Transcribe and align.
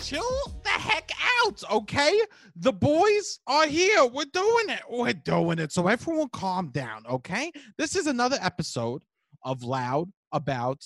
chill 0.00 0.22
the 0.62 0.68
heck 0.68 1.10
out, 1.44 1.62
okay? 1.70 2.20
The 2.56 2.72
boys 2.72 3.40
are 3.46 3.66
here. 3.66 4.04
We're 4.06 4.24
doing 4.32 4.68
it. 4.68 4.80
We're 4.88 5.12
doing 5.12 5.58
it. 5.58 5.72
So 5.72 5.86
everyone 5.86 6.28
calm 6.32 6.68
down, 6.68 7.04
okay? 7.08 7.50
This 7.78 7.96
is 7.96 8.06
another 8.06 8.38
episode 8.40 9.02
of 9.44 9.62
Loud 9.62 10.10
About 10.32 10.82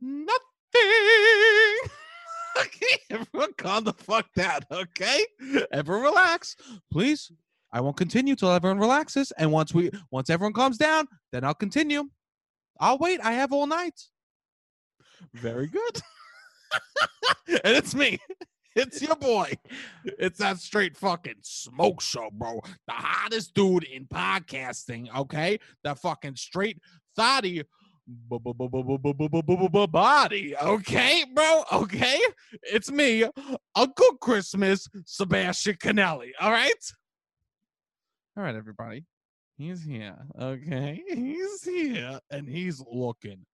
Nothing. 0.00 0.40
okay, 2.60 2.98
everyone 3.10 3.52
calm 3.56 3.84
the 3.84 3.92
fuck 3.92 4.26
down, 4.34 4.60
okay? 4.70 5.24
Everyone 5.72 6.02
relax, 6.04 6.56
please. 6.90 7.30
I 7.72 7.80
won't 7.80 7.96
continue 7.96 8.36
till 8.36 8.50
everyone 8.52 8.78
relaxes, 8.78 9.32
and 9.38 9.50
once 9.50 9.72
we 9.72 9.90
once 10.10 10.28
everyone 10.28 10.52
calms 10.52 10.76
down, 10.76 11.06
then 11.30 11.44
I'll 11.44 11.54
continue. 11.54 12.04
I'll 12.78 12.98
wait. 12.98 13.20
I 13.22 13.32
have 13.32 13.52
all 13.52 13.66
night. 13.66 13.98
Very 15.32 15.68
good. 15.68 16.02
and 17.48 17.76
it's 17.76 17.94
me. 17.94 18.18
It's 18.74 19.02
your 19.02 19.16
boy. 19.16 19.52
It's 20.04 20.38
that 20.38 20.58
straight 20.58 20.96
fucking 20.96 21.40
smoke 21.42 22.00
show, 22.00 22.30
bro. 22.32 22.60
The 22.86 22.92
hottest 22.92 23.52
dude 23.54 23.84
in 23.84 24.06
podcasting, 24.06 25.14
okay? 25.14 25.58
That 25.84 25.98
fucking 25.98 26.36
straight 26.36 26.78
thotty 27.14 27.64
body, 29.88 30.56
okay, 30.56 31.24
bro? 31.34 31.64
Okay? 31.72 32.20
It's 32.62 32.90
me, 32.90 33.24
Uncle 33.76 34.16
Christmas, 34.20 34.88
Sebastian 35.04 35.76
Canelli, 35.76 36.30
all 36.40 36.50
right? 36.50 36.72
All 38.36 38.42
right, 38.42 38.54
everybody. 38.54 39.04
He's 39.58 39.84
here, 39.84 40.16
okay? 40.40 41.02
He's 41.08 41.62
here, 41.62 42.18
and 42.30 42.48
he's 42.48 42.82
looking 42.90 43.44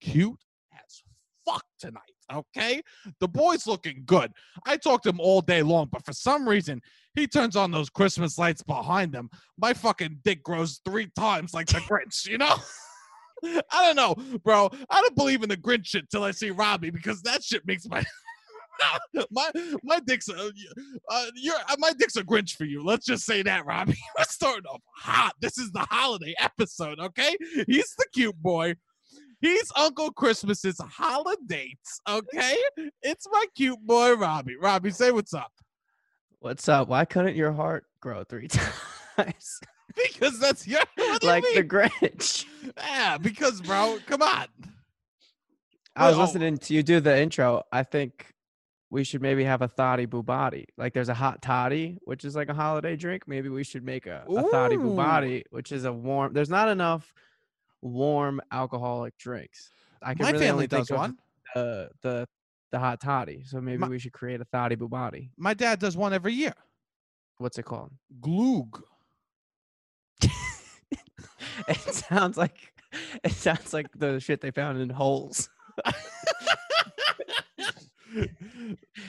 cute 0.00 0.44
as 0.74 1.02
fuck 1.46 1.64
tonight. 1.78 2.13
Okay, 2.32 2.82
the 3.20 3.28
boy's 3.28 3.66
looking 3.66 4.02
good. 4.06 4.32
I 4.66 4.76
talked 4.76 5.04
to 5.04 5.10
him 5.10 5.20
all 5.20 5.40
day 5.40 5.62
long, 5.62 5.88
but 5.90 6.04
for 6.04 6.12
some 6.12 6.48
reason, 6.48 6.80
he 7.14 7.26
turns 7.26 7.54
on 7.54 7.70
those 7.70 7.90
Christmas 7.90 8.38
lights 8.38 8.62
behind 8.62 9.14
him. 9.14 9.30
My 9.58 9.74
fucking 9.74 10.20
dick 10.24 10.42
grows 10.42 10.80
three 10.84 11.10
times 11.16 11.54
like 11.54 11.66
the 11.66 11.78
Grinch, 11.78 12.26
you 12.26 12.38
know? 12.38 12.56
I 13.44 13.92
don't 13.92 13.96
know, 13.96 14.38
bro. 14.38 14.70
I 14.88 15.00
don't 15.00 15.16
believe 15.16 15.42
in 15.42 15.48
the 15.48 15.56
Grinch 15.56 15.86
shit 15.86 16.10
till 16.10 16.24
I 16.24 16.30
see 16.30 16.50
Robbie 16.50 16.90
because 16.90 17.20
that 17.22 17.44
shit 17.44 17.66
makes 17.66 17.86
my 17.86 18.02
my 19.30 19.50
my 19.82 20.00
dick's 20.00 20.28
a, 20.28 20.50
uh, 21.08 21.26
you're 21.34 21.54
uh, 21.54 21.76
my 21.78 21.92
dick's 21.92 22.16
a 22.16 22.24
Grinch 22.24 22.56
for 22.56 22.64
you. 22.64 22.82
Let's 22.82 23.06
just 23.06 23.24
say 23.24 23.42
that, 23.42 23.66
Robbie. 23.66 23.98
We're 24.18 24.24
starting 24.24 24.66
off 24.66 24.82
hot. 24.96 25.34
This 25.40 25.58
is 25.58 25.70
the 25.72 25.86
holiday 25.90 26.34
episode, 26.38 26.98
okay? 26.98 27.36
He's 27.66 27.94
the 27.98 28.06
cute 28.12 28.40
boy. 28.40 28.74
He's 29.44 29.70
Uncle 29.76 30.10
Christmas's 30.10 30.80
holidays, 30.80 32.00
okay? 32.08 32.56
It's 33.02 33.26
my 33.30 33.44
cute 33.54 33.78
boy, 33.86 34.14
Robbie. 34.14 34.56
Robbie, 34.56 34.90
say 34.90 35.10
what's 35.10 35.34
up. 35.34 35.52
What's 36.38 36.66
up? 36.66 36.88
Why 36.88 37.04
couldn't 37.04 37.36
your 37.36 37.52
heart 37.52 37.84
grow 38.00 38.24
three 38.24 38.48
times? 39.16 39.60
because 39.94 40.38
that's 40.38 40.66
your 40.66 40.80
like 41.22 41.44
the 41.54 41.62
Grinch. 41.62 42.46
Yeah, 42.78 43.18
because 43.18 43.60
bro, 43.60 43.98
come 44.06 44.22
on. 44.22 44.46
I 45.94 46.08
was 46.08 46.16
listening 46.16 46.56
to 46.56 46.72
you 46.72 46.82
do 46.82 47.00
the 47.00 47.20
intro. 47.20 47.64
I 47.70 47.82
think 47.82 48.32
we 48.88 49.04
should 49.04 49.20
maybe 49.20 49.44
have 49.44 49.60
a 49.60 49.68
thotty 49.68 50.06
bubati. 50.06 50.64
Like 50.78 50.94
there's 50.94 51.10
a 51.10 51.14
hot 51.14 51.42
toddy, 51.42 51.98
which 52.04 52.24
is 52.24 52.34
like 52.34 52.48
a 52.48 52.54
holiday 52.54 52.96
drink. 52.96 53.24
Maybe 53.26 53.50
we 53.50 53.62
should 53.62 53.84
make 53.84 54.06
a, 54.06 54.24
a 54.26 54.42
thotty 54.50 54.76
bubati, 54.76 55.42
which 55.50 55.70
is 55.70 55.84
a 55.84 55.92
warm. 55.92 56.32
There's 56.32 56.48
not 56.48 56.70
enough 56.70 57.12
warm 57.84 58.40
alcoholic 58.50 59.16
drinks. 59.18 59.70
I 60.02 60.14
can 60.14 60.24
My 60.24 60.30
really 60.32 60.44
family 60.44 60.66
does 60.66 60.90
one. 60.90 61.18
The 61.54 61.90
the 62.02 62.26
the 62.72 62.78
hot 62.78 63.00
toddy. 63.00 63.44
So 63.46 63.60
maybe 63.60 63.78
my, 63.78 63.88
we 63.88 63.98
should 63.98 64.12
create 64.12 64.40
a 64.40 64.46
toddy 64.46 64.74
bubati. 64.76 65.30
My 65.36 65.54
dad 65.54 65.78
does 65.78 65.96
one 65.96 66.12
every 66.12 66.32
year. 66.32 66.54
What's 67.38 67.58
it 67.58 67.64
called? 67.64 67.92
Glug. 68.20 68.82
it 71.68 71.78
sounds 71.78 72.36
like 72.36 72.72
it 73.22 73.32
sounds 73.32 73.72
like 73.72 73.86
the 73.94 74.18
shit 74.18 74.40
they 74.40 74.50
found 74.50 74.80
in 74.80 74.90
holes. 74.90 75.48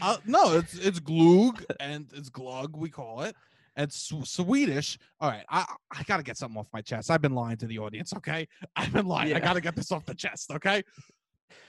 uh, 0.02 0.18
no, 0.26 0.58
it's 0.58 0.76
it's 0.76 1.00
glug 1.00 1.64
and 1.80 2.08
it's 2.14 2.30
glug 2.30 2.76
we 2.76 2.90
call 2.90 3.22
it. 3.22 3.36
It's 3.78 4.14
Swedish. 4.24 4.98
All 5.20 5.30
right, 5.30 5.46
I 5.50 5.66
I 5.92 6.04
gotta 6.04 6.24
get 6.24 6.38
something 6.38 6.58
off 6.58 6.68
my 6.74 6.82
chest. 6.82 7.12
I've 7.12 7.22
been 7.22 7.36
lying 7.36 7.58
to 7.58 7.68
the 7.68 7.80
audience. 7.80 8.14
Okay, 8.16 8.48
I've 8.76 8.94
been 8.94 9.06
lying. 9.06 9.30
Yeah. 9.30 9.38
I 9.38 9.40
gotta 9.40 9.62
get 9.62 9.76
this 9.76 9.92
off 9.92 10.06
the 10.06 10.16
chest. 10.16 10.52
Okay. 10.52 10.84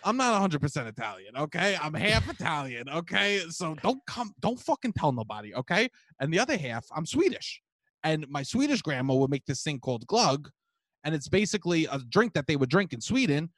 I'm 0.04 0.16
not 0.16 0.50
100% 0.50 0.86
Italian, 0.88 1.36
okay? 1.36 1.76
I'm 1.80 1.92
half 1.92 2.28
Italian, 2.30 2.88
okay? 2.88 3.40
So 3.50 3.74
don't 3.82 4.00
come, 4.06 4.32
don't 4.40 4.58
fucking 4.58 4.92
tell 4.94 5.12
nobody, 5.12 5.54
okay? 5.54 5.88
And 6.20 6.32
the 6.32 6.38
other 6.38 6.56
half, 6.56 6.86
I'm 6.94 7.04
Swedish. 7.04 7.60
And 8.02 8.26
my 8.28 8.42
Swedish 8.42 8.82
grandma 8.82 9.14
would 9.14 9.30
make 9.30 9.44
this 9.46 9.62
thing 9.62 9.80
called 9.80 10.06
glug, 10.06 10.48
and 11.04 11.14
it's 11.14 11.28
basically 11.28 11.86
a 11.86 11.98
drink 12.08 12.34
that 12.34 12.46
they 12.46 12.56
would 12.56 12.70
drink 12.70 12.92
in 12.92 13.00
Sweden 13.00 13.50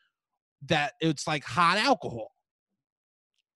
that 0.67 0.95
it's 1.01 1.27
like 1.27 1.45
hot 1.45 1.79
alcohol. 1.79 2.33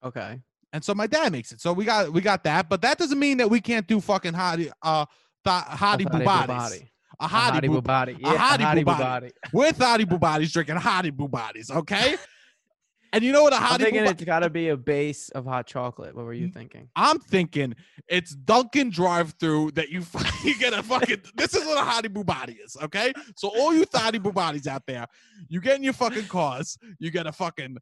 Okay. 0.05 0.41
And 0.73 0.83
so 0.85 0.95
my 0.95 1.07
dad 1.07 1.33
makes 1.33 1.53
it. 1.53 1.61
So 1.61 1.73
we 1.73 1.85
got 1.85 2.13
we 2.13 2.21
got 2.21 2.45
that, 2.45 2.69
but 2.69 2.81
that 2.83 2.99
doesn't 2.99 3.19
mean 3.19 3.39
that 3.39 3.51
we 3.51 3.61
can't 3.61 3.87
do 3.87 4.01
fucking 4.01 4.33
hottie 4.33 4.71
uh 4.83 5.05
th- 5.45 5.65
hottie 5.65 6.07
bubadis. 6.07 6.83
A 7.21 7.29
hottie. 7.29 7.63
Yeah, 8.19 8.35
a 8.35 8.39
hottie 8.39 8.85
bubadi. 8.85 9.31
We're 9.53 9.73
hottie 9.73 10.05
bubadis 10.07 10.53
drinking 10.53 10.77
hottie 10.77 11.11
bubadis, 11.13 11.71
okay? 11.71 12.17
And 13.15 13.23
you 13.23 13.31
know 13.31 13.43
what 13.43 13.53
a 13.53 13.57
hottie? 13.57 13.73
I'm 13.73 13.79
thinking 13.81 14.07
it's 14.07 14.25
got 14.25 14.39
to 14.41 14.49
be 14.49 14.69
a 14.71 14.77
base 14.77 15.29
of 15.29 15.45
hot 15.45 15.67
chocolate. 15.67 16.17
What 16.17 16.25
were 16.25 16.33
you 16.33 16.49
thinking? 16.49 16.89
I'm 16.97 17.19
thinking 17.19 17.75
it's 18.09 18.35
Dunkin' 18.35 18.89
drive-through 18.89 19.73
that 19.73 19.91
you 19.91 20.03
you 20.45 20.59
get 20.59 20.73
a 20.73 20.83
fucking. 20.83 21.21
this 21.37 21.55
is 21.55 21.67
what 21.67 21.77
a 21.77 21.83
hottie 21.83 22.11
bubati 22.11 22.57
is, 22.65 22.75
okay? 22.83 23.13
So 23.37 23.49
all 23.49 23.75
you 23.75 23.85
thotty 23.85 24.19
bubatis 24.19 24.67
out 24.67 24.85
there, 24.87 25.07
you 25.49 25.61
get 25.61 25.77
in 25.77 25.85
your 25.85 25.93
fucking 25.93 26.25
cars, 26.25 26.79
you 26.99 27.11
get 27.11 27.27
a 27.27 27.33
fucking 27.33 27.77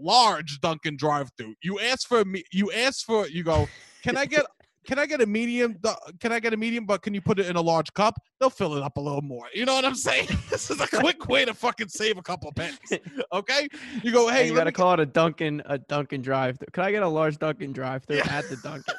large 0.00 0.60
Dunkin' 0.60 0.96
drive-through. 0.96 1.54
You 1.62 1.80
ask 1.80 2.06
for 2.06 2.24
me. 2.24 2.44
You 2.52 2.72
ask 2.72 3.04
for. 3.04 3.28
You 3.28 3.42
go. 3.44 3.68
Can 4.02 4.16
I 4.16 4.26
get 4.26 4.46
can 4.84 4.98
I 4.98 5.06
get 5.06 5.20
a 5.20 5.26
medium? 5.26 5.78
Can 6.20 6.32
I 6.32 6.40
get 6.40 6.52
a 6.52 6.56
medium? 6.56 6.86
But 6.86 7.02
can 7.02 7.14
you 7.14 7.20
put 7.20 7.38
it 7.38 7.46
in 7.46 7.56
a 7.56 7.60
large 7.60 7.92
cup? 7.94 8.14
They'll 8.40 8.50
fill 8.50 8.74
it 8.76 8.82
up 8.82 8.96
a 8.96 9.00
little 9.00 9.22
more. 9.22 9.46
You 9.54 9.64
know 9.64 9.74
what 9.74 9.84
I'm 9.84 9.94
saying? 10.08 10.28
this 10.50 10.70
is 10.70 10.80
a 10.80 10.86
quick 10.88 11.28
way 11.28 11.44
to 11.44 11.54
fucking 11.54 11.88
save 11.88 12.18
a 12.18 12.22
couple 12.22 12.52
pennies. 12.52 12.78
Okay, 13.32 13.66
you 14.02 14.12
go. 14.12 14.28
Hey, 14.28 14.40
and 14.40 14.50
you 14.50 14.54
gotta 14.54 14.72
call 14.72 14.92
it 14.92 15.00
a 15.00 15.06
Dunkin' 15.06 15.62
a 15.64 15.78
Dunkin' 15.78 16.20
drive 16.20 16.58
through. 16.58 16.68
Can 16.72 16.84
I 16.84 16.90
get 16.90 17.02
a 17.02 17.08
large 17.08 17.38
Dunkin' 17.38 17.72
drive 17.72 18.04
through 18.04 18.18
yeah. 18.18 18.36
at 18.36 18.48
the 18.50 18.56
Dunkin'? 18.56 18.94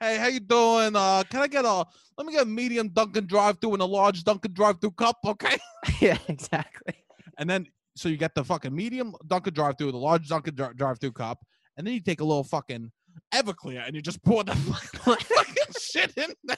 hey, 0.00 0.16
how 0.16 0.26
you 0.26 0.40
doing? 0.40 0.96
Uh, 0.96 1.22
can 1.30 1.40
I 1.40 1.46
get 1.46 1.64
a? 1.64 1.84
Let 2.18 2.26
me 2.26 2.32
get 2.32 2.42
a 2.42 2.46
medium 2.46 2.88
Dunkin' 2.88 3.26
drive 3.26 3.58
through 3.60 3.74
and 3.74 3.82
a 3.82 3.86
large 3.86 4.24
Dunkin' 4.24 4.52
drive 4.52 4.80
through 4.80 4.92
cup. 4.92 5.18
Okay. 5.24 5.58
yeah, 6.00 6.18
exactly. 6.26 6.94
And 7.38 7.48
then 7.48 7.66
so 7.96 8.08
you 8.08 8.16
get 8.16 8.34
the 8.34 8.44
fucking 8.44 8.74
medium 8.74 9.14
Dunkin' 9.26 9.54
drive 9.54 9.76
through, 9.78 9.92
the 9.92 9.98
large 9.98 10.28
Dunkin' 10.28 10.54
drive 10.54 11.00
through 11.00 11.12
cup, 11.12 11.44
and 11.76 11.86
then 11.86 11.94
you 11.94 12.00
take 12.00 12.20
a 12.20 12.24
little 12.24 12.44
fucking 12.44 12.90
Everclear 13.32 13.86
and 13.86 13.94
you 13.94 14.02
just 14.02 14.22
pour 14.22 14.44
the 14.44 14.54
fucking 15.04 15.74
shit 15.78 16.12
in 16.16 16.32
there. 16.44 16.56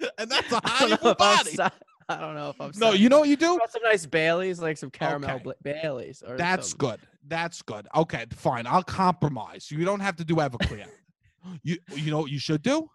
and 0.18 0.30
that's 0.30 0.52
a 0.52 0.60
high 0.64 0.96
body. 1.14 1.56
I 2.08 2.20
don't 2.20 2.34
know 2.34 2.50
if 2.50 2.60
I'm. 2.60 2.72
No, 2.76 2.92
you 2.92 3.08
know 3.08 3.20
what 3.20 3.28
you 3.28 3.36
do? 3.36 3.58
Got 3.58 3.70
Some 3.70 3.82
nice 3.82 4.04
Baileys, 4.04 4.60
like 4.60 4.76
some 4.76 4.90
caramel 4.90 5.30
okay. 5.30 5.52
Baileys. 5.62 6.22
Or 6.26 6.36
that's 6.36 6.74
good. 6.74 6.98
That's 7.26 7.62
good. 7.62 7.86
Okay, 7.94 8.24
fine. 8.32 8.66
I'll 8.66 8.82
compromise. 8.82 9.70
You 9.70 9.84
don't 9.84 10.00
have 10.00 10.16
to 10.16 10.24
do 10.24 10.36
Everclear. 10.36 10.86
you 11.62 11.78
you 11.94 12.10
know 12.10 12.18
what 12.18 12.30
you 12.30 12.40
should 12.40 12.62
do? 12.62 12.88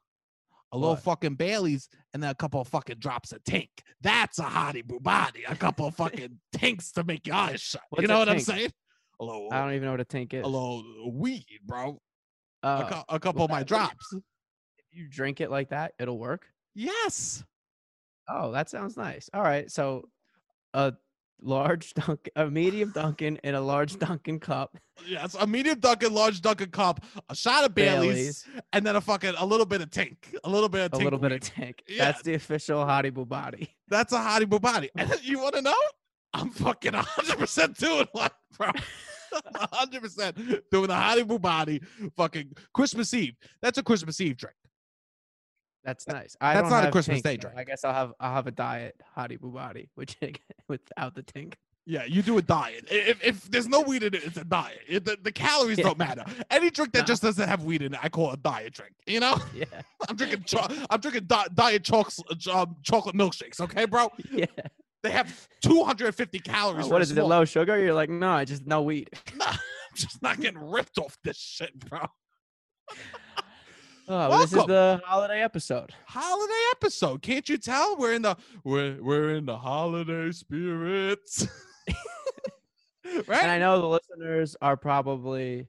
A 0.76 0.78
little 0.78 0.96
what? 0.96 1.04
fucking 1.04 1.36
Bailey's 1.36 1.88
and 2.14 2.22
then 2.22 2.30
a 2.30 2.36
couple 2.36 2.60
of 2.60 2.68
fucking 2.68 2.98
drops 3.00 3.32
of 3.32 3.44
tink. 3.44 3.70
That's 4.02 4.40
a 4.40 4.44
hottie 4.44 4.86
bubati. 4.86 5.44
A 5.48 5.56
couple 5.56 5.88
of 5.88 5.96
fucking 5.98 6.38
tinks 6.54 6.92
to 6.94 7.04
make 7.04 7.26
your 7.26 7.36
eyes 7.36 7.62
shut. 7.62 7.82
What's 7.90 8.02
you 8.02 8.08
know 8.08 8.20
what 8.20 8.28
tink? 8.28 8.32
I'm 8.32 8.40
saying? 8.40 8.72
a 9.20 9.24
little. 9.24 9.50
I 9.52 9.60
don't 9.64 9.74
even 9.74 9.86
know 9.86 9.92
what 9.92 10.02
a 10.02 10.06
tank 10.06 10.34
is. 10.34 10.44
A 10.44 10.48
little 10.48 10.84
weed, 11.12 11.60
bro. 11.66 12.00
Uh, 12.64 12.84
a, 12.86 12.94
cu- 12.94 13.16
a, 13.16 13.20
couple 13.20 13.44
of 13.44 13.52
my 13.52 13.64
drops. 13.64 14.14
If 14.14 14.24
you 14.92 15.08
drink 15.08 15.42
it 15.42 15.52
like 15.52 15.70
that, 15.70 15.94
it'll 16.00 16.18
work. 16.18 16.48
Yes. 16.74 17.44
Oh, 18.28 18.52
that 18.52 18.70
sounds 18.70 18.98
nice. 18.98 19.30
All 19.34 19.42
right, 19.42 19.70
so 19.70 20.10
a 20.74 20.94
large 21.42 21.94
Dunkin, 21.94 22.32
a 22.36 22.50
medium 22.50 22.92
Dunkin, 22.92 23.40
in 23.44 23.56
a 23.56 23.62
large 23.62 23.98
Dunkin 24.00 24.40
cup. 24.40 24.78
Yes, 25.06 25.36
a 25.40 25.46
medium 25.46 25.80
Dunkin, 25.80 26.14
large 26.14 26.42
Dunkin 26.42 26.72
cup, 26.72 27.04
a 27.30 27.36
shot 27.36 27.66
of 27.66 27.76
Bailey's, 27.76 28.44
Bailey's. 28.44 28.46
and 28.74 28.86
then 28.86 28.96
a 28.96 29.02
fucking 29.02 29.36
a 29.38 29.46
little 29.46 29.66
bit 29.66 29.82
of 29.82 29.92
tank, 29.92 30.36
a 30.44 30.50
little 30.50 30.70
bit 30.70 30.94
of 30.94 31.00
a 31.00 31.04
little 31.04 31.20
bit 31.20 31.32
of 31.32 31.42
tank. 31.42 31.84
Yeah. 31.88 32.06
That's 32.06 32.22
the 32.22 32.34
official 32.34 32.84
Hottie 32.86 33.12
Bubati. 33.12 33.70
That's 33.88 34.14
a 34.14 34.18
Hottie 34.18 34.46
Bubati. 34.46 34.90
And 34.96 35.14
you 35.24 35.40
want 35.40 35.56
to 35.56 35.62
know? 35.62 35.76
I'm 36.34 36.50
fucking 36.50 36.92
100% 36.92 37.78
doing 37.78 38.08
one, 38.12 38.30
bro. 38.58 38.72
100% 39.34 40.62
doing 40.72 40.88
the 40.88 40.96
Hollywood 40.96 41.42
body 41.42 41.82
fucking 42.16 42.54
Christmas 42.74 43.14
Eve. 43.14 43.36
That's 43.62 43.78
a 43.78 43.84
Christmas 43.84 44.20
Eve 44.22 44.38
drink. 44.38 44.56
That's 45.86 46.08
nice. 46.08 46.36
I 46.42 46.56
That's 46.56 46.70
not 46.70 46.86
a 46.86 46.92
Christmas 46.92 47.22
Day 47.22 47.38
drink. 47.38 47.56
I 47.58 47.64
guess 47.64 47.86
I'll 47.86 47.94
have 47.94 48.14
I'll 48.20 48.34
have 48.34 48.48
a 48.48 48.52
diet 48.52 49.00
Hottie 49.16 49.40
Bubati, 49.40 49.88
which 49.96 50.18
without 50.68 51.14
the 51.16 51.24
tink. 51.24 51.54
Yeah, 51.88 52.04
you 52.06 52.24
do 52.24 52.36
a 52.40 52.42
diet. 52.42 52.86
If, 52.90 53.24
if 53.24 53.44
there's 53.52 53.68
no 53.68 53.82
weed 53.82 54.02
in 54.02 54.16
it, 54.16 54.24
it's 54.24 54.38
a 54.38 54.44
diet. 54.44 54.80
It- 54.90 55.06
the, 55.06 55.20
the 55.22 55.32
calories 55.32 55.78
Yeah. 55.78 55.84
don't 55.84 56.00
matter. 56.00 56.24
Any 56.50 56.72
drink 56.72 56.94
that 56.94 57.02
No. 57.02 57.06
just 57.06 57.22
doesn't 57.22 57.48
have 57.48 57.64
weed 57.64 57.84
in 57.84 57.94
it, 57.94 58.00
I 58.02 58.10
call 58.10 58.32
a 58.32 58.38
diet 58.38 58.74
drink. 58.74 58.94
You 59.06 59.20
know, 59.20 59.38
Yeah. 59.54 59.66
I'm 60.10 60.16
drinking 60.16 60.46
cho- 60.46 60.68
I'm 60.90 61.00
drinking 61.00 61.26
di- 61.26 61.46
diet 61.54 61.84
chocolate 61.84 62.48
um, 62.48 62.76
chocolate 62.82 63.16
milkshakes. 63.16 63.62
Okay, 63.62 63.86
bro. 63.86 64.12
Yeah. 64.32 64.46
They 65.04 65.12
have 65.12 65.48
250 65.62 66.40
calories. 66.40 66.88
Oh, 66.88 66.90
what 66.90 67.04
it? 67.04 67.16
Low 67.16 67.46
sugar? 67.46 67.78
You're 67.78 67.94
like, 67.94 68.10
no, 68.10 68.32
I 68.32 68.44
just 68.46 68.66
no 68.66 68.82
weed. 68.82 69.12
Nah, 69.36 69.46
I'm 69.50 69.58
just 69.96 70.20
not 70.24 70.40
getting 70.42 70.58
ripped 70.60 70.98
off 70.98 71.16
this 71.24 71.38
shit, 71.38 71.78
bro. 71.78 72.00
Oh, 74.08 74.30
well, 74.30 74.40
this 74.40 74.54
is 74.54 74.66
the 74.66 75.02
holiday 75.04 75.42
episode. 75.42 75.92
Holiday 76.06 76.54
episode. 76.72 77.22
Can't 77.24 77.48
you 77.50 77.58
tell? 77.58 77.98
We're 77.98 78.14
in 78.14 78.22
the 78.22 78.38
we're 78.64 79.02
we're 79.02 79.36
in 79.36 79.46
the 79.46 79.58
holiday 79.58 80.32
spirits. 80.32 81.48
right? 83.28 83.42
And 83.42 83.52
I 83.52 83.58
know 83.58 83.82
the 83.82 83.88
listeners 83.88 84.56
are 84.62 84.78
probably 84.78 85.68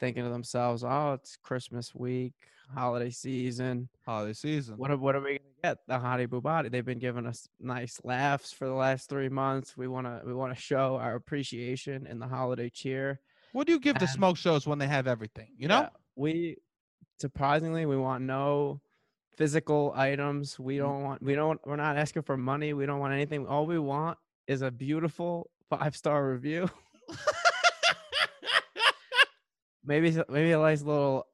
thinking 0.00 0.24
to 0.24 0.30
themselves, 0.30 0.82
"Oh, 0.82 1.12
it's 1.12 1.36
Christmas 1.36 1.94
week, 1.94 2.34
holiday 2.74 3.10
season. 3.10 3.88
Holiday 4.04 4.32
season. 4.32 4.76
What 4.76 4.90
are, 4.90 4.96
what 4.96 5.14
are 5.14 5.20
we 5.20 5.38
gonna 5.38 5.74
get?" 5.74 5.78
The 5.86 5.94
Hottie 5.94 6.26
Bubati. 6.26 6.72
They've 6.72 6.84
been 6.84 6.98
giving 6.98 7.26
us 7.26 7.48
nice 7.60 8.00
laughs 8.02 8.52
for 8.52 8.66
the 8.66 8.74
last 8.74 9.08
three 9.08 9.28
months. 9.28 9.76
We 9.76 9.86
wanna 9.86 10.22
we 10.24 10.34
wanna 10.34 10.56
show 10.56 10.96
our 10.96 11.14
appreciation 11.14 12.06
in 12.08 12.18
the 12.18 12.26
holiday 12.26 12.70
cheer. 12.70 13.20
What 13.52 13.66
do 13.66 13.72
you 13.72 13.80
give 13.80 13.98
the 13.98 14.06
smoke 14.06 14.36
shows 14.36 14.66
when 14.66 14.78
they 14.78 14.88
have 14.88 15.06
everything? 15.06 15.48
You 15.56 15.68
know? 15.68 15.80
Yeah, 15.80 15.88
we 16.16 16.56
surprisingly 17.18 17.86
we 17.86 17.96
want 17.96 18.24
no 18.24 18.80
physical 19.36 19.92
items. 19.96 20.56
Mm. 20.56 20.60
We 20.60 20.78
don't 20.78 21.02
want 21.02 21.22
we 21.22 21.34
don't 21.34 21.60
we're 21.64 21.76
not 21.76 21.96
asking 21.96 22.22
for 22.22 22.36
money. 22.36 22.72
We 22.72 22.86
don't 22.86 22.98
want 22.98 23.14
anything. 23.14 23.46
All 23.46 23.66
we 23.66 23.78
want 23.78 24.18
is 24.46 24.62
a 24.62 24.70
beautiful 24.70 25.50
five 25.70 25.96
star 25.96 26.30
review. 26.30 26.68
maybe 29.84 30.16
maybe 30.28 30.52
a 30.52 30.58
nice 30.58 30.82
little 30.82 31.26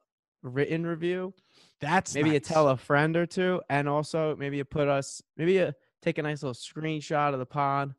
written 0.43 0.85
review. 0.85 1.33
That's 1.81 2.15
Maybe 2.15 2.29
you 2.29 2.39
tell 2.39 2.69
a 2.69 2.77
friend 2.77 3.17
or 3.17 3.25
two, 3.25 3.61
and 3.69 3.89
also 3.89 4.35
maybe 4.37 4.57
you 4.57 4.63
put 4.63 4.87
us 4.87 5.21
maybe 5.35 5.53
you 5.53 5.73
take 6.01 6.17
a 6.17 6.21
nice 6.23 6.41
little 6.41 6.53
screenshot 6.53 7.33
of 7.33 7.39
the 7.39 7.45
pod, 7.45 7.93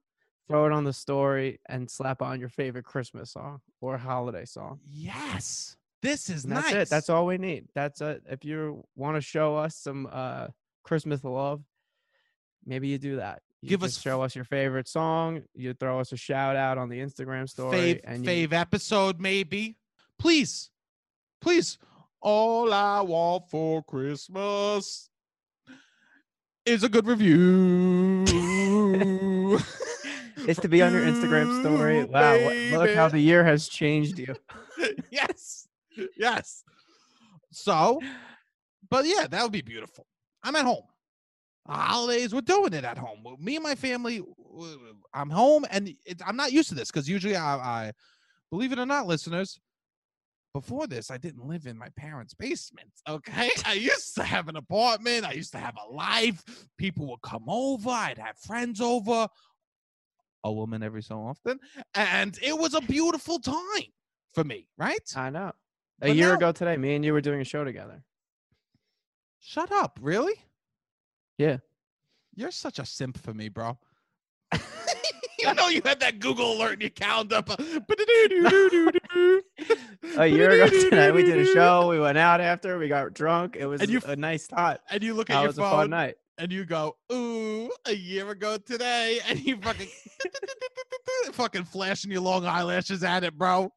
throw 0.49 0.67
it 0.67 0.73
on 0.73 0.85
the 0.85 0.93
story, 0.93 1.61
and 1.69 1.91
slap 1.91 2.23
on 2.23 2.41
your 2.41 2.49
favorite 2.49 2.85
Christmas 2.85 3.33
song 3.33 3.61
or 3.81 3.99
holiday 3.99 4.45
song. 4.45 4.81
Yes. 4.85 5.77
This 6.03 6.29
is 6.31 6.45
And 6.45 6.55
nice. 6.55 6.65
that's 6.65 6.75
it. 6.75 6.89
That's 6.91 7.11
all 7.11 7.27
we 7.27 7.39
need. 7.39 7.67
That's 7.75 8.01
it. 8.01 8.23
If 8.29 8.45
you 8.45 8.85
want 8.95 9.17
to 9.17 9.21
show 9.21 9.57
us 9.57 9.77
some 9.77 10.09
uh 10.11 10.49
Christmas 10.85 11.25
love, 11.25 11.63
maybe 12.65 12.89
you 12.89 12.99
do 12.99 13.17
that. 13.17 13.43
You 13.63 13.71
Give 13.71 13.83
us 13.83 13.99
show 13.99 14.23
us 14.23 14.35
your 14.35 14.45
favorite 14.45 14.87
song. 14.87 15.43
You 15.55 15.73
throw 15.75 15.99
us 15.99 16.13
a 16.13 16.17
shout 16.17 16.57
out 16.57 16.79
on 16.79 16.89
the 16.89 17.01
Instagram 17.01 17.49
story, 17.49 17.77
fave 17.77 18.01
and 18.05 18.25
you, 18.25 18.31
fave 18.31 18.53
episode, 18.53 19.19
maybe. 19.19 19.77
Please. 20.19 20.71
Please. 21.41 21.79
All 22.21 22.73
I 22.73 23.01
want 23.01 23.51
for 23.51 23.83
Christmas 23.83 25.11
is 26.65 26.83
a 26.83 26.89
good 26.89 27.07
review. 27.07 28.25
it's 30.39 30.61
to 30.61 30.69
be 30.69 30.83
on 30.83 30.93
your 30.93 31.03
Instagram 31.03 31.61
story. 31.61 32.05
Wow, 32.05 32.39
what, 32.45 32.57
look 32.87 32.95
how 32.95 33.09
the 33.09 33.21
year 33.21 33.45
has 33.45 33.69
changed 33.69 34.19
you. 34.19 34.35
yes. 35.11 35.56
Yes. 36.17 36.63
So, 37.53 38.01
but 38.91 39.07
yeah, 39.07 39.27
that 39.31 39.43
would 39.43 39.53
be 39.53 39.63
beautiful. 39.63 40.07
I'm 40.43 40.57
at 40.57 40.65
home. 40.65 40.85
Holidays, 41.69 42.35
we're 42.35 42.43
doing 42.43 42.73
it 42.75 42.85
at 42.85 42.99
home. 42.99 43.25
Me 43.41 43.57
and 43.57 43.63
my 43.63 43.75
family, 43.75 44.23
I'm 45.13 45.31
home, 45.31 45.65
and 45.71 45.95
it, 46.05 46.23
I'm 46.25 46.37
not 46.37 46.53
used 46.53 46.69
to 46.69 46.75
this 46.75 46.91
because 46.91 47.09
usually 47.09 47.35
I, 47.35 47.57
I, 47.57 47.93
believe 48.51 48.73
it 48.73 48.79
or 48.79 48.87
not, 48.87 49.07
listeners, 49.07 49.59
before 50.53 50.87
this, 50.87 51.11
I 51.11 51.19
didn't 51.19 51.47
live 51.47 51.67
in 51.67 51.77
my 51.77 51.89
parents' 51.97 52.35
basement. 52.35 52.91
Okay. 53.09 53.51
I 53.67 53.75
used 53.75 54.15
to 54.15 54.23
have 54.23 54.49
an 54.49 54.57
apartment, 54.57 55.25
I 55.25 55.33
used 55.33 55.53
to 55.53 55.59
have 55.59 55.75
a 55.77 55.93
life. 55.93 56.43
People 56.79 57.09
would 57.09 57.23
come 57.23 57.45
over, 57.49 57.91
I'd 57.91 58.19
have 58.19 58.39
friends 58.39 58.81
over, 58.81 59.27
a 60.45 60.53
woman 60.53 60.83
every 60.83 61.03
so 61.03 61.19
often, 61.19 61.59
and 61.95 62.39
it 62.43 62.57
was 62.57 62.75
a 62.75 62.81
beautiful 62.81 63.41
time 63.41 63.93
for 64.33 64.45
me, 64.45 64.69
right? 64.79 65.01
I 65.17 65.31
know. 65.31 65.53
A 66.03 66.09
But 66.09 66.17
year 66.17 66.29
now- 66.31 66.35
ago 66.37 66.53
today, 66.53 66.77
me 66.77 66.95
and 66.95 67.05
you 67.05 67.13
were 67.13 67.21
doing 67.21 67.41
a 67.41 67.45
show 67.45 67.65
together. 67.65 68.03
Shut 69.41 69.71
up, 69.73 69.99
really? 70.03 70.35
Yeah. 71.39 71.59
You're 72.35 72.51
such 72.51 72.79
a 72.79 72.85
simp 72.87 73.17
for 73.19 73.33
me, 73.33 73.49
bro. 73.49 73.79
you 75.39 75.55
know 75.55 75.69
you 75.69 75.81
had 75.85 76.01
that 76.01 76.19
Google 76.19 76.53
alert 76.57 76.75
in 76.75 76.81
your 76.81 76.91
calendar. 76.91 77.41
but- 77.43 77.61
A 80.19 80.27
year 80.27 80.51
ago 80.51 80.69
today, 80.69 81.11
we 81.13 81.23
did 81.23 81.39
a 81.39 81.47
show. 81.53 81.89
We 81.89 81.99
went 82.01 82.19
out 82.19 82.41
after. 82.41 82.79
We 82.79 82.89
got 82.89 83.13
drunk. 83.15 83.57
It 83.57 83.67
was 83.67 83.81
And 83.81 83.91
you 83.91 84.01
a 84.07 84.17
nice 84.17 84.47
time. 84.47 84.79
And 84.91 85.03
you 85.03 85.15
look 85.15 85.31
at 85.31 85.35
That 85.35 85.41
your 85.41 85.47
was 85.49 85.59
a 85.59 85.63
fun 85.63 85.71
phone 85.73 85.91
night. 85.91 86.15
and 86.39 86.53
you 86.53 86.65
go, 86.65 86.97
ooh, 87.13 87.71
a 87.87 87.95
year 87.95 88.29
ago 88.31 88.57
today. 88.59 89.21
And 89.29 89.39
you 89.41 89.57
fucking 89.61 89.89
fucking 91.33 91.65
flashing 91.65 92.11
your 92.11 92.21
long 92.23 92.45
eyelashes 92.47 93.03
at 93.05 93.25
it, 93.25 93.37
bro. 93.37 93.73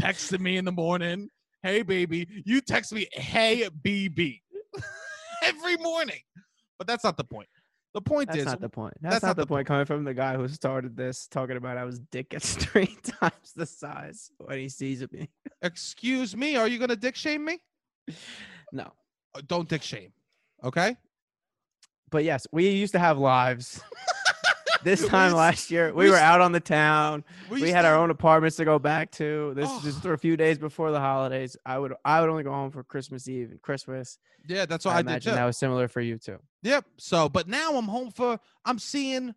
Texting 0.00 0.40
me 0.40 0.56
in 0.56 0.64
the 0.64 0.72
morning. 0.72 1.28
Hey, 1.62 1.82
baby. 1.82 2.26
You 2.44 2.60
text 2.60 2.92
me, 2.92 3.06
hey, 3.12 3.68
BB. 3.82 4.40
Every 5.44 5.76
morning. 5.76 6.20
But 6.78 6.86
that's 6.86 7.04
not 7.04 7.16
the 7.16 7.24
point. 7.24 7.48
The 7.94 8.00
point 8.00 8.28
That's 8.28 8.38
is, 8.40 8.46
not 8.46 8.60
the 8.60 8.70
point. 8.70 8.94
That's, 9.02 9.16
that's 9.16 9.22
not, 9.22 9.28
not 9.28 9.36
the 9.36 9.42
the 9.42 9.46
point. 9.48 9.66
Coming 9.66 9.84
from 9.84 10.02
the 10.04 10.14
guy 10.14 10.34
who 10.36 10.48
started 10.48 10.96
this, 10.96 11.28
talking 11.28 11.58
about 11.58 11.76
how 11.76 11.86
his 11.86 11.98
dick 11.98 12.30
gets 12.30 12.54
three 12.56 12.96
times 13.20 13.52
the 13.54 13.66
size 13.66 14.30
when 14.38 14.58
he 14.58 14.68
sees 14.70 15.04
me. 15.12 15.28
excuse 15.60 16.34
me, 16.34 16.56
are 16.56 16.66
you 16.66 16.78
going 16.78 16.88
to 16.88 16.96
dick 16.96 17.14
shame 17.16 17.44
me? 17.44 17.58
No, 18.72 18.90
Uh, 19.34 19.42
Don't 19.46 19.68
dick 19.68 19.82
shame. 19.82 20.12
Okay? 20.64 20.96
but 22.10 22.24
yes, 22.24 22.46
we 22.52 22.68
used 22.68 22.92
to 22.92 22.98
have 22.98 23.18
lives. 23.18 23.82
this 24.84 25.06
time 25.06 25.26
used- 25.26 25.36
last 25.36 25.70
year, 25.70 25.92
we, 25.92 26.04
we 26.04 26.10
were 26.10 26.16
out 26.16 26.40
on 26.40 26.52
the 26.52 26.60
town. 26.60 27.24
We 27.50 27.60
used 27.60 27.72
had 27.74 27.84
our 27.84 27.96
own 27.96 28.10
apartments 28.10 28.56
to 28.56 28.64
go 28.64 28.78
back 28.78 29.10
to. 29.12 29.52
This 29.54 29.68
Oh. 29.70 29.80
just 29.82 30.02
for 30.02 30.12
a 30.12 30.18
few 30.18 30.36
days 30.36 30.58
before 30.58 30.90
the 30.90 31.00
holidays. 31.00 31.56
I 31.64 31.78
would 31.78 31.94
I 32.04 32.20
would 32.20 32.30
only 32.30 32.42
go 32.42 32.52
home 32.52 32.70
for 32.70 32.82
Christmas 32.82 33.28
Eve 33.28 33.50
and 33.50 33.62
Christmas. 33.62 34.18
Yeah, 34.46 34.66
that's 34.66 34.84
what 34.84 34.94
I, 34.94 34.98
I, 34.98 35.02
did 35.02 35.08
imagine 35.08 35.32
too. 35.32 35.36
that 35.36 35.44
was 35.44 35.56
similar 35.56 35.88
for 35.88 36.00
you 36.00 36.18
too. 36.18 36.38
Yep. 36.62 36.84
So, 36.98 37.28
but 37.28 37.48
now 37.48 37.76
I'm 37.76 37.86
home 37.86 38.10
for 38.10 38.38
I'm 38.64 38.78
seeing 38.78 39.34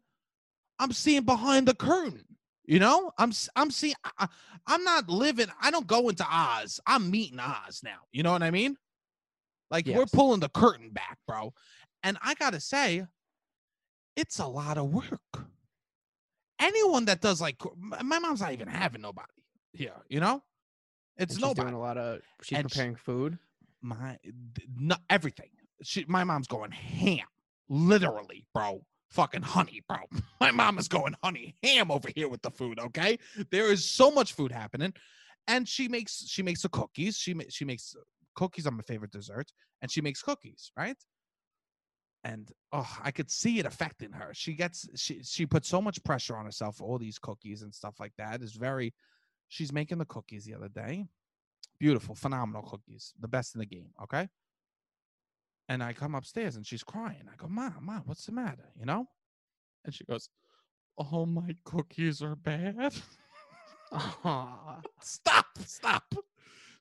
I'm 0.79 0.91
seeing 0.91 1.23
behind 1.23 1.67
the 1.67 1.75
curtain. 1.75 2.25
You 2.65 2.79
know, 2.79 3.11
I'm 3.17 3.31
I'm 3.55 3.69
seeing 3.69 3.93
I, 4.17 4.27
I'm 4.65 4.83
not 4.83 5.09
living. 5.09 5.47
I 5.61 5.69
don't 5.71 5.85
go 5.87 6.09
into 6.09 6.25
Oz. 6.29 6.79
I'm 6.87 7.11
meeting 7.11 7.39
Oz 7.39 7.81
now. 7.83 7.99
You 8.11 8.23
know 8.23 8.31
what 8.31 8.43
I 8.43 8.51
mean? 8.51 8.75
Like 9.71 9.87
we're 9.87 10.05
pulling 10.05 10.39
the 10.39 10.49
curtain 10.49 10.89
back, 10.91 11.17
bro. 11.27 11.53
And 12.03 12.17
I 12.21 12.33
gotta 12.35 12.59
say, 12.59 13.05
it's 14.15 14.39
a 14.39 14.47
lot 14.47 14.77
of 14.77 14.89
work. 14.93 15.45
Anyone 16.59 17.05
that 17.05 17.21
does 17.21 17.41
like 17.41 17.61
my 17.77 18.19
mom's 18.19 18.41
not 18.41 18.53
even 18.53 18.67
having 18.67 19.01
nobody 19.01 19.27
here. 19.73 19.93
You 20.09 20.19
know, 20.21 20.41
it's 21.17 21.37
nobody. 21.39 21.61
doing 21.61 21.73
a 21.73 21.79
lot 21.79 21.97
of. 21.97 22.21
She's 22.43 22.57
And 22.57 22.69
preparing 22.69 22.95
food. 22.95 23.37
my 23.81 24.17
not 24.77 25.01
everything. 25.09 25.49
She, 25.83 26.05
my 26.07 26.23
mom's 26.23 26.47
going 26.47 26.71
ham, 26.71 27.27
literally, 27.67 28.47
bro. 28.53 28.85
Fucking 29.09 29.43
honey, 29.43 29.81
bro. 29.87 29.97
My 30.41 30.51
mom 30.51 30.77
is 30.77 30.87
going 30.87 31.13
honey 31.23 31.55
ham 31.63 31.91
over 31.91 32.09
here 32.15 32.27
with 32.27 32.41
the 32.41 32.49
food. 32.51 32.79
Okay, 32.79 33.17
there 33.51 33.71
is 33.71 33.85
so 33.89 34.09
much 34.11 34.33
food 34.33 34.51
happening, 34.51 34.93
and 35.47 35.67
she 35.69 35.87
makes 35.87 36.25
she 36.27 36.41
makes 36.41 36.63
the 36.63 36.69
cookies. 36.69 37.15
She 37.17 37.35
she 37.49 37.63
makes 37.65 37.93
uh, 37.95 38.01
cookies 38.35 38.65
are 38.65 38.71
my 38.71 38.81
favorite 38.83 39.11
dessert, 39.11 39.51
and 39.81 39.91
she 39.91 40.01
makes 40.01 40.21
cookies, 40.21 40.71
right? 40.75 40.97
And 42.25 42.51
oh, 42.73 42.97
I 43.01 43.11
could 43.11 43.31
see 43.31 43.59
it 43.59 43.65
affecting 43.65 44.11
her. 44.11 44.31
She 44.33 44.53
gets 44.53 44.89
she 44.95 45.21
she 45.23 45.45
puts 45.45 45.69
so 45.69 45.79
much 45.81 46.03
pressure 46.03 46.35
on 46.35 46.45
herself 46.45 46.77
for 46.77 46.85
all 46.85 46.97
these 46.97 47.19
cookies 47.19 47.61
and 47.61 47.73
stuff 47.73 47.99
like 47.99 48.13
that. 48.17 48.41
Is 48.41 48.53
very. 48.53 48.93
She's 49.47 49.71
making 49.71 49.99
the 49.99 50.05
cookies 50.05 50.43
the 50.43 50.55
other 50.55 50.69
day 50.69 51.07
beautiful, 51.79 52.15
phenomenal 52.15 52.63
cookies, 52.63 53.13
the 53.19 53.27
best 53.27 53.55
in 53.55 53.59
the 53.59 53.65
game. 53.65 53.89
Okay. 54.01 54.27
And 55.67 55.83
I 55.83 55.93
come 55.93 56.15
upstairs 56.15 56.55
and 56.55 56.65
she's 56.65 56.83
crying. 56.83 57.23
I 57.31 57.35
go, 57.35 57.47
Mom, 57.47 57.77
Mom, 57.81 58.03
what's 58.05 58.25
the 58.25 58.31
matter? 58.31 58.69
You 58.79 58.85
know? 58.85 59.07
And 59.83 59.93
she 59.93 60.03
goes, 60.05 60.29
all 60.97 61.25
my 61.25 61.55
cookies 61.63 62.21
are 62.21 62.35
bad. 62.35 62.93
Stop, 65.01 65.45
stop. 65.65 66.15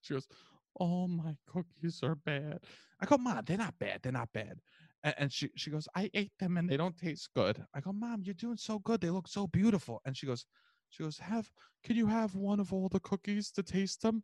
She 0.01 0.15
goes, 0.15 0.27
all 0.75 1.07
my 1.07 1.37
cookies 1.47 2.03
are 2.03 2.15
bad. 2.15 2.61
I 3.01 3.07
go, 3.07 3.19
Mom, 3.19 3.43
they're 3.45 3.59
not 3.59 3.79
bad. 3.79 4.01
They're 4.03 4.13
not 4.13 4.33
bad. 4.33 4.59
And, 5.04 5.14
and 5.18 5.32
she, 5.32 5.50
she 5.54 5.70
goes, 5.70 5.87
I 5.94 6.11
ate 6.14 6.32
them 6.40 6.56
and 6.56 6.68
they 6.68 6.76
don't 6.76 6.96
taste 6.96 7.28
good. 7.37 7.62
I 7.75 7.80
go, 7.80 7.92
Mom, 7.92 8.23
you're 8.25 8.34
doing 8.34 8.56
so 8.56 8.80
good. 8.80 9.00
They 9.00 9.11
look 9.11 9.28
so 9.28 9.46
beautiful. 9.46 10.00
And 10.04 10.16
she 10.16 10.26
goes, 10.26 10.46
she 10.90 11.02
goes, 11.02 11.18
have 11.18 11.49
can 11.84 11.96
you 11.96 12.06
have 12.06 12.34
one 12.34 12.61
of 12.61 12.73
all 12.73 12.88
the 12.88 13.00
cookies 13.00 13.50
to 13.52 13.62
taste 13.62 14.02
them? 14.02 14.23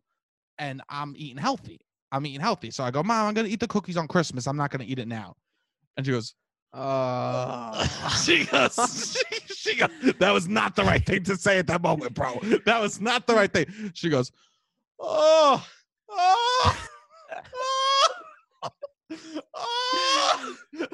And 0.57 0.81
I'm 0.89 1.13
eating 1.15 1.37
healthy. 1.37 1.79
I'm 2.11 2.25
eating 2.25 2.41
healthy. 2.41 2.71
So 2.71 2.83
I 2.83 2.91
go, 2.91 3.03
Mom, 3.03 3.27
I'm 3.27 3.33
gonna 3.33 3.47
eat 3.47 3.59
the 3.59 3.67
cookies 3.67 3.97
on 3.97 4.07
Christmas. 4.07 4.47
I'm 4.47 4.57
not 4.57 4.71
gonna 4.71 4.85
eat 4.85 4.99
it 4.99 5.07
now. 5.07 5.35
And 5.95 6.05
she 6.05 6.11
goes, 6.11 6.33
Uh, 6.73 7.85
she 8.25 8.45
goes, 8.45 9.15
she, 9.31 9.53
she 9.53 9.75
goes, 9.77 9.89
that 10.19 10.31
was 10.31 10.47
not 10.47 10.75
the 10.75 10.83
right 10.83 11.05
thing 11.05 11.23
to 11.23 11.37
say 11.37 11.59
at 11.59 11.67
that 11.67 11.81
moment, 11.81 12.13
bro. 12.13 12.39
That 12.65 12.81
was 12.81 12.99
not 12.99 13.27
the 13.27 13.35
right 13.35 13.51
thing. 13.51 13.91
She 13.93 14.09
goes, 14.09 14.31
oh, 14.99 15.65
oh, 16.09 16.87
oh, 17.35 17.80
oh. 19.53 20.55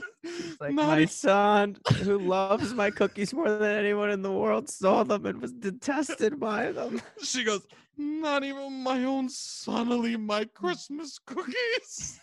Like 0.60 0.74
Not 0.74 0.88
my 0.88 1.06
son, 1.06 1.78
who 2.02 2.20
loves 2.20 2.74
my 2.74 2.90
cookies 2.92 3.34
more 3.34 3.50
than 3.50 3.78
anyone 3.78 4.10
in 4.10 4.22
the 4.22 4.32
world, 4.32 4.70
saw 4.70 5.04
them 5.04 5.26
and 5.26 5.42
was 5.42 5.54
detested 5.54 6.40
by 6.40 6.72
them. 6.72 7.02
She 7.24 7.44
goes, 7.44 7.66
not 7.98 8.44
even 8.44 8.84
my 8.84 9.04
own 9.04 9.30
son 9.30 9.90
will 9.90 10.06
eat 10.06 10.20
my 10.20 10.46
Christmas 10.46 11.20
cookies. 11.26 12.20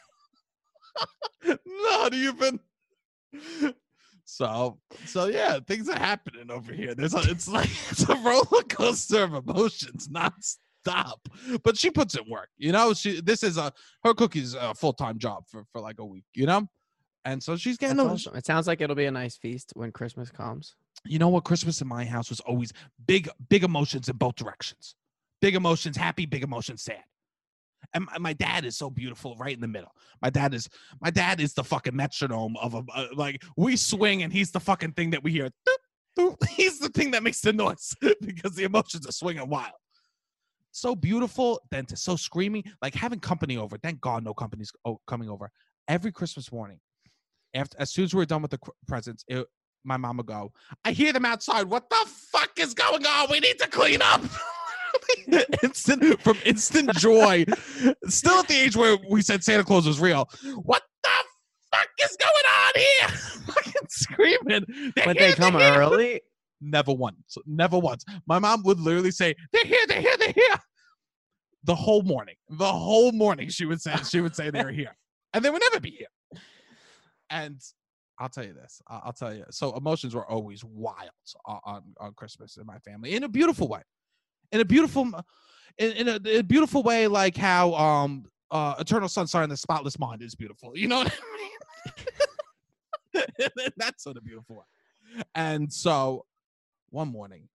not 1.66 2.14
even. 2.14 2.60
So, 4.24 4.78
so 5.06 5.26
yeah, 5.26 5.60
things 5.66 5.88
are 5.88 5.98
happening 5.98 6.50
over 6.50 6.72
here. 6.72 6.94
There's 6.94 7.14
a, 7.14 7.22
it's 7.30 7.48
like 7.48 7.70
it's 7.90 8.08
a 8.08 8.16
roller 8.16 8.62
coaster 8.68 9.24
of 9.24 9.34
emotions, 9.34 10.08
non-stop. 10.86 11.28
But 11.62 11.76
she 11.76 11.90
puts 11.90 12.14
in 12.16 12.28
work, 12.28 12.48
you 12.56 12.72
know. 12.72 12.94
She 12.94 13.20
this 13.20 13.42
is 13.42 13.56
a 13.56 13.72
her 14.04 14.14
cookies 14.14 14.54
a 14.54 14.74
full 14.74 14.92
time 14.92 15.18
job 15.18 15.44
for 15.48 15.64
for 15.72 15.80
like 15.80 15.98
a 15.98 16.04
week, 16.04 16.24
you 16.34 16.46
know. 16.46 16.68
And 17.24 17.42
so 17.42 17.56
she's 17.56 17.78
getting 17.78 17.96
That's 17.96 18.08
those. 18.08 18.26
awesome. 18.26 18.36
It 18.36 18.44
sounds 18.46 18.66
like 18.66 18.80
it'll 18.82 18.96
be 18.96 19.06
a 19.06 19.10
nice 19.10 19.36
feast 19.36 19.72
when 19.74 19.92
Christmas 19.92 20.30
comes. 20.30 20.74
you 21.06 21.18
know 21.18 21.28
what 21.28 21.44
christmas 21.44 21.80
in 21.82 21.88
my 21.88 22.04
house 22.04 22.30
was 22.30 22.40
always 22.40 22.72
big 23.06 23.28
big 23.48 23.62
emotions 23.64 24.08
in 24.08 24.16
both 24.16 24.36
directions 24.36 24.94
big 25.40 25.54
emotions 25.54 25.96
happy 25.96 26.24
big 26.26 26.42
emotions 26.42 26.82
sad 26.82 27.02
and 27.92 28.06
my- 28.20 28.32
dad 28.32 28.64
is 28.64 28.76
so 28.76 28.88
beautiful 28.90 29.36
right 29.36 29.54
in 29.54 29.60
the 29.60 29.68
middle 29.68 29.92
my 30.22 30.30
dad 30.30 30.54
is 30.54 30.68
my 31.00 31.10
dad 31.10 31.40
is 31.40 31.52
the 31.54 31.64
fucking 31.64 31.94
metronome 31.96 32.56
of 32.58 32.74
a 32.74 32.82
uh, 32.94 33.08
like 33.14 33.42
we 33.56 33.76
swing 33.76 34.22
and 34.22 34.32
he's 34.32 34.50
the 34.52 34.60
fucking 34.60 34.92
thing 34.92 35.10
that 35.10 35.22
we 35.22 35.30
hear 35.32 35.48
doop, 35.68 35.82
doop. 36.18 36.48
he's 36.56 36.78
the 36.78 36.88
thing 36.90 37.10
that 37.10 37.22
makes 37.22 37.40
the 37.40 37.52
noise 37.52 37.94
because 38.22 38.54
the 38.54 38.64
emotions 38.64 39.06
are 39.06 39.12
swinging 39.12 39.48
wild 39.48 39.72
so 40.74 40.94
beautiful 40.94 41.60
then 41.70 41.86
to 41.86 41.96
so 41.96 42.16
screaming 42.16 42.64
like 42.82 42.94
having 42.94 43.20
company 43.20 43.56
over 43.56 43.78
thank 43.78 44.00
god 44.00 44.24
no 44.24 44.34
company's 44.34 44.72
coming 45.06 45.30
over 45.30 45.50
every 45.88 46.10
christmas 46.10 46.50
morning 46.52 46.78
after 47.54 47.76
as 47.80 47.90
soon 47.90 48.04
as 48.04 48.12
we 48.12 48.18
were 48.18 48.26
done 48.26 48.42
with 48.42 48.50
the 48.50 48.58
presents 48.86 49.24
it, 49.28 49.46
my 49.84 49.96
mom 49.96 50.16
would 50.16 50.26
go, 50.26 50.52
I 50.84 50.92
hear 50.92 51.12
them 51.12 51.24
outside. 51.24 51.66
What 51.66 51.88
the 51.90 52.08
fuck 52.32 52.58
is 52.58 52.74
going 52.74 53.04
on? 53.06 53.30
We 53.30 53.40
need 53.40 53.58
to 53.58 53.68
clean 53.68 54.00
up. 54.02 54.22
instant 55.62 56.20
from 56.22 56.38
instant 56.44 56.94
joy. 56.94 57.44
Still 58.06 58.38
at 58.38 58.48
the 58.48 58.56
age 58.56 58.76
where 58.76 58.96
we 59.10 59.22
said 59.22 59.44
Santa 59.44 59.64
Claus 59.64 59.86
was 59.86 60.00
real. 60.00 60.28
What 60.62 60.82
the 61.02 61.10
fuck 61.72 61.88
is 62.02 62.16
going 62.16 62.32
on 62.32 62.72
here? 62.76 63.08
Fucking 63.54 63.88
screaming. 63.88 64.92
They're 64.96 65.04
But 65.04 65.18
here, 65.18 65.30
they 65.30 65.32
come 65.34 65.56
early. 65.56 66.22
Never 66.64 66.92
once. 66.92 67.36
Never 67.46 67.78
once. 67.78 68.04
My 68.26 68.38
mom 68.38 68.62
would 68.64 68.80
literally 68.80 69.10
say, 69.10 69.34
They're 69.52 69.64
here, 69.64 69.86
they're 69.86 70.00
here, 70.00 70.16
they're 70.18 70.32
here. 70.32 70.56
The 71.64 71.74
whole 71.74 72.02
morning. 72.02 72.36
The 72.48 72.72
whole 72.72 73.12
morning 73.12 73.48
she 73.50 73.66
would 73.66 73.80
say 73.80 73.94
she 74.08 74.20
would 74.20 74.34
say 74.34 74.50
they 74.50 74.62
were 74.62 74.72
here. 74.72 74.96
And 75.32 75.44
they 75.44 75.50
would 75.50 75.62
never 75.70 75.80
be 75.80 75.90
here. 75.90 76.40
And 77.30 77.60
I'll 78.18 78.28
tell 78.28 78.44
you 78.44 78.54
this. 78.54 78.80
I'll 78.88 79.12
tell 79.12 79.34
you. 79.34 79.44
So 79.50 79.76
emotions 79.76 80.14
were 80.14 80.28
always 80.28 80.64
wild 80.64 81.10
on, 81.46 81.82
on, 81.98 82.14
Christmas 82.14 82.56
in 82.56 82.66
my 82.66 82.78
family 82.78 83.14
in 83.14 83.24
a 83.24 83.28
beautiful 83.28 83.68
way. 83.68 83.82
In 84.52 84.60
a 84.60 84.64
beautiful 84.64 85.10
in, 85.78 85.92
in 85.92 86.08
a, 86.08 86.16
in 86.16 86.40
a 86.40 86.42
beautiful 86.42 86.82
way, 86.82 87.08
like 87.08 87.36
how 87.36 87.74
um 87.74 88.24
uh 88.50 88.74
Eternal 88.78 89.08
Sunshine 89.08 89.44
and 89.44 89.52
the 89.52 89.56
Spotless 89.56 89.98
Mind 89.98 90.22
is 90.22 90.34
beautiful. 90.34 90.72
You 90.76 90.88
know 90.88 90.98
what 90.98 91.12
I 91.12 92.02
mean? 93.14 93.50
That's 93.76 94.04
sort 94.04 94.16
of 94.16 94.24
beautiful. 94.24 94.64
And 95.34 95.72
so 95.72 96.24
one 96.94 97.08
morning, 97.08 97.48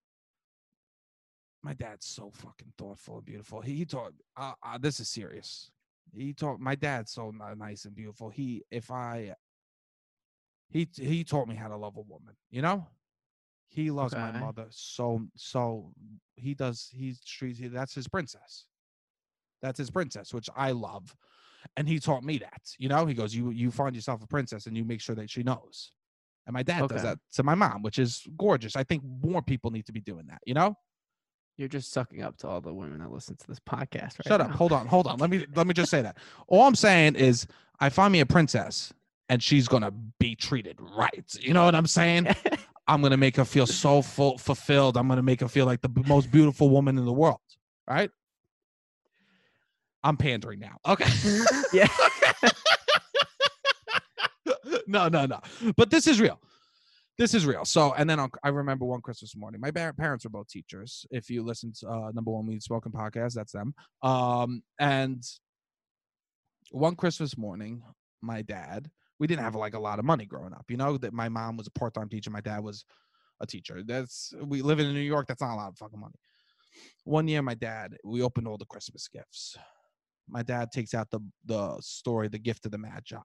my 1.64 1.74
dad's 1.74 2.06
so 2.06 2.30
fucking 2.32 2.74
thoughtful 2.78 3.18
and 3.18 3.26
beautiful. 3.26 3.62
He, 3.62 3.74
he 3.74 3.86
taught, 3.86 4.12
uh, 4.38 4.54
uh, 4.62 4.78
this 4.78 5.00
is 5.00 5.10
serious. 5.10 5.72
He 6.14 6.34
taught 6.34 6.60
my 6.60 6.76
dad's 6.76 7.12
so 7.12 7.32
nice 7.58 7.86
and 7.86 7.96
beautiful. 7.96 8.30
He, 8.30 8.64
if 8.70 8.92
I, 8.92 9.34
he 10.70 10.88
he 10.96 11.24
taught 11.24 11.48
me 11.48 11.56
how 11.56 11.68
to 11.70 11.78
love 11.78 11.98
a 11.98 12.02
woman. 12.02 12.36
You 12.52 12.62
know, 12.62 12.88
he 13.68 13.92
loves 13.92 14.14
my 14.16 14.32
mother 14.40 14.68
so 14.70 15.22
so. 15.36 15.92
He 16.36 16.54
does. 16.54 16.90
He's 16.92 17.24
treats. 17.24 17.60
That's 17.62 17.96
his 17.96 18.08
princess. 18.08 18.66
That's 19.62 19.78
his 19.78 19.90
princess, 19.90 20.34
which 20.34 20.50
I 20.56 20.72
love, 20.72 21.16
and 21.76 21.88
he 21.88 22.00
taught 22.00 22.24
me 22.24 22.38
that. 22.40 22.62
You 22.78 22.90
know, 22.90 23.06
he 23.06 23.14
goes, 23.14 23.34
you 23.34 23.50
you 23.52 23.72
find 23.72 23.96
yourself 23.96 24.24
a 24.24 24.28
princess, 24.28 24.68
and 24.68 24.78
you 24.78 24.86
make 24.86 25.02
sure 25.02 25.16
that 25.16 25.30
she 25.30 25.44
knows. 25.44 25.92
And 26.50 26.56
my 26.56 26.64
dad 26.64 26.88
does 26.88 27.04
that 27.04 27.20
to 27.34 27.44
my 27.44 27.54
mom, 27.54 27.84
which 27.84 28.00
is 28.00 28.26
gorgeous. 28.36 28.76
I 28.76 28.84
think 28.84 29.04
more 29.04 29.40
people 29.40 29.70
need 29.70 29.86
to 29.86 29.92
be 29.92 30.02
doing 30.02 30.26
that. 30.30 30.40
You 30.48 30.56
know. 30.56 30.76
You're 31.58 31.68
just 31.68 31.92
sucking 31.92 32.24
up 32.24 32.38
to 32.38 32.48
all 32.48 32.60
the 32.60 32.74
women 32.74 32.98
that 33.02 33.12
listen 33.12 33.36
to 33.36 33.48
this 33.48 33.60
podcast 33.60 34.18
right 34.18 34.26
Shut 34.28 34.42
up. 34.42 34.50
now. 34.50 34.56
Hold 34.56 34.72
on. 34.72 34.88
Hold 34.88 35.06
on. 35.06 35.20
Let 35.20 35.30
me 35.30 35.46
let 35.56 35.68
me 35.68 35.76
just 35.76 35.92
say 35.92 36.02
that. 36.02 36.18
All 36.48 36.64
I'm 36.64 36.74
saying 36.74 37.18
is 37.18 37.46
I 37.80 37.90
find 37.90 38.12
me 38.12 38.22
a 38.22 38.26
princess 38.26 38.92
and 39.30 39.44
she's 39.44 39.68
gonna 39.68 39.92
be 40.20 40.34
treated 40.34 40.80
right. 40.98 41.24
You 41.40 41.54
know 41.54 41.66
what 41.66 41.76
I'm 41.76 41.86
saying? 41.86 42.30
I'm 42.88 43.04
gonna 43.04 43.18
make 43.18 43.36
her 43.36 43.46
feel 43.46 43.68
so 43.68 44.02
full, 44.02 44.40
fulfilled. 44.40 44.98
I'm 44.98 45.08
gonna 45.08 45.22
make 45.22 45.42
her 45.42 45.48
feel 45.48 45.68
like 45.68 45.82
the 45.82 45.92
most 46.08 46.32
beautiful 46.32 46.72
woman 46.72 46.98
in 46.98 47.06
the 47.06 47.14
world. 47.14 47.42
Right? 47.88 48.10
I'm 50.04 50.18
pandering 50.18 50.62
now. 50.62 50.78
Okay. 50.88 51.12
yeah. 51.74 51.88
No, 54.90 55.08
no, 55.08 55.26
no. 55.26 55.40
But 55.78 55.92
this 55.92 56.08
is 56.08 56.20
real. 56.20 56.40
This 57.18 57.34
is 57.34 57.46
real. 57.46 57.64
So, 57.64 57.94
and 57.94 58.10
then 58.10 58.20
I'll, 58.20 58.30
I 58.44 58.50
remember 58.50 58.86
one 58.86 59.02
Christmas 59.02 59.36
morning. 59.36 59.62
My 59.62 59.72
parents 59.72 60.24
were 60.24 60.30
both 60.32 60.48
teachers. 60.48 61.06
If 61.12 61.30
you 61.30 61.44
listen 61.44 61.74
to 61.82 61.88
uh, 61.88 62.12
number 62.14 62.32
one 62.32 62.48
weed 62.48 62.64
smoking 62.64 62.92
podcast, 62.92 63.34
that's 63.34 63.52
them. 63.52 63.74
Um, 64.02 64.64
and 64.80 65.24
one 66.72 66.96
Christmas 66.96 67.38
morning, 67.38 67.84
my 68.22 68.42
dad. 68.42 68.90
We 69.20 69.28
didn't 69.28 69.44
have 69.44 69.56
like 69.56 69.74
a 69.74 69.80
lot 69.80 70.00
of 70.00 70.06
money 70.06 70.26
growing 70.26 70.54
up. 70.54 70.66
You 70.70 70.78
know 70.78 70.98
that 70.98 71.14
my 71.14 71.28
mom 71.30 71.58
was 71.58 71.68
a 71.68 71.72
part 71.72 71.94
time 71.94 72.10
teacher. 72.10 72.32
My 72.32 72.42
dad 72.42 72.64
was 72.64 72.86
a 73.42 73.46
teacher. 73.46 73.84
That's 73.86 74.34
we 74.42 74.62
live 74.62 74.80
in 74.80 74.94
New 74.94 75.00
York. 75.02 75.28
That's 75.28 75.42
not 75.42 75.54
a 75.54 75.58
lot 75.58 75.70
of 75.70 75.78
fucking 75.78 76.00
money. 76.00 76.16
One 77.04 77.28
year, 77.28 77.42
my 77.42 77.54
dad, 77.54 77.98
we 78.06 78.22
opened 78.22 78.48
all 78.48 78.58
the 78.58 78.66
Christmas 78.66 79.10
gifts. 79.10 79.58
My 80.30 80.42
dad 80.42 80.72
takes 80.72 80.94
out 80.94 81.12
the 81.12 81.20
the 81.46 81.78
story, 81.82 82.30
the 82.30 82.40
gift 82.40 82.66
of 82.66 82.72
the 82.72 82.78
Magi 82.78 83.18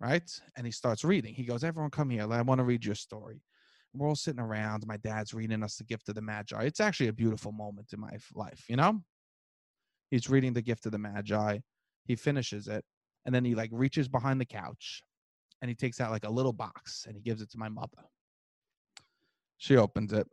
right? 0.00 0.28
And 0.56 0.66
he 0.66 0.72
starts 0.72 1.04
reading. 1.04 1.34
He 1.34 1.44
goes, 1.44 1.64
Everyone 1.64 1.90
come 1.90 2.10
here. 2.10 2.30
I 2.30 2.42
want 2.42 2.58
to 2.58 2.64
read 2.64 2.84
your 2.84 2.94
story. 2.94 3.40
We're 3.94 4.08
all 4.08 4.16
sitting 4.16 4.40
around. 4.40 4.86
My 4.86 4.96
dad's 4.96 5.32
reading 5.32 5.62
us 5.62 5.76
the 5.76 5.84
gift 5.84 6.08
of 6.08 6.16
the 6.16 6.22
Magi. 6.22 6.62
It's 6.64 6.80
actually 6.80 7.08
a 7.08 7.12
beautiful 7.12 7.52
moment 7.52 7.92
in 7.92 8.00
my 8.00 8.10
life, 8.34 8.64
you 8.68 8.76
know? 8.76 9.00
He's 10.10 10.28
reading 10.28 10.52
the 10.52 10.62
gift 10.62 10.84
of 10.86 10.92
the 10.92 10.98
Magi. 10.98 11.58
He 12.04 12.16
finishes 12.16 12.66
it. 12.66 12.84
And 13.24 13.34
then 13.34 13.44
he 13.44 13.54
like 13.54 13.70
reaches 13.72 14.08
behind 14.08 14.40
the 14.40 14.44
couch 14.44 15.02
and 15.62 15.68
he 15.68 15.74
takes 15.74 16.00
out 16.00 16.10
like 16.10 16.24
a 16.24 16.30
little 16.30 16.52
box 16.52 17.04
and 17.06 17.16
he 17.16 17.22
gives 17.22 17.40
it 17.40 17.50
to 17.52 17.58
my 17.58 17.68
mother. 17.68 18.02
She 19.58 19.76
opens 19.76 20.12
it. 20.12 20.26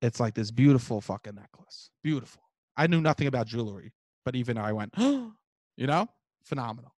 It's 0.00 0.18
like 0.18 0.34
this 0.34 0.50
beautiful 0.50 1.00
fucking 1.00 1.34
necklace. 1.34 1.90
Beautiful. 2.02 2.42
I 2.76 2.86
knew 2.86 3.00
nothing 3.00 3.26
about 3.26 3.46
jewelry, 3.46 3.92
but 4.24 4.34
even 4.34 4.56
I 4.56 4.72
went, 4.72 4.94
you 4.98 5.32
know, 5.78 6.08
phenomenal 6.44 6.92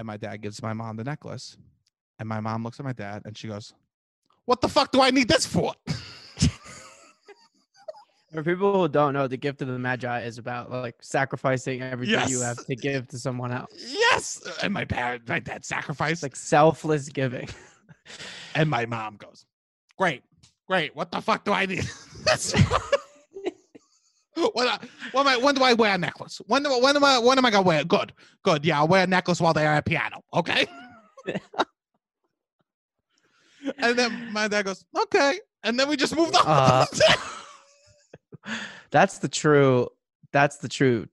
and 0.00 0.06
my 0.06 0.16
dad 0.16 0.38
gives 0.40 0.62
my 0.62 0.72
mom 0.72 0.96
the 0.96 1.04
necklace 1.04 1.58
and 2.18 2.26
my 2.28 2.40
mom 2.40 2.64
looks 2.64 2.80
at 2.80 2.86
my 2.86 2.92
dad 2.92 3.20
and 3.26 3.36
she 3.36 3.46
goes 3.46 3.74
what 4.46 4.60
the 4.62 4.68
fuck 4.68 4.90
do 4.90 5.00
i 5.02 5.10
need 5.10 5.28
this 5.28 5.46
for? 5.46 5.74
For 8.32 8.44
people 8.44 8.72
who 8.80 8.88
don't 8.88 9.12
know, 9.12 9.26
the 9.26 9.36
gift 9.36 9.60
of 9.60 9.66
the 9.66 9.76
Magi 9.78 10.20
is 10.20 10.38
about 10.38 10.70
like 10.70 10.94
sacrificing 11.00 11.82
everything 11.82 12.28
you 12.28 12.40
have 12.40 12.64
to 12.64 12.76
give 12.76 13.08
to 13.08 13.18
someone 13.18 13.50
else. 13.50 13.72
yes. 13.76 14.40
And 14.62 14.72
my 14.72 14.84
parent 14.84 15.28
my 15.28 15.40
dad 15.40 15.64
sacrificed 15.64 16.22
like 16.22 16.36
selfless 16.36 17.08
giving. 17.08 17.48
and 18.54 18.70
my 18.70 18.86
mom 18.86 19.16
goes 19.16 19.46
great. 19.98 20.22
Great. 20.68 20.94
What 20.94 21.10
the 21.10 21.20
fuck 21.20 21.44
do 21.44 21.52
i 21.52 21.66
need 21.66 21.84
That's- 22.24 22.54
what, 24.40 24.68
I- 24.68 24.86
what 25.12 25.26
am 25.26 25.28
I, 25.28 25.36
when 25.36 25.54
do 25.54 25.62
I 25.62 25.72
wear 25.74 25.94
a 25.94 25.98
necklace? 25.98 26.40
When 26.46 26.62
do, 26.62 26.70
when 26.80 26.96
am 26.96 27.04
I 27.04 27.18
when 27.18 27.38
am 27.38 27.44
I 27.44 27.50
gonna 27.50 27.66
wear? 27.66 27.80
it? 27.80 27.88
Good, 27.88 28.12
good. 28.42 28.64
Yeah, 28.64 28.78
I'll 28.78 28.88
wear 28.88 29.04
a 29.04 29.06
necklace 29.06 29.40
while 29.40 29.52
they're 29.52 29.72
at 29.72 29.84
piano. 29.84 30.22
Okay. 30.34 30.66
and 33.78 33.98
then 33.98 34.32
my 34.32 34.48
dad 34.48 34.64
goes, 34.64 34.84
okay, 35.02 35.38
and 35.62 35.78
then 35.78 35.88
we 35.88 35.96
just 35.96 36.16
moved 36.16 36.36
on. 36.36 36.42
Uh, 36.46 36.86
that's 38.90 39.18
the 39.18 39.28
true. 39.28 39.88
That's 40.32 40.58
the 40.58 40.68
true 40.68 41.06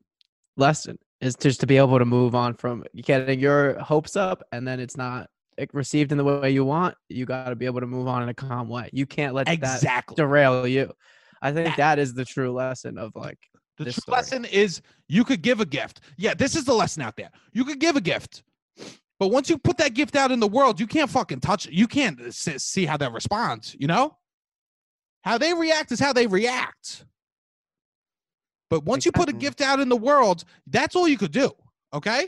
lesson 0.56 1.00
is 1.22 1.36
just 1.36 1.60
to 1.62 1.68
be 1.68 1.78
able 1.78 1.98
to 1.98 2.06
move 2.06 2.36
on 2.36 2.54
from 2.54 2.84
getting 2.96 3.40
your 3.40 3.80
hopes 3.80 4.16
up, 4.16 4.44
and 4.52 4.68
then 4.68 4.80
it's 4.80 4.96
not 4.96 5.30
received 5.74 6.12
in 6.12 6.18
the 6.18 6.24
way 6.24 6.52
you 6.52 6.64
want. 6.64 6.96
You 7.10 7.26
got 7.26 7.50
to 7.50 7.56
be 7.56 7.66
able 7.66 7.80
to 7.82 7.88
move 7.88 8.08
on 8.08 8.24
in 8.24 8.30
a 8.30 8.34
calm 8.34 8.70
way. 8.70 8.90
You 8.94 9.06
can't 9.06 9.34
let 9.34 9.48
that 9.48 10.06
derail 10.16 10.68
you. 10.68 10.94
I 11.42 11.52
think 11.52 11.76
That- 11.78 12.00
is 12.00 12.14
the 12.14 12.26
true 12.26 12.52
lesson 12.52 12.98
of 12.98 13.12
like 13.16 13.38
The 13.78 13.86
this 13.86 13.96
true 13.96 14.02
story. 14.02 14.16
lesson 14.18 14.46
is 14.46 14.82
you 15.08 15.24
could 15.24 15.42
give 15.42 15.60
a 15.62 15.66
gift. 15.66 16.02
Yeah, 16.18 16.34
this 16.34 16.56
is 16.56 16.66
the 16.66 16.74
lesson 16.74 17.04
out 17.04 17.16
there. 17.16 17.30
You 17.54 17.64
could 17.66 17.80
give 17.80 17.96
a 17.96 18.02
gift 18.02 18.44
But 19.20 19.30
once 19.30 19.50
you 19.50 19.58
put 19.58 19.78
that 19.80 19.96
gift 19.96 20.16
out 20.16 20.32
in 20.32 20.40
the 20.40 20.48
world, 20.48 20.80
you 20.80 20.86
can't 20.86 21.10
fucking 21.10 21.40
touch 21.40 21.66
it. 21.66 21.74
You 21.74 21.88
can't 21.88 22.32
see 22.34 22.86
how 22.86 22.98
that 22.98 23.12
responds, 23.12 23.76
you 23.80 23.88
know? 23.88 24.16
How 25.24 25.40
they 25.40 25.56
react 25.56 25.92
is 25.92 26.00
how 26.00 26.14
they 26.14 26.28
react. 26.28 27.04
But 28.70 28.84
once 28.86 29.06
you 29.08 29.12
put 29.12 29.28
a 29.30 29.34
gift 29.34 29.60
out 29.62 29.80
in 29.80 29.90
the 29.90 29.96
world, 29.98 30.44
that's 30.68 30.96
all 30.96 31.08
you 31.08 31.18
could 31.18 31.32
do. 31.32 31.52
Okay? 31.94 32.28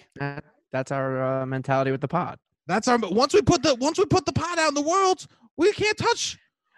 That's 0.71 0.91
our 0.91 1.41
uh, 1.41 1.45
mentality 1.45 1.91
with 1.91 2.01
the 2.01 2.07
pod. 2.07 2.39
That's 2.65 2.87
our 2.87 2.97
once 2.97 3.33
we 3.33 3.41
put 3.41 3.61
the 3.63 3.75
once 3.75 3.97
we 3.99 4.05
put 4.05 4.25
the 4.25 4.33
pot 4.33 4.57
out 4.57 4.69
in 4.69 4.73
the 4.75 4.81
world, 4.81 5.25
we 5.57 5.71
can't 5.73 5.97
touch. 5.97 6.37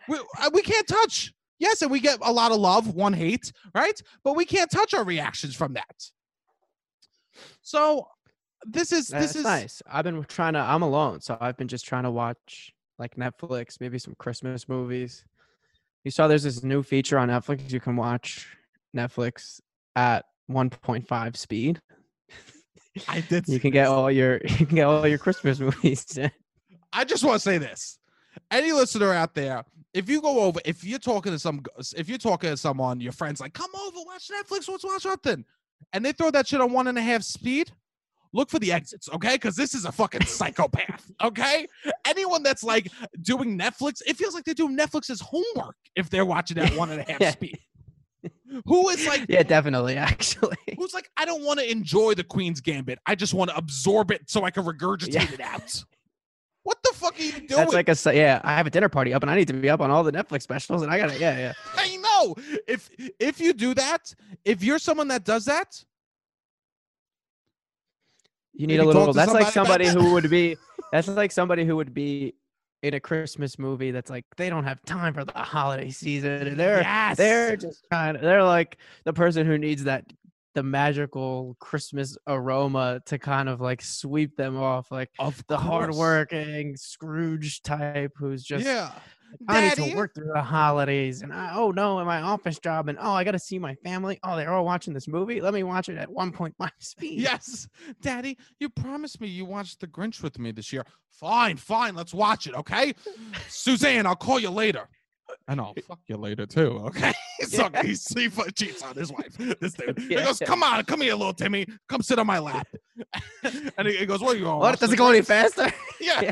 We 0.10 0.18
uh, 0.42 0.50
we 0.54 0.62
can't 0.62 0.88
touch. 0.88 1.34
Yes, 1.62 1.84
and 1.84 1.92
we 1.92 2.00
get 2.00 2.18
a 2.24 2.32
lot 2.32 2.52
of 2.52 2.58
love, 2.58 2.96
one 2.96 3.14
hate, 3.14 3.54
right? 3.76 4.02
But 4.24 4.36
we 4.36 4.46
can't 4.46 4.72
touch 4.72 4.96
our 4.96 5.04
reactions 5.04 5.56
from 5.56 5.74
that. 5.74 6.10
So 7.62 8.08
this 8.66 8.92
is 8.92 9.10
That's 9.10 9.28
this 9.28 9.36
is 9.36 9.44
nice. 9.44 9.80
I've 9.86 10.04
been 10.04 10.24
trying 10.24 10.54
to. 10.54 10.60
I'm 10.60 10.82
alone, 10.82 11.22
so 11.22 11.38
I've 11.40 11.58
been 11.58 11.68
just 11.68 11.86
trying 11.86 12.04
to 12.04 12.10
watch 12.10 12.74
like 12.98 13.16
Netflix, 13.16 13.80
maybe 13.80 14.00
some 14.00 14.16
Christmas 14.18 14.68
movies. 14.68 15.24
You 16.04 16.10
saw 16.10 16.28
there's 16.28 16.42
this 16.42 16.64
new 16.64 16.82
feature 16.82 17.20
on 17.20 17.30
Netflix. 17.30 17.72
You 17.72 17.80
can 17.80 17.96
watch 17.96 18.48
Netflix 18.98 19.62
at 19.96 20.26
1.5 20.50 21.38
speed. 21.38 21.80
I 23.08 23.22
did. 23.22 23.48
You 23.48 23.60
can 23.60 23.70
get 23.70 23.86
all 23.86 24.10
your 24.10 24.42
you 24.60 24.66
can 24.66 24.78
get 24.78 24.86
all 24.86 25.08
your 25.08 25.20
Christmas 25.20 25.60
movies. 25.68 26.18
I 26.92 27.04
just 27.04 27.24
want 27.24 27.36
to 27.36 27.40
say 27.40 27.60
this. 27.60 28.00
Any 28.50 28.72
listener 28.72 29.14
out 29.14 29.36
there, 29.36 29.64
if 29.94 30.10
you 30.10 30.22
go 30.22 30.40
over, 30.42 30.60
if 30.66 30.84
you're 30.84 31.00
talking 31.00 31.32
to 31.32 31.40
some, 31.40 31.64
if 31.98 32.08
you're 32.08 32.18
talking 32.18 32.50
to 32.50 32.58
someone, 32.58 33.00
your 33.02 33.12
friends 33.12 33.40
like, 33.42 33.54
come 33.54 33.72
over, 33.86 33.98
watch 34.06 34.30
Netflix, 34.30 34.68
let's 34.70 34.84
watch 34.84 35.02
something, 35.02 35.44
and 35.94 36.06
they 36.06 36.12
throw 36.12 36.32
that 36.32 36.48
shit 36.48 36.62
on 36.62 36.72
one 36.72 36.88
and 36.88 36.98
a 36.98 37.02
half 37.02 37.24
speed, 37.24 37.72
look 38.34 38.50
for 38.50 38.60
the 38.60 38.72
exits, 38.72 39.10
okay? 39.14 39.36
Because 39.36 39.56
this 39.56 39.74
is 39.74 39.86
a 39.86 39.92
fucking 39.92 40.22
psychopath, 40.26 41.12
okay? 41.22 41.68
Anyone 42.06 42.44
that's 42.44 42.64
like 42.64 42.88
doing 43.22 43.58
Netflix, 43.60 44.02
it 44.08 44.16
feels 44.16 44.34
like 44.34 44.46
they're 44.46 44.54
doing 44.54 44.78
Netflix's 44.78 45.20
homework 45.22 45.76
if 45.96 46.10
they're 46.10 46.26
watching 46.26 46.58
at 46.58 46.74
one 46.78 46.90
and 46.92 47.02
a 47.02 47.12
half 47.12 47.20
Yeah. 47.22 47.32
speed. 47.32 47.60
Who 48.66 48.90
is 48.90 49.08
like, 49.08 49.26
yeah, 49.28 49.42
definitely. 49.44 49.96
Actually, 49.98 50.58
who's 50.78 50.94
like, 50.94 51.10
I 51.18 51.26
don't 51.26 51.44
want 51.44 51.60
to 51.60 51.70
enjoy 51.70 52.14
the 52.14 52.24
Queen's 52.24 52.62
Gambit. 52.62 53.00
I 53.06 53.16
just 53.16 53.34
want 53.34 53.50
to 53.50 53.58
absorb 53.58 54.12
it 54.12 54.30
so 54.30 54.44
I 54.44 54.52
can 54.52 54.64
regurgitate 54.64 55.14
Yeah. 55.14 55.34
it 55.34 55.42
out. 55.42 55.84
What 56.64 56.78
the 56.84 56.94
fuck 56.94 57.20
are 57.20 57.24
you 57.24 57.32
doing? 57.32 57.48
that's 57.48 57.74
like 57.74 57.90
a 57.90 58.16
yeah. 58.16 58.40
I 58.44 58.56
have 58.56 58.68
a 58.68 58.70
dinner 58.70 58.90
party 58.90 59.14
up, 59.14 59.24
and 59.24 59.32
I 59.32 59.36
need 59.36 59.48
to 59.48 59.54
be 59.54 59.70
up 59.70 59.82
on 59.82 59.90
all 59.90 60.04
the 60.04 60.12
Netflix 60.12 60.44
specials, 60.44 60.84
and 60.84 60.92
I 60.92 60.98
gotta 60.98 61.18
yeah 61.18 61.38
yeah. 61.38 61.54
I 61.76 61.98
know. 61.98 62.36
If 62.68 62.90
if 63.20 63.40
you 63.40 63.54
do 63.54 63.74
that, 63.74 64.14
if 64.46 64.64
you're 64.64 64.80
someone 64.80 65.08
that 65.08 65.24
does 65.24 65.46
that, 65.46 65.84
You 68.54 68.68
need 68.68 68.80
a 68.80 68.86
little. 68.86 69.12
That's 69.14 69.32
like 69.34 69.52
somebody 69.52 69.86
that. 69.86 69.96
who 69.98 70.14
would 70.14 70.30
be. 70.30 70.58
That's 70.92 71.08
like 71.08 71.32
somebody 71.32 71.66
who 71.66 71.76
would 71.78 71.94
be 71.94 72.36
in 72.84 72.94
a 72.94 73.00
Christmas 73.00 73.58
movie. 73.58 73.92
That's 73.92 74.10
like 74.10 74.26
they 74.38 74.50
don't 74.50 74.66
have 74.66 74.84
time 74.84 75.14
for 75.14 75.24
the 75.24 75.32
holiday 75.34 75.90
season, 75.90 76.48
and 76.48 76.60
they're 76.60 76.82
yes, 76.82 77.18
they're 77.18 77.56
just 77.56 77.86
trying. 77.92 78.22
They're 78.22 78.44
like 78.44 78.78
the 79.04 79.14
person 79.14 79.48
who 79.48 79.58
needs 79.58 79.86
that 79.86 80.06
the 80.54 80.64
magical 80.64 81.56
Christmas 81.60 82.18
aroma 82.28 83.02
to 83.06 83.18
kind 83.18 83.50
of 83.50 83.62
like 83.62 83.82
sweep 83.82 84.36
them 84.36 84.58
off, 84.58 84.92
like 84.92 85.10
of 85.20 85.38
the 85.48 85.58
course. 85.58 85.68
hardworking 85.68 86.76
Scrooge 86.78 87.62
type 87.62 88.12
who's 88.16 88.44
just. 88.44 88.66
yeah. 88.66 88.92
I 89.48 89.62
need 89.62 89.92
to 89.92 89.96
work 89.96 90.14
through 90.14 90.32
the 90.34 90.42
holidays, 90.42 91.22
and 91.22 91.32
I, 91.32 91.54
oh 91.56 91.72
no, 91.72 92.00
in 92.00 92.06
my 92.06 92.22
office 92.22 92.60
job, 92.60 92.90
and 92.90 92.98
oh, 93.02 93.12
I 93.12 93.24
got 93.24 93.32
to 93.32 93.40
see 93.40 93.60
my 93.60 93.76
family. 93.76 94.20
Oh, 94.24 94.36
they're 94.36 94.52
all 94.52 94.66
watching 94.66 94.94
this 94.94 95.08
movie. 95.08 95.40
Let 95.40 95.54
me 95.54 95.64
watch 95.64 95.88
it 95.88 95.98
at 95.98 96.10
1.5 96.10 96.54
speed. 96.80 97.22
Yes, 97.22 97.68
Daddy, 98.02 98.38
you 98.60 98.68
promised 98.68 99.22
me 99.22 99.30
you 99.30 99.46
watched 99.46 99.80
The 99.80 99.88
Grinch 99.88 100.22
with 100.22 100.38
me 100.38 100.52
this 100.52 100.74
year. 100.74 100.86
Fine, 101.12 101.58
fine, 101.58 101.96
let's 101.96 102.14
watch 102.14 102.48
it, 102.48 102.56
okay? 102.56 102.94
Suzanne, 103.48 104.06
I'll 104.06 104.16
call 104.16 104.40
you 104.40 104.50
later. 104.50 104.90
And 105.48 105.60
I'll 105.60 105.74
fuck 105.88 106.00
you 106.08 106.18
later 106.18 106.46
too, 106.46 106.82
okay? 106.88 107.14
so 107.44 107.70
Yeah. 107.74 107.84
he, 107.84 107.90
he 107.90 108.30
cheats 108.52 108.82
on 108.84 108.96
his 108.96 109.12
wife. 109.12 109.36
This 109.60 109.74
dude. 109.74 110.00
He 110.00 110.16
goes, 110.16 110.40
Come 110.40 110.64
on, 110.64 110.84
come 110.86 111.02
here, 111.02 111.14
little 111.16 111.34
Timmy. 111.34 111.66
Come 111.90 112.02
sit 112.02 112.20
on 112.20 112.28
my 112.28 112.40
lap. 112.40 112.68
and 113.78 113.88
he, 113.88 113.98
he 113.98 114.06
goes, 114.06 114.22
What 114.22 114.36
are 114.36 114.38
you 114.38 114.46
going 114.46 114.60
What? 114.60 114.80
Does 114.80 114.92
it 114.92 114.98
go 114.98 115.10
any 115.10 115.22
faster? 115.22 115.72
Yeah. 116.02 116.32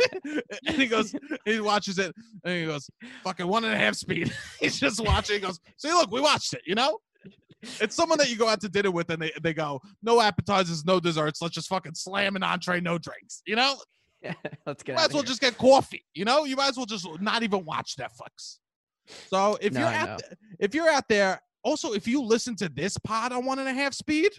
and 0.66 0.78
he 0.78 0.88
goes, 0.88 1.14
he 1.46 1.60
watches 1.60 2.00
it 2.00 2.12
and 2.44 2.54
he 2.60 2.66
goes, 2.66 2.90
fucking 3.24 3.46
one 3.46 3.64
and 3.66 3.74
a 3.74 3.78
half 3.78 3.94
speed. 3.94 4.34
He's 4.60 4.80
just 4.80 5.00
watching. 5.00 5.36
He 5.36 5.42
goes, 5.42 5.60
see, 5.78 5.92
look, 5.92 6.10
we 6.10 6.20
watched 6.22 6.54
it, 6.54 6.62
you 6.66 6.74
know? 6.74 6.98
It's 7.62 7.96
someone 7.96 8.18
that 8.18 8.32
you 8.32 8.36
go 8.36 8.48
out 8.48 8.62
to 8.62 8.70
dinner 8.70 8.90
with 8.90 9.12
and 9.12 9.22
they, 9.22 9.32
they 9.44 9.54
go, 9.54 9.80
no 10.02 10.22
appetizers, 10.22 10.86
no 10.86 11.00
desserts. 11.00 11.40
Let's 11.40 11.54
just 11.54 11.68
fucking 11.68 11.94
slam 11.94 12.36
an 12.36 12.42
entree, 12.42 12.80
no 12.82 12.98
drinks, 12.98 13.44
you 13.46 13.56
know? 13.56 13.76
Yeah, 14.22 14.34
let's 14.66 14.84
get 14.84 14.96
might 14.96 15.06
as 15.06 15.14
well 15.14 15.22
of 15.22 15.28
just 15.28 15.40
get 15.40 15.58
coffee, 15.58 16.04
you 16.14 16.26
know? 16.26 16.46
You 16.46 16.56
might 16.56 16.70
as 16.70 16.78
well 16.78 16.86
just 16.86 17.08
not 17.22 17.44
even 17.44 17.64
watch 17.64 17.96
Netflix. 17.98 18.58
So 19.28 19.58
if 19.62 19.74
No, 19.74 19.82
you're 19.82 19.90
out 19.90 20.20
th- 20.20 20.34
if 20.60 20.74
you're 20.74 20.90
out 20.90 21.08
there, 21.10 21.42
also 21.64 21.94
if 21.94 22.08
you 22.08 22.22
listen 22.24 22.56
to 22.58 22.70
this 22.70 22.98
pod 22.98 23.32
on 23.32 23.46
one 23.46 23.60
and 23.60 23.68
a 23.68 23.74
half 23.74 23.94
speed, 23.94 24.32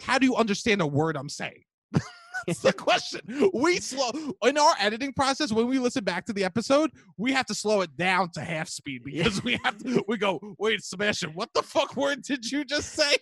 how 0.00 0.18
do 0.18 0.26
you 0.26 0.36
understand 0.36 0.80
a 0.80 0.86
word 0.86 1.16
I'm 1.16 1.28
saying? 1.28 1.62
That's 2.46 2.60
the 2.60 2.72
question. 2.72 3.20
We 3.52 3.78
slow 3.80 4.10
in 4.44 4.58
our 4.58 4.74
editing 4.78 5.12
process 5.12 5.52
when 5.52 5.66
we 5.66 5.78
listen 5.78 6.04
back 6.04 6.26
to 6.26 6.32
the 6.32 6.44
episode, 6.44 6.90
we 7.16 7.32
have 7.32 7.46
to 7.46 7.54
slow 7.54 7.80
it 7.82 7.96
down 7.96 8.30
to 8.32 8.40
half 8.40 8.68
speed 8.68 9.02
because 9.04 9.42
we 9.42 9.58
have 9.64 9.78
to 9.78 10.04
we 10.08 10.16
go, 10.16 10.40
wait, 10.58 10.82
Sebastian, 10.82 11.30
what 11.34 11.50
the 11.54 11.62
fuck 11.62 11.96
word 11.96 12.22
did 12.22 12.50
you 12.50 12.64
just 12.64 12.92
say? 12.92 13.16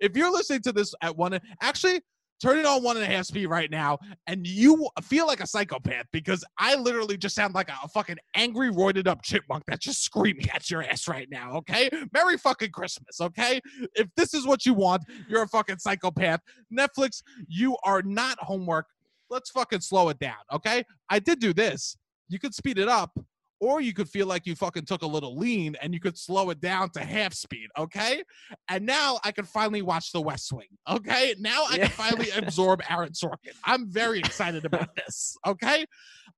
If 0.00 0.16
you're 0.16 0.32
listening 0.32 0.62
to 0.62 0.72
this 0.72 0.94
at 1.02 1.16
one 1.16 1.38
actually 1.62 2.02
turn 2.40 2.58
it 2.58 2.66
on 2.66 2.82
one 2.82 2.96
and 2.96 3.04
a 3.04 3.08
half 3.08 3.26
speed 3.26 3.46
right 3.46 3.70
now 3.70 3.98
and 4.26 4.46
you 4.46 4.88
feel 5.02 5.26
like 5.26 5.40
a 5.40 5.46
psychopath 5.46 6.06
because 6.12 6.44
I 6.58 6.76
literally 6.76 7.16
just 7.16 7.34
sound 7.34 7.54
like 7.54 7.68
a 7.68 7.88
fucking 7.88 8.18
angry, 8.34 8.70
roided 8.70 9.06
up 9.06 9.22
chipmunk 9.22 9.64
that's 9.66 9.84
just 9.84 10.02
screaming 10.02 10.48
at 10.50 10.70
your 10.70 10.82
ass 10.82 11.08
right 11.08 11.28
now. 11.30 11.56
Okay. 11.56 11.90
Merry 12.12 12.38
fucking 12.38 12.70
Christmas. 12.70 13.20
Okay. 13.20 13.60
If 13.94 14.08
this 14.16 14.34
is 14.34 14.46
what 14.46 14.66
you 14.66 14.74
want, 14.74 15.02
you're 15.28 15.42
a 15.42 15.48
fucking 15.48 15.78
psychopath. 15.78 16.40
Netflix, 16.72 17.22
you 17.46 17.76
are 17.84 18.02
not 18.02 18.38
homework. 18.40 18.86
Let's 19.30 19.50
fucking 19.50 19.80
slow 19.80 20.08
it 20.08 20.18
down. 20.18 20.36
Okay. 20.52 20.84
I 21.10 21.18
did 21.18 21.40
do 21.40 21.52
this. 21.52 21.96
You 22.28 22.38
could 22.38 22.54
speed 22.54 22.78
it 22.78 22.88
up. 22.88 23.18
Or 23.60 23.80
you 23.80 23.92
could 23.92 24.08
feel 24.08 24.26
like 24.28 24.46
you 24.46 24.54
fucking 24.54 24.84
took 24.84 25.02
a 25.02 25.06
little 25.06 25.36
lean 25.36 25.76
and 25.82 25.92
you 25.92 25.98
could 25.98 26.16
slow 26.16 26.50
it 26.50 26.60
down 26.60 26.90
to 26.90 27.00
half 27.00 27.34
speed, 27.34 27.68
okay? 27.76 28.22
And 28.68 28.86
now 28.86 29.18
I 29.24 29.32
can 29.32 29.44
finally 29.44 29.82
watch 29.82 30.12
The 30.12 30.20
West 30.20 30.52
Wing, 30.52 30.68
okay? 30.88 31.34
Now 31.40 31.64
I 31.68 31.74
Yeah. 31.76 31.86
can 31.88 31.90
finally 31.90 32.30
absorb 32.36 32.82
Aaron 32.88 33.10
Sorkin. 33.12 33.54
I'm 33.64 33.90
very 33.90 34.20
excited 34.20 34.64
about 34.64 34.94
this, 34.94 35.36
okay? 35.44 35.84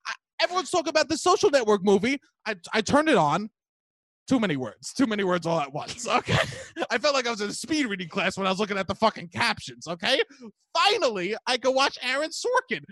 I, 0.07 0.13
everyone's 0.43 0.71
talking 0.71 0.89
about 0.89 1.09
the 1.11 1.19
social 1.19 1.51
network 1.51 1.85
movie. 1.85 2.19
I, 2.47 2.57
I 2.73 2.81
turned 2.81 3.11
it 3.11 3.17
on. 3.19 3.51
Too 4.27 4.41
many 4.41 4.57
words. 4.57 4.93
Too 4.95 5.07
many 5.07 5.25
words 5.25 5.45
all 5.45 5.61
at 5.61 5.73
once. 5.73 6.07
Okay. 6.07 6.39
I 6.91 6.99
felt 6.99 7.15
like 7.15 7.27
I 7.27 7.31
was 7.31 7.41
in 7.41 7.51
a 7.51 7.53
speed 7.53 7.87
reading 7.87 8.09
class 8.09 8.39
when 8.39 8.47
I 8.47 8.51
was 8.51 8.61
looking 8.61 8.79
at 8.79 8.87
the 8.87 8.95
fucking 8.95 9.29
captions. 9.29 9.89
Okay. 9.89 10.23
Finally, 10.73 11.35
I 11.49 11.57
could 11.59 11.75
watch 11.75 11.99
Aaron 12.01 12.31
Sorkin. 12.31 12.85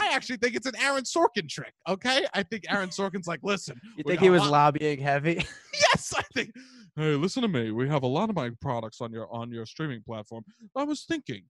I 0.00 0.10
actually 0.12 0.36
think 0.36 0.54
it's 0.56 0.66
an 0.66 0.76
Aaron 0.80 1.04
Sorkin 1.04 1.48
trick. 1.48 1.72
Okay. 1.88 2.26
I 2.34 2.42
think 2.42 2.64
Aaron 2.70 2.90
Sorkin's 2.90 3.26
like, 3.26 3.40
listen, 3.42 3.80
You 3.96 4.04
think 4.06 4.20
he 4.20 4.30
was 4.30 4.42
lot- 4.42 4.50
lobbying 4.50 4.98
heavy? 5.00 5.34
yes, 5.74 6.14
I 6.16 6.22
think. 6.34 6.52
Hey, 6.96 7.14
listen 7.14 7.42
to 7.42 7.48
me. 7.48 7.70
We 7.72 7.88
have 7.88 8.02
a 8.02 8.06
lot 8.08 8.30
of 8.30 8.36
my 8.36 8.50
products 8.60 9.00
on 9.00 9.12
your 9.12 9.32
on 9.32 9.50
your 9.50 9.66
streaming 9.66 10.02
platform. 10.02 10.44
I 10.74 10.84
was 10.84 11.04
thinking, 11.04 11.42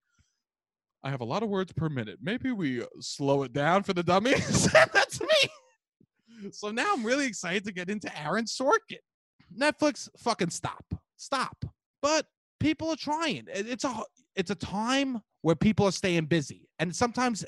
I 1.04 1.10
have 1.10 1.20
a 1.20 1.24
lot 1.24 1.42
of 1.44 1.48
words 1.48 1.72
per 1.72 1.88
minute. 1.88 2.18
Maybe 2.20 2.50
we 2.50 2.82
uh, 2.82 2.86
slow 3.00 3.44
it 3.44 3.52
down 3.52 3.84
for 3.84 3.92
the 3.92 4.02
dummies. 4.02 4.64
That's 4.92 5.20
me. 5.20 6.50
So 6.52 6.70
now 6.70 6.92
I'm 6.92 7.04
really 7.04 7.26
excited 7.26 7.64
to 7.64 7.72
get 7.72 7.88
into 7.88 8.10
Aaron 8.20 8.44
Sorkin. 8.44 8.98
Netflix, 9.56 10.08
fucking 10.18 10.50
stop, 10.50 10.84
stop. 11.16 11.56
But 12.02 12.26
people 12.58 12.90
are 12.90 12.96
trying. 12.96 13.44
It's 13.48 13.84
a 13.84 14.02
it's 14.34 14.50
a 14.50 14.56
time 14.56 15.22
where 15.42 15.54
people 15.54 15.86
are 15.86 15.92
staying 15.92 16.26
busy, 16.26 16.68
and 16.80 16.94
sometimes 16.94 17.44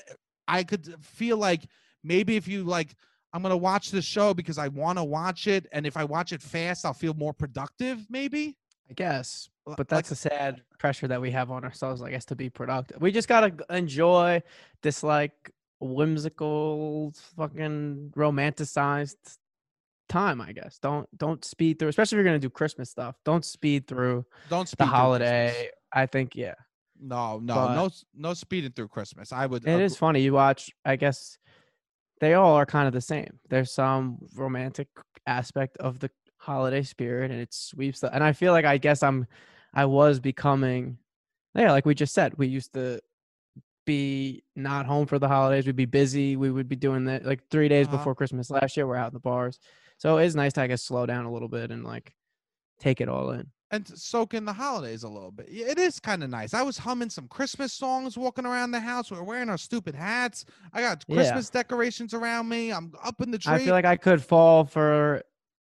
I 0.49 0.63
could 0.63 0.95
feel 1.01 1.37
like 1.37 1.67
maybe 2.03 2.35
if 2.35 2.47
you 2.47 2.63
like 2.63 2.95
I'm 3.31 3.43
gonna 3.43 3.55
watch 3.55 3.91
this 3.91 4.05
show 4.05 4.33
because 4.33 4.57
I 4.57 4.69
want 4.69 4.97
to 4.97 5.03
watch 5.03 5.47
it, 5.47 5.67
and 5.71 5.85
if 5.85 5.95
I 5.95 6.03
watch 6.03 6.33
it 6.33 6.41
fast, 6.41 6.83
I'll 6.83 6.93
feel 6.93 7.13
more 7.13 7.33
productive. 7.33 8.05
Maybe, 8.09 8.57
I 8.89 8.93
guess. 8.93 9.49
But 9.65 9.77
like- 9.79 9.87
that's 9.87 10.11
a 10.11 10.15
sad 10.15 10.63
pressure 10.79 11.07
that 11.07 11.21
we 11.21 11.29
have 11.31 11.51
on 11.51 11.63
ourselves, 11.63 12.01
I 12.01 12.09
guess, 12.09 12.25
to 12.25 12.35
be 12.35 12.49
productive. 12.49 12.99
We 13.01 13.11
just 13.11 13.27
gotta 13.27 13.53
enjoy 13.69 14.41
this 14.81 15.03
like 15.03 15.51
whimsical, 15.79 17.13
fucking 17.37 18.13
romanticized 18.15 19.37
time. 20.07 20.41
I 20.41 20.51
guess. 20.53 20.79
Don't 20.79 21.07
don't 21.15 21.45
speed 21.45 21.77
through, 21.77 21.89
especially 21.89 22.15
if 22.17 22.23
you're 22.23 22.31
gonna 22.31 22.39
do 22.39 22.49
Christmas 22.49 22.89
stuff. 22.89 23.15
Don't 23.25 23.45
speed 23.45 23.87
through 23.87 24.25
don't 24.49 24.67
speed 24.67 24.79
the 24.79 24.85
holiday. 24.89 25.69
I 25.93 26.07
think 26.07 26.35
yeah, 26.35 26.55
No, 26.99 27.39
no, 27.39 27.55
But- 27.55 27.75
no, 27.75 27.89
no 28.15 28.33
speeding 28.33 28.71
through 28.71 28.89
Christmas. 28.89 29.31
I 29.31 29.45
would. 29.45 29.65
it 29.67 29.79
is 29.81 29.93
agree- 29.93 29.97
funny. 29.99 30.21
You 30.21 30.33
watch. 30.33 30.69
I 30.83 30.95
guess 30.97 31.37
they 32.19 32.33
all 32.33 32.55
are 32.55 32.65
kind 32.65 32.87
of 32.87 32.93
the 32.93 33.01
same. 33.01 33.39
There's 33.49 33.71
some 33.71 34.17
romantic 34.35 34.87
aspect 35.25 35.77
of 35.77 35.99
the 35.99 36.09
holiday 36.37 36.83
spirit, 36.83 37.31
and 37.31 37.39
it 37.39 37.53
sweeps 37.53 38.01
the. 38.01 38.13
And 38.13 38.23
I 38.23 38.33
feel 38.33 38.51
like 38.51 38.65
I 38.65 38.77
guess 38.77 39.01
I'm, 39.03 39.27
I 39.73 39.85
was 39.85 40.19
becoming, 40.19 40.97
yeah, 41.55 41.71
like 41.71 41.85
we 41.85 41.95
just 41.95 42.13
said, 42.13 42.33
we 42.37 42.47
used 42.47 42.73
to 42.73 42.99
be 43.85 44.43
not 44.55 44.85
home 44.85 45.05
for 45.07 45.17
the 45.19 45.27
holidays. 45.27 45.65
We'd 45.65 45.75
be 45.75 45.85
busy. 45.85 46.35
We 46.35 46.51
would 46.51 46.67
be 46.67 46.75
doing 46.75 47.05
that 47.05 47.25
like 47.25 47.47
three 47.49 47.69
days 47.69 47.87
Uh-huh. 47.87 47.97
before 47.97 48.15
Christmas 48.15 48.49
last 48.51 48.75
year. 48.75 48.85
We're 48.85 48.95
out 48.97 49.07
in 49.11 49.13
the 49.13 49.19
bars, 49.21 49.59
so 49.97 50.17
it's 50.17 50.35
nice 50.35 50.53
to 50.53 50.61
I 50.61 50.67
guess 50.67 50.83
slow 50.83 51.05
down 51.05 51.25
a 51.25 51.31
little 51.31 51.47
bit 51.47 51.71
and 51.71 51.83
like 51.85 52.13
take 52.79 52.99
it 53.01 53.07
all 53.09 53.31
in. 53.31 53.47
And 53.71 53.87
soak 53.87 54.33
in 54.33 54.45
the 54.45 54.53
holidays 54.53 55.03
a 55.03 55.07
little 55.07 55.29
bit. 55.29 55.47
It 55.47 55.77
is 55.77 55.99
kind 55.99 56.23
of 56.23 56.31
nice. 56.31 56.55
I 56.55 56.63
was 56.63 56.77
humming 56.77 57.11
some 57.11 57.27
Christmas 57.27 57.71
songs 57.71 58.17
walking 58.17 58.45
around 58.45 58.71
the 58.71 58.79
house. 58.79 59.11
We're 59.11 59.21
wearing 59.21 59.47
our 59.49 59.59
stupid 59.59 59.93
hats. 59.93 60.45
I 60.73 60.81
got 60.81 61.05
Yeah. 61.07 61.15
Christmas 61.17 61.51
decorations 61.51 62.15
around 62.15 62.49
me. 62.49 62.71
I'm 62.73 62.93
up 63.03 63.21
in 63.21 63.29
the 63.29 63.37
tree. 63.37 63.53
I 63.53 63.59
feel 63.59 63.73
like 63.73 63.85
I 63.85 63.95
could 63.95 64.23
fall 64.23 64.65
for 64.65 65.21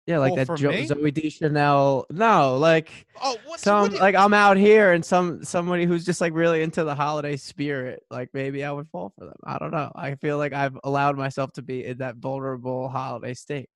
yeah, 0.06 0.18
like 0.18 0.34
that 0.34 0.54
jo-? 0.58 0.84
Zoe 0.84 1.10
Deschanel. 1.10 2.04
No, 2.10 2.58
like 2.58 3.06
oh, 3.22 3.38
some 3.56 3.80
what 3.82 3.92
you- 3.92 3.98
like 3.98 4.14
I'm 4.14 4.34
out 4.34 4.58
here 4.58 4.92
and 4.92 5.02
some 5.02 5.42
somebody 5.42 5.86
who's 5.86 6.04
just 6.04 6.20
like 6.20 6.34
really 6.34 6.62
into 6.62 6.84
the 6.84 6.94
holiday 6.94 7.36
spirit. 7.36 8.02
Like 8.10 8.28
maybe 8.34 8.64
I 8.64 8.70
would 8.70 8.88
fall 8.90 9.14
for 9.18 9.24
them. 9.24 9.36
I 9.44 9.56
don't 9.56 9.70
know. 9.70 9.90
I 9.94 10.16
feel 10.16 10.36
like 10.36 10.52
I've 10.52 10.78
allowed 10.84 11.16
myself 11.16 11.52
to 11.54 11.62
be 11.62 11.86
in 11.86 11.98
that 11.98 12.16
vulnerable 12.16 12.88
holiday 12.90 13.32
state. 13.32 13.70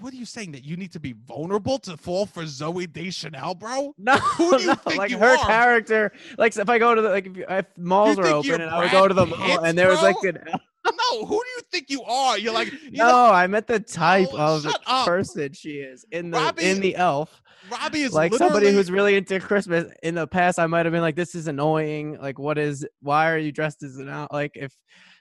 What 0.00 0.12
are 0.12 0.16
you 0.16 0.24
saying 0.24 0.52
that 0.52 0.64
you 0.64 0.76
need 0.76 0.92
to 0.92 1.00
be 1.00 1.14
vulnerable 1.26 1.78
to 1.80 1.96
fall 1.96 2.26
for 2.26 2.46
Zoe 2.46 2.86
Deschanel, 2.86 3.54
bro? 3.54 3.94
No, 3.98 4.16
Who 4.16 4.56
do 4.56 4.62
you 4.62 4.68
no, 4.68 4.74
think 4.74 4.98
like 4.98 5.10
you 5.10 5.18
her 5.18 5.36
are? 5.36 5.46
character. 5.46 6.12
Like 6.38 6.56
if 6.56 6.68
I 6.68 6.78
go 6.78 6.94
to 6.94 7.02
the 7.02 7.10
like 7.10 7.26
if, 7.26 7.36
if 7.38 7.66
malls 7.78 8.18
are 8.18 8.26
you're 8.26 8.34
open 8.34 8.60
and 8.60 8.70
I 8.70 8.80
would 8.80 8.90
go 8.90 9.08
to 9.08 9.14
the 9.14 9.26
mall 9.26 9.64
and 9.64 9.76
there 9.76 9.88
was 9.88 10.02
like 10.02 10.16
an 10.24 10.38
No, 10.84 11.24
who 11.24 11.34
do 11.40 11.48
you 11.56 11.60
think 11.70 11.90
you 11.90 12.02
are? 12.02 12.36
You're 12.38 12.52
like, 12.52 12.72
you 12.72 12.90
no, 12.92 13.30
I 13.30 13.46
meant 13.46 13.68
the 13.68 13.78
type 13.78 14.28
Oh, 14.32 14.60
of 14.66 15.04
person 15.04 15.52
she 15.52 15.74
is 15.78 16.04
in 16.10 16.30
the 16.32 16.38
Robbie 16.38 16.68
in 16.68 16.80
the 16.80 16.96
elf. 16.96 17.40
Robbie 17.70 18.02
is 18.02 18.12
like 18.12 18.34
somebody 18.34 18.72
who's 18.72 18.90
really 18.90 19.14
into 19.14 19.38
Christmas. 19.38 19.92
In 20.02 20.16
the 20.16 20.26
past, 20.26 20.58
I 20.58 20.66
might 20.66 20.84
have 20.84 20.92
been 20.92 21.00
like, 21.00 21.14
"This 21.14 21.36
is 21.36 21.46
annoying. 21.46 22.18
Like, 22.20 22.38
what 22.38 22.58
is? 22.58 22.84
Why 23.00 23.30
are 23.30 23.38
you 23.38 23.52
dressed 23.52 23.84
as 23.84 23.96
an 23.98 24.08
out? 24.08 24.32
Like, 24.32 24.52
if 24.56 24.72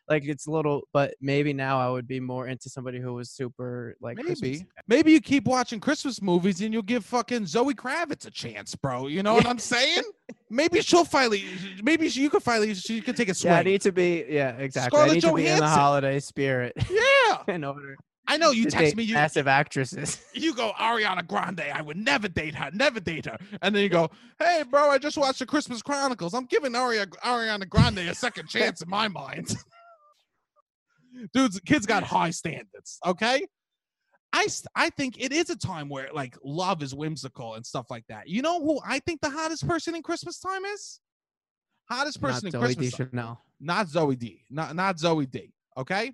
like 0.09 0.25
it's 0.25 0.47
a 0.47 0.51
little." 0.51 0.81
But 0.93 1.15
maybe 1.21 1.53
now 1.53 1.79
I 1.79 1.89
would 1.89 2.07
be 2.07 2.19
more 2.19 2.47
into 2.47 2.69
somebody 2.69 2.99
who 2.99 3.13
was 3.13 3.29
super 3.31 3.95
like 4.01 4.17
Christmas- 4.17 4.41
Maybe. 4.41 4.65
Maybe 4.87 5.11
you 5.11 5.21
keep 5.21 5.45
watching 5.45 5.79
Christmas 5.79 6.21
movies 6.21 6.61
and 6.61 6.73
you'll 6.73 6.81
give 6.83 7.05
fucking 7.05 7.45
Zoe 7.45 7.73
Kravitz 7.73 8.25
a 8.25 8.31
chance, 8.31 8.75
bro. 8.75 9.07
You 9.07 9.23
know 9.23 9.33
what 9.33 9.45
I'm 9.45 9.59
saying? 9.59 10.03
Maybe 10.49 10.81
she'll 10.81 11.05
finally. 11.05 11.45
Maybe 11.83 12.09
she, 12.09 12.21
you 12.21 12.29
could 12.29 12.43
finally. 12.43 12.73
She 12.73 13.01
could 13.01 13.15
take 13.15 13.29
a 13.29 13.33
swing. 13.33 13.53
Yeah, 13.53 13.59
I 13.59 13.63
need 13.63 13.81
to 13.81 13.91
be. 13.91 14.25
Yeah, 14.27 14.51
exactly. 14.57 14.99
I 14.99 15.03
Scarlett 15.03 15.13
need 15.15 15.29
to 15.29 15.33
be 15.33 15.47
in 15.47 15.59
the 15.59 15.67
holiday 15.67 16.19
spirit 16.19 16.73
yeah, 16.89 17.43
in 17.47 17.63
order 17.63 17.97
I 18.27 18.37
know. 18.37 18.51
You 18.51 18.65
text 18.69 18.95
me. 18.95 19.03
You, 19.03 19.15
massive 19.15 19.47
actresses. 19.47 20.23
you 20.33 20.53
go 20.55 20.71
Ariana 20.79 21.27
Grande. 21.27 21.65
I 21.73 21.81
would 21.81 21.97
never 21.97 22.29
date 22.29 22.55
her. 22.55 22.69
Never 22.73 23.01
date 23.01 23.25
her. 23.25 23.37
And 23.61 23.75
then 23.75 23.83
you 23.83 23.89
go, 23.89 24.09
Hey, 24.39 24.63
bro, 24.69 24.89
I 24.89 24.97
just 24.97 25.17
watched 25.17 25.39
the 25.39 25.45
Christmas 25.45 25.81
Chronicles. 25.81 26.33
I'm 26.33 26.45
giving 26.45 26.73
Aria, 26.73 27.07
Ariana 27.25 27.67
Grande 27.67 27.99
a 27.99 28.15
second 28.15 28.47
chance 28.47 28.81
in 28.81 28.89
my 28.89 29.07
mind. 29.07 29.55
Dudes, 31.33 31.59
kids 31.65 31.85
got 31.85 32.03
high 32.03 32.29
standards. 32.31 32.99
Okay. 33.05 33.45
I, 34.33 34.47
I 34.75 34.89
think 34.91 35.19
it 35.19 35.33
is 35.33 35.49
a 35.49 35.57
time 35.57 35.89
where 35.89 36.09
like 36.13 36.37
love 36.43 36.81
is 36.81 36.95
whimsical 36.95 37.55
and 37.55 37.65
stuff 37.65 37.87
like 37.89 38.05
that. 38.07 38.29
You 38.29 38.41
know 38.41 38.61
who 38.63 38.79
I 38.85 38.99
think 38.99 39.19
the 39.21 39.29
hottest 39.29 39.67
person 39.67 39.93
in 39.93 40.03
Christmas 40.03 40.39
time 40.39 40.63
is? 40.65 40.99
Hottest 41.89 42.21
Not 42.21 42.31
person 42.31 42.47
in 42.47 42.51
Zoe 42.53 42.61
Christmas 42.61 42.91
time 42.91 43.05
Deschanel. 43.07 43.45
not 43.59 43.89
Zoe 43.89 44.15
D, 44.15 44.45
not 44.49 44.75
not 44.75 44.97
Zoe 44.99 45.25
D. 45.25 45.51
Okay, 45.77 46.13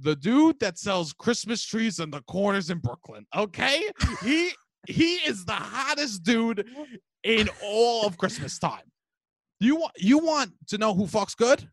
the 0.00 0.14
dude 0.14 0.60
that 0.60 0.78
sells 0.78 1.12
Christmas 1.12 1.64
trees 1.64 1.98
in 1.98 2.10
the 2.10 2.22
corners 2.22 2.70
in 2.70 2.78
Brooklyn. 2.78 3.26
Okay, 3.36 3.82
he 4.22 4.52
he 4.86 5.16
is 5.16 5.44
the 5.44 5.52
hottest 5.52 6.22
dude 6.22 6.64
in 7.24 7.48
all 7.62 8.06
of 8.06 8.16
Christmas 8.16 8.58
time. 8.60 8.84
You 9.58 9.76
want 9.76 9.92
you 9.96 10.18
want 10.18 10.52
to 10.68 10.78
know 10.78 10.94
who 10.94 11.06
fucks 11.06 11.36
good? 11.36 11.68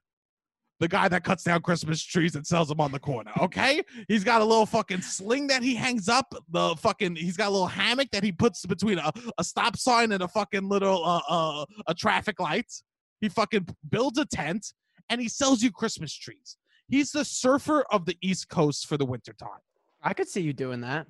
The 0.79 0.87
guy 0.87 1.09
that 1.09 1.23
cuts 1.23 1.43
down 1.43 1.61
Christmas 1.61 2.01
trees 2.01 2.35
and 2.35 2.47
sells 2.47 2.69
them 2.69 2.79
on 2.79 2.91
the 2.91 2.99
corner. 2.99 3.31
Okay, 3.41 3.81
he's 4.07 4.23
got 4.23 4.41
a 4.41 4.45
little 4.45 4.65
fucking 4.65 5.01
sling 5.01 5.47
that 5.47 5.61
he 5.61 5.75
hangs 5.75 6.07
up. 6.07 6.33
The 6.49 6.75
fucking 6.77 7.17
he's 7.17 7.35
got 7.35 7.49
a 7.49 7.51
little 7.51 7.67
hammock 7.67 8.09
that 8.11 8.23
he 8.23 8.31
puts 8.31 8.65
between 8.65 8.97
a, 8.97 9.11
a 9.37 9.43
stop 9.43 9.77
sign 9.77 10.13
and 10.13 10.23
a 10.23 10.27
fucking 10.27 10.69
little 10.69 11.03
uh, 11.03 11.21
uh 11.27 11.65
a 11.87 11.93
traffic 11.93 12.39
light. 12.39 12.71
He 13.19 13.27
fucking 13.27 13.67
builds 13.89 14.17
a 14.17 14.25
tent 14.25 14.73
and 15.09 15.19
he 15.19 15.27
sells 15.27 15.61
you 15.61 15.71
Christmas 15.71 16.13
trees. 16.13 16.57
He's 16.87 17.11
the 17.11 17.25
surfer 17.25 17.83
of 17.91 18.05
the 18.05 18.17
East 18.21 18.49
Coast 18.49 18.87
for 18.87 18.97
the 18.97 19.05
wintertime. 19.05 19.59
I 20.01 20.13
could 20.13 20.29
see 20.29 20.41
you 20.41 20.53
doing 20.53 20.81
that. 20.81 21.07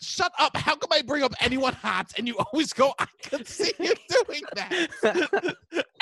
Shut 0.00 0.32
up. 0.38 0.56
How 0.56 0.76
come 0.76 0.90
I 0.92 1.02
bring 1.02 1.22
up 1.22 1.34
anyone 1.40 1.72
hot 1.72 2.12
and 2.16 2.28
you 2.28 2.36
always 2.52 2.72
go, 2.72 2.92
I 2.98 3.06
could 3.22 3.46
see 3.48 3.72
you 3.78 3.94
doing 4.08 4.42
that? 4.54 4.86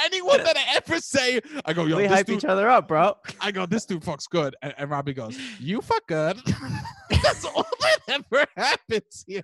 anyone 0.04 0.42
that 0.44 0.56
I 0.56 0.76
ever 0.76 1.00
say, 1.00 1.40
I 1.64 1.72
go, 1.72 1.86
yo, 1.86 1.96
we 1.96 2.06
hype 2.06 2.26
dude, 2.26 2.38
each 2.38 2.44
other 2.44 2.68
up, 2.68 2.88
bro. 2.88 3.16
I 3.40 3.50
go, 3.50 3.66
this 3.66 3.86
dude 3.86 4.02
fucks 4.02 4.28
good. 4.28 4.54
And, 4.62 4.74
and 4.76 4.90
Robbie 4.90 5.14
goes, 5.14 5.38
you 5.58 5.80
fuck 5.80 6.06
good. 6.06 6.38
That's 7.10 7.44
all 7.44 7.66
that 7.80 7.98
ever 8.08 8.46
happens 8.56 9.24
here. 9.26 9.42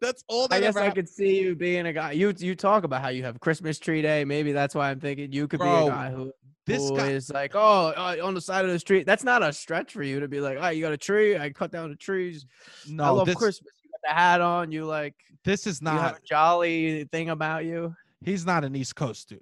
That's 0.00 0.24
all 0.28 0.48
that 0.48 0.56
I 0.56 0.60
guess 0.60 0.76
I 0.76 0.84
happens. 0.84 0.94
could 0.94 1.08
see 1.08 1.40
you 1.40 1.54
being 1.54 1.86
a 1.86 1.92
guy. 1.92 2.12
You 2.12 2.32
you 2.38 2.54
talk 2.54 2.84
about 2.84 3.02
how 3.02 3.08
you 3.08 3.24
have 3.24 3.40
Christmas 3.40 3.78
tree 3.78 4.02
day. 4.02 4.24
Maybe 4.24 4.52
that's 4.52 4.74
why 4.74 4.90
I'm 4.90 5.00
thinking 5.00 5.32
you 5.32 5.48
could 5.48 5.60
Bro, 5.60 5.84
be 5.84 5.86
a 5.88 5.90
guy 5.90 6.10
who 6.10 6.32
This 6.66 6.90
guy, 6.90 7.08
is 7.08 7.30
like, 7.30 7.52
oh, 7.54 7.88
uh, 7.96 8.16
on 8.22 8.34
the 8.34 8.40
side 8.40 8.64
of 8.64 8.70
the 8.70 8.78
street. 8.78 9.06
That's 9.06 9.24
not 9.24 9.42
a 9.42 9.52
stretch 9.52 9.92
for 9.92 10.02
you 10.02 10.20
to 10.20 10.28
be 10.28 10.40
like, 10.40 10.56
oh, 10.60 10.68
you 10.68 10.82
got 10.82 10.92
a 10.92 10.96
tree. 10.96 11.36
I 11.36 11.50
cut 11.50 11.72
down 11.72 11.90
the 11.90 11.96
trees. 11.96 12.46
I 12.86 12.92
no, 12.92 13.14
love 13.14 13.26
this, 13.26 13.34
Christmas. 13.44 13.72
You 13.82 13.90
got 13.90 14.00
the 14.08 14.14
hat 14.14 14.40
on. 14.40 14.72
You 14.72 14.84
like 14.86 15.14
this 15.44 15.66
is 15.66 15.80
you 15.82 15.88
have 15.88 16.00
not, 16.12 16.18
a 16.18 16.22
jolly 16.24 17.04
thing 17.12 17.30
about 17.30 17.64
you. 17.64 17.94
he's 18.20 18.44
not 18.46 18.64
an 18.64 18.74
East 18.74 18.96
Coast 18.96 19.28
dude. 19.28 19.40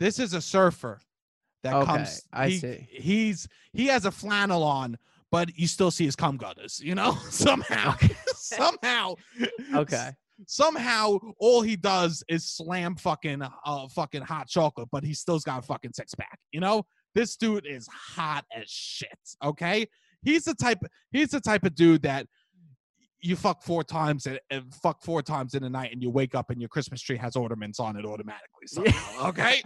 This 0.00 0.18
is 0.18 0.34
a 0.34 0.40
surfer 0.40 1.00
that 1.62 1.74
Okay, 1.74 1.86
comes. 1.86 2.22
I 2.32 2.48
he- 2.48 2.58
see. 2.58 2.88
He's 2.90 3.48
he 3.72 3.86
has 3.86 4.04
a 4.04 4.10
flannel 4.10 4.62
on, 4.64 4.98
but 5.30 5.56
you 5.56 5.66
still 5.68 5.90
see 5.90 6.04
his 6.04 6.16
cum 6.16 6.36
gutters. 6.36 6.80
You 6.82 6.94
know, 6.96 7.16
somehow, 7.30 7.94
somehow, 8.34 9.14
Okay. 9.74 10.10
somehow, 10.46 11.18
all 11.38 11.62
he 11.62 11.76
does 11.76 12.22
is 12.28 12.44
slam 12.44 12.96
fucking 12.96 13.42
uh 13.42 13.88
fucking 13.88 14.22
hot 14.22 14.48
chocolate, 14.48 14.88
but 14.90 15.04
he 15.04 15.14
still's 15.14 15.44
got 15.44 15.60
a 15.60 15.62
fucking 15.66 15.92
six 15.94 16.14
pack. 16.14 16.38
You 16.50 16.60
know, 16.60 16.84
this 17.14 17.36
dude 17.36 17.66
is 17.66 17.86
hot 17.88 18.44
as 18.54 18.68
shit. 18.68 19.08
Okay, 19.44 19.86
he's 20.22 20.44
the 20.44 20.54
type. 20.54 20.78
He's 21.12 21.30
the 21.30 21.40
type 21.40 21.64
of 21.64 21.74
dude 21.74 22.02
that 22.02 22.26
you 23.22 23.36
fuck 23.36 23.62
four 23.62 23.84
times 23.84 24.26
and, 24.26 24.38
and 24.50 24.62
uh, 24.62 24.76
fuck 24.82 25.02
four 25.02 25.22
times 25.22 25.54
in 25.54 25.62
a 25.64 25.70
night, 25.70 25.92
and 25.92 26.02
you 26.02 26.10
wake 26.10 26.34
up 26.34 26.50
and 26.50 26.60
your 26.60 26.68
Christmas 26.68 27.00
tree 27.00 27.16
has 27.16 27.36
ornaments 27.36 27.78
on 27.80 27.96
it 27.96 28.04
automatically. 28.04 28.66
Somehow, 28.66 29.28
okay. 29.28 29.62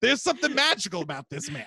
There's 0.00 0.22
something 0.22 0.54
magical 0.54 1.02
about 1.02 1.28
this 1.30 1.50
man, 1.50 1.66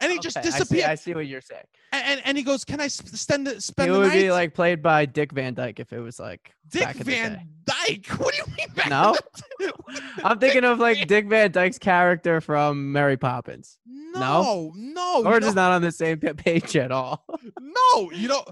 and 0.00 0.12
he 0.12 0.18
just 0.18 0.36
Okay, 0.36 0.48
I 0.48 0.60
see- 0.60 0.82
I 0.84 0.94
see, 0.94 1.14
what 1.14 1.26
you're 1.26 1.40
saying. 1.40 1.64
And, 1.92 2.04
and 2.06 2.22
and 2.26 2.38
he 2.38 2.44
goes, 2.44 2.64
"Can 2.64 2.80
I 2.80 2.86
sp- 2.86 3.08
spend 3.16 3.46
the 3.46 3.60
spend 3.60 3.90
It 3.90 3.98
would 3.98 4.12
be 4.12 4.30
like 4.30 4.54
played 4.54 4.82
by 4.82 5.04
Dick 5.06 5.32
Van 5.32 5.54
Dyke 5.54 5.80
if 5.80 5.92
it 5.92 5.98
was 6.00 6.20
like 6.20 6.52
Dick 6.70 6.82
back 6.84 6.94
in 6.94 6.98
the 7.00 7.04
day. 7.04 7.10
Van 7.22 7.48
Dyke. 7.64 8.06
What 8.18 8.32
do 8.34 8.38
you 8.46 8.56
mean? 8.56 8.68
Back 8.74 8.88
No? 8.88 9.16
the- 9.58 9.72
I'm 10.24 10.38
thinking 10.38 10.64
of 10.64 10.78
like 10.78 11.08
Dick 11.08 11.26
Van 11.28 11.50
Dyke's 11.50 11.78
character 11.78 12.40
from 12.40 12.92
Mary 12.92 13.16
Poppins. 13.16 13.78
No, 14.12 14.72
no, 14.76 15.22
We're 15.24 15.34
you 15.34 15.40
just 15.40 15.54
not 15.56 15.72
on 15.72 15.82
the 15.82 15.92
same 15.92 16.18
page 16.20 16.76
at 16.76 16.90
all. 16.92 17.24
no. 17.60 18.10
You 18.12 18.28
know, 18.28 18.44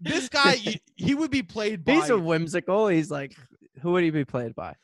this 0.00 0.28
guy, 0.30 0.52
he, 0.52 0.80
he 0.96 1.14
would 1.14 1.30
be 1.30 1.42
played 1.42 1.84
by 1.84 1.92
He's 1.92 2.10
a 2.10 2.18
whimsical. 2.18 2.88
He's 2.88 3.10
like, 3.10 3.34
who 3.82 3.92
would 3.92 4.04
he 4.04 4.10
be 4.10 4.24
played 4.24 4.54
by? 4.54 4.74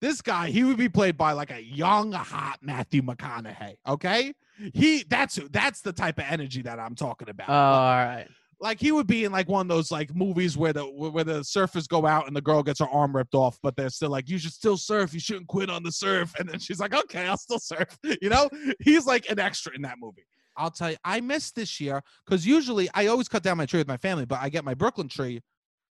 this 0.00 0.22
guy. 0.22 0.48
He 0.50 0.64
would 0.64 0.76
be 0.76 0.88
played 0.88 1.16
by 1.16 1.32
like 1.32 1.50
a 1.50 1.62
young, 1.62 2.12
hot 2.12 2.58
Matthew 2.62 3.02
McConaughey. 3.02 3.76
Okay, 3.86 4.32
he 4.74 5.04
that's 5.08 5.36
who. 5.36 5.48
That's 5.48 5.82
the 5.82 5.92
type 5.92 6.18
of 6.18 6.24
energy 6.28 6.62
that 6.62 6.78
I'm 6.78 6.94
talking 6.94 7.28
about. 7.28 7.48
Oh, 7.48 7.52
all 7.52 7.96
right. 7.96 8.26
like 8.60 8.80
he 8.80 8.92
would 8.92 9.06
be 9.06 9.24
in 9.24 9.32
like 9.32 9.48
one 9.48 9.62
of 9.62 9.68
those 9.68 9.90
like 9.90 10.14
movies 10.14 10.56
where 10.56 10.72
the 10.72 10.84
where 10.84 11.24
the 11.24 11.40
surfers 11.40 11.88
go 11.88 12.06
out 12.06 12.26
and 12.26 12.34
the 12.34 12.40
girl 12.40 12.62
gets 12.62 12.80
her 12.80 12.88
arm 12.88 13.14
ripped 13.14 13.34
off, 13.34 13.58
but 13.62 13.76
they're 13.76 13.90
still 13.90 14.10
like, 14.10 14.28
you 14.28 14.38
should 14.38 14.52
still 14.52 14.76
surf. 14.76 15.12
You 15.14 15.20
shouldn't 15.20 15.48
quit 15.48 15.70
on 15.70 15.82
the 15.82 15.92
surf. 15.92 16.32
And 16.38 16.48
then 16.48 16.58
she's 16.58 16.80
like, 16.80 16.94
okay, 16.94 17.26
I'll 17.26 17.36
still 17.36 17.60
surf. 17.60 17.98
You 18.22 18.28
know, 18.28 18.50
he's 18.80 19.06
like 19.06 19.30
an 19.30 19.38
extra 19.38 19.74
in 19.74 19.82
that 19.82 19.96
movie. 19.98 20.26
I'll 20.60 20.70
tell 20.70 20.90
you, 20.90 20.96
I 21.04 21.20
missed 21.20 21.54
this 21.56 21.80
year 21.80 22.02
because 22.24 22.46
usually 22.46 22.88
I 22.94 23.06
always 23.06 23.28
cut 23.28 23.42
down 23.42 23.56
my 23.56 23.66
tree 23.66 23.80
with 23.80 23.88
my 23.88 23.96
family, 23.96 24.26
but 24.26 24.38
I 24.40 24.50
get 24.50 24.64
my 24.64 24.74
Brooklyn 24.74 25.08
tree 25.08 25.40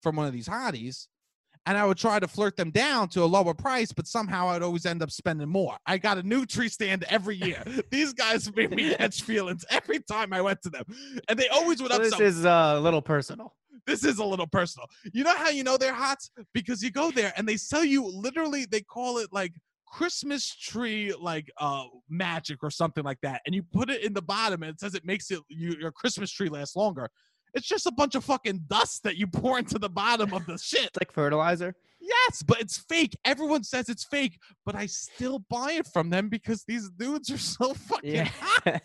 from 0.03 0.17
one 0.17 0.27
of 0.27 0.33
these 0.33 0.49
hotties. 0.49 1.07
And 1.69 1.77
I 1.77 1.85
would 1.85 1.99
try 1.99 2.21
to 2.21 2.29
flirt 2.29 2.57
them 2.57 2.71
down 2.71 3.09
to 3.09 3.25
a 3.25 3.27
lower 3.27 3.53
price, 3.53 3.91
but 3.93 4.07
somehow 4.07 4.49
I'd 4.49 4.63
always 4.63 4.87
end 4.87 5.03
up 5.03 5.11
spending 5.11 5.49
more. 5.49 5.77
I 5.85 5.99
got 5.99 6.17
a 6.17 6.23
new 6.23 6.47
tree 6.47 6.69
stand 6.69 7.05
every 7.09 7.35
year. 7.37 7.65
These 7.91 8.13
guys 8.13 8.55
made 8.55 8.71
me 8.71 8.95
catch 8.95 9.23
feelings 9.23 9.65
every 9.69 9.99
time 10.01 10.33
I 10.33 10.43
went 10.43 10.63
to 10.63 10.71
them. 10.71 10.85
And 11.29 11.37
they 11.37 11.49
always 11.49 11.83
would 11.83 11.91
So 11.91 11.99
this 11.99 12.15
upsell 12.15 12.21
is 12.21 12.47
uh, 12.47 12.75
a 12.77 12.81
little 12.81 13.03
personal. 13.03 13.57
this 13.85 14.05
is 14.05 14.19
a 14.19 14.25
little 14.25 14.47
personal. 14.47 14.87
You 15.13 15.25
know 15.25 15.35
how 15.35 15.49
you 15.49 15.65
know 15.65 15.77
they're 15.77 15.93
hot? 15.93 16.19
Because 16.55 16.85
you 16.85 16.93
go 16.93 17.11
there 17.11 17.33
and 17.37 17.49
they 17.49 17.57
sell 17.57 17.85
you 17.85 18.07
literally, 18.07 18.67
they 18.71 18.83
call 18.83 19.19
it 19.19 19.33
like 19.33 19.53
Christmas 19.87 20.55
tree 20.55 21.13
like 21.19 21.51
uh 21.59 21.85
magic 22.09 22.59
or 22.63 22.71
something 22.71 23.05
like 23.05 23.21
that. 23.23 23.41
And 23.47 23.55
you 23.55 23.63
put 23.63 23.89
it 23.91 24.03
in 24.03 24.13
the 24.13 24.23
bottom 24.23 24.63
and 24.63 24.73
it 24.73 24.81
says 24.81 24.95
it 24.95 25.05
makes 25.05 25.31
it 25.31 25.41
you, 25.49 25.75
your 25.81 25.93
Christmas 25.93 26.31
tree 26.31 26.49
last 26.49 26.77
longer. 26.77 27.09
It's 27.55 27.67
just 27.67 27.87
a 27.87 27.93
bunch 27.93 28.15
of 28.15 28.25
fucking 28.25 28.65
dust 28.69 29.03
that 29.05 29.17
you 29.17 29.27
pour 29.27 29.59
into 29.61 29.79
the 29.79 29.89
bottom 29.89 30.35
of 30.35 30.45
the 30.47 30.59
shit. 30.63 30.87
It's 30.87 30.97
like 31.01 31.13
fertilizer. 31.13 31.75
Yes, 32.01 32.43
but 32.43 32.61
it's 32.61 32.77
fake. 32.79 33.17
Everyone 33.25 33.65
says 33.65 33.89
it's 33.89 34.05
fake, 34.05 34.39
but 34.67 34.75
I 34.75 34.87
still 34.87 35.39
buy 35.49 35.73
it 35.73 35.87
from 35.87 36.11
them 36.11 36.29
because 36.29 36.65
these 36.69 36.91
dudes 36.91 37.31
are 37.31 37.39
so 37.57 37.73
fucking 37.75 38.15
Yeah. 38.15 38.29
hot. 38.39 38.83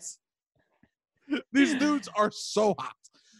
these 1.52 1.74
dudes 1.74 2.08
are 2.16 2.30
so 2.30 2.74
hot. 2.78 2.94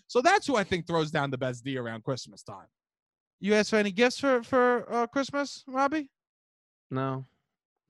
So 0.06 0.20
that's 0.20 0.46
who 0.46 0.56
I 0.56 0.64
think 0.64 0.86
throws 0.86 1.10
down 1.10 1.30
the 1.30 1.38
best 1.38 1.64
D 1.64 1.78
around 1.78 2.04
Christmas 2.04 2.42
time. 2.42 2.66
You 3.40 3.54
asked 3.54 3.70
for 3.70 3.76
any 3.76 3.90
gifts 3.90 4.18
for 4.20 4.42
for 4.42 4.86
uh, 4.92 5.06
Christmas, 5.06 5.64
Robbie? 5.66 6.10
No, 6.90 7.24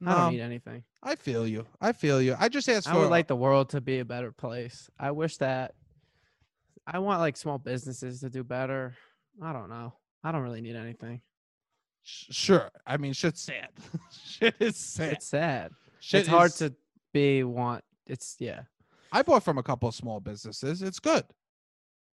I 0.04 0.12
don't 0.12 0.20
um, 0.20 0.32
need 0.34 0.40
anything. 0.40 0.84
I 1.02 1.14
feel 1.14 1.46
you. 1.46 1.66
I 1.80 1.92
feel 1.92 2.20
you. 2.20 2.36
I 2.38 2.48
just 2.48 2.68
asked 2.68 2.88
I 2.88 2.96
would 2.96 3.10
like 3.10 3.28
the 3.28 3.36
world 3.36 3.70
to 3.70 3.80
be 3.80 4.00
a 4.00 4.04
better 4.04 4.32
place. 4.32 4.90
I 4.98 5.10
wish 5.12 5.36
that 5.38 5.74
I 6.86 6.98
want 6.98 7.20
like 7.20 7.36
small 7.36 7.58
businesses 7.58 8.20
to 8.20 8.30
do 8.30 8.42
better. 8.42 8.94
I 9.42 9.52
don't 9.52 9.68
know. 9.68 9.94
I 10.24 10.32
don't 10.32 10.42
really 10.42 10.60
need 10.60 10.76
anything. 10.76 11.20
Sh- 12.02 12.26
Sure. 12.30 12.70
I 12.86 12.96
mean, 12.96 13.12
shit's 13.12 13.42
sad. 13.42 13.68
shit 14.24 14.54
is 14.60 14.76
sad. 14.76 15.12
It's 15.12 15.26
sad. 15.26 15.70
Shit 16.00 16.20
it's 16.20 16.28
hard 16.28 16.52
to 16.54 16.74
be 17.12 17.44
want. 17.44 17.84
It's 18.06 18.36
yeah. 18.38 18.62
I 19.12 19.22
bought 19.22 19.44
from 19.44 19.58
a 19.58 19.62
couple 19.62 19.88
of 19.88 19.94
small 19.94 20.20
businesses. 20.20 20.82
It's 20.82 20.98
good. 20.98 21.24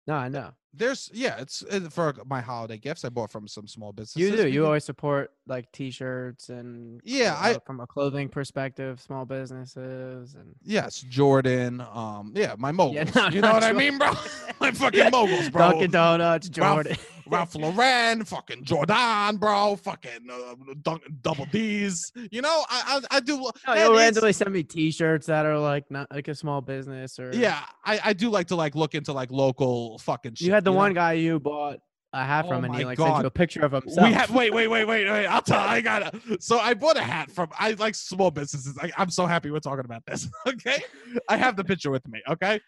No, 0.06 0.15
I 0.15 0.30
know. 0.30 0.52
There's 0.74 1.10
yeah. 1.14 1.38
It's 1.40 1.64
uh, 1.64 1.82
for 1.90 2.14
my 2.26 2.42
holiday 2.42 2.78
gifts. 2.78 3.04
I 3.04 3.10
bought 3.10 3.32
from 3.32 3.48
some 3.48 3.68
small 3.68 3.92
businesses. 3.92 4.30
You 4.32 4.36
do. 4.38 4.48
You 4.48 4.66
always 4.66 4.84
support 4.86 5.32
like 5.48 5.72
T-shirts 5.72 6.50
and 6.50 7.02
Yeah, 7.04 7.36
I- 7.40 7.58
from 7.66 7.80
a 7.80 7.88
clothing 7.88 8.30
perspective, 8.30 9.02
small 9.02 9.26
businesses 9.26 10.36
and 10.36 10.56
Yes, 10.64 11.00
Jordan. 11.02 11.82
Um, 11.94 12.34
yeah, 12.36 12.56
my 12.58 12.72
moguls. 12.74 13.16
no, 13.16 13.28
you 13.30 13.42
know 13.42 13.54
what 13.54 13.64
I 13.64 13.74
mean, 13.74 13.98
bro? 13.98 14.12
my 14.62 14.72
fucking 14.72 15.10
moguls, 15.12 15.50
bro. 15.50 15.72
Dunkin' 15.72 15.92
Donuts, 15.92 16.50
Jordan. 16.50 16.98
Ralph 17.28 17.54
Lauren, 17.54 18.26
fucking 18.26 18.64
Jordan, 18.64 19.38
bro. 19.38 19.76
Fucking 19.76 20.28
uh, 20.32 20.56
dunk, 20.82 21.04
double 21.22 21.46
D's. 21.46 22.12
You 22.32 22.42
know, 22.42 22.64
I 22.70 23.00
I, 23.12 23.18
I 23.18 23.20
do. 23.20 23.38
No, 23.68 23.74
you'll 23.76 23.96
randomly 23.98 24.34
send 24.34 24.52
me 24.52 24.64
T-shirts 24.64 25.28
that 25.28 25.46
are 25.46 25.60
like 25.60 25.92
not 25.92 26.08
like 26.12 26.28
a 26.28 26.34
small 26.34 26.62
business 26.62 27.20
or 27.20 27.32
Yeah, 27.36 27.60
I, 27.86 28.00
I 28.04 28.14
do 28.14 28.30
like 28.32 28.48
to 28.48 28.56
like 28.56 28.74
look 28.76 28.96
into 28.96 29.14
like 29.14 29.32
local 29.32 30.00
fucking. 30.00 30.36
Shit, 30.36 30.59
had 30.60 30.65
the 30.65 30.72
know? 30.72 30.78
one 30.78 30.93
guy 30.93 31.13
you 31.13 31.39
bought 31.39 31.80
a 32.13 32.24
hat 32.24 32.45
Oh 32.45 32.50
from, 32.50 32.65
and 32.65 32.76
he 32.76 32.86
like 32.86 32.98
sent 32.98 33.17
you 33.19 33.26
a 33.26 33.32
picture 33.32 33.62
of 33.62 33.72
himself. 33.72 34.08
We 34.08 34.13
had 34.13 34.30
wait, 34.30 34.52
wait, 34.54 34.67
wait, 34.67 34.86
wait, 34.86 35.10
wait. 35.10 35.26
I'll 35.28 35.41
tell. 35.41 35.60
I 35.60 35.80
got 35.82 36.13
it. 36.13 36.43
So 36.43 36.60
I 36.60 36.74
bought 36.74 36.98
a 36.98 37.02
hat 37.02 37.32
from. 37.32 37.50
I 37.58 37.72
like 37.74 37.95
small 37.95 38.32
businesses. 38.32 38.78
I, 38.82 38.91
I'm 38.98 39.10
so 39.10 39.26
happy 39.26 39.52
we're 39.52 39.60
talking 39.60 39.86
about 39.86 40.04
this. 40.06 40.28
Okay, 40.48 40.82
I 41.28 41.38
have 41.38 41.56
the 41.56 41.63
picture 41.63 41.91
with 41.91 42.08
me. 42.08 42.22
Okay, 42.28 42.60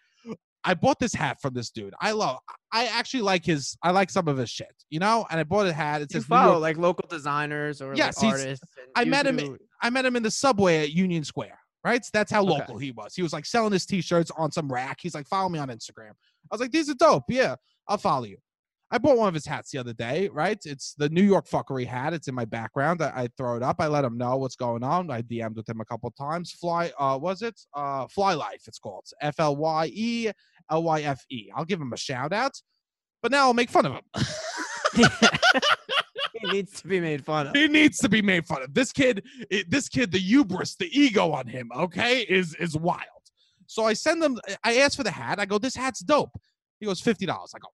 I 0.64 0.74
bought 0.74 1.00
this 1.00 1.12
hat 1.12 1.38
from 1.42 1.54
this 1.54 1.70
dude. 1.70 1.94
I 2.00 2.12
love. 2.12 2.38
I 2.72 2.86
actually 2.86 3.22
like 3.22 3.44
his. 3.44 3.76
I 3.82 3.90
like 3.90 4.10
some 4.10 4.28
of 4.28 4.36
his 4.36 4.48
shit. 4.48 4.72
You 4.90 5.00
know, 5.00 5.26
and 5.30 5.40
I 5.40 5.44
bought 5.44 5.66
a 5.66 5.72
hat. 5.72 6.02
It's 6.02 6.14
you 6.14 6.20
says 6.20 6.26
follow 6.28 6.58
like 6.58 6.78
local 6.78 7.06
designers 7.08 7.82
or 7.82 7.94
Yes, 7.94 8.22
like 8.22 8.34
artists. 8.34 8.64
I 8.94 9.02
you 9.02 9.10
met 9.10 9.26
him 9.26 9.58
I 9.82 9.90
met 9.90 10.04
him 10.04 10.14
in 10.16 10.22
the 10.22 10.30
subway 10.30 10.82
at 10.82 10.92
Union 10.92 11.24
Square. 11.24 11.58
Right, 11.84 12.00
that's 12.12 12.30
how 12.30 12.42
Okay. 12.42 12.52
local 12.52 12.78
he 12.78 12.92
was. 12.92 13.12
He 13.16 13.22
was 13.22 13.32
like 13.32 13.44
selling 13.44 13.72
his 13.72 13.86
t-shirts 13.86 14.30
on 14.36 14.52
some 14.52 14.72
rack. 14.72 14.98
He's 15.02 15.16
like, 15.16 15.26
follow 15.26 15.48
me 15.48 15.58
on 15.58 15.66
Instagram. 15.66 16.10
I 16.10 16.52
was 16.52 16.60
like, 16.60 16.70
these 16.70 16.88
are 16.88 16.94
dope. 16.94 17.24
Yeah, 17.28 17.56
I'll 17.88 17.98
follow 17.98 18.24
you. 18.24 18.38
I 18.90 18.98
bought 18.98 19.16
one 19.16 19.28
of 19.28 19.32
his 19.32 19.46
hats 19.46 19.70
the 19.70 19.78
other 19.78 19.94
day, 19.94 20.28
right? 20.32 20.58
It's 20.66 20.92
the 20.98 21.08
New 21.08 21.22
York 21.22 21.48
fuckery 21.48 21.86
hat. 21.86 22.12
It's 22.12 22.28
in 22.28 22.34
my 22.34 22.44
background. 22.44 23.00
I, 23.00 23.22
I 23.22 23.28
throw 23.38 23.56
it 23.56 23.62
up. 23.62 23.76
I 23.80 23.86
let 23.86 24.04
him 24.04 24.18
know 24.18 24.36
what's 24.36 24.54
going 24.56 24.84
on. 24.84 25.10
I 25.10 25.22
DM'd 25.22 25.56
with 25.56 25.66
him 25.66 25.80
a 25.80 25.84
couple 25.86 26.10
times. 26.10 26.52
Fly, 26.52 26.92
uh, 26.98 27.18
was 27.20 27.40
it? 27.40 27.58
Uh, 27.74 28.06
Fly 28.08 28.34
Life, 28.34 28.64
it's 28.66 28.78
called. 28.78 29.06
F 29.22 29.36
L 29.40 29.56
Y 29.56 29.90
E 29.94 30.30
L 30.70 30.82
Y 30.82 31.00
F 31.02 31.24
E. 31.30 31.50
I'll 31.56 31.64
give 31.64 31.80
him 31.80 31.94
a 31.94 31.96
shout 31.96 32.34
out, 32.34 32.52
but 33.22 33.32
now 33.32 33.44
I'll 33.46 33.54
make 33.54 33.70
fun 33.70 33.86
of 33.86 33.92
him. 33.92 34.02
he 36.34 36.52
needs 36.52 36.80
to 36.82 36.88
be 36.88 37.00
made 37.00 37.24
fun 37.24 37.46
of. 37.46 37.54
he 37.56 37.68
needs 37.68 37.98
to 38.00 38.08
be 38.10 38.20
made 38.22 38.44
fun 38.46 38.62
of. 38.62 38.74
This 38.74 38.92
kid, 38.92 39.24
i- 39.50 39.64
this 39.68 39.88
kid, 39.88 40.12
the 40.12 40.18
hubris, 40.18 40.74
the 40.76 40.90
ego 40.98 41.32
on 41.32 41.46
him, 41.46 41.70
okay, 41.74 42.20
is 42.22 42.54
is 42.56 42.76
wild. 42.76 43.00
So 43.66 43.84
I 43.86 43.94
send 43.94 44.20
them, 44.20 44.38
I 44.64 44.78
ask 44.78 44.96
for 44.98 45.02
the 45.02 45.10
hat. 45.10 45.38
I 45.40 45.46
go, 45.46 45.56
this 45.56 45.74
hat's 45.74 46.00
dope. 46.00 46.38
He 46.82 46.86
goes 46.86 47.00
fifty 47.00 47.26
dollars. 47.26 47.52
I 47.54 47.60
go, 47.60 47.68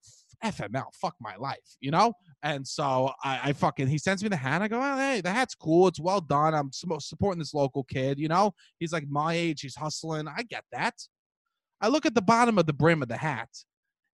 FML, 0.51 0.93
fuck 0.93 1.15
my 1.19 1.35
life, 1.35 1.75
you 1.81 1.89
know. 1.89 2.13
And 2.43 2.65
so 2.65 3.11
I, 3.23 3.39
I 3.45 3.53
fucking 3.53 3.87
he 3.87 3.97
sends 3.97 4.21
me 4.21 4.29
the 4.29 4.35
hat. 4.35 4.61
I 4.61 4.67
go, 4.67 4.79
oh, 4.79 4.97
hey, 4.97 5.19
the 5.19 5.31
hat's 5.31 5.55
cool. 5.55 5.87
It's 5.87 5.99
well 5.99 6.21
done. 6.21 6.53
I'm 6.53 6.69
supporting 6.71 7.39
this 7.39 7.55
local 7.55 7.83
kid. 7.85 8.19
You 8.19 8.27
know, 8.27 8.53
he's 8.77 8.93
like 8.93 9.07
my 9.09 9.33
age. 9.33 9.61
He's 9.61 9.75
hustling. 9.75 10.27
I 10.27 10.43
get 10.43 10.63
that. 10.73 10.93
I 11.81 11.87
look 11.87 12.05
at 12.05 12.13
the 12.13 12.21
bottom 12.21 12.59
of 12.59 12.67
the 12.67 12.73
brim 12.73 13.01
of 13.01 13.07
the 13.07 13.17
hat. 13.17 13.49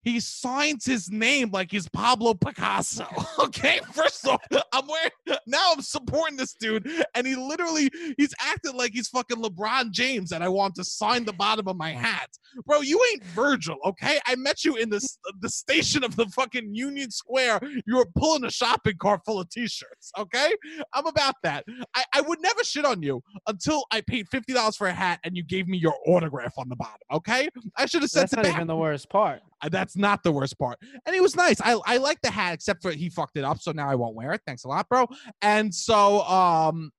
He 0.04 0.20
signs 0.20 0.84
his 0.84 1.10
name 1.10 1.50
like 1.50 1.70
he's 1.70 1.88
Pablo 1.88 2.34
Picasso. 2.34 3.06
Okay, 3.44 3.80
first 3.92 4.26
off, 4.26 4.40
I'm 4.72 4.86
wearing 4.86 5.10
now 5.46 5.72
I'm 5.72 5.82
supporting 5.82 6.36
this 6.36 6.54
dude, 6.54 6.88
and 7.14 7.26
he 7.26 7.34
literally 7.36 7.90
he's 8.16 8.32
acting 8.40 8.74
like 8.76 8.92
he's 8.92 9.08
fucking 9.08 9.36
LeBron 9.42 9.90
James, 9.90 10.32
and 10.32 10.42
I 10.42 10.48
want 10.48 10.74
to 10.76 10.84
sign 10.84 11.24
the 11.24 11.32
bottom 11.32 11.68
of 11.68 11.76
my 11.76 11.90
hat, 11.90 12.28
bro. 12.66 12.80
You 12.80 13.00
ain't 13.12 13.22
Virgil, 13.24 13.76
okay? 13.84 14.18
I 14.26 14.36
met 14.36 14.64
you 14.64 14.76
in 14.76 14.88
the 14.88 15.06
the 15.40 15.48
station 15.50 16.04
of 16.04 16.16
the 16.16 16.26
fucking 16.26 16.74
Union 16.74 17.10
Square. 17.10 17.60
You 17.86 17.96
were 17.96 18.06
pulling 18.16 18.44
a 18.44 18.50
shopping 18.50 18.96
cart 18.98 19.20
full 19.26 19.40
of 19.40 19.50
t-shirts, 19.50 20.10
okay? 20.18 20.54
I'm 20.94 21.06
about 21.06 21.34
that. 21.42 21.64
I, 21.94 22.04
I 22.14 22.20
would 22.22 22.40
never 22.40 22.64
shit 22.64 22.84
on 22.84 23.02
you 23.02 23.22
until 23.46 23.84
I 23.90 24.00
paid 24.00 24.28
fifty 24.28 24.52
dollars 24.54 24.76
for 24.76 24.86
a 24.86 24.92
hat 24.94 25.20
and 25.24 25.36
you 25.36 25.42
gave 25.42 25.68
me 25.68 25.76
your 25.78 25.94
autograph 26.06 26.54
on 26.56 26.68
the 26.68 26.76
bottom, 26.76 27.00
okay? 27.12 27.48
I 27.76 27.86
should 27.86 28.02
have 28.02 28.10
sent 28.10 28.30
That's 28.30 28.36
not 28.36 28.44
back. 28.44 28.54
even 28.56 28.66
the 28.68 28.76
worst 28.76 29.08
part. 29.10 29.42
Uh, 29.64 29.68
That's 29.70 29.96
not 29.96 30.22
the 30.22 30.32
worst 30.32 30.58
part. 30.58 30.78
And 31.06 31.14
he 31.14 31.20
was 31.20 31.34
nice. 31.34 31.60
I 31.60 31.78
I 31.86 31.96
like 31.96 32.20
the 32.22 32.30
hat, 32.30 32.54
except 32.54 32.82
for 32.82 32.92
he 32.92 33.08
fucked 33.08 33.36
it 33.36 33.44
up, 33.44 33.60
so 33.60 33.72
now 33.72 33.88
I 33.88 33.94
won't 33.94 34.14
wear 34.14 34.32
it. 34.32 34.42
Thanks 34.46 34.64
a 34.64 34.68
lot, 34.68 34.88
bro. 34.88 35.06
And 35.42 35.74
so 35.74 36.22
um 36.22 36.90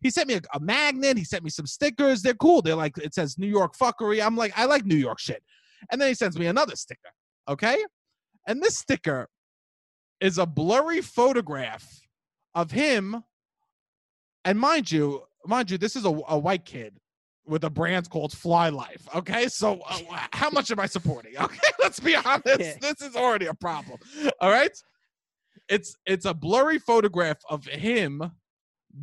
he 0.00 0.10
sent 0.10 0.28
me 0.28 0.34
a, 0.34 0.40
a 0.54 0.60
magnet, 0.60 1.16
he 1.16 1.24
sent 1.24 1.42
me 1.42 1.50
some 1.50 1.66
stickers. 1.66 2.22
They're 2.22 2.34
cool. 2.34 2.62
They're 2.62 2.74
like 2.74 2.98
it 2.98 3.14
says 3.14 3.38
New 3.38 3.46
York 3.46 3.76
fuckery. 3.76 4.24
I'm 4.24 4.36
like, 4.36 4.52
I 4.56 4.66
like 4.66 4.84
New 4.84 4.96
York 4.96 5.18
shit. 5.18 5.42
And 5.90 6.00
then 6.00 6.08
he 6.08 6.14
sends 6.14 6.38
me 6.38 6.46
another 6.46 6.76
sticker. 6.76 7.10
Okay. 7.48 7.84
And 8.46 8.62
this 8.62 8.78
sticker 8.78 9.28
is 10.20 10.38
a 10.38 10.46
blurry 10.46 11.00
photograph 11.00 12.00
of 12.54 12.70
him. 12.70 13.22
And 14.44 14.58
mind 14.58 14.90
you, 14.90 15.22
mind 15.44 15.70
you, 15.70 15.78
this 15.78 15.96
is 15.96 16.04
a, 16.04 16.20
a 16.28 16.38
white 16.38 16.64
kid 16.64 16.98
with 17.46 17.64
a 17.64 17.70
brand 17.70 18.08
called 18.10 18.32
Fly 18.32 18.68
Life. 18.70 19.06
Okay, 19.14 19.48
so 19.48 19.80
uh, 19.88 19.98
how 20.32 20.50
much 20.50 20.70
am 20.70 20.80
I 20.80 20.86
supporting? 20.86 21.32
Okay, 21.40 21.58
let's 21.80 22.00
be 22.00 22.16
honest. 22.16 22.58
Yeah. 22.60 22.74
This 22.80 23.00
is 23.02 23.14
already 23.16 23.46
a 23.46 23.54
problem. 23.54 23.98
All 24.40 24.50
right, 24.50 24.76
it's 25.68 25.96
it's 26.06 26.24
a 26.26 26.34
blurry 26.34 26.78
photograph 26.78 27.38
of 27.48 27.64
him 27.66 28.32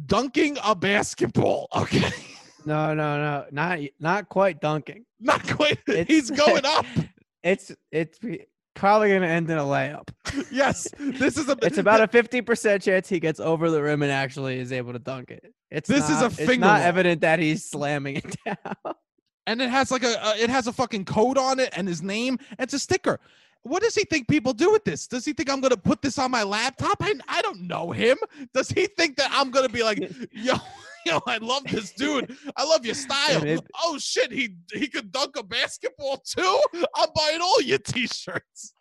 dunking 0.06 0.58
a 0.64 0.76
basketball. 0.76 1.68
Okay, 1.76 2.10
No, 2.66 2.94
no, 2.94 3.18
no, 3.18 3.46
not 3.52 3.80
not 4.00 4.30
quite 4.30 4.60
dunking. 4.62 5.06
not 5.20 5.42
quite. 5.48 5.80
It's- 5.88 6.08
He's 6.08 6.32
going 6.32 6.66
up. 6.78 6.86
It's 7.44 7.72
it's 7.92 8.20
pre- 8.76 8.80
probably 8.80 9.10
gonna 9.10 9.28
end 9.28 9.50
in 9.50 9.58
a 9.58 9.64
layup. 9.64 10.10
Yes, 10.52 10.88
this 11.00 11.38
is 11.38 11.48
a. 11.50 11.58
It's 11.62 11.78
about 11.78 12.02
a 12.02 12.08
fifty 12.08 12.42
percent 12.42 12.82
chance 12.84 13.08
he 13.10 13.20
gets 13.20 13.40
over 13.40 13.70
the 13.70 13.82
rim 13.82 14.02
and 14.02 14.12
actually 14.12 14.60
is 14.60 14.72
able 14.72 14.94
to 14.94 15.00
dunk 15.00 15.30
it. 15.32 15.54
It's 15.72 15.88
This 15.90 16.10
is 16.10 16.18
a 16.20 16.24
not- 16.30 16.40
it's 16.40 16.58
not 16.60 16.78
roll. 16.80 16.88
evident 16.88 17.22
that 17.22 17.40
he's 17.40 17.66
slamming 17.66 18.18
it 18.18 18.36
down. 18.46 18.94
and 19.48 19.62
it 19.62 19.70
has 19.70 19.92
like 19.92 20.04
a, 20.04 20.14
a 20.24 20.36
it 20.38 20.50
has 20.50 20.68
a 20.68 20.74
fucking 20.74 21.06
code 21.06 21.38
on 21.38 21.60
it 21.60 21.70
and 21.76 21.88
his 21.88 22.02
name. 22.02 22.40
It's 22.60 22.74
a 22.74 22.80
sticker. 22.80 23.20
What 23.66 23.82
does 23.82 23.96
he 23.96 24.04
think 24.04 24.28
people 24.28 24.52
do 24.54 24.72
with 24.72 24.84
this? 24.84 25.08
Does 25.08 25.24
he 25.24 25.32
think 25.34 25.50
I'm 25.50 25.62
gonna 25.62 25.78
put 25.78 26.02
this 26.02 26.18
on 26.20 26.32
my 26.32 26.44
laptop? 26.44 26.98
I 27.02 27.14
I 27.30 27.42
don't 27.44 27.62
know 27.68 27.92
him. 27.92 28.18
Does 28.54 28.70
he 28.70 28.88
think 28.88 29.18
that 29.18 29.30
I'm 29.32 29.52
gonna 29.52 29.70
be 29.70 29.84
like, 29.84 30.00
yo, 30.32 30.56
yo, 31.06 31.20
I 31.28 31.38
love 31.38 31.64
this 31.66 31.92
dude. 31.92 32.36
I 32.56 32.64
love 32.64 32.86
your 32.86 32.96
style. 32.96 33.42
maybe- 33.42 33.62
Oh 33.84 33.98
shit, 34.00 34.32
he 34.32 34.56
he 34.74 34.88
could 34.88 35.12
dunk 35.12 35.36
a 35.38 35.44
basketball 35.44 36.18
too. 36.26 36.62
I'm 36.96 37.10
buying 37.16 37.42
all 37.42 37.62
your 37.62 37.78
t-shirts. 37.80 38.74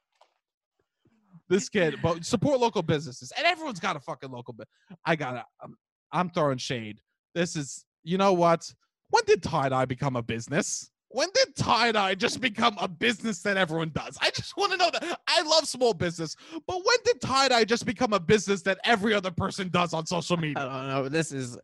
This 1.48 1.68
kid, 1.68 1.96
but 2.02 2.24
support 2.24 2.60
local 2.60 2.82
businesses, 2.82 3.32
and 3.36 3.46
everyone's 3.46 3.80
got 3.80 3.96
a 3.96 4.00
fucking 4.00 4.30
local. 4.30 4.54
Bu- 4.54 4.64
I 5.04 5.16
gotta. 5.16 5.44
I'm, 5.62 5.74
I'm 6.10 6.30
throwing 6.30 6.58
shade. 6.58 7.00
This 7.34 7.56
is, 7.56 7.84
you 8.04 8.16
know 8.18 8.32
what? 8.32 8.70
When 9.10 9.22
did 9.26 9.42
tie 9.42 9.68
dye 9.68 9.84
become 9.84 10.16
a 10.16 10.22
business? 10.22 10.90
When 11.08 11.28
did 11.34 11.54
tie 11.56 11.92
dye 11.92 12.14
just 12.14 12.40
become 12.40 12.74
a 12.80 12.88
business 12.88 13.42
that 13.42 13.58
everyone 13.58 13.90
does? 13.94 14.16
I 14.22 14.30
just 14.30 14.56
want 14.56 14.72
to 14.72 14.78
know 14.78 14.90
that. 14.92 15.20
I 15.28 15.42
love 15.42 15.66
small 15.68 15.92
business, 15.92 16.34
but 16.66 16.76
when 16.76 16.96
did 17.04 17.20
tie 17.20 17.48
dye 17.48 17.64
just 17.64 17.84
become 17.84 18.14
a 18.14 18.20
business 18.20 18.62
that 18.62 18.78
every 18.84 19.12
other 19.12 19.30
person 19.30 19.68
does 19.68 19.92
on 19.92 20.06
social 20.06 20.38
media? 20.38 20.54
I 20.62 20.64
don't 20.64 20.88
know. 20.88 21.08
This 21.10 21.32
is 21.32 21.58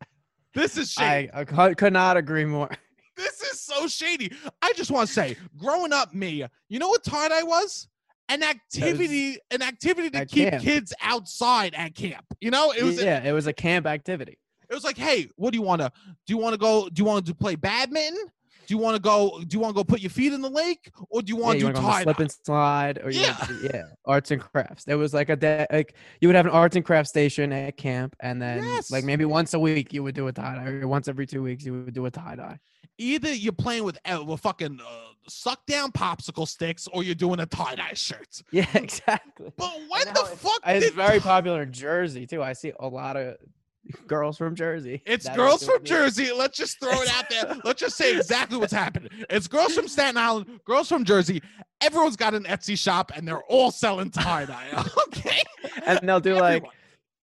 This 0.54 0.76
is 0.76 0.90
shady. 0.90 1.30
I, 1.32 1.40
I 1.40 1.74
could 1.74 1.92
not 1.92 2.16
agree 2.16 2.44
more. 2.44 2.70
This 3.16 3.42
is 3.42 3.60
so 3.60 3.88
shady. 3.88 4.30
I 4.62 4.72
just 4.74 4.92
want 4.92 5.08
to 5.08 5.12
say, 5.12 5.36
growing 5.56 5.92
up, 5.92 6.14
me, 6.14 6.44
you 6.68 6.78
know 6.78 6.88
what 6.88 7.02
tie 7.02 7.28
dye 7.28 7.42
was? 7.42 7.88
An 8.28 8.44
activity, 8.44 9.38
an 9.50 9.60
activity 9.60 10.08
to 10.10 10.24
keep 10.24 10.50
camp. 10.50 10.62
kids 10.62 10.94
outside 11.02 11.74
at 11.74 11.96
camp. 11.96 12.24
You 12.40 12.52
know, 12.52 12.70
it 12.70 12.84
was 12.84 13.02
yeah, 13.02 13.20
it 13.24 13.32
was 13.32 13.48
a 13.48 13.52
camp 13.52 13.86
activity. 13.86 14.38
It 14.70 14.74
was 14.74 14.84
like, 14.84 14.96
hey, 14.96 15.28
what 15.34 15.50
do 15.50 15.58
you 15.58 15.62
want 15.62 15.82
to? 15.82 15.90
Do 16.28 16.32
you 16.32 16.36
want 16.36 16.54
to 16.54 16.58
go? 16.58 16.88
Do 16.88 17.00
you 17.00 17.04
want 17.04 17.26
to 17.26 17.34
play 17.34 17.56
badminton? 17.56 18.16
Do 18.68 18.74
you 18.74 18.78
want 18.78 18.96
to 18.96 19.00
go? 19.02 19.40
Do 19.40 19.56
you 19.56 19.60
want 19.60 19.74
to 19.74 19.80
go 19.80 19.82
put 19.82 20.00
your 20.00 20.10
feet 20.10 20.32
in 20.34 20.42
the 20.42 20.50
lake, 20.50 20.90
or 21.08 21.22
do 21.22 21.30
you 21.30 21.36
want 21.36 21.58
you 21.58 21.66
to 21.68 21.72
do 21.72 21.80
wanna 21.80 21.86
go 21.86 21.90
tie 21.90 22.00
a 22.00 22.02
slip 22.04 22.16
dye? 22.18 22.22
and 22.22 22.32
slide, 22.44 22.98
or 23.02 23.10
Yeah. 23.10 23.34
want 23.38 23.48
do- 23.48 23.70
yeah, 23.72 23.82
arts 24.04 24.30
and 24.30 24.40
crafts. 24.42 24.84
There 24.84 24.98
was 24.98 25.14
like 25.14 25.30
a 25.30 25.36
day, 25.36 25.66
like 25.72 25.94
you 26.20 26.28
would 26.28 26.36
have 26.36 26.44
an 26.46 26.52
arts 26.52 26.76
and 26.76 26.84
crafts 26.84 27.08
station 27.08 27.50
at 27.52 27.78
camp, 27.78 28.14
and 28.20 28.40
then 28.42 28.62
Yes. 28.62 28.90
like 28.90 29.04
maybe 29.04 29.24
once 29.24 29.54
a 29.54 29.58
week 29.58 29.94
you 29.94 30.02
would 30.02 30.14
do 30.14 30.28
a 30.28 30.32
tie 30.32 30.54
dye, 30.56 30.66
or 30.66 30.86
once 30.86 31.08
every 31.08 31.26
two 31.26 31.42
weeks 31.42 31.64
you 31.64 31.72
would 31.84 31.94
do 31.94 32.04
a 32.04 32.10
tie 32.10 32.36
dye. 32.36 32.58
Either 32.98 33.32
you're 33.32 33.52
playing 33.54 33.84
with 33.84 33.96
uh, 34.04 34.22
with 34.22 34.40
fucking 34.40 34.80
uh, 34.86 35.12
suck 35.28 35.64
down 35.66 35.90
popsicle 35.90 36.46
sticks, 36.46 36.86
or 36.92 37.02
you're 37.02 37.14
doing 37.14 37.40
a 37.40 37.46
tie 37.46 37.74
dye 37.74 37.94
shirt. 37.94 38.42
Yeah, 38.52 38.66
exactly. 38.74 39.50
But 39.56 39.72
when 39.88 40.04
the 40.04 40.10
it's- 40.10 40.34
fuck 40.40 40.60
It's 40.66 40.86
did 40.86 40.94
very 40.94 41.20
popular 41.32 41.62
in 41.62 41.72
Jersey 41.72 42.26
too. 42.26 42.42
I 42.42 42.52
see 42.52 42.72
a 42.78 42.86
lot 42.86 43.16
of 43.16 43.36
girls 44.06 44.36
from 44.38 44.54
Jersey. 44.54 45.02
It's 45.06 45.24
that 45.26 45.36
girls 45.36 45.64
from. 45.64 45.82
Jersey. 45.84 46.32
Let's 46.32 46.56
just 46.56 46.80
throw 46.80 47.00
it 47.02 47.08
out 47.14 47.28
there. 47.30 47.56
Let's 47.64 47.80
just 47.80 47.96
say 47.96 48.16
exactly 48.16 48.58
what's 48.58 48.72
happening. 48.72 49.10
It's 49.30 49.46
girls 49.48 49.74
from 49.74 49.88
Staten 49.88 50.16
Island, 50.16 50.60
girls 50.64 50.88
from 50.88 51.04
Jersey. 51.04 51.42
Everyone's 51.80 52.16
got 52.16 52.34
an 52.34 52.44
Etsy 52.44 52.76
shop 52.78 53.12
and 53.14 53.26
they're 53.26 53.42
all 53.44 53.70
selling 53.70 54.10
tie 54.10 54.44
dye. 54.46 54.66
Okay. 55.08 55.42
and 55.86 56.00
they'll 56.02 56.20
do 56.20 56.34
like 56.34 56.64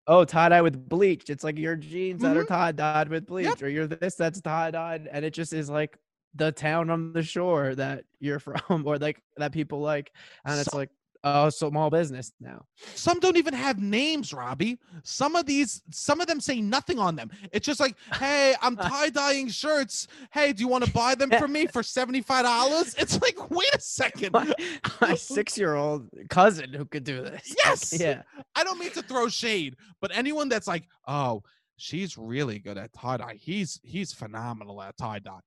oh 0.06 0.24
tie 0.24 0.48
dye 0.48 0.62
with 0.62 0.88
bleach. 0.88 1.30
It's 1.30 1.44
like 1.44 1.58
your 1.58 1.76
jeans 1.76 2.22
that 2.22 2.36
are 2.36 2.44
Mhm. 2.44 2.48
tie 2.48 2.72
dyed 2.72 3.08
with 3.08 3.26
bleach, 3.26 3.46
Yep. 3.46 3.62
or 3.62 3.68
you're 3.68 3.86
this 3.86 4.14
that's 4.16 4.40
tie 4.40 4.70
dyed, 4.70 5.08
and 5.10 5.24
it 5.24 5.32
just 5.32 5.52
is 5.52 5.68
like 5.70 5.96
the 6.34 6.50
town 6.52 6.90
on 6.90 7.12
the 7.12 7.22
shore 7.22 7.74
that 7.76 8.04
you're 8.20 8.38
from, 8.40 8.84
or 8.86 8.98
like 8.98 9.20
that 9.36 9.52
people 9.52 9.80
like, 9.80 10.12
and 10.44 10.58
it's 10.58 10.70
Some- 10.70 10.78
like 10.80 10.90
oh 11.24 11.48
small 11.48 11.90
business 11.90 12.32
now. 12.40 12.64
some 12.94 13.18
don't 13.18 13.36
even 13.36 13.54
have 13.54 13.78
names, 13.80 14.32
Robbie. 14.32 14.78
Some 15.02 15.34
of 15.34 15.46
these, 15.46 15.82
some 15.90 16.20
of 16.20 16.26
them 16.26 16.40
say 16.40 16.60
nothing 16.60 16.98
on 16.98 17.16
them. 17.16 17.30
It's 17.52 17.66
just 17.66 17.80
like, 17.80 17.96
hey, 18.14 18.54
I'm 18.62 18.76
tie 18.76 19.10
dyeing 19.10 19.48
shirts. 19.48 20.06
Hey, 20.32 20.52
do 20.52 20.60
you 20.60 20.68
want 20.68 20.84
to 20.84 20.92
buy 20.92 21.14
them 21.14 21.30
for 21.30 21.48
me 21.48 21.66
for 21.66 21.82
$75? 21.82 22.94
It's 23.04 23.20
like, 23.20 23.50
wait 23.50 23.74
a 23.74 23.80
second. 23.80 24.32
My, 24.32 24.52
my 25.00 25.14
six 25.14 25.58
year 25.58 25.74
old 25.74 26.08
cousin 26.30 26.72
who 26.72 26.84
could 26.84 27.04
do 27.04 27.22
this. 27.22 27.54
Yes. 27.64 27.98
Yeah. 27.98 28.22
I 28.54 28.64
don't 28.64 28.78
mean 28.78 28.90
to 28.92 29.02
throw 29.02 29.28
shade, 29.28 29.76
but 30.00 30.10
anyone 30.14 30.48
that's 30.48 30.66
like, 30.66 30.84
oh, 31.08 31.42
she's 31.76 32.16
really 32.16 32.58
good 32.58 32.78
at 32.78 32.92
tie 32.92 33.16
dye. 33.16 33.36
He's 33.40 33.80
he's 33.82 34.12
phenomenal 34.12 34.80
at 34.82 34.96
tie 34.96 35.18
dye. 35.18 35.40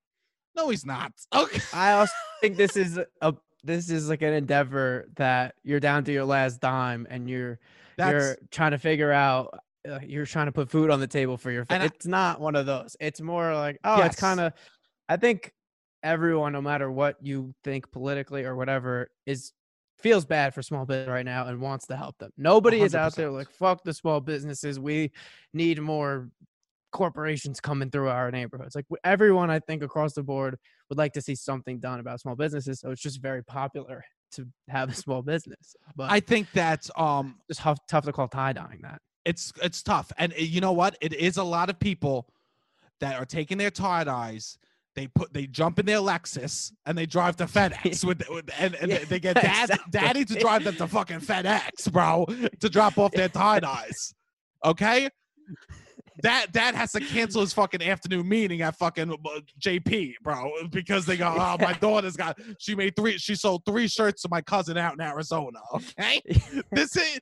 No, 0.56 0.70
he's 0.70 0.86
not. 0.86 1.14
Okay. 1.34 1.62
I 1.72 1.94
also 1.94 2.14
think 2.42 2.58
this 2.58 2.76
is 2.76 3.00
a 3.22 3.34
this 3.64 3.90
is 3.90 4.10
like 4.10 4.22
an 4.22 4.34
endeavor 4.34 5.08
that 5.16 5.56
you're 5.64 5.80
down 5.80 6.04
to 6.06 6.12
your 6.12 6.26
last 6.26 6.62
dime 6.62 7.08
and 7.10 7.30
you're 7.30 7.60
That's 7.98 8.12
you're 8.12 8.38
trying 8.52 8.72
to 8.72 8.78
figure 8.78 9.12
out 9.12 9.60
uh, 9.90 10.00
you're 10.06 10.26
trying 10.26 10.48
to 10.48 10.52
put 10.52 10.70
food 10.70 10.90
on 10.90 11.00
the 11.00 11.08
table 11.08 11.38
for 11.38 11.52
your 11.52 11.66
fa- 11.66 11.74
And 11.74 11.84
I- 11.84 11.88
it's 11.88 12.06
not 12.08 12.40
one 12.42 12.56
of 12.56 12.66
those. 12.66 12.96
It's 13.00 13.22
more 13.22 13.54
like 13.54 13.80
oh 13.84 14.02
it's 14.04 14.16
kind 14.16 14.40
of 14.40 14.54
i 15.10 15.16
think 15.16 15.54
everyone 16.04 16.54
no 16.54 16.62
matter 16.62 16.92
what 16.92 17.16
you 17.22 17.54
think 17.64 17.90
politically 17.92 18.44
or 18.44 18.56
whatever 18.56 19.10
is 19.26 19.54
feels 20.00 20.26
bad 20.26 20.54
for 20.54 20.62
small 20.62 20.86
business 20.86 21.08
right 21.08 21.26
now 21.26 21.48
and 21.48 21.60
wants 21.60 21.88
to 21.88 21.96
help 21.96 22.16
them. 22.20 22.30
Nobody 22.38 22.82
is 22.82 22.94
out 22.94 23.16
there 23.16 23.32
like 23.32 23.50
fuck 23.50 23.84
the 23.84 23.94
small 23.94 24.22
businesses. 24.22 24.80
We 24.80 25.12
need 25.54 25.82
more 25.82 26.30
corporations 26.92 27.60
coming 27.60 27.90
through 27.92 28.10
our 28.10 28.32
neighborhoods 28.32 28.76
like 28.76 28.86
everyone 29.04 29.50
i 29.50 29.60
think 29.60 29.84
across 29.84 30.14
the 30.14 30.24
board 30.24 30.58
would 30.90 30.98
like 30.98 31.14
to 31.14 31.22
see 31.22 31.36
something 31.36 31.80
done 31.80 32.00
about 32.00 32.20
small 32.20 32.36
businesses 32.36 32.80
so 32.80 32.90
it's 32.92 33.02
just 33.02 33.22
very 33.22 33.44
popular 33.44 34.04
to 34.32 34.46
have 34.70 34.90
a 34.90 34.94
small 34.94 35.22
business 35.22 35.76
but 35.96 36.12
I 36.12 36.20
think 36.20 36.48
that's 36.54 36.90
um 36.98 37.38
it's 37.50 37.60
tough, 37.60 37.80
tough 37.88 38.06
to 38.06 38.12
call 38.12 38.28
tie 38.28 38.54
dyeing 38.54 38.80
that. 38.84 39.00
it's 39.26 39.54
it's 39.64 39.82
tough. 39.82 40.12
And 40.18 40.34
uh, 40.34 40.38
you 40.38 40.60
know 40.62 40.74
what? 40.74 40.98
It 41.02 41.14
is 41.14 41.38
a 41.38 41.44
lot 41.44 41.70
of 41.70 41.80
people 41.80 42.28
that 43.00 43.16
are 43.20 43.26
taking 43.26 43.58
their 43.58 43.72
tie 43.72 44.04
dyes. 44.04 44.58
They 44.96 45.08
put 45.08 45.32
they 45.34 45.48
jump 45.48 45.80
in 45.80 45.86
their 45.86 46.00
Lexus 46.00 46.72
and 46.86 46.98
they 46.98 47.06
drive 47.06 47.38
to 47.38 47.46
FedEx 47.46 48.04
with, 48.04 48.22
with 48.30 48.50
and, 48.60 48.76
and 48.76 48.92
Yeah, 48.92 48.98
they- 49.00 49.06
they 49.06 49.20
get 49.20 49.36
dad 49.36 49.70
exactly. 49.70 49.92
daddy 49.92 50.26
to 50.26 50.36
drive 50.36 50.64
them 50.66 50.76
to 50.76 50.88
fucking 50.88 51.20
FedEx, 51.22 51.90
bro, 51.92 52.26
to 52.60 52.70
drop 52.70 52.98
off 52.98 53.12
their 53.14 53.30
tie 53.42 53.60
dyes. 53.62 54.14
Okay? 54.66 55.10
That 56.24 56.52
dad 56.52 56.76
has 56.76 56.92
to 56.94 57.00
cancel 57.00 57.42
his 57.42 57.54
fucking 57.54 57.82
afternoon 57.84 58.28
meeting 58.28 58.62
at 58.62 58.76
fucking 58.76 59.12
uh, 59.12 59.40
JP, 59.60 60.16
bro, 60.24 60.52
because 60.72 61.06
they 61.06 61.18
go, 61.18 61.28
oh, 61.38 61.58
my 61.60 61.74
daughter's 61.82 62.16
got 62.16 62.40
she 62.60 62.76
made 62.76 62.96
three, 62.96 63.18
she 63.18 63.36
sold 63.36 63.64
three 63.66 63.88
shirts 63.88 64.22
to 64.24 64.30
my 64.30 64.42
cousin 64.42 64.78
out 64.78 64.94
in 64.94 65.02
Arizona. 65.02 65.60
Okay, 65.76 66.22
this 66.72 66.96
is 66.96 67.20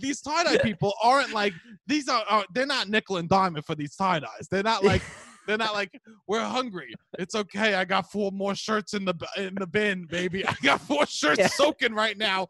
these 0.00 0.20
tie 0.20 0.44
dye 0.44 0.58
people 0.58 0.92
aren't 1.02 1.32
like 1.32 1.52
these 1.86 2.08
are, 2.08 2.24
are 2.28 2.44
they're 2.52 2.66
not 2.66 2.88
nickel 2.88 3.18
and 3.18 3.28
diamond 3.28 3.64
for 3.64 3.74
these 3.74 3.94
tie 3.94 4.18
dyes. 4.20 4.48
They're 4.50 4.62
not 4.62 4.84
like 4.84 5.02
they're 5.46 5.58
not 5.58 5.74
like 5.74 6.00
we're 6.26 6.40
hungry. 6.44 6.94
It's 7.18 7.34
okay. 7.34 7.74
I 7.74 7.84
got 7.84 8.10
four 8.10 8.32
more 8.32 8.54
shirts 8.54 8.94
in 8.94 9.04
the 9.04 9.14
in 9.36 9.54
the 9.54 9.66
bin, 9.66 10.04
baby. 10.06 10.46
I 10.46 10.54
got 10.62 10.80
four 10.80 11.06
shirts 11.06 11.38
Yeah. 11.38 11.46
soaking 11.48 11.94
right 11.94 12.16
now. 12.18 12.48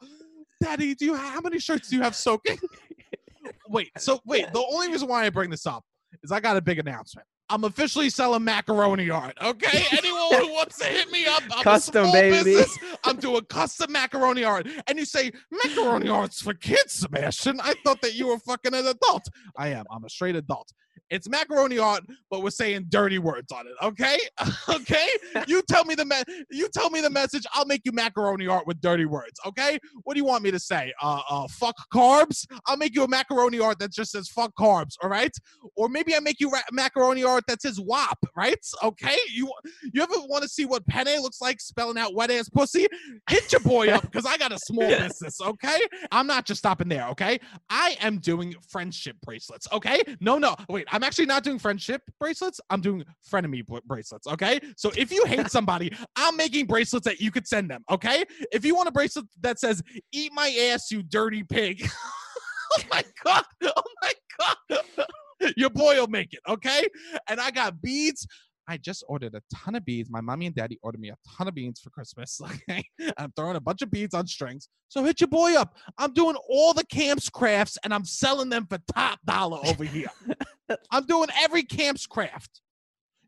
Daddy, 0.63 0.95
do 0.95 1.07
you 1.07 1.15
how 1.15 1.41
many 1.41 1.59
shirts 1.59 1.89
do 1.89 1.97
you 1.97 2.03
have 2.03 2.15
soaking? 2.15 2.59
Wait, 3.73 3.91
so 3.99 4.21
wait. 4.25 4.47
The 4.53 4.65
only 4.73 4.89
reason 4.89 5.09
why 5.09 5.25
I 5.25 5.31
bring 5.31 5.51
this 5.51 5.67
up 5.67 5.85
is 6.23 6.31
I 6.31 6.41
got 6.41 6.57
a 6.57 6.61
big 6.61 6.79
announcement. 6.79 7.27
I'm 7.49 7.65
officially 7.65 8.09
selling 8.09 8.45
macaroni 8.45 9.11
art. 9.11 9.37
Okay, 9.43 9.85
anyone 9.93 10.47
who 10.47 10.53
wants 10.55 10.79
to 10.79 10.85
hit 10.87 11.11
me 11.11 11.27
up, 11.27 11.43
I'm 11.55 11.63
Custom, 11.63 12.11
baby. 12.11 12.45
business. 12.45 12.79
I'm 13.05 13.17
doing 13.17 13.43
custom 13.45 13.93
macaroni 13.93 14.43
art. 14.45 14.67
And 14.87 14.99
you 14.99 15.05
say 15.05 15.33
macaroni 15.51 16.09
art's 16.09 16.41
for 16.41 16.55
kids, 16.55 16.93
Sebastian. 16.95 17.61
I 17.63 17.75
thought 17.85 18.01
that 18.03 18.15
you 18.15 18.29
were 18.29 18.39
fucking 18.39 18.73
an 18.75 18.87
adult. 18.87 19.29
I 19.57 19.69
am. 19.69 19.85
I'm 19.91 20.05
a 20.05 20.09
straight 20.09 20.37
adult. 20.37 20.73
It's 21.11 21.29
macaroni 21.29 21.79
art, 21.79 22.05
but 22.31 22.43
we're 22.43 22.51
saying 22.51 22.87
dirty 22.89 23.19
words 23.19 23.53
on 23.53 23.67
it. 23.67 23.75
Okay, 23.83 24.19
okay. 24.69 25.09
You 25.49 25.63
tell 25.69 25.85
me 25.85 25.95
the 25.95 26.05
me- 26.05 26.45
you 26.51 26.69
tell 26.73 26.89
me 26.91 27.01
the 27.01 27.11
message. 27.11 27.45
I'll 27.53 27.65
make 27.67 27.83
you 27.85 27.93
macaroni 27.93 28.47
art 28.47 28.67
with 28.67 28.81
dirty 28.81 29.07
words. 29.07 29.41
Okay. 29.47 29.79
What 30.05 30.15
do 30.15 30.21
you 30.21 30.25
want 30.25 30.45
me 30.45 30.51
to 30.51 30.59
say? 30.59 30.93
Uh, 31.03 31.21
uh, 31.29 31.47
fuck 31.51 31.75
carbs. 31.93 32.47
I'll 32.67 32.77
make 32.77 32.95
you 32.95 33.03
a 33.05 33.09
macaroni 33.09 33.59
art 33.59 33.79
that 33.81 33.93
just 33.93 34.13
says 34.13 34.29
fuck 34.29 34.53
carbs. 34.59 34.95
All 35.03 35.09
right. 35.11 35.33
Or 35.77 35.89
maybe 35.89 36.15
I 36.15 36.21
make 36.21 36.39
you 36.39 36.51
ra- 36.51 36.61
macaroni 36.71 37.25
art 37.25 37.45
that 37.49 37.61
says 37.63 37.81
wop. 37.81 38.19
Right. 38.37 38.57
Okay. 38.83 39.17
You 39.33 39.51
you 39.93 40.03
ever 40.03 40.15
want 40.29 40.43
to 40.43 40.49
see 40.49 40.65
what 40.65 40.87
penne 40.87 41.21
looks 41.21 41.41
like 41.41 41.61
spelling 41.61 41.99
out 41.99 42.15
wet 42.15 42.31
ass 42.31 42.49
pussy? 42.49 42.87
Hit 43.29 43.51
your 43.53 43.63
boy 43.63 43.89
up 43.89 44.03
because 44.03 44.27
I 44.27 44.37
got 44.37 44.53
a 44.53 44.59
small 44.59 44.89
business. 44.99 45.41
Okay. 45.41 45.81
I'm 46.13 46.27
not 46.27 46.47
just 46.47 46.59
stopping 46.59 46.89
there. 46.89 47.09
Okay. 47.09 47.41
I 47.71 47.97
am 48.01 48.19
doing 48.19 48.55
friendship 48.69 49.17
bracelets. 49.25 49.67
Okay. 49.73 50.03
No, 50.21 50.39
no. 50.39 50.55
Wait, 50.69 50.87
I'm 50.93 51.03
actually 51.03 51.27
not 51.27 51.43
doing 51.43 51.59
friendship 51.59 52.03
bracelets. 52.21 52.61
I'm 52.71 52.83
doing 52.83 53.03
frenemy 53.29 53.67
br- 53.67 53.79
bracelets. 53.87 54.27
Okay. 54.27 54.61
So 54.77 54.93
if 54.97 55.11
you 55.11 55.25
hate 55.25 55.51
somebody, 55.51 55.91
I'm 56.17 56.37
making 56.37 56.67
bracelets 56.67 57.07
that 57.07 57.21
you 57.21 57.31
could 57.31 57.49
send 57.49 57.71
them. 57.71 57.83
Okay. 57.91 58.25
If 58.53 58.65
you 58.65 58.75
want 58.75 58.89
a 58.89 58.93
bracelet 58.93 59.27
that 59.41 59.59
says, 59.59 59.83
eat 60.13 60.33
my 60.35 60.49
ass, 60.71 60.91
you 60.91 61.03
dirty 61.03 61.43
pig. 61.45 61.89
oh 62.79 62.83
my 62.91 63.03
God. 63.25 63.45
Oh 63.65 63.83
my 64.03 64.13
God. 64.39 64.81
Your 65.57 65.71
boy 65.71 65.97
will 65.97 66.09
make 66.09 66.35
it. 66.35 66.41
Okay. 66.49 66.87
And 67.29 67.41
I 67.41 67.51
got 67.51 67.81
beads. 67.81 68.27
I 68.69 68.77
just 68.77 69.03
ordered 69.09 69.35
a 69.35 69.43
ton 69.53 69.75
of 69.75 69.85
beads. 69.85 70.09
My 70.09 70.21
mommy 70.21 70.47
and 70.47 70.55
daddy 70.55 70.79
ordered 70.83 71.01
me 71.01 71.09
a 71.09 71.17
ton 71.37 71.49
of 71.49 71.55
beads 71.55 71.81
for 71.81 71.91
Christmas. 71.91 72.41
Okay. 72.69 72.85
I'm 73.17 73.33
throwing 73.35 73.57
a 73.57 73.61
bunch 73.61 73.83
of 73.83 73.91
beads 73.91 74.15
on 74.15 74.27
strings. 74.27 74.69
So 74.89 75.03
hit 75.03 75.21
your 75.21 75.29
boy 75.29 75.55
up. 75.55 75.77
I'm 75.99 76.13
doing 76.13 76.37
all 76.49 76.75
the 76.75 76.85
camps 76.87 77.29
crafts 77.29 77.79
and 77.83 77.93
I'm 77.93 78.05
selling 78.05 78.51
them 78.51 78.67
for 78.69 78.79
top 78.95 79.19
dollar 79.25 79.59
over 79.67 79.85
here. 79.85 80.11
I'm 80.91 81.07
doing 81.07 81.29
every 81.39 81.63
camps 81.63 82.07
craft. 82.07 82.61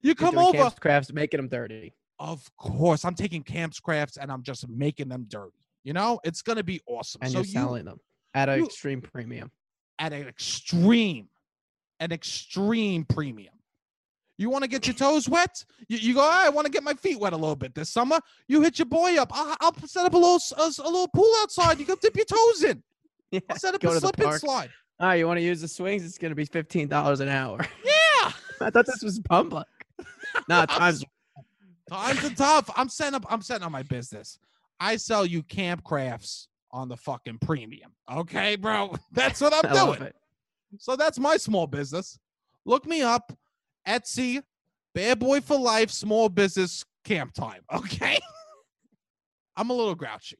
You 0.03 0.15
come 0.15 0.37
over. 0.39 0.57
Camps 0.59 0.79
crafts, 0.79 1.13
making 1.13 1.39
them 1.39 1.49
dirty. 1.49 1.95
Of 2.19 2.49
course, 2.57 3.05
I'm 3.05 3.15
taking 3.15 3.43
camps 3.43 3.81
crafts 3.81 4.17
and 4.17 4.31
I'm 4.31 4.43
just 4.43 4.69
making 4.69 5.09
them 5.09 5.27
dirty. 5.29 5.59
You 5.83 5.93
know, 5.93 6.21
it's 6.25 6.43
gonna 6.43 6.63
be 6.63 6.81
awesome. 6.87 7.21
and 7.23 7.33
so 7.33 7.39
you're 7.39 7.47
you 7.47 7.53
selling 7.53 7.85
them 7.87 7.99
at 8.35 8.49
an 8.49 8.61
you- 8.61 8.67
extreme 8.67 9.01
premium. 9.01 9.51
at 9.99 10.13
an 10.13 10.27
extreme, 10.27 11.29
an 12.01 12.13
extreme 12.13 13.05
premium. 13.05 13.55
You 14.37 14.51
want 14.51 14.65
to 14.65 14.69
get 14.69 14.87
your 14.89 14.95
toes 14.95 15.29
wet? 15.29 15.65
You, 15.89 15.97
you 15.99 16.15
go. 16.15 16.21
"Ah, 16.21 16.47
I 16.47 16.49
want 16.49 16.67
to 16.67 16.71
get 16.73 16.83
my 16.83 16.95
feet 16.95 17.21
wet 17.21 17.33
a 17.33 17.37
little 17.37 17.55
bit 17.55 17.73
this 17.75 17.91
summer. 17.91 18.19
You 18.49 18.63
hit 18.63 18.79
your 18.81 18.87
boy 18.87 19.17
up. 19.17 19.31
I'll, 19.33 19.57
I'll 19.61 19.87
set 19.87 20.05
up 20.07 20.13
a 20.15 20.17
little 20.19 20.41
a 20.59 20.67
little 20.91 21.07
pool 21.09 21.33
outside. 21.41 21.79
You 21.79 21.87
go 21.87 21.95
dip 21.95 22.17
your 22.17 22.25
toes 22.27 22.65
in. 22.65 22.83
Yeah. 23.31 23.41
I'll 23.51 23.57
set 23.59 23.75
up 23.75 23.83
a 23.83 24.01
slip 24.01 24.17
and 24.19 24.25
park. 24.27 24.41
Oh, 25.01 25.11
you 25.13 25.27
want 25.27 25.39
to 25.39 25.45
use 25.45 25.61
the 25.61 25.69
swings? 25.69 26.05
It's 26.05 26.19
gonna 26.19 26.35
be 26.35 26.45
fifteen 26.45 26.89
dollars 26.89 27.21
an 27.21 27.29
hour. 27.29 27.59
Yeah. 27.85 28.31
I 28.61 28.71
thought 28.71 28.87
this 28.87 29.03
was 29.03 29.19
public. 29.21 29.67
Nah, 30.49 30.67
times 30.67 31.05
Times 31.91 32.25
are 32.25 32.35
tough. 32.35 32.71
I'm 32.77 32.89
setting 32.89 33.15
up. 33.15 33.25
I'm 33.31 33.43
setting 33.43 33.65
up 33.65 33.71
my 33.73 33.83
business. 33.83 34.39
I 34.81 34.97
sell 34.97 35.27
you 35.27 35.43
camp 35.43 35.85
crafts 35.85 36.49
on 36.73 36.89
the 36.89 36.97
fucking 36.97 37.39
premium. 37.41 37.93
Okay, 38.11 38.57
bro. 38.57 38.95
That's 39.13 39.41
what 39.41 39.53
I'm 39.53 39.71
I 39.71 39.75
love 39.75 39.97
doing. 39.99 40.09
it. 40.09 40.17
So 40.79 40.97
that's 40.97 41.21
my 41.21 41.37
small 41.37 41.69
business. 41.69 42.19
Look 42.65 42.85
me 42.87 43.03
up, 43.03 43.33
Etsy, 43.87 44.43
Bad 44.93 45.21
Boy 45.21 45.41
for 45.41 45.57
Life, 45.57 45.91
small 45.91 46.29
business 46.29 46.85
camp 47.05 47.33
time. 47.33 47.61
Okay. 47.73 48.19
I'm 49.57 49.71
a 49.71 49.73
little 49.73 49.95
grouchy. 49.95 50.39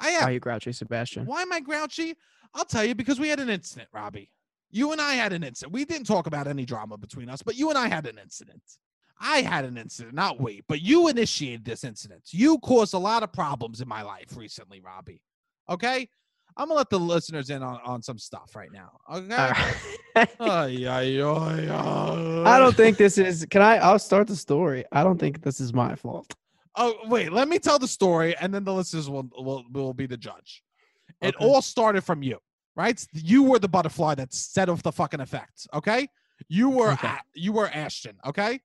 I 0.00 0.12
Why 0.12 0.22
are 0.22 0.32
you 0.32 0.40
grouchy, 0.40 0.72
Sebastian? 0.72 1.26
Why 1.26 1.42
am 1.42 1.52
I 1.52 1.60
grouchy? 1.60 2.14
I'll 2.54 2.64
tell 2.64 2.84
you 2.84 2.94
because 2.94 3.20
we 3.20 3.28
had 3.28 3.40
an 3.40 3.50
incident, 3.50 3.88
Robbie. 3.92 4.30
You 4.70 4.92
and 4.92 5.00
I 5.00 5.14
had 5.14 5.32
an 5.32 5.42
incident. 5.42 5.72
We 5.72 5.84
didn't 5.84 6.06
talk 6.06 6.26
about 6.26 6.46
any 6.46 6.64
drama 6.64 6.98
between 6.98 7.28
us, 7.28 7.42
but 7.42 7.56
you 7.56 7.70
and 7.70 7.78
I 7.78 7.88
had 7.88 8.06
an 8.06 8.18
incident. 8.18 8.62
I 9.18 9.40
had 9.42 9.64
an 9.64 9.78
incident, 9.78 10.14
not 10.14 10.40
we, 10.40 10.62
but 10.68 10.82
you 10.82 11.08
initiated 11.08 11.64
this 11.64 11.84
incident. 11.84 12.22
You 12.30 12.58
caused 12.58 12.92
a 12.92 12.98
lot 12.98 13.22
of 13.22 13.32
problems 13.32 13.80
in 13.80 13.88
my 13.88 14.02
life 14.02 14.36
recently, 14.36 14.80
Robbie. 14.80 15.22
Okay? 15.70 16.08
I'm 16.56 16.68
gonna 16.68 16.78
let 16.78 16.90
the 16.90 16.98
listeners 16.98 17.50
in 17.50 17.62
on, 17.62 17.80
on 17.84 18.02
some 18.02 18.18
stuff 18.18 18.56
right 18.56 18.72
now. 18.72 18.98
Okay. 19.12 19.36
Right. 19.36 19.74
Ay, 20.40 20.86
ay, 20.88 21.20
ay, 21.20 21.68
ay. 21.68 22.42
I 22.46 22.58
don't 22.58 22.74
think 22.74 22.96
this 22.96 23.18
is. 23.18 23.46
Can 23.50 23.60
I? 23.60 23.76
I'll 23.76 23.98
start 23.98 24.26
the 24.26 24.36
story. 24.36 24.82
I 24.90 25.04
don't 25.04 25.18
think 25.18 25.42
this 25.42 25.60
is 25.60 25.74
my 25.74 25.94
fault. 25.94 26.34
Oh 26.74 26.94
wait, 27.04 27.32
let 27.32 27.48
me 27.48 27.58
tell 27.58 27.78
the 27.78 27.86
story, 27.86 28.34
and 28.38 28.54
then 28.54 28.64
the 28.64 28.72
listeners 28.72 29.10
will 29.10 29.28
will, 29.36 29.64
will 29.70 29.92
be 29.92 30.06
the 30.06 30.16
judge. 30.16 30.62
It 31.20 31.34
Okay. 31.36 31.44
all 31.44 31.62
started 31.62 32.02
from 32.02 32.22
you, 32.22 32.38
right? 32.76 33.04
You 33.12 33.42
were 33.44 33.58
the 33.58 33.68
butterfly 33.68 34.14
that 34.16 34.32
set 34.34 34.68
off 34.68 34.82
the 34.82 34.92
fucking 34.92 35.20
effects. 35.20 35.66
Okay, 35.74 36.08
you 36.48 36.68
were 36.70 36.92
Okay. 36.92 37.08
A- 37.08 37.20
you 37.34 37.52
were 37.52 37.68
Ashton. 37.68 38.16
Okay, 38.26 38.60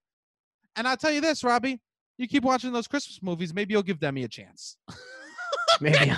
and 0.76 0.88
I'll 0.88 0.98
tell 0.98 1.12
you 1.12 1.22
this, 1.22 1.44
Robbie, 1.44 1.80
you 2.18 2.28
keep 2.28 2.44
watching 2.44 2.72
those 2.74 2.88
Christmas 2.88 3.22
movies, 3.24 3.54
maybe 3.54 3.74
you'll 3.74 3.84
give 3.84 4.00
Demi 4.00 4.24
a 4.24 4.28
chance. 4.28 4.78
Maybe. 5.80 6.12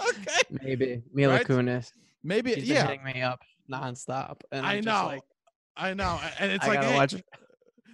Okay, 0.00 0.40
Maybe 0.50 1.02
Mila 1.12 1.34
Right? 1.34 1.46
Kunis. 1.46 1.92
maybe 2.24 2.54
She's 2.54 2.64
yeah, 2.68 2.86
hitting 2.86 3.04
me 3.04 3.20
up 3.22 3.40
nonstop, 3.70 4.40
and 4.50 4.64
I 4.66 4.74
I'm 4.74 4.82
just 4.82 4.86
know. 4.86 5.06
Like, 5.06 5.22
I 5.76 5.94
know, 5.94 6.18
and 6.38 6.50
it's 6.52 6.64
I 6.64 6.68
like 6.68 6.76
gotta 6.80 6.88
hey, 6.88 6.96
watch. 6.96 7.14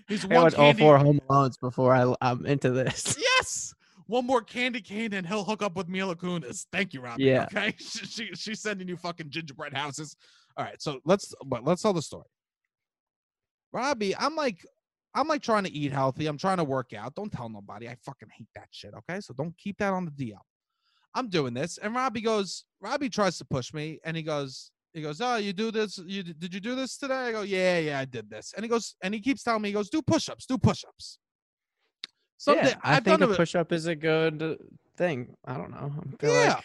he's 0.09 0.25
I 0.25 0.29
watch 0.39 0.55
all 0.55 0.73
four 0.75 0.97
Home 0.99 1.21
Alones 1.29 1.59
before 1.61 1.95
I, 1.95 2.14
I'm 2.21 2.47
into 2.47 2.71
this. 2.71 3.16
Yes. 3.21 3.75
One 4.09 4.26
more 4.26 4.40
candy 4.40 4.80
cane 4.80 5.12
and 5.12 5.26
he'll 5.26 5.44
hook 5.44 5.62
up 5.62 5.76
with 5.76 5.88
Mila 5.88 6.16
Kunis. 6.16 6.66
Thank 6.72 6.94
you, 6.94 7.02
Robbie. 7.02 7.24
Yeah. 7.24 7.44
Okay. 7.44 7.74
She, 7.78 8.06
she, 8.06 8.30
she's 8.34 8.61
sending 8.61 8.88
you 8.88 8.96
fucking 8.96 9.30
gingerbread 9.30 9.74
houses. 9.74 10.16
All 10.56 10.64
right. 10.64 10.80
So 10.80 11.00
let's 11.04 11.34
but 11.44 11.64
let's 11.64 11.82
tell 11.82 11.92
the 11.92 12.02
story. 12.02 12.24
Robbie, 13.70 14.16
I'm 14.16 14.34
like, 14.34 14.64
I'm 15.14 15.28
like 15.28 15.42
trying 15.42 15.64
to 15.64 15.72
eat 15.72 15.92
healthy. 15.92 16.26
I'm 16.26 16.38
trying 16.38 16.56
to 16.56 16.64
work 16.64 16.94
out. 16.94 17.14
Don't 17.14 17.30
tell 17.30 17.50
nobody. 17.50 17.86
I 17.86 17.96
fucking 18.02 18.28
hate 18.36 18.48
that 18.54 18.68
shit. 18.70 18.94
Okay. 18.94 19.20
So 19.20 19.34
don't 19.34 19.56
keep 19.59 19.76
that 19.78 19.92
on 19.92 20.06
the 20.06 20.11
DL. 20.11 20.40
I'm 21.14 21.28
doing 21.28 21.52
this. 21.52 21.78
And 21.78 21.94
Robbie 21.94 22.22
goes, 22.22 22.64
Robbie 22.80 23.11
tries 23.11 23.36
to 23.38 23.44
push 23.44 23.74
me 23.74 24.00
and 24.04 24.16
he 24.16 24.22
goes, 24.22 24.70
he 24.94 25.02
goes, 25.02 25.20
Oh, 25.20 25.36
you 25.36 25.52
do 25.52 25.70
this? 25.70 25.98
You 25.98 26.22
did 26.22 26.54
you 26.54 26.61
do 26.61 26.74
this 26.74 26.96
today? 26.96 27.28
I 27.28 27.32
go, 27.32 27.42
Yeah, 27.42 27.78
yeah, 27.78 27.98
I 27.98 28.06
did 28.06 28.30
this. 28.30 28.54
And 28.56 28.64
he 28.64 28.70
goes, 28.70 28.94
and 29.02 29.12
he 29.12 29.20
keeps 29.20 29.42
telling 29.42 29.62
me, 29.62 29.68
he 29.68 29.74
goes, 29.74 29.90
do 29.90 30.00
push-ups, 30.00 30.46
do 30.46 30.56
push-ups. 30.56 31.18
Something 32.39 32.66
yeah, 32.66 32.74
I 32.82 32.97
I've 32.97 33.05
think 33.05 33.20
a 33.20 33.26
push 33.28 33.55
up 33.55 33.72
is 33.72 33.86
a 33.86 33.95
good 33.97 34.59
thing. 34.97 35.34
I 35.45 35.55
don't 35.57 35.70
know. 35.70 35.93
I 36.01 36.16
feel 36.20 36.32
Yeah. 36.34 36.55
like 36.55 36.64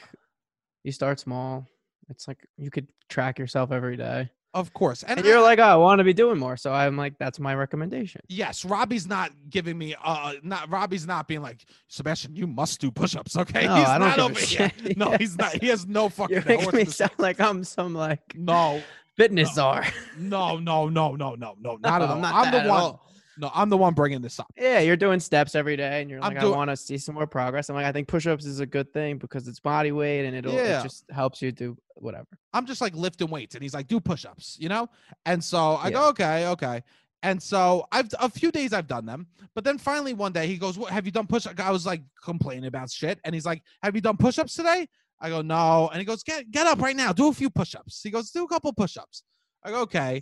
you 0.84 0.92
start 0.92 1.20
small. 1.20 1.66
It's 2.10 2.28
like 2.28 2.40
you 2.58 2.70
could 2.70 2.88
track 3.10 3.40
yourself 3.40 3.72
every 3.72 3.96
day, 3.98 4.30
Of 4.54 4.72
course. 4.74 5.02
And, 5.04 5.18
and 5.20 5.28
you're 5.28 5.40
I- 5.40 5.42
like, 5.42 5.60
"Oh, 5.60 5.64
I 5.64 5.76
want 5.78 5.98
to 6.00 6.04
be 6.04 6.14
doing 6.14 6.38
more." 6.38 6.58
So 6.58 6.72
I'm 6.72 6.96
like, 6.96 7.18
"That's 7.18 7.40
my 7.40 7.56
recommendation." 7.56 8.22
yes, 8.28 8.64
Robbie's 8.66 9.08
not 9.08 9.32
giving 9.50 9.78
me 9.78 9.96
uh 10.04 10.34
not 10.44 10.70
Robbie's 10.70 11.08
not 11.08 11.28
being 11.28 11.42
like, 11.42 11.66
Sebastian, 11.88 12.36
you 12.36 12.46
must 12.46 12.80
do 12.82 12.92
push-ups, 12.92 13.36
okay? 13.38 13.66
No, 13.66 13.76
he's 13.76 13.88
I 13.88 13.98
don't 13.98 14.10
not 14.10 14.20
over 14.20 14.40
here. 14.40 14.70
shit. 14.78 14.98
No, 14.98 15.12
Yeah. 15.12 15.18
he's 15.18 15.38
not. 15.38 15.54
He 15.60 15.68
has 15.70 15.88
no 15.88 16.08
fucking 16.18 16.44
making 16.46 16.76
me 16.76 16.86
sound 16.86 17.14
like 17.18 17.40
I'm 17.42 17.64
some 17.64 17.96
like 17.96 18.36
No, 18.36 18.84
fitness 19.18 19.56
czar. 19.56 19.86
no, 20.20 20.58
no, 20.60 20.88
no, 20.90 21.16
no, 21.16 21.34
no, 21.36 21.56
no, 21.60 21.78
not 21.82 22.02
at 22.04 22.10
all. 22.10 22.16
I'm 22.16 22.22
not 22.22 22.36
I'm 22.48 22.52
the 22.52 22.70
one. 22.70 22.80
all. 22.82 23.08
No, 23.38 23.50
I'm 23.54 23.70
the 23.70 23.78
one 23.78 23.94
bringing 23.94 24.22
this 24.22 24.40
up. 24.40 24.52
Yeah, 24.58 24.80
you're 24.80 24.96
doing 24.96 25.20
steps 25.20 25.56
every 25.56 25.76
day, 25.76 26.02
and 26.02 26.10
you're 26.10 26.20
like, 26.22 26.40
doing- 26.40 26.54
I 26.54 26.58
want 26.58 26.70
to 26.70 26.78
see 26.78 26.98
some 26.98 27.16
more 27.16 27.26
progress. 27.28 27.70
I'm 27.70 27.76
like, 27.76 27.86
I 27.86 27.92
think 27.92 28.08
push-ups 28.08 28.46
is 28.46 28.60
a 28.60 28.66
good 28.66 28.94
thing 28.94 29.18
because 29.18 29.48
it's 29.48 29.60
body 29.60 29.92
weight, 29.92 30.26
and 30.26 30.36
it'll 30.36 30.54
Yeah. 30.54 30.80
it 30.80 30.84
just 30.84 31.06
helps 31.10 31.42
you 31.42 31.52
do 31.52 31.78
whatever. 31.96 32.28
I'm 32.54 32.66
just 32.66 32.82
like 32.82 32.96
lifting 32.96 33.30
weights, 33.30 33.56
and 33.56 33.64
he's 33.64 33.74
like, 33.74 33.88
do 33.88 34.00
push-ups, 34.00 34.58
you 34.60 34.70
know? 34.70 34.88
And 35.26 35.44
so 35.44 35.74
I 35.76 35.88
Yeah. 35.88 35.94
go, 35.94 36.10
okay, 36.10 36.48
okay. 36.48 36.84
And 37.24 37.42
so 37.42 37.88
I've 37.92 38.10
a 38.20 38.30
few 38.30 38.52
days 38.52 38.74
I've 38.74 38.88
done 38.88 39.06
them, 39.06 39.28
but 39.56 39.64
then 39.64 39.78
finally 39.78 40.14
one 40.14 40.34
day 40.34 40.46
he 40.46 40.58
goes, 40.58 40.78
"What 40.78 40.92
have 40.92 41.06
you 41.06 41.12
done 41.14 41.26
push?" 41.26 41.48
I 41.48 41.72
was 41.72 41.86
like 41.86 42.02
complaining 42.22 42.66
about 42.66 42.92
shit, 42.92 43.18
and 43.24 43.34
he's 43.34 43.46
like, 43.46 43.64
"Have 43.82 43.96
you 43.96 44.02
done 44.02 44.18
push-ups 44.18 44.54
today?" 44.56 44.90
I 45.22 45.30
go, 45.30 45.42
"No," 45.42 45.88
and 45.88 46.00
he 46.00 46.06
goes, 46.06 46.22
"Get 46.22 46.52
get 46.52 46.68
up 46.68 46.80
right 46.82 46.98
now, 46.98 47.14
do 47.14 47.30
a 47.30 47.34
few 47.34 47.50
push-ups." 47.50 48.02
He 48.04 48.12
goes, 48.12 48.30
"Do 48.32 48.44
a 48.44 48.48
couple 48.50 48.74
push-ups." 48.74 49.24
I 49.64 49.70
go, 49.72 49.80
"Okay." 49.84 50.22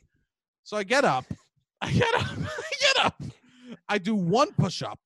So 0.64 0.78
I 0.78 0.84
get 0.84 1.04
up, 1.04 1.26
I 1.82 1.92
get 1.92 2.14
up, 2.16 2.28
I 2.38 2.72
get 2.80 3.06
up, 3.06 3.22
I 3.90 3.98
do 3.98 4.16
one 4.16 4.52
push-up, 4.54 5.00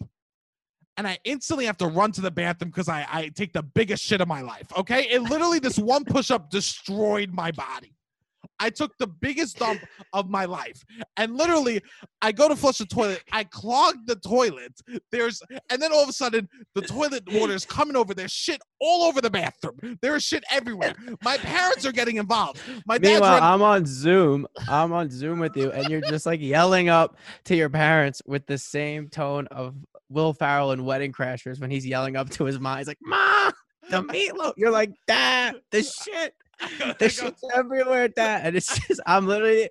and 0.97 1.07
I 1.07 1.17
instantly 1.23 1.65
have 1.65 1.77
to 1.77 1.87
run 1.87 2.11
to 2.13 2.21
the 2.21 2.31
bathroom 2.31 2.71
because 2.71 2.89
I 2.89 3.05
I 3.09 3.29
take 3.29 3.53
the 3.53 3.63
biggest 3.63 4.03
shit 4.03 4.21
of 4.21 4.27
my 4.27 4.41
life. 4.41 4.67
Okay, 4.77 5.03
it 5.09 5.21
literally 5.21 5.59
this 5.59 5.77
one 5.77 6.05
push-up 6.05 6.49
destroyed 6.49 7.31
my 7.31 7.51
body. 7.51 7.95
I 8.59 8.69
took 8.69 8.97
the 8.97 9.07
biggest 9.07 9.57
dump 9.57 9.81
of 10.13 10.29
my 10.29 10.45
life. 10.45 10.83
And 11.17 11.35
literally, 11.35 11.81
I 12.21 12.31
go 12.31 12.47
to 12.47 12.55
flush 12.55 12.77
the 12.77 12.85
toilet. 12.85 13.23
I 13.31 13.43
clog 13.43 13.95
the 14.05 14.15
toilet. 14.15 14.73
There's, 15.11 15.41
and 15.69 15.81
then 15.81 15.91
all 15.91 16.03
of 16.03 16.09
a 16.09 16.13
sudden, 16.13 16.47
the 16.73 16.81
toilet 16.81 17.23
water 17.33 17.53
is 17.53 17.65
coming 17.65 17.95
over. 17.95 18.13
There's 18.13 18.31
shit 18.31 18.61
all 18.79 19.03
over 19.03 19.21
the 19.21 19.29
bathroom. 19.29 19.97
There 20.01 20.15
is 20.15 20.23
shit 20.23 20.43
everywhere. 20.49 20.95
My 21.23 21.37
parents 21.37 21.85
are 21.85 21.91
getting 21.91 22.17
involved. 22.17 22.61
My 22.85 22.97
dad's 22.97 23.13
Meanwhile, 23.13 23.39
running. 23.39 23.49
I'm 23.49 23.61
on 23.61 23.85
Zoom. 23.85 24.47
I'm 24.67 24.93
on 24.93 25.09
Zoom 25.09 25.39
with 25.39 25.55
you, 25.55 25.71
and 25.71 25.89
you're 25.89 26.01
just 26.01 26.25
like 26.25 26.41
yelling 26.41 26.89
up 26.89 27.17
to 27.45 27.55
your 27.55 27.69
parents 27.69 28.21
with 28.25 28.45
the 28.45 28.57
same 28.57 29.09
tone 29.09 29.47
of 29.47 29.75
Will 30.09 30.33
Ferrell 30.33 30.71
in 30.71 30.85
Wedding 30.85 31.11
Crashers 31.11 31.59
when 31.59 31.71
he's 31.71 31.85
yelling 31.85 32.15
up 32.15 32.29
to 32.31 32.45
his 32.45 32.59
mom. 32.59 32.77
He's 32.77 32.87
like, 32.87 32.99
"Mom, 33.01 33.51
the 33.89 34.03
meatloaf." 34.03 34.53
You're 34.55 34.71
like, 34.71 34.91
"Dad, 35.07 35.55
the 35.71 35.83
shit, 35.83 36.35
I 36.59 36.69
go- 36.79 36.85
I 36.85 36.93
the 36.93 36.95
go, 36.99 37.07
shit's 37.07 37.43
everywhere, 37.53 38.07
Dad." 38.07 38.41
And 38.45 38.55
it's 38.55 38.79
just, 38.87 39.01
I'm 39.05 39.27
literally 39.27 39.69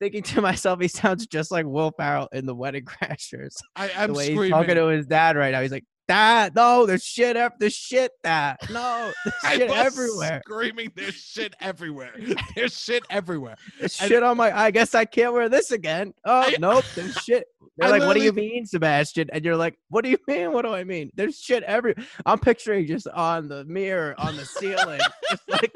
thinking 0.00 0.22
to 0.22 0.40
myself, 0.40 0.80
he 0.80 0.88
sounds 0.88 1.26
just 1.26 1.50
like 1.50 1.66
Will 1.66 1.90
Ferrell 1.90 2.28
in 2.32 2.46
the 2.46 2.54
Wedding 2.54 2.84
Crashers. 2.84 3.54
I, 3.74 3.90
I'm 3.96 4.12
the 4.12 4.18
way 4.18 4.24
screaming. 4.26 4.44
he's 4.44 4.50
talking 4.52 4.74
to 4.76 4.86
his 4.86 5.06
dad 5.06 5.36
right 5.36 5.52
now. 5.52 5.60
He's 5.62 5.72
like, 5.72 5.84
"Dad, 6.08 6.54
no, 6.54 6.86
there's 6.86 7.04
shit, 7.04 7.36
ev- 7.36 7.52
there's 7.58 7.74
shit, 7.74 8.12
that. 8.24 8.58
no, 8.70 9.12
there's 9.42 9.56
shit 9.56 9.68
was 9.68 9.78
everywhere." 9.78 10.40
Screaming, 10.44 10.90
there's 10.96 11.14
shit 11.14 11.54
everywhere. 11.60 12.12
There's 12.56 12.76
shit 12.78 13.04
everywhere. 13.10 13.56
There's 13.78 14.00
And- 14.00 14.08
shit 14.08 14.22
on 14.22 14.36
my. 14.36 14.56
I 14.58 14.70
guess 14.70 14.94
I 14.94 15.04
can't 15.04 15.32
wear 15.32 15.48
this 15.48 15.70
again. 15.70 16.14
Oh 16.24 16.40
I- 16.46 16.56
nope, 16.58 16.84
there's 16.94 17.14
shit. 17.24 17.44
They're 17.76 17.88
I 17.88 17.98
like, 17.98 18.02
"What 18.02 18.14
do 18.16 18.22
you 18.22 18.32
mean, 18.32 18.66
Sebastian?" 18.66 19.28
And 19.32 19.44
you're 19.44 19.56
like, 19.56 19.78
"What 19.90 20.02
do 20.02 20.10
you 20.10 20.18
mean? 20.26 20.52
What 20.52 20.62
do 20.62 20.74
I 20.74 20.82
mean?" 20.84 21.10
There's 21.14 21.38
shit 21.38 21.62
every. 21.62 21.94
I'm 22.26 22.38
picturing 22.40 22.86
just 22.86 23.06
on 23.08 23.46
the 23.48 23.64
mirror, 23.66 24.14
on 24.18 24.36
the 24.36 24.44
ceiling, 24.44 25.00
just 25.30 25.42
like 25.48 25.72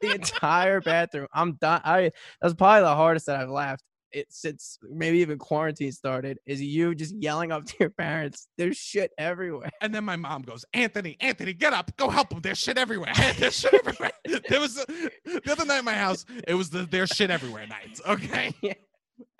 the 0.00 0.14
entire 0.14 0.80
bathroom. 0.80 1.26
I'm 1.34 1.54
done. 1.54 1.80
I 1.84 2.12
that's 2.40 2.54
probably 2.54 2.82
the 2.82 2.94
hardest 2.96 3.26
that 3.26 3.36
I've 3.36 3.50
laughed. 3.50 3.82
It 4.12 4.26
since 4.30 4.78
maybe 4.82 5.18
even 5.18 5.38
quarantine 5.38 5.92
started 5.92 6.38
is 6.46 6.60
you 6.60 6.94
just 6.94 7.14
yelling 7.14 7.52
up 7.52 7.64
to 7.66 7.74
your 7.80 7.90
parents. 7.90 8.48
There's 8.58 8.76
shit 8.76 9.12
everywhere. 9.18 9.70
And 9.80 9.94
then 9.94 10.04
my 10.04 10.16
mom 10.16 10.42
goes, 10.42 10.64
Anthony, 10.72 11.16
Anthony, 11.20 11.52
get 11.52 11.72
up, 11.72 11.96
go 11.96 12.08
help 12.10 12.30
them. 12.30 12.40
There's 12.40 12.58
shit 12.58 12.78
everywhere. 12.78 13.12
There's 13.38 13.58
shit 13.58 13.74
everywhere. 13.74 14.12
There 14.48 14.60
was 14.60 14.74
the 14.74 15.42
other 15.50 15.64
night 15.64 15.78
at 15.78 15.84
my 15.84 15.94
house. 15.94 16.24
It 16.46 16.54
was 16.54 16.70
the 16.70 16.82
there's 16.84 17.10
shit 17.10 17.30
everywhere 17.30 17.66
nights. 17.66 18.00
Okay. 18.06 18.52
Yeah. 18.62 18.74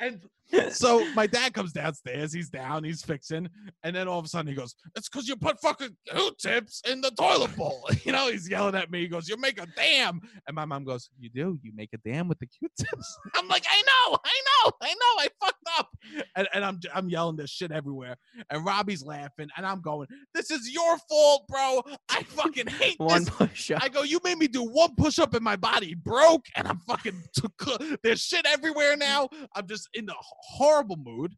And 0.02 0.20
so 0.70 1.06
my 1.14 1.26
dad 1.26 1.54
comes 1.54 1.72
downstairs. 1.72 2.32
He's 2.32 2.50
down. 2.50 2.84
He's 2.84 3.02
fixing, 3.02 3.48
and 3.84 3.96
then 3.96 4.08
all 4.08 4.18
of 4.18 4.24
a 4.24 4.28
sudden 4.28 4.48
he 4.48 4.54
goes, 4.54 4.74
"It's 4.96 5.08
because 5.08 5.26
you 5.28 5.36
put 5.36 5.60
fucking 5.60 5.96
Q-tips 6.10 6.82
in 6.90 7.00
the 7.00 7.10
toilet 7.12 7.56
bowl." 7.56 7.88
You 8.04 8.10
know, 8.10 8.28
he's 8.28 8.48
yelling 8.50 8.74
at 8.74 8.90
me. 8.90 9.00
He 9.02 9.08
goes, 9.08 9.28
"You 9.28 9.36
make 9.36 9.60
a 9.62 9.66
dam," 9.76 10.20
and 10.46 10.54
my 10.56 10.64
mom 10.64 10.84
goes, 10.84 11.08
"You 11.18 11.30
do? 11.30 11.58
You 11.62 11.72
make 11.74 11.90
a 11.94 11.98
dam 11.98 12.26
with 12.28 12.38
the 12.40 12.46
Q-tips?" 12.46 13.18
I'm 13.34 13.46
like, 13.48 13.64
"I 13.70 13.80
know, 13.80 14.18
I 14.24 14.40
know, 14.48 14.72
I 14.82 14.88
know. 14.88 15.20
I 15.20 15.28
fucked 15.40 15.68
up," 15.78 15.88
and, 16.36 16.48
and 16.52 16.64
I'm 16.64 16.80
I'm 16.92 17.08
yelling 17.08 17.36
this 17.36 17.50
shit 17.50 17.70
everywhere, 17.70 18.16
and 18.50 18.64
Robbie's 18.64 19.04
laughing, 19.04 19.48
and 19.56 19.64
I'm 19.64 19.80
going, 19.80 20.08
"This 20.34 20.50
is 20.50 20.70
your 20.72 20.98
fault, 21.08 21.46
bro. 21.48 21.82
I 22.08 22.24
fucking 22.24 22.66
hate 22.66 22.98
One 22.98 23.24
this 23.24 23.30
push 23.30 23.70
up. 23.70 23.82
I 23.82 23.88
go, 23.88 24.02
you 24.02 24.20
made 24.24 24.38
me 24.38 24.48
do 24.48 24.64
one 24.64 24.94
push 24.96 25.18
up 25.18 25.34
and 25.34 25.44
my 25.44 25.56
body 25.56 25.94
broke, 25.94 26.46
and 26.56 26.66
I'm 26.66 26.80
fucking. 26.88 27.22
there's 28.02 28.20
shit 28.20 28.44
everywhere 28.46 28.96
now. 28.96 29.28
I'm 29.54 29.66
just 29.66 29.88
in 29.94 30.08
a 30.08 30.14
horrible 30.18 30.96
mood, 30.96 31.34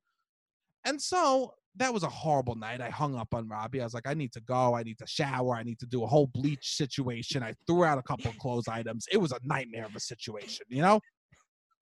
and 0.84 1.00
so 1.00 1.54
that 1.76 1.92
was 1.92 2.02
a 2.04 2.08
horrible 2.08 2.54
night. 2.54 2.80
I 2.80 2.88
hung 2.88 3.16
up 3.16 3.34
on 3.34 3.48
Robbie. 3.48 3.80
I 3.80 3.84
was 3.84 3.94
like, 3.94 4.06
I 4.06 4.14
need 4.14 4.32
to 4.32 4.40
go. 4.40 4.74
I 4.74 4.82
need 4.82 4.98
to 4.98 5.06
shower. 5.06 5.56
I 5.56 5.64
need 5.64 5.80
to 5.80 5.86
do 5.86 6.04
a 6.04 6.06
whole 6.06 6.28
bleach 6.28 6.76
situation. 6.76 7.42
I 7.42 7.54
threw 7.66 7.84
out 7.84 7.98
a 7.98 8.02
couple 8.02 8.30
of 8.30 8.38
clothes 8.38 8.68
items. 8.68 9.06
It 9.10 9.16
was 9.16 9.32
a 9.32 9.40
nightmare 9.42 9.84
of 9.84 9.96
a 9.96 10.00
situation, 10.00 10.66
you 10.68 10.82
know. 10.82 11.00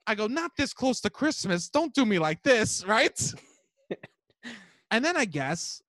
I 0.07 0.14
go, 0.14 0.27
not 0.27 0.53
this 0.57 0.73
close 0.73 1.01
to 1.03 1.11
Christmas. 1.11 1.68
Don't 1.68 1.95
do 1.95 2.07
me 2.07 2.18
like 2.18 2.43
this, 2.43 2.85
right? 2.89 3.33
and 4.91 5.05
then 5.05 5.16
I 5.16 5.25
guess 5.25 5.83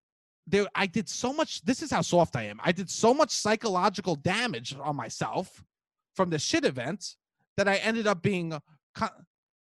there 0.45 0.67
I 0.75 0.87
did 0.87 1.07
so 1.07 1.31
much 1.31 1.63
this 1.63 1.81
is 1.81 1.89
how 1.89 2.01
soft 2.01 2.35
I 2.35 2.43
am. 2.43 2.59
I 2.63 2.73
did 2.73 2.89
so 2.89 3.13
much 3.13 3.31
psychological 3.31 4.15
damage 4.15 4.75
on 4.81 4.95
myself 4.95 5.63
from 6.15 6.29
the 6.29 6.39
shit 6.39 6.65
event 6.65 7.15
that 7.55 7.67
I 7.67 7.77
ended 7.77 8.07
up 8.07 8.21
being 8.21 8.53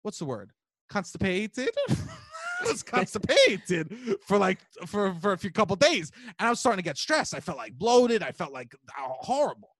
what's 0.01 0.19
the 0.19 0.25
word? 0.25 0.51
Constipated? 0.93 1.71
I 1.89 2.67
was 2.67 2.83
constipated 2.83 3.97
for 4.25 4.37
like 4.37 4.59
for 4.85 5.13
for 5.15 5.33
a 5.33 5.37
few 5.37 5.51
couple 5.51 5.75
days 5.75 6.11
and 6.39 6.47
I 6.47 6.49
was 6.49 6.59
starting 6.59 6.77
to 6.77 6.83
get 6.83 6.97
stressed. 6.97 7.33
I 7.33 7.39
felt 7.39 7.57
like 7.57 7.73
bloated, 7.73 8.21
I 8.21 8.31
felt 8.31 8.53
like 8.53 8.73
horrible. 8.95 9.75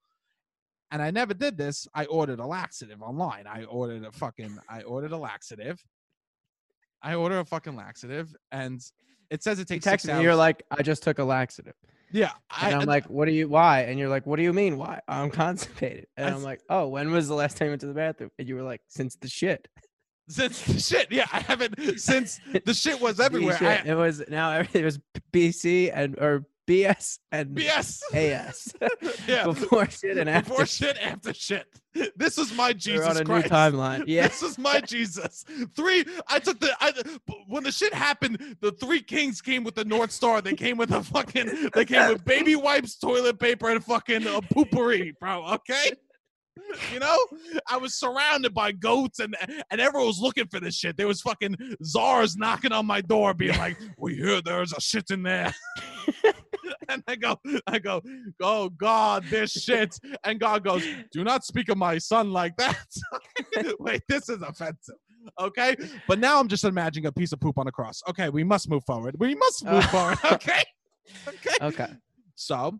And 0.91 1.01
I 1.01 1.11
never 1.11 1.34
did 1.34 1.55
this. 1.55 1.88
I 1.93 2.05
ordered 2.05 2.39
a 2.39 2.45
laxative 2.45 3.01
online. 3.01 3.45
I 3.47 3.64
ordered 3.66 4.03
a 4.03 4.11
fucking 4.11 4.57
I 4.68 4.82
ordered 4.82 5.11
a 5.11 5.18
laxative. 5.18 5.82
I 7.03 7.14
order 7.16 7.39
a 7.39 7.45
fucking 7.45 7.76
laxative, 7.76 8.34
and 8.51 8.82
it 9.30 9.43
says 9.43 9.59
it 9.59 9.70
You 9.70 9.76
takes 9.76 9.84
text 9.84 10.05
six 10.05 10.18
me, 10.18 10.24
you're 10.24 10.36
like, 10.36 10.64
I 10.72 10.82
just 10.84 11.03
took 11.03 11.20
a 11.20 11.24
laxative. 11.24 11.74
yeah, 12.11 12.32
I, 12.49 12.72
And 12.72 12.82
I'm 12.82 12.88
like, 12.88 13.05
what 13.09 13.26
do 13.26 13.34
you, 13.34 13.49
why? 13.49 13.82
And 13.82 13.99
you're 13.99 14.07
like, 14.09 14.26
what 14.26 14.38
do 14.38 14.43
you 14.43 14.53
mean, 14.53 14.78
why? 14.78 15.01
I'm 15.07 15.30
constipated. 15.30 16.07
And 16.16 16.34
I'm 16.34 16.43
like, 16.43 16.61
oh, 16.70 16.88
when 16.88 17.11
was 17.11 17.28
the 17.28 17.34
last 17.34 17.57
time 17.57 17.66
you 17.68 17.72
went 17.72 17.82
to 17.82 17.88
the 17.88 17.93
bathroom? 17.93 18.32
And 18.39 18.47
you 18.47 18.55
were 18.55 18.64
like, 18.64 18.82
since 18.88 19.16
the 19.18 19.28
shit. 19.28 19.68
Since 20.28 20.61
the 20.63 20.80
shit. 20.80 21.11
Yeah, 21.11 21.28
I 21.32 21.39
haven't 21.39 21.99
since 21.99 22.39
the 22.65 22.74
shit 22.74 22.99
was 23.01 23.19
everywhere. 23.19 23.57
shit. 23.57 23.86
I, 23.86 23.89
it 23.91 23.95
was 23.95 24.24
now 24.30 24.51
everything 24.51 24.86
was 24.86 24.99
BC 25.32 25.91
and 25.93 26.17
or 26.19 26.45
BS 26.67 27.19
and 27.32 27.57
BS. 27.57 28.01
AS. 28.13 28.74
yeah. 29.28 29.43
Before 29.45 29.89
shit 29.89 30.17
and 30.17 30.30
after. 30.30 30.49
Before 30.49 30.65
shit, 30.65 30.97
after 30.97 31.34
shit. 31.34 31.65
This 32.15 32.38
is 32.38 32.55
my 32.55 32.69
We're 32.69 32.74
Jesus 32.74 33.05
on 33.07 33.17
a 33.17 33.26
Christ. 33.26 33.45
new 33.51 33.55
timeline. 33.55 34.03
Yeah. 34.07 34.28
This 34.28 34.41
is 34.41 34.57
my 34.57 34.80
Jesus. 34.80 35.43
Three. 35.76 36.05
I 36.28 36.39
took 36.39 36.59
the. 36.59 36.74
I, 36.80 36.93
when 37.47 37.63
the 37.63 37.71
shit 37.71 37.93
happened, 37.93 38.55
the 38.61 38.71
three 38.71 39.01
kings 39.01 39.41
came 39.41 39.63
with 39.63 39.76
the 39.76 39.86
North 39.86 40.11
Star. 40.11 40.41
They 40.41 40.53
came 40.53 40.78
with 40.78 40.91
a 40.91 41.03
fucking. 41.03 41.69
They 41.74 41.86
came 41.86 42.07
with 42.09 42.24
baby 42.26 42.55
wipes, 42.55 42.95
toilet 42.95 43.39
paper, 43.39 43.69
and 43.69 43.84
fucking 43.84 44.24
a 44.26 44.41
poopery, 44.41 45.11
bro. 45.19 45.45
Okay. 45.55 45.91
You 46.91 46.99
know, 46.99 47.18
I 47.70 47.78
was 47.78 47.95
surrounded 47.95 48.54
by 48.54 48.72
goats, 48.72 49.20
and 49.20 49.36
and 49.70 49.82
everyone 49.82 50.08
was 50.08 50.20
looking 50.20 50.47
for 50.47 50.60
this 50.60 50.76
shit. 50.76 50.97
There 50.97 51.08
was 51.08 51.22
fucking 51.22 51.56
czars 51.84 52.36
knocking 52.36 52.72
on 52.72 52.86
my 52.86 53.01
door, 53.01 53.34
being 53.34 53.58
like, 53.58 53.78
"We 53.97 54.16
hear 54.16 54.41
there's 54.41 54.74
a 54.74 54.82
shit 54.82 55.10
in 55.12 55.24
there." 55.24 55.54
and 56.89 57.04
I 57.08 57.16
go, 57.16 57.39
I 57.68 57.80
go, 57.80 58.01
oh 58.41 58.70
God, 58.70 59.26
this 59.30 59.51
shit. 59.51 59.99
And 60.24 60.39
God 60.39 60.64
goes, 60.64 60.86
do 61.12 61.24
not 61.24 61.43
speak 61.43 61.70
of 61.70 61.78
my 61.78 61.97
son 61.97 62.32
like 62.32 62.56
that. 62.58 62.86
Wait, 63.80 64.01
this 64.08 64.30
is 64.30 64.41
offensive. 64.41 64.95
Okay. 65.39 65.76
But 66.08 66.20
now 66.20 66.39
I'm 66.39 66.47
just 66.47 66.64
imagining 66.64 67.08
a 67.08 67.12
piece 67.12 67.32
of 67.32 67.39
poop 67.39 67.58
on 67.58 67.68
a 67.68 67.72
cross. 67.72 68.01
Okay, 68.10 68.30
we 68.30 68.43
must 68.43 68.70
move 68.70 68.84
forward. 68.86 69.16
We 69.20 69.36
must 69.36 69.66
move 69.66 69.86
forward. 69.86 70.18
Okay. 70.32 70.64
Okay. 71.28 71.56
Okay. 71.62 71.88
So 72.36 72.80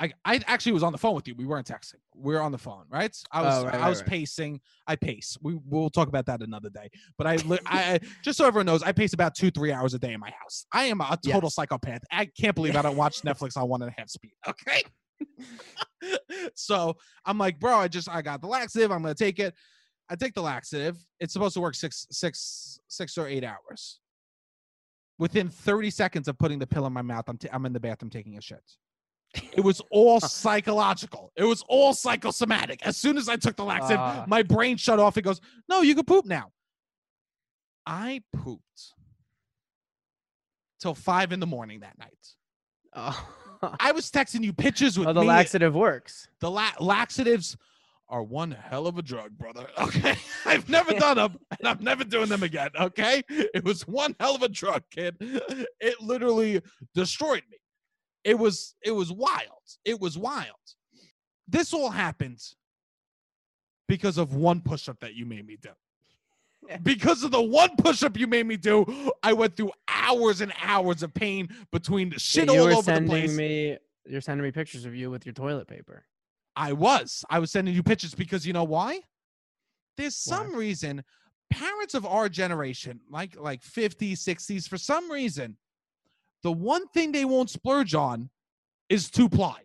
I 0.00 0.12
I 0.24 0.40
actually 0.46 0.72
was 0.72 0.82
on 0.82 0.92
the 0.92 0.98
phone 0.98 1.14
with 1.14 1.26
you. 1.26 1.34
We 1.34 1.44
weren't 1.46 1.66
texting. 1.66 1.96
We 2.14 2.34
were 2.34 2.40
on 2.40 2.52
the 2.52 2.58
phone, 2.58 2.84
right? 2.90 3.14
I 3.32 3.40
oh, 3.40 3.44
was 3.44 3.54
Oh, 3.58 3.66
right, 3.66 3.74
I 3.74 3.88
was 3.88 3.98
right. 4.00 4.08
pacing. 4.08 4.60
I 4.86 4.94
pace. 4.96 5.36
We 5.42 5.58
we'll 5.64 5.90
talk 5.90 6.08
about 6.08 6.26
that 6.26 6.40
another 6.42 6.70
day. 6.70 6.88
But 7.16 7.26
I 7.26 7.32
I 7.34 7.94
I- 7.94 8.00
just 8.22 8.38
so 8.38 8.46
everyone 8.46 8.66
knows, 8.66 8.82
I 8.82 8.92
pace 8.92 9.12
about 9.12 9.34
two 9.34 9.50
three 9.50 9.72
hours 9.72 9.94
a 9.94 9.98
day 9.98 10.12
in 10.12 10.20
my 10.20 10.30
house. 10.30 10.66
I 10.72 10.84
am 10.84 11.00
a 11.00 11.18
total 11.24 11.42
Yes. 11.48 11.54
psychopath. 11.54 12.02
I 12.12 12.26
can't 12.26 12.54
believe 12.54 12.76
I 12.76 12.82
don't 12.82 12.96
watch 12.96 13.22
Netflix 13.22 13.56
on 13.56 13.68
one 13.68 13.82
and 13.82 13.90
a 13.90 13.94
half 13.98 14.08
speed. 14.08 14.32
Okay. 14.46 14.82
so 16.54 16.96
I'm 17.24 17.38
like, 17.38 17.58
bro, 17.58 17.74
I 17.76 17.88
just 17.88 18.08
I 18.08 18.22
got 18.22 18.40
the 18.40 18.46
laxative. 18.46 18.90
I'm 18.92 19.02
gonna 19.02 19.14
take 19.14 19.38
it. 19.38 19.54
I 20.08 20.16
take 20.16 20.34
the 20.34 20.42
laxative. 20.42 20.96
It's 21.20 21.32
supposed 21.32 21.54
to 21.54 21.60
work 21.60 21.74
six 21.74 22.06
six 22.10 22.78
six 22.88 23.18
or 23.18 23.26
eight 23.26 23.44
hours. 23.44 23.98
Within 25.18 25.48
30 25.48 25.90
seconds 25.90 26.28
of 26.28 26.38
putting 26.38 26.60
the 26.60 26.66
pill 26.68 26.86
in 26.86 26.92
my 26.92 27.02
mouth, 27.02 27.24
I'm, 27.26 27.36
t- 27.36 27.48
I'm 27.52 27.66
in 27.66 27.72
the 27.72 27.80
bathroom 27.80 28.08
taking 28.08 28.38
a 28.38 28.40
shit. 28.40 28.62
It 29.52 29.60
was 29.62 29.80
all 29.90 30.20
psychological. 30.20 31.32
It 31.36 31.44
was 31.44 31.62
all 31.68 31.92
psychosomatic. 31.92 32.80
As 32.86 32.96
soon 32.96 33.16
as 33.18 33.28
I 33.28 33.36
took 33.36 33.56
the 33.56 33.64
laxative, 33.64 33.98
Ah. 34.00 34.24
my 34.26 34.42
brain 34.42 34.76
shut 34.76 34.98
off. 34.98 35.16
It 35.16 35.22
goes, 35.22 35.40
No, 35.68 35.82
you 35.82 35.94
can 35.94 36.04
poop 36.04 36.24
now. 36.24 36.50
I 37.86 38.22
pooped 38.32 38.62
till 40.80 40.94
five 40.94 41.32
in 41.32 41.40
the 41.40 41.46
morning 41.46 41.80
that 41.80 41.98
night. 41.98 42.12
Oh, 42.94 43.28
I 43.80 43.92
was 43.92 44.10
texting 44.10 44.42
you 44.44 44.52
pictures 44.52 44.98
with 44.98 45.08
oh 45.08 45.12
the 45.12 45.20
me. 45.22 45.26
laxative 45.26 45.74
works. 45.74 46.28
the 46.40 46.50
la- 46.50 46.72
laxatives 46.80 47.56
are 48.08 48.22
one 48.22 48.50
hell 48.50 48.86
of 48.86 48.96
a 48.96 49.02
drug, 49.02 49.36
brother. 49.36 49.66
Okay. 49.78 50.14
I've 50.46 50.68
never 50.68 50.94
done 50.94 51.18
them 51.18 51.38
and 51.58 51.68
I'm 51.68 51.78
never 51.82 52.04
doing 52.04 52.28
them 52.28 52.42
again. 52.42 52.70
Okay. 52.80 53.22
It 53.28 53.64
was 53.64 53.86
one 53.86 54.16
hell 54.18 54.34
of 54.36 54.42
a 54.42 54.48
drug, 54.48 54.82
kid. 54.90 55.16
It 55.20 56.00
literally 56.00 56.62
destroyed 56.94 57.42
me. 57.50 57.58
It 58.24 58.38
was 58.38 58.74
it 58.84 58.92
was 58.92 59.12
wild. 59.12 59.62
It 59.84 60.00
was 60.00 60.18
wild. 60.18 60.46
This 61.46 61.72
all 61.72 61.90
happened 61.90 62.40
because 63.86 64.18
of 64.18 64.34
one 64.34 64.60
push-up 64.60 65.00
that 65.00 65.14
you 65.14 65.24
made 65.24 65.46
me 65.46 65.56
do. 65.60 65.70
Because 66.82 67.22
of 67.22 67.30
the 67.30 67.40
one 67.40 67.70
push-up 67.76 68.18
you 68.18 68.26
made 68.26 68.46
me 68.46 68.56
do, 68.56 68.84
I 69.22 69.32
went 69.32 69.56
through 69.56 69.70
hours 69.88 70.42
and 70.42 70.52
hours 70.60 71.02
of 71.02 71.14
pain 71.14 71.48
between 71.72 72.10
the 72.10 72.18
shit 72.18 72.52
you 72.52 72.60
all 72.60 72.76
over 72.76 72.92
the 72.92 73.06
place. 73.06 73.34
me 73.34 73.78
you're 74.04 74.20
sending 74.20 74.44
me 74.44 74.50
pictures 74.50 74.84
of 74.84 74.94
you 74.94 75.10
with 75.10 75.24
your 75.24 75.32
toilet 75.34 75.68
paper. 75.68 76.04
I 76.56 76.72
was. 76.72 77.24
I 77.30 77.38
was 77.38 77.52
sending 77.52 77.74
you 77.74 77.82
pictures 77.82 78.14
because 78.14 78.46
you 78.46 78.52
know 78.52 78.64
why? 78.64 79.00
There's 79.96 80.22
Why? 80.26 80.36
some 80.36 80.54
reason 80.54 81.04
parents 81.50 81.94
of 81.94 82.04
our 82.06 82.28
generation, 82.28 83.00
like 83.10 83.38
like 83.38 83.62
50s, 83.62 84.14
60s, 84.18 84.68
for 84.68 84.78
some 84.78 85.10
reason, 85.10 85.56
the 86.42 86.52
one 86.52 86.86
thing 86.88 87.12
they 87.12 87.24
won't 87.24 87.50
splurge 87.50 87.94
on 87.94 88.30
is 88.88 89.10
two 89.10 89.28
ply. 89.28 89.56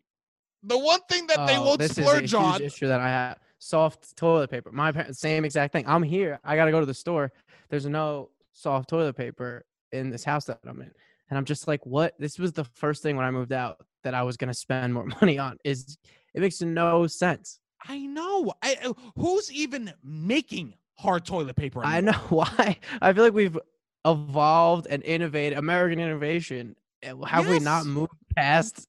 The 0.64 0.78
one 0.78 1.00
thing 1.10 1.28
that 1.28 1.46
they 1.48 1.58
Oh, 1.58 1.64
won't 1.66 1.80
this 1.80 1.92
splurge 1.92 2.24
is 2.26 2.34
a 2.34 2.40
huge 2.40 2.56
on. 2.56 2.62
issue 2.62 2.88
that 2.88 3.00
I 3.02 3.08
have. 3.10 3.40
Soft 3.60 4.16
toilet 4.18 4.50
paper. 4.50 4.72
My 4.72 4.92
parents, 4.92 5.20
same 5.20 5.46
exact 5.46 5.72
thing. 5.74 5.86
I'm 5.88 6.04
here. 6.04 6.40
I 6.44 6.56
gotta 6.56 6.72
go 6.72 6.80
to 6.80 6.86
the 6.86 6.94
store. 6.94 7.32
There's 7.70 7.86
no 7.86 8.30
soft 8.54 8.90
toilet 8.90 9.16
paper 9.16 9.66
in 9.92 10.10
this 10.10 10.24
house 10.24 10.46
that 10.46 10.60
I'm 10.66 10.82
in, 10.82 10.92
and 11.30 11.38
I'm 11.38 11.46
just 11.46 11.68
like, 11.68 11.86
what? 11.86 12.14
This 12.20 12.40
was 12.40 12.52
the 12.52 12.66
first 12.66 13.04
thing 13.04 13.16
when 13.16 13.26
I 13.26 13.32
moved 13.32 13.54
out 13.54 13.78
that 14.04 14.14
I 14.14 14.24
was 14.24 14.36
gonna 14.38 14.54
spend 14.54 14.94
more 14.94 15.06
money 15.22 15.38
on. 15.38 15.58
Is 15.64 15.98
it 16.34 16.42
makes 16.42 16.62
no 16.62 17.08
sense. 17.08 17.60
I 17.88 18.00
know. 18.00 18.54
I, 18.62 18.78
uh, 18.84 18.94
who's 19.18 19.52
even 19.52 19.94
making 20.04 20.74
hard 20.98 21.26
toilet 21.26 21.56
paper? 21.56 21.82
I 21.84 22.00
know 22.02 22.12
why. 22.30 22.78
I 23.02 23.14
feel 23.14 23.24
like 23.26 23.34
we've 23.34 23.58
evolved 24.06 24.88
and 24.90 25.04
innovated 25.04 25.58
American 25.58 26.00
innovation. 26.00 26.76
Uh, 27.06 27.24
Have 27.26 27.48
we 27.48 27.60
not 27.60 27.86
moved 27.86 28.14
past 28.36 28.88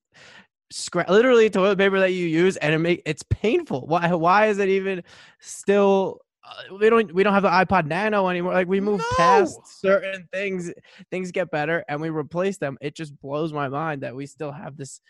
literally 1.08 1.50
toilet 1.50 1.78
paper 1.78 2.00
that 2.00 2.12
you 2.12 2.26
use 2.26 2.56
and 2.56 2.74
it 2.74 2.78
make 2.78 3.02
it's 3.06 3.22
painful. 3.24 3.86
Why 3.86 4.12
why 4.12 4.46
is 4.46 4.58
it 4.58 4.68
even 4.68 5.02
still 5.40 6.20
uh, 6.44 6.74
we 6.78 6.90
don't 6.90 7.12
we 7.14 7.22
don't 7.22 7.32
have 7.32 7.42
the 7.42 7.48
iPod 7.48 7.86
Nano 7.86 8.28
anymore. 8.28 8.52
Like 8.52 8.68
we 8.68 8.80
move 8.80 9.00
past 9.16 9.58
certain 9.80 10.28
things, 10.32 10.72
things 11.10 11.30
get 11.32 11.50
better 11.50 11.84
and 11.88 12.00
we 12.00 12.10
replace 12.10 12.58
them. 12.58 12.76
It 12.80 12.94
just 12.94 13.18
blows 13.20 13.52
my 13.52 13.68
mind 13.68 14.02
that 14.02 14.14
we 14.14 14.26
still 14.26 14.52
have 14.52 14.76
this 14.76 15.00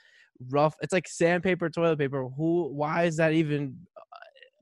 rough. 0.51 0.77
It's 0.81 0.93
like 0.93 1.09
sandpaper, 1.09 1.71
toilet 1.71 1.99
paper. 1.99 2.29
Who? 2.29 2.69
Why 2.73 3.05
is 3.05 3.17
that 3.17 3.33
even 3.33 3.79
uh, 3.97 4.01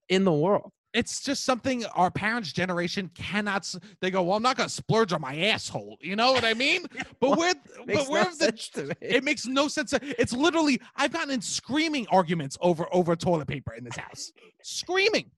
in 0.09 0.25
the 0.25 0.33
world? 0.33 0.73
It's 0.95 1.21
just 1.23 1.45
something 1.45 1.85
our 1.95 2.11
parents' 2.11 2.53
generation 2.53 3.11
cannot. 3.15 3.73
They 4.01 4.11
go, 4.11 4.23
well, 4.23 4.37
I'm 4.37 4.43
not 4.43 4.57
gonna 4.57 4.69
splurge 4.69 5.13
on 5.13 5.21
my 5.21 5.37
asshole. 5.37 5.97
You 6.01 6.17
know 6.17 6.33
what 6.33 6.45
I 6.45 6.55
mean? 6.55 6.87
But 7.21 7.31
What? 7.31 7.39
we're 7.39 7.55
but 7.97 8.09
we're 8.09 8.25
no 8.25 8.31
the 8.31 8.37
sense 8.37 8.69
to 8.71 8.85
me. 8.87 8.95
It 9.01 9.25
makes 9.25 9.47
no 9.47 9.69
sense. 9.69 9.95
It's 10.03 10.33
literally 10.33 10.81
I've 10.97 11.13
gotten 11.13 11.31
in 11.31 11.41
screaming 11.41 12.07
arguments 12.11 12.59
over 12.61 12.87
over 12.93 13.15
toilet 13.17 13.49
paper 13.49 13.75
in 13.75 13.85
this 13.85 13.97
house. 13.97 14.33
screaming. 14.63 15.31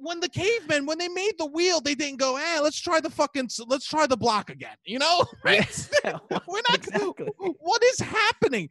When 0.00 0.20
the 0.20 0.28
cavemen, 0.28 0.84
when 0.84 0.98
they 0.98 1.08
made 1.08 1.32
the 1.38 1.46
wheel, 1.46 1.80
they 1.80 1.94
didn't 1.94 2.18
go, 2.18 2.36
"Eh, 2.36 2.60
let's 2.60 2.78
try 2.78 3.00
the 3.00 3.08
fucking, 3.08 3.48
let's 3.68 3.86
try 3.88 4.06
the 4.06 4.18
block 4.18 4.50
again." 4.50 4.76
You 4.84 4.98
know, 4.98 5.24
right? 5.42 5.88
Yeah, 6.04 6.18
We're 6.46 6.60
not. 6.68 6.76
exactly. 6.78 7.28
What 7.38 7.82
is 7.82 7.98
happening? 8.00 8.68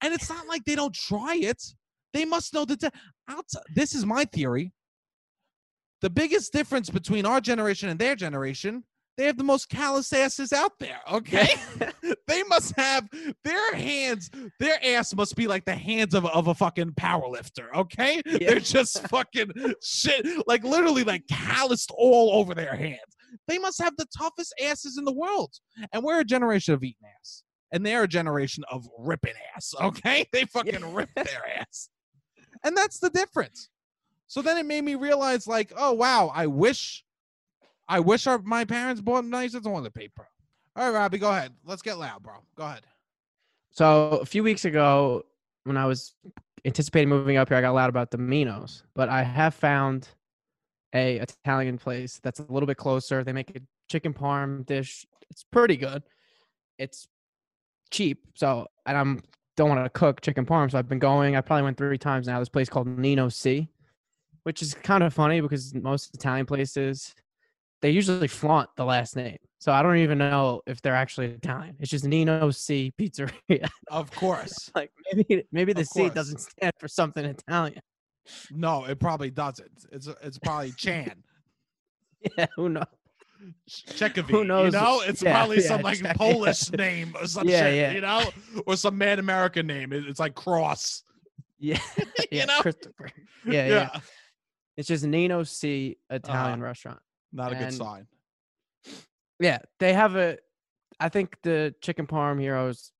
And 0.00 0.14
it's 0.14 0.28
not 0.30 0.46
like 0.46 0.64
they 0.64 0.76
don't 0.76 0.94
try 0.94 1.34
it. 1.36 1.60
They 2.12 2.24
must 2.24 2.54
know 2.54 2.64
that. 2.66 2.92
This 3.74 3.96
is 3.96 4.06
my 4.06 4.24
theory. 4.26 4.72
The 6.02 6.10
biggest 6.10 6.52
difference 6.52 6.90
between 6.90 7.26
our 7.26 7.40
generation 7.40 7.88
and 7.88 7.98
their 7.98 8.16
generation, 8.16 8.84
they 9.16 9.26
have 9.26 9.36
the 9.36 9.44
most 9.44 9.68
callous 9.68 10.12
asses 10.12 10.52
out 10.52 10.72
there. 10.78 11.00
Okay 11.12 11.54
they 12.30 12.42
must 12.44 12.72
have 12.76 13.08
their 13.44 13.74
hands, 13.74 14.30
their 14.60 14.78
ass 14.84 15.14
must 15.14 15.36
be 15.36 15.46
like 15.46 15.64
the 15.64 15.74
hands 15.74 16.14
of, 16.14 16.24
of 16.26 16.46
a 16.46 16.54
fucking 16.54 16.94
power 16.96 17.28
lifter, 17.28 17.74
okay? 17.76 18.22
Yeah. 18.24 18.38
They're 18.50 18.60
just 18.60 19.06
fucking 19.08 19.50
shit, 19.82 20.26
like 20.46 20.64
literally 20.64 21.04
like 21.04 21.26
calloused 21.28 21.90
all 21.96 22.38
over 22.38 22.54
their 22.54 22.76
hands. 22.76 23.00
They 23.48 23.58
must 23.58 23.82
have 23.82 23.96
the 23.96 24.06
toughest 24.16 24.54
asses 24.62 24.96
in 24.96 25.04
the 25.04 25.12
world. 25.12 25.52
And 25.92 26.02
we're 26.02 26.20
a 26.20 26.24
generation 26.24 26.74
of 26.74 26.82
eating 26.82 27.06
ass. 27.18 27.42
And 27.72 27.84
they're 27.84 28.04
a 28.04 28.08
generation 28.08 28.64
of 28.70 28.88
ripping 28.98 29.34
ass, 29.54 29.74
okay? 29.80 30.26
They 30.32 30.44
fucking 30.44 30.94
rip 30.94 31.10
their 31.14 31.58
ass. 31.58 31.90
And 32.64 32.76
that's 32.76 32.98
the 32.98 33.10
difference. 33.10 33.68
So 34.30 34.42
then 34.42 34.58
it 34.58 34.64
made 34.64 34.84
me 34.84 34.94
realize, 34.94 35.48
like, 35.48 35.72
oh 35.76 35.92
wow, 35.92 36.30
I 36.32 36.46
wish 36.46 37.04
I 37.88 37.98
wish 37.98 38.28
our 38.28 38.38
my 38.38 38.64
parents 38.64 39.00
bought 39.00 39.24
nicer 39.24 39.60
toilet 39.60 39.82
the 39.82 39.90
paper. 39.90 40.28
All 40.76 40.84
right, 40.84 40.96
Robbie, 40.96 41.18
go 41.18 41.30
ahead. 41.30 41.52
Let's 41.64 41.82
get 41.82 41.98
loud, 41.98 42.22
bro. 42.22 42.34
Go 42.54 42.62
ahead. 42.62 42.82
So 43.72 44.20
a 44.22 44.24
few 44.24 44.44
weeks 44.44 44.64
ago, 44.64 45.24
when 45.64 45.76
I 45.76 45.84
was 45.84 46.14
anticipating 46.64 47.08
moving 47.08 47.38
up 47.38 47.48
here, 47.48 47.58
I 47.58 47.60
got 47.60 47.74
loud 47.74 47.88
about 47.90 48.12
the 48.12 48.18
Minos, 48.18 48.84
but 48.94 49.08
I 49.08 49.24
have 49.24 49.52
found 49.52 50.06
a 50.94 51.16
Italian 51.16 51.76
place 51.76 52.20
that's 52.22 52.38
a 52.38 52.46
little 52.48 52.68
bit 52.68 52.76
closer. 52.76 53.24
They 53.24 53.32
make 53.32 53.50
a 53.56 53.60
chicken 53.88 54.14
parm 54.14 54.64
dish. 54.64 55.04
It's 55.28 55.42
pretty 55.42 55.76
good. 55.76 56.04
It's 56.78 57.08
cheap, 57.90 58.26
so 58.36 58.68
and 58.86 58.96
I'm 58.96 59.22
don't 59.56 59.68
want 59.68 59.84
to 59.84 59.90
cook 59.90 60.20
chicken 60.20 60.46
parm, 60.46 60.70
so 60.70 60.78
I've 60.78 60.88
been 60.88 61.00
going. 61.00 61.34
I 61.34 61.40
probably 61.40 61.64
went 61.64 61.78
three 61.78 61.98
times 61.98 62.28
now. 62.28 62.38
This 62.38 62.48
place 62.48 62.68
called 62.68 62.86
Nino 62.86 63.28
C, 63.28 63.68
which 64.44 64.62
is 64.62 64.74
kind 64.74 65.02
of 65.02 65.12
funny 65.14 65.40
because 65.40 65.74
most 65.74 66.14
Italian 66.14 66.46
places 66.46 67.14
they 67.82 67.90
usually 67.90 68.28
flaunt 68.28 68.68
the 68.76 68.84
last 68.84 69.16
name. 69.16 69.38
So 69.58 69.72
I 69.72 69.82
don't 69.82 69.96
even 69.98 70.18
know 70.18 70.60
if 70.66 70.82
they're 70.82 70.94
actually 70.94 71.28
Italian. 71.28 71.76
It's 71.80 71.90
just 71.90 72.04
Nino 72.04 72.50
C 72.50 72.92
Pizzeria. 72.98 73.68
Of 73.90 74.10
course. 74.12 74.70
like 74.74 74.90
maybe 75.12 75.44
maybe 75.52 75.72
the 75.72 75.84
C 75.84 76.08
doesn't 76.10 76.40
stand 76.40 76.72
for 76.78 76.88
something 76.88 77.24
Italian. 77.24 77.80
No, 78.50 78.84
it 78.84 79.00
probably 79.00 79.30
doesn't. 79.30 79.86
It's 79.92 80.08
it's 80.22 80.38
probably 80.38 80.72
Chan. 80.76 81.22
Yeah, 82.36 82.46
who 82.56 82.68
knows? 82.68 82.84
Chekovi. 83.70 84.30
Who 84.30 84.44
knows? 84.44 84.74
You 84.74 84.80
know, 84.80 85.00
it's 85.00 85.22
Yeah, 85.22 85.32
probably 85.38 85.62
yeah, 85.62 85.68
some 85.68 85.80
like 85.82 85.98
Czech- 86.02 86.16
Polish 86.16 86.70
name 86.76 87.14
or 87.18 87.26
some 87.26 87.48
Yeah, 87.48 87.64
shit. 87.64 87.76
yeah. 87.76 87.92
You 87.92 88.00
know, 88.02 88.30
or 88.66 88.76
some 88.76 88.98
Mad 88.98 89.18
American 89.18 89.66
name. 89.66 89.92
It's 89.94 90.20
like 90.20 90.34
Cross. 90.34 91.04
Yeah, 91.58 91.78
yeah, 92.30 92.44
know? 92.46 92.60
Christopher. 92.60 93.10
Yeah, 93.46 93.66
yeah, 93.68 94.00
It's 94.80 94.88
just 94.88 95.04
Nino 95.04 95.42
C 95.42 95.98
ah, 96.10 96.14
Italian 96.14 96.62
restaurant. 96.62 97.00
Not 97.34 97.52
a 97.52 97.54
good 97.54 97.74
sign. 97.74 98.06
Yeah, 99.38 99.58
they 99.78 99.92
have 99.92 100.16
a. 100.16 100.38
I 100.98 101.10
think 101.10 101.36
the 101.42 101.74
chicken 101.82 102.06
parm 102.06 102.40
here 102.40 102.56
is 102.66 102.90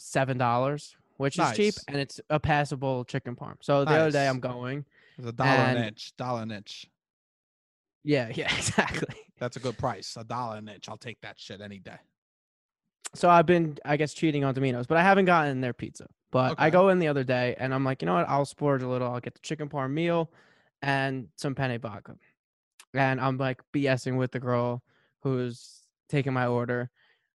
seven 0.00 0.36
dollars, 0.36 0.96
which 1.16 1.38
is 1.38 1.52
cheap, 1.52 1.74
and 1.86 1.96
it's 1.96 2.20
a 2.28 2.40
passable 2.40 3.04
chicken 3.04 3.36
parm. 3.36 3.54
So 3.60 3.84
the 3.84 3.92
other 3.92 4.10
day 4.10 4.26
I'm 4.26 4.40
going. 4.40 4.84
It's 5.16 5.28
a 5.28 5.32
dollar 5.32 5.50
an 5.50 5.84
inch. 5.84 6.12
Dollar 6.16 6.42
an 6.42 6.50
inch. 6.50 6.86
Yeah, 8.02 8.30
yeah, 8.34 8.52
exactly. 8.52 9.14
That's 9.38 9.56
a 9.56 9.60
good 9.60 9.78
price. 9.78 10.16
A 10.18 10.24
dollar 10.24 10.56
an 10.56 10.68
inch. 10.68 10.88
I'll 10.88 10.96
take 10.96 11.20
that 11.20 11.38
shit 11.38 11.60
any 11.60 11.78
day. 11.78 11.98
So 13.14 13.30
I've 13.30 13.46
been, 13.46 13.78
I 13.84 13.96
guess, 13.96 14.12
cheating 14.12 14.42
on 14.42 14.54
Domino's, 14.54 14.88
but 14.88 14.98
I 14.98 15.02
haven't 15.04 15.26
gotten 15.26 15.60
their 15.60 15.72
pizza. 15.72 16.08
But 16.32 16.56
I 16.58 16.70
go 16.70 16.88
in 16.88 16.98
the 16.98 17.06
other 17.06 17.22
day, 17.22 17.54
and 17.60 17.72
I'm 17.72 17.84
like, 17.84 18.02
you 18.02 18.06
know 18.06 18.14
what? 18.14 18.28
I'll 18.28 18.44
splurge 18.44 18.82
a 18.82 18.88
little. 18.88 19.08
I'll 19.08 19.20
get 19.20 19.34
the 19.34 19.40
chicken 19.40 19.68
parm 19.68 19.92
meal 19.92 20.32
and 20.82 21.28
some 21.36 21.54
penne 21.54 21.78
vodka. 21.80 22.16
And 22.94 23.20
I'm 23.20 23.36
like 23.36 23.60
BSing 23.74 24.16
with 24.16 24.32
the 24.32 24.40
girl 24.40 24.82
who's 25.22 25.82
taking 26.08 26.32
my 26.32 26.46
order, 26.46 26.90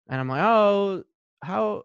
and 0.09 0.19
I'm 0.19 0.27
like, 0.27 0.41
oh, 0.43 1.03
how 1.43 1.83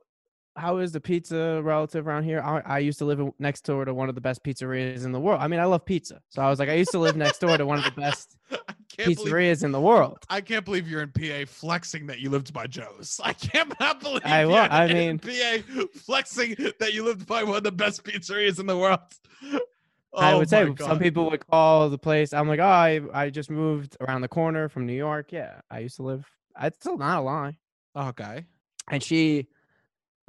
how 0.56 0.78
is 0.78 0.90
the 0.90 1.00
pizza 1.00 1.60
relative 1.62 2.08
around 2.08 2.24
here? 2.24 2.40
I, 2.40 2.60
I 2.64 2.78
used 2.80 2.98
to 2.98 3.04
live 3.04 3.20
next 3.38 3.60
door 3.64 3.84
to 3.84 3.94
one 3.94 4.08
of 4.08 4.14
the 4.16 4.20
best 4.20 4.42
pizzerias 4.42 5.04
in 5.04 5.12
the 5.12 5.20
world. 5.20 5.40
I 5.40 5.46
mean, 5.46 5.60
I 5.60 5.66
love 5.66 5.84
pizza, 5.84 6.20
so 6.30 6.42
I 6.42 6.50
was 6.50 6.58
like, 6.58 6.68
I 6.68 6.74
used 6.74 6.90
to 6.92 6.98
live 6.98 7.16
next 7.16 7.38
door 7.38 7.56
to 7.56 7.66
one 7.66 7.78
of 7.78 7.84
the 7.84 8.00
best 8.00 8.36
can't 8.50 9.14
believe 9.14 9.18
pizzerias 9.18 9.62
in 9.64 9.70
the 9.70 9.80
world. 9.80 10.18
I 10.30 10.40
can't 10.40 10.64
believe 10.64 10.88
you're 10.88 11.02
in 11.02 11.12
PA 11.12 11.44
flexing 11.46 12.06
that 12.06 12.18
you 12.20 12.30
lived 12.30 12.52
by 12.52 12.66
Joe's. 12.66 13.20
I 13.24 13.34
can't 13.34 13.78
not 13.78 14.00
believe 14.00 14.22
I 14.24 14.42
you're 14.42 14.52
I 14.52 14.86
in 14.86 14.96
mean- 14.96 15.18
PA 15.18 15.82
flexing 15.94 16.56
that 16.80 16.92
you 16.94 17.04
lived 17.04 17.26
by 17.26 17.44
one 17.44 17.56
of 17.56 17.64
the 17.64 17.72
best 17.72 18.02
pizzerias 18.02 18.58
in 18.58 18.66
the 18.66 18.76
world. 18.78 19.00
I 20.16 20.32
Oh 20.32 20.38
would 20.38 20.48
say 20.48 20.64
my 20.64 20.74
some 20.76 20.98
people 20.98 21.30
would 21.30 21.46
call 21.46 21.90
the 21.90 21.98
place. 21.98 22.32
I'm 22.32 22.48
like, 22.48 22.60
oh, 22.60 22.64
I, 22.64 23.00
I 23.12 23.30
just 23.30 23.50
moved 23.50 23.96
around 24.00 24.22
the 24.22 24.28
corner 24.28 24.68
from 24.68 24.86
New 24.86 24.94
York. 24.94 25.32
Yeah, 25.32 25.60
I 25.70 25.80
used 25.80 25.96
to 25.96 26.02
live. 26.02 26.26
It's 26.60 26.78
still 26.78 26.96
not 26.96 27.18
a 27.18 27.20
lie. 27.20 27.56
Okay. 27.94 28.44
And 28.90 29.02
she 29.02 29.46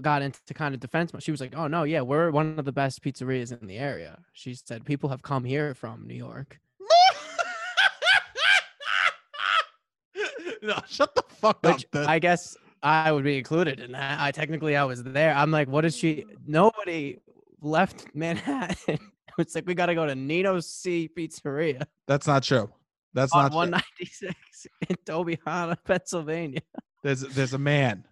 got 0.02 0.22
into 0.22 0.40
kind 0.54 0.74
of 0.74 0.80
defense. 0.80 1.14
mode. 1.14 1.24
She 1.24 1.32
was 1.32 1.42
like, 1.42 1.56
oh 1.56 1.68
no, 1.68 1.84
yeah, 1.84 2.02
we're 2.02 2.32
one 2.32 2.58
of 2.60 2.66
the 2.66 2.72
best 2.72 3.02
pizzerias 3.04 3.58
in 3.60 3.68
the 3.68 3.78
area. 3.78 4.20
She 4.34 4.54
said 4.54 4.86
people 4.86 5.10
have 5.10 5.22
come 5.22 5.44
here 5.44 5.74
from 5.74 6.06
New 6.08 6.16
York. 6.16 6.60
no, 10.62 10.78
shut 10.88 11.16
the 11.16 11.24
fuck 11.30 11.62
Which 11.64 11.86
up. 11.86 11.92
then. 11.92 12.06
I 12.06 12.20
guess 12.20 12.56
I 12.84 13.12
would 13.12 13.24
be 13.24 13.38
included 13.38 13.80
in 13.80 13.94
that. 13.94 14.20
I 14.20 14.32
technically 14.32 14.76
I 14.76 14.84
was 14.84 15.04
there. 15.04 15.34
I'm 15.34 15.52
like, 15.52 15.68
what 15.68 15.86
is 15.86 15.98
she? 15.98 16.26
Nobody 16.46 17.20
left 17.62 18.08
Manhattan. 18.14 19.00
it's 19.38 19.56
like 19.56 19.66
we 19.68 19.76
got 19.76 19.88
to 19.88 19.96
go 19.96 20.06
to 20.06 20.16
Nino's 20.16 20.70
C 20.70 21.10
Pizzeria 21.16 21.84
That's 22.08 22.28
not 22.28 22.44
true. 22.44 22.70
That's 23.14 23.34
on 23.34 23.44
not 23.44 23.50
true. 23.50 23.58
196 23.58 24.68
in 24.88 24.96
Tobyhanna, 25.06 25.78
Pennsylvania. 25.84 26.62
There's 27.04 27.22
there's 27.22 27.54
a 27.54 27.60
man. 27.60 28.06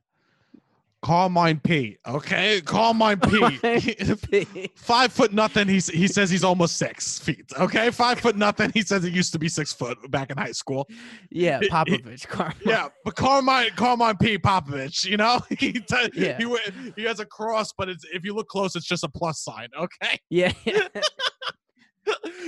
Carmine 1.04 1.60
P. 1.60 1.98
Okay, 2.08 2.60
Carmine 2.62 3.20
mine 3.32 3.60
P. 3.62 4.70
Five 4.76 5.14
foot 5.14 5.32
nothing. 5.32 5.68
He's 5.68 5.88
he 5.88 6.08
says 6.08 6.30
he's 6.30 6.44
almost 6.44 6.78
six 6.78 7.20
feet. 7.20 7.52
Okay, 7.60 7.92
five 7.92 8.20
foot 8.20 8.36
nothing. 8.36 8.72
He 8.74 8.82
says 8.82 9.04
he 9.04 9.12
used 9.12 9.32
to 9.34 9.40
be 9.40 9.48
six 9.48 9.72
foot 9.72 10.10
back 10.10 10.32
in 10.32 10.38
high 10.38 10.52
school. 10.54 10.88
Yeah, 11.30 11.60
He- 11.60 11.66
he- 11.68 11.72
Popovich. 11.72 12.28
Carmine. 12.28 12.56
Yeah, 12.66 12.90
but 13.06 13.16
Carmine 13.16 13.70
Carmine 13.76 14.18
P. 14.18 14.38
Popovich. 14.40 15.06
You 15.06 15.18
know, 15.18 15.40
he 15.50 15.74
t- 15.74 16.10
Yeah. 16.16 16.38
he 16.40 16.92
he 16.96 17.04
has 17.04 17.20
a 17.20 17.26
cross, 17.26 17.72
but 17.78 17.90
it's 17.90 18.04
if 18.12 18.26
you 18.26 18.34
look 18.34 18.48
close, 18.48 18.76
it's 18.76 18.88
just 18.88 19.04
a 19.04 19.10
plus 19.10 19.40
sign. 19.42 19.70
Okay, 19.80 20.20
Yeah. 20.30 20.52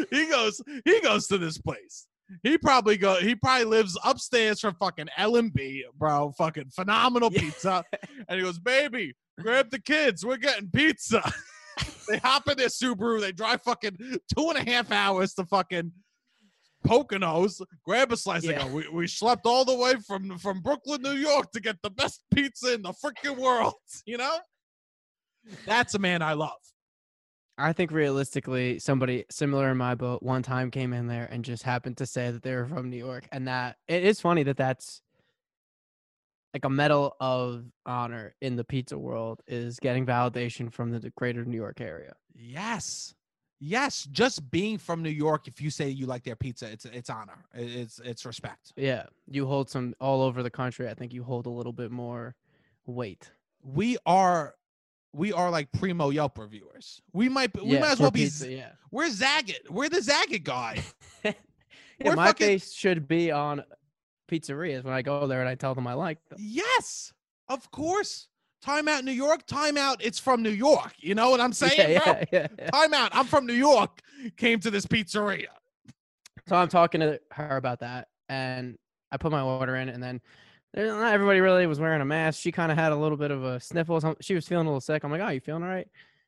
he 0.10 0.26
goes 0.30 0.62
he 0.86 1.02
goes 1.02 1.28
to 1.28 1.38
this 1.38 1.58
place. 1.60 2.08
He 2.44 2.58
probably 2.58 2.98
go. 2.98 3.16
He 3.16 3.36
probably 3.36 3.66
lives 3.66 3.98
upstairs 4.04 4.60
from 4.60 4.76
fucking 4.76 5.08
L 5.18 5.36
and 5.38 5.54
B, 5.54 5.86
bro. 5.98 6.32
Fucking 6.38 6.70
phenomenal 6.70 7.30
Yeah. 7.32 7.40
pizza. 7.42 7.84
And 8.28 8.38
he 8.38 8.42
goes, 8.46 8.60
"Baby, 8.60 9.16
grab 9.40 9.70
the 9.72 9.80
kids. 9.80 10.26
We're 10.26 10.38
getting 10.38 10.70
pizza." 10.70 11.22
they 12.08 12.18
hop 12.20 12.48
in 12.50 12.58
their 12.58 12.68
Subaru. 12.68 13.20
They 13.22 13.32
drive 13.32 13.62
fucking 13.64 13.98
two 13.98 14.50
and 14.54 14.58
a 14.68 14.70
half 14.72 14.92
hours 14.92 15.34
to 15.36 15.46
fucking 15.46 15.92
Poconos. 16.86 17.62
Grab 17.86 18.12
a 18.12 18.18
slice. 18.18 18.44
They 18.44 18.52
Yeah. 18.52 18.68
go, 18.68 18.74
we, 18.74 18.88
we 18.90 19.08
slept 19.08 19.46
all 19.46 19.66
the 19.66 19.76
way 19.76 19.96
from 20.08 20.38
from 20.38 20.62
Brooklyn, 20.62 21.02
New 21.02 21.14
York, 21.14 21.52
to 21.52 21.60
get 21.60 21.78
the 21.84 21.90
best 21.90 22.24
pizza 22.34 22.74
in 22.74 22.82
the 22.84 22.94
freaking 22.94 23.38
world. 23.38 23.74
You 24.06 24.18
know, 24.18 24.38
that's 25.66 25.94
a 25.96 26.00
man 26.00 26.22
I 26.22 26.34
love. 26.34 26.60
I 27.60 27.74
think 27.74 27.92
realistically, 27.92 28.80
somebody 28.80 29.26
similar 29.30 29.70
in 29.70 29.78
my 29.78 29.94
boat 29.94 30.24
one 30.24 30.42
time 30.42 30.72
came 30.72 30.94
in 30.94 31.08
there 31.08 31.28
and 31.30 31.44
just 31.44 31.64
happened 31.64 31.98
to 31.98 32.06
say 32.06 32.32
that 32.32 32.42
they 32.42 32.56
were 32.56 32.66
from 32.66 32.90
New 32.90 32.98
York, 32.98 33.28
and 33.32 33.48
that 33.48 33.78
it 33.88 34.04
is 34.04 34.22
funny 34.22 34.44
that 34.44 34.58
that's 34.58 35.02
like 36.54 36.66
a 36.66 36.70
medal 36.70 37.16
of 37.20 37.66
honor 37.86 38.34
in 38.42 38.56
the 38.56 38.64
pizza 38.64 38.98
world 38.98 39.42
is 39.46 39.80
getting 39.80 40.06
validation 40.06 40.72
from 40.72 40.92
the 40.92 41.12
greater 41.12 41.46
New 41.46 41.58
York 41.58 41.80
area. 41.82 42.14
Yes. 42.34 43.14
Yes, 43.62 44.08
just 44.10 44.50
being 44.50 44.78
from 44.78 45.04
New 45.04 45.10
York, 45.10 45.50
if 45.50 45.62
you 45.62 45.70
say 45.70 45.90
you 45.90 46.06
like 46.06 46.24
their 46.24 46.38
pizza, 46.38 46.72
it's 46.72 46.86
it's 46.86 47.10
honor. 47.10 47.44
It's 47.54 48.00
it's 48.00 48.26
respect. 48.26 48.72
Yeah, 48.78 49.04
you 49.28 49.46
hold 49.46 49.70
some 49.70 49.94
all 50.00 50.22
over 50.22 50.42
the 50.44 50.50
country. 50.50 50.88
I 50.88 50.94
think 50.94 51.14
you 51.14 51.24
hold 51.24 51.46
a 51.46 51.50
little 51.50 51.74
bit 51.74 51.92
more 51.92 52.36
weight. 52.86 53.30
We 53.62 53.98
are 54.06 54.56
we 55.14 55.34
are 55.34 55.50
like 55.50 55.72
primo 55.72 56.10
Yelp 56.10 56.38
reviewers. 56.38 57.02
We 57.14 57.30
might 57.30 57.56
we 57.62 57.74
Yeah, 57.74 57.80
might 57.80 57.92
as 57.92 58.00
well 58.00 58.12
be 58.12 58.24
pizza, 58.26 58.52
yeah. 58.52 58.70
we're 58.92 59.10
Zagat. 59.10 59.70
We're 59.70 59.90
the 59.90 60.00
Zagat 60.00 60.44
guy. 60.44 60.82
yeah, 61.24 61.34
my 62.16 62.28
fucking- 62.28 62.48
face 62.48 62.72
should 62.74 63.08
be 63.08 63.32
on 63.32 63.64
pizzerias 64.30 64.84
when 64.84 64.94
I 64.94 65.02
go 65.02 65.26
there 65.28 65.40
and 65.40 65.50
I 65.50 65.56
tell 65.56 65.74
them 65.76 65.88
I 65.88 65.94
like 65.94 66.18
them. 66.30 66.38
Yes, 66.42 67.14
of 67.48 67.70
course. 67.72 68.28
Time 68.62 68.90
out 68.90 69.06
New 69.06 69.14
York, 69.14 69.46
time 69.48 69.78
out. 69.78 70.04
It's 70.04 70.20
from 70.20 70.44
New 70.44 70.50
York. 70.50 70.94
You 71.00 71.16
know 71.16 71.30
what 71.30 71.40
I'm 71.40 71.54
saying, 71.64 71.92
yeah, 71.92 72.26
yeah, 72.32 72.48
yeah. 72.60 72.70
Time 72.72 72.94
out. 72.94 73.10
I'm 73.14 73.26
from 73.26 73.46
New 73.46 73.54
York. 73.54 74.02
Came 74.38 74.60
to 74.60 74.70
this 74.70 74.86
pizzeria. 74.86 75.48
So 76.48 76.56
I'm 76.58 76.68
talking 76.68 77.00
to 77.00 77.20
her 77.32 77.56
about 77.58 77.80
that, 77.80 78.10
and 78.28 78.78
I 79.12 79.18
put 79.18 79.32
my 79.32 79.42
order 79.42 79.76
in, 79.78 79.88
and 79.88 80.04
then 80.04 80.20
Eh, 80.76 80.86
not 80.86 81.14
everybody 81.14 81.40
really 81.40 81.66
was 81.68 81.80
wearing 81.80 82.02
a 82.02 82.06
mask. 82.06 82.40
She 82.40 82.52
kind 82.52 82.72
of 82.72 82.78
had 82.78 82.92
a 82.92 82.96
little 82.96 83.18
bit 83.18 83.32
of 83.32 83.44
a 83.44 83.60
sniffle. 83.60 84.16
She 84.22 84.36
was 84.36 84.48
feeling 84.48 84.68
a 84.68 84.70
little 84.70 84.82
sick. 84.82 85.04
I'm 85.04 85.12
like, 85.12 85.22
"Oh, 85.22 85.30
you 85.30 85.40
feeling 85.40 85.64
all 85.64 85.70
right?" 85.70 85.88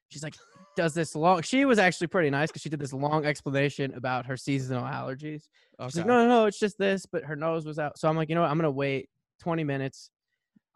She's 0.09 0.23
like, 0.23 0.35
"Does 0.75 0.93
this 0.93 1.15
long?" 1.15 1.41
She 1.43 1.65
was 1.65 1.77
actually 1.77 2.07
pretty 2.07 2.29
nice 2.29 2.49
because 2.49 2.61
she 2.61 2.69
did 2.69 2.79
this 2.79 2.93
long 2.93 3.25
explanation 3.25 3.93
about 3.93 4.25
her 4.25 4.37
seasonal 4.37 4.83
allergies. 4.83 5.47
She's 5.83 5.97
like, 5.97 6.05
"No, 6.05 6.25
no, 6.25 6.27
no, 6.27 6.45
it's 6.45 6.59
just 6.59 6.77
this," 6.77 7.05
but 7.05 7.23
her 7.23 7.35
nose 7.35 7.65
was 7.65 7.77
out. 7.77 7.97
So 7.99 8.07
I'm 8.07 8.17
like, 8.17 8.29
"You 8.29 8.35
know 8.35 8.41
what? 8.41 8.51
I'm 8.51 8.57
gonna 8.57 8.71
wait 8.71 9.09
20 9.39 9.63
minutes. 9.63 10.09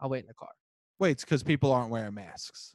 I'll 0.00 0.08
wait 0.08 0.20
in 0.20 0.28
the 0.28 0.34
car." 0.34 0.50
Wait, 0.98 1.10
it's 1.12 1.24
because 1.24 1.42
people 1.42 1.72
aren't 1.72 1.90
wearing 1.90 2.14
masks. 2.14 2.74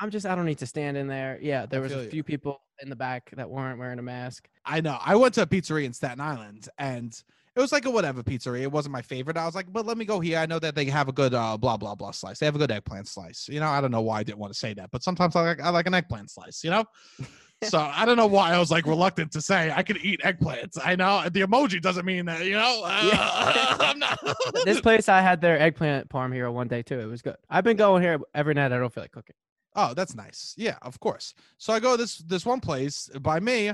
I'm 0.00 0.10
just, 0.10 0.26
I 0.26 0.34
don't 0.34 0.46
need 0.46 0.58
to 0.58 0.66
stand 0.66 0.96
in 0.96 1.06
there. 1.06 1.38
Yeah, 1.40 1.66
there 1.66 1.80
was 1.80 1.92
a 1.92 2.04
you. 2.04 2.10
few 2.10 2.22
people 2.24 2.60
in 2.80 2.88
the 2.88 2.96
back 2.96 3.30
that 3.36 3.48
weren't 3.48 3.78
wearing 3.78 3.98
a 3.98 4.02
mask. 4.02 4.48
I 4.64 4.80
know. 4.80 4.98
I 5.00 5.14
went 5.14 5.34
to 5.34 5.42
a 5.42 5.46
pizzeria 5.46 5.84
in 5.84 5.92
Staten 5.92 6.20
Island 6.20 6.68
and 6.78 7.22
it 7.54 7.60
was 7.60 7.72
like 7.72 7.84
a 7.84 7.90
whatever 7.90 8.22
pizzeria. 8.22 8.62
It 8.62 8.72
wasn't 8.72 8.92
my 8.92 9.02
favorite. 9.02 9.36
I 9.36 9.44
was 9.44 9.54
like, 9.54 9.70
but 9.70 9.84
let 9.84 9.98
me 9.98 10.04
go 10.04 10.20
here. 10.20 10.38
I 10.38 10.46
know 10.46 10.58
that 10.58 10.74
they 10.74 10.86
have 10.86 11.08
a 11.08 11.12
good 11.12 11.34
uh, 11.34 11.56
blah 11.58 11.76
blah 11.76 11.94
blah 11.94 12.10
slice. 12.10 12.38
They 12.38 12.46
have 12.46 12.54
a 12.54 12.58
good 12.58 12.70
eggplant 12.70 13.08
slice. 13.08 13.48
You 13.48 13.60
know, 13.60 13.68
I 13.68 13.80
don't 13.80 13.90
know 13.90 14.00
why 14.00 14.20
I 14.20 14.22
didn't 14.22 14.38
want 14.38 14.52
to 14.52 14.58
say 14.58 14.72
that, 14.74 14.90
but 14.90 15.02
sometimes 15.02 15.36
I 15.36 15.42
like 15.42 15.60
I 15.60 15.68
like 15.68 15.86
an 15.86 15.94
eggplant 15.94 16.30
slice. 16.30 16.64
You 16.64 16.70
know, 16.70 16.84
so 17.64 17.78
I 17.78 18.04
don't 18.04 18.16
know 18.16 18.26
why 18.26 18.52
I 18.52 18.58
was 18.58 18.70
like 18.70 18.86
reluctant 18.86 19.32
to 19.32 19.40
say 19.40 19.70
I 19.70 19.82
could 19.82 19.98
eat 19.98 20.20
eggplants. 20.22 20.78
I 20.82 20.96
know 20.96 21.24
the 21.30 21.42
emoji 21.42 21.80
doesn't 21.80 22.06
mean 22.06 22.26
that. 22.26 22.44
You 22.44 22.52
know, 22.52 22.82
uh, 22.84 23.76
I'm 23.80 23.98
not. 23.98 24.18
this 24.64 24.80
place 24.80 25.08
I 25.08 25.20
had 25.20 25.40
their 25.40 25.58
eggplant 25.60 26.08
parm 26.08 26.32
here 26.32 26.50
one 26.50 26.68
day 26.68 26.82
too. 26.82 26.98
It 26.98 27.06
was 27.06 27.22
good. 27.22 27.36
I've 27.50 27.64
been 27.64 27.76
going 27.76 28.02
here 28.02 28.18
every 28.34 28.54
night. 28.54 28.72
I 28.72 28.78
don't 28.78 28.92
feel 28.92 29.04
like 29.04 29.12
cooking. 29.12 29.36
Oh, 29.74 29.94
that's 29.94 30.14
nice. 30.14 30.54
Yeah, 30.56 30.76
of 30.82 31.00
course. 31.00 31.34
So 31.58 31.72
I 31.72 31.80
go 31.80 31.96
this 31.96 32.18
this 32.18 32.46
one 32.46 32.60
place 32.60 33.10
by 33.20 33.40
me. 33.40 33.72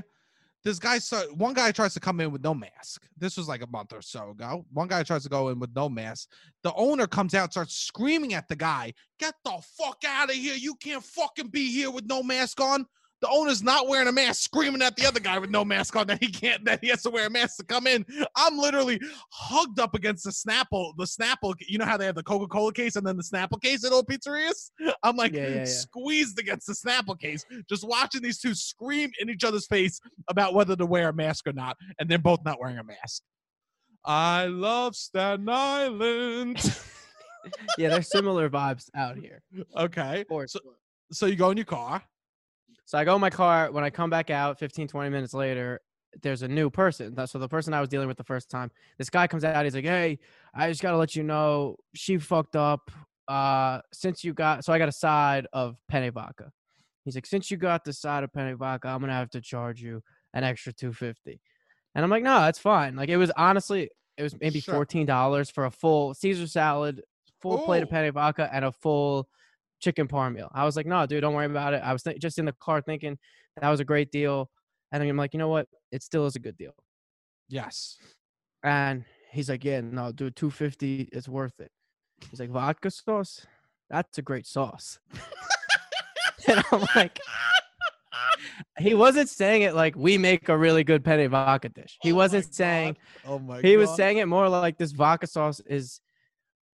This 0.63 0.77
guy 0.77 0.99
start, 0.99 1.35
one 1.37 1.53
guy 1.53 1.71
tries 1.71 1.93
to 1.93 2.01
come 2.01 2.19
in 2.19 2.31
with 2.31 2.43
no 2.43 2.53
mask. 2.53 3.07
This 3.17 3.37
was 3.37 3.47
like 3.47 3.61
a 3.61 3.67
month 3.67 3.93
or 3.93 4.01
so 4.01 4.31
ago. 4.31 4.65
One 4.73 4.89
guy 4.89 5.03
tries 5.03 5.23
to 5.23 5.29
go 5.29 5.49
in 5.49 5.59
with 5.59 5.73
no 5.73 5.87
mask. 5.87 6.29
The 6.63 6.73
owner 6.73 7.07
comes 7.07 7.33
out, 7.33 7.53
starts 7.53 7.75
screaming 7.75 8.33
at 8.33 8.49
the 8.49 8.57
guy, 8.57 8.93
"Get 9.19 9.35
the 9.45 9.61
fuck 9.77 10.03
out 10.05 10.29
of 10.29 10.35
here! 10.35 10.55
You 10.55 10.75
can't 10.75 11.03
fucking 11.03 11.47
be 11.47 11.71
here 11.71 11.89
with 11.89 12.05
no 12.05 12.21
mask 12.21 12.59
on." 12.59 12.85
The 13.21 13.29
owner's 13.29 13.61
not 13.61 13.87
wearing 13.87 14.07
a 14.07 14.11
mask, 14.11 14.41
screaming 14.41 14.81
at 14.81 14.95
the 14.95 15.05
other 15.05 15.19
guy 15.19 15.37
with 15.39 15.49
no 15.49 15.65
mask 15.65 15.95
on 15.95 16.07
that 16.07 16.23
he 16.23 16.29
can't, 16.31 16.63
that 16.65 16.79
he 16.81 16.87
has 16.89 17.03
to 17.03 17.09
wear 17.09 17.27
a 17.27 17.29
mask 17.29 17.57
to 17.57 17.65
come 17.65 17.85
in. 17.85 18.05
I'm 18.35 18.57
literally 18.57 18.99
hugged 19.31 19.79
up 19.79 19.93
against 19.93 20.23
the 20.23 20.31
Snapple, 20.31 20.93
the 20.97 21.03
Snapple. 21.03 21.53
You 21.67 21.77
know 21.79 21.85
how 21.85 21.97
they 21.97 22.05
have 22.05 22.15
the 22.15 22.23
Coca 22.23 22.47
Cola 22.47 22.71
case 22.71 22.95
and 22.95 23.05
then 23.05 23.17
the 23.17 23.23
Snapple 23.23 23.61
case 23.61 23.83
at 23.83 23.91
old 23.91 24.07
pizzerias? 24.07 24.71
I'm 25.03 25.17
like 25.17 25.33
Yeah, 25.33 25.47
yeah, 25.47 25.55
yeah. 25.55 25.65
squeezed 25.65 26.39
against 26.39 26.67
the 26.67 26.73
Snapple 26.73 27.19
case, 27.19 27.45
just 27.67 27.85
watching 27.85 28.21
these 28.21 28.39
two 28.39 28.55
scream 28.55 29.11
in 29.19 29.29
each 29.29 29.43
other's 29.43 29.67
face 29.67 29.99
about 30.29 30.53
whether 30.53 30.75
to 30.75 30.85
wear 30.85 31.09
a 31.09 31.13
mask 31.13 31.47
or 31.47 31.53
not, 31.53 31.75
and 31.99 32.09
they're 32.09 32.17
both 32.17 32.43
not 32.45 32.59
wearing 32.59 32.77
a 32.77 32.83
mask. 32.83 33.23
I 34.05 34.45
love 34.45 34.95
Staten 34.95 35.49
Island. 35.49 36.57
yeah, 37.77 37.89
there's 37.89 38.09
similar 38.09 38.49
vibes 38.49 38.89
out 38.95 39.17
here. 39.17 39.41
okay. 39.75 40.25
Or 40.29 40.47
So, 40.47 40.59
so 41.11 41.25
you 41.25 41.35
go 41.35 41.49
in 41.51 41.57
your 41.57 41.65
car. 41.65 42.01
So 42.89 42.97
I 42.97 43.05
go 43.05 43.13
in 43.13 43.21
my 43.21 43.29
car. 43.29 43.71
When 43.71 43.83
I 43.83 43.91
come 43.91 44.09
back 44.09 44.31
out 44.31 44.57
15, 44.57 44.87
20 44.87 45.09
minutes 45.11 45.35
later, 45.35 45.79
there's 46.23 46.41
a 46.41 46.47
new 46.47 46.71
person. 46.71 47.15
So 47.27 47.37
the 47.37 47.47
person 47.47 47.71
I 47.71 47.81
was 47.81 47.87
dealing 47.87 48.07
with 48.07 48.17
the 48.17 48.23
first 48.23 48.49
time, 48.49 48.71
this 48.97 49.11
guy 49.11 49.27
comes 49.27 49.43
out. 49.43 49.63
He's 49.63 49.75
like, 49.75 49.85
"Hey, 49.85 50.17
I 50.55 50.69
just 50.69 50.81
gotta 50.81 50.97
let 50.97 51.15
you 51.15 51.21
know 51.21 51.75
she 51.93 52.17
fucked 52.17 52.55
up. 52.55 52.89
Uh, 53.27 53.79
since 53.93 54.23
you 54.23 54.33
got 54.33 54.65
so 54.65 54.73
I 54.73 54.79
got 54.79 54.89
a 54.89 54.91
side 54.91 55.45
of 55.53 55.75
penne 55.87 56.11
vodka. 56.11 56.51
He's 57.05 57.13
like, 57.13 57.27
since 57.27 57.51
you 57.51 57.57
got 57.57 57.83
the 57.83 57.93
side 57.93 58.23
of 58.23 58.33
penne 58.33 58.57
vodka, 58.57 58.87
I'm 58.87 59.01
gonna 59.01 59.13
have 59.13 59.29
to 59.31 59.41
charge 59.41 59.83
you 59.83 60.01
an 60.33 60.43
extra 60.43 60.73
250. 60.73 61.39
And 61.93 62.03
I'm 62.03 62.09
like, 62.09 62.23
no, 62.23 62.39
that's 62.39 62.57
fine. 62.57 62.95
Like 62.95 63.09
it 63.09 63.17
was 63.17 63.29
honestly, 63.37 63.91
it 64.17 64.23
was 64.23 64.33
maybe 64.41 64.61
Sure. 64.61 64.73
fourteen 64.73 65.05
dollars 65.05 65.51
for 65.51 65.65
a 65.65 65.71
full 65.71 66.15
Caesar 66.15 66.47
salad, 66.47 67.03
full 67.39 67.59
plate 67.59 67.83
of 67.83 67.89
Ooh. 67.89 67.91
penne 67.91 68.11
vodka, 68.11 68.49
and 68.51 68.65
a 68.65 68.71
full 68.71 69.29
chicken 69.79 70.07
parm 70.07 70.35
meal. 70.35 70.49
I 70.53 70.65
was 70.65 70.75
like, 70.75 70.85
no, 70.85 71.05
dude, 71.05 71.21
don't 71.21 71.33
worry 71.33 71.45
about 71.45 71.73
it. 71.73 71.81
I 71.83 71.93
was 71.93 72.03
th- 72.03 72.19
just 72.19 72.37
in 72.37 72.45
the 72.45 72.53
car 72.59 72.81
thinking 72.81 73.17
that 73.59 73.69
was 73.69 73.79
a 73.79 73.85
great 73.85 74.11
deal. 74.11 74.49
And 74.91 75.03
I'm 75.03 75.17
like, 75.17 75.33
you 75.33 75.39
know 75.39 75.49
what? 75.49 75.67
It 75.91 76.03
still 76.03 76.25
is 76.25 76.35
a 76.35 76.39
good 76.39 76.57
deal. 76.57 76.73
Yes. 77.47 77.97
And 78.63 79.05
he's 79.31 79.49
like, 79.49 79.63
yeah, 79.63 79.81
no, 79.81 80.11
dude, 80.11 80.35
250 80.35 81.09
is 81.11 81.29
worth 81.29 81.59
it. 81.59 81.71
He's 82.29 82.39
like, 82.39 82.49
vodka 82.49 82.91
sauce? 82.91 83.45
That's 83.89 84.17
a 84.17 84.21
great 84.21 84.45
sauce. 84.45 84.99
and 86.47 86.63
I'm 86.71 86.85
like, 86.95 87.19
he 88.77 88.93
wasn't 88.93 89.29
saying 89.29 89.63
it 89.63 89.73
like 89.73 89.95
we 89.95 90.17
make 90.17 90.49
a 90.49 90.57
really 90.57 90.83
good 90.83 91.03
penne 91.03 91.29
vodka 91.29 91.69
dish. 91.69 91.97
He 92.01 92.11
Oh 92.11 92.15
wasn't 92.15 92.53
saying 92.53 92.97
God. 93.25 93.31
Oh 93.31 93.39
my 93.39 93.61
he 93.61 93.77
was 93.77 93.95
saying 93.95 94.17
it 94.17 94.27
more 94.27 94.49
like 94.49 94.77
this 94.77 94.91
vodka 94.91 95.27
sauce 95.27 95.59
is 95.61 96.01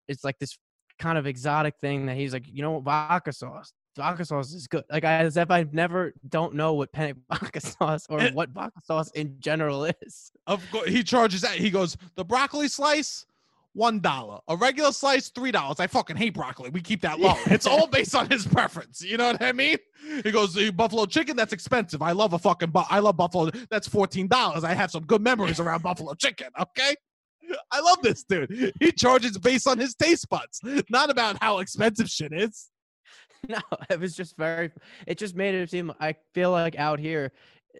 it's 0.08 0.24
like 0.24 0.38
this 0.38 0.56
kind 0.98 1.18
of 1.18 1.26
exotic 1.26 1.74
thing 1.80 2.06
that 2.06 2.16
he's 2.16 2.32
like, 2.32 2.44
you 2.50 2.62
know 2.62 2.72
what, 2.72 2.82
vodka 2.84 3.32
sauce. 3.32 3.72
Vodka 3.96 4.24
sauce 4.24 4.52
is 4.52 4.66
good. 4.66 4.82
Like 4.90 5.04
I, 5.04 5.18
as 5.18 5.36
if 5.36 5.50
I 5.50 5.66
never 5.72 6.12
don't 6.28 6.54
know 6.54 6.74
what 6.74 6.90
penne 6.92 7.14
vodka 7.30 7.60
sauce 7.60 8.06
or 8.10 8.20
And- 8.20 8.34
what 8.34 8.50
vodka 8.50 8.80
sauce 8.84 9.10
in 9.12 9.36
general 9.38 9.84
is. 9.84 10.32
Of 10.46 10.62
course, 10.70 10.88
he 10.88 11.02
charges 11.04 11.42
that. 11.42 11.52
He 11.56 11.70
goes, 11.70 11.96
the 12.16 12.24
broccoli 12.24 12.68
slice, 12.68 13.24
one 13.72 13.98
dollar. 14.00 14.38
A 14.48 14.56
regular 14.56 14.92
slice, 14.92 15.30
three 15.30 15.50
dollars. 15.52 15.80
I 15.80 15.86
fucking 15.88 16.16
hate 16.16 16.34
broccoli. 16.34 16.70
We 16.70 16.80
keep 16.80 17.00
that 17.02 17.18
low. 17.18 17.34
It's 17.46 17.66
all 17.66 17.86
based 17.88 18.14
on 18.14 18.28
his 18.30 18.46
preference. 18.46 19.02
You 19.02 19.16
know 19.16 19.32
what 19.32 19.42
I 19.42 19.52
mean? 19.52 19.78
He 20.22 20.30
goes, 20.30 20.54
the 20.54 20.70
buffalo 20.70 21.06
chicken, 21.06 21.36
that's 21.36 21.52
expensive. 21.52 22.00
I 22.02 22.12
love 22.12 22.34
a 22.34 22.38
fucking, 22.38 22.70
bu- 22.70 22.82
I 22.90 22.98
love 23.00 23.16
buffalo. 23.16 23.50
That's 23.70 23.88
fourteen 23.88 24.28
dollars. 24.28 24.62
I 24.64 24.74
have 24.74 24.90
some 24.92 25.04
good 25.04 25.22
memories 25.22 25.58
around 25.60 25.82
buffalo 25.82 26.14
chicken. 26.14 26.48
Okay. 26.60 26.94
I 27.70 27.80
love 27.80 28.02
this 28.02 28.24
dude. 28.24 28.72
He 28.80 28.92
charges 28.92 29.38
based 29.38 29.66
on 29.66 29.78
his 29.78 29.94
taste 29.94 30.28
buds, 30.28 30.60
not 30.88 31.10
about 31.10 31.42
how 31.42 31.58
expensive 31.58 32.08
shit 32.08 32.32
is. 32.32 32.70
No, 33.46 33.58
it 33.90 34.00
was 34.00 34.16
just 34.16 34.38
very. 34.38 34.70
It 35.06 35.18
just 35.18 35.36
made 35.36 35.54
it 35.54 35.68
seem. 35.68 35.92
I 36.00 36.14
feel 36.32 36.50
like 36.50 36.78
out 36.78 36.98
here, 36.98 37.30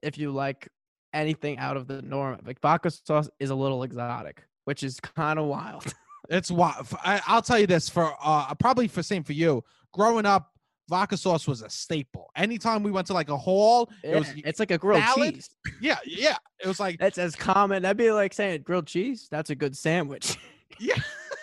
if 0.03 0.19
you 0.19 0.31
like 0.31 0.69
anything 1.15 1.57
out 1.57 1.79
of 1.79 1.87
the 1.87 2.03
norm, 2.03 2.39
like 2.45 2.61
vodka 2.61 2.91
sauce 2.91 3.31
is 3.41 3.49
a 3.49 3.55
little 3.55 3.83
exotic, 3.83 4.45
which 4.67 4.83
is 4.83 5.01
kind 5.01 5.39
of 5.39 5.47
wild. 5.47 5.87
It's 6.31 6.51
wild. 6.51 6.87
I, 7.05 7.21
I'll 7.27 7.43
tell 7.43 7.59
you 7.59 7.67
this 7.67 7.89
for 7.91 8.15
uh 8.23 8.55
probably 8.55 8.89
for 8.89 9.03
same 9.03 9.25
for 9.25 9.35
you. 9.35 9.62
Growing 9.93 10.25
up, 10.25 10.53
vodka 10.89 11.16
sauce 11.16 11.47
was 11.47 11.62
a 11.62 11.70
staple. 11.70 12.30
Anytime 12.37 12.82
we 12.82 12.91
went 12.91 13.07
to 13.09 13.14
like 13.14 13.28
a 13.28 13.37
hall, 13.37 13.91
it 14.03 14.16
was 14.16 14.32
it's 14.37 14.61
like 14.61 14.70
a 14.70 14.78
grilled 14.78 15.03
salad? 15.03 15.35
cheese. 15.35 15.51
yeah, 15.80 15.99
yeah. 16.05 16.37
It 16.62 16.68
was 16.68 16.80
like 16.80 16.99
That's 16.99 17.18
as 17.18 17.37
common. 17.37 17.82
That'd 17.82 17.97
be 17.97 18.11
like 18.11 18.35
saying 18.35 18.62
grilled 18.62 18.87
cheese. 18.87 19.28
That's 19.30 19.51
a 19.51 19.55
good 19.55 19.76
sandwich. 19.76 20.37
Yeah. 20.78 20.97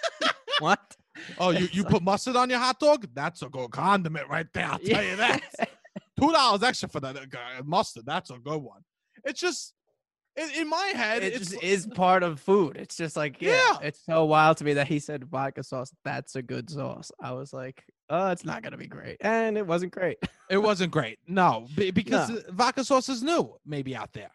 what? 0.59 0.79
oh, 1.39 1.51
you, 1.51 1.67
you 1.71 1.83
put 1.83 2.03
mustard 2.03 2.35
on 2.35 2.49
your 2.49 2.59
hot 2.59 2.79
dog? 2.79 3.07
That's 3.13 3.41
a 3.41 3.49
good 3.49 3.71
condiment 3.71 4.27
right 4.29 4.47
there. 4.53 4.65
I'll 4.65 4.79
tell 4.79 5.03
you 5.03 5.15
that. 5.17 5.41
Two 6.19 6.31
dollars 6.31 6.63
extra 6.63 6.89
for 6.89 6.99
that 6.99 7.17
uh, 7.17 7.63
mustard. 7.63 8.05
That's 8.05 8.29
a 8.29 8.37
good 8.37 8.61
one. 8.61 8.81
It's 9.23 9.39
just 9.39 9.73
in, 10.35 10.49
in 10.61 10.69
my 10.69 10.93
head, 10.95 11.23
it 11.23 11.33
it's 11.33 11.51
just 11.51 11.63
is 11.63 11.87
part 11.87 12.23
of 12.23 12.39
food. 12.39 12.77
It's 12.77 12.95
just 12.95 13.17
like 13.17 13.41
yeah, 13.41 13.51
Yeah. 13.53 13.87
it's 13.87 14.03
so 14.05 14.25
wild 14.25 14.57
to 14.57 14.63
me 14.63 14.73
that 14.73 14.87
he 14.87 14.99
said 14.99 15.25
vodka 15.25 15.63
sauce. 15.63 15.91
That's 16.05 16.35
a 16.35 16.41
good 16.41 16.69
sauce. 16.69 17.11
I 17.21 17.33
was 17.33 17.51
like, 17.53 17.83
oh, 18.11 18.29
it's 18.29 18.45
not 18.45 18.61
gonna 18.61 18.77
be 18.77 18.87
great, 18.87 19.17
and 19.21 19.57
it 19.57 19.65
wasn't 19.65 19.91
great. 19.93 20.17
it 20.49 20.57
wasn't 20.57 20.91
great. 20.91 21.17
No, 21.27 21.67
because 21.75 22.29
No. 22.29 22.41
vodka 22.49 22.83
sauce 22.83 23.09
is 23.09 23.23
new, 23.23 23.55
maybe 23.65 23.95
out 23.95 24.13
there. 24.13 24.31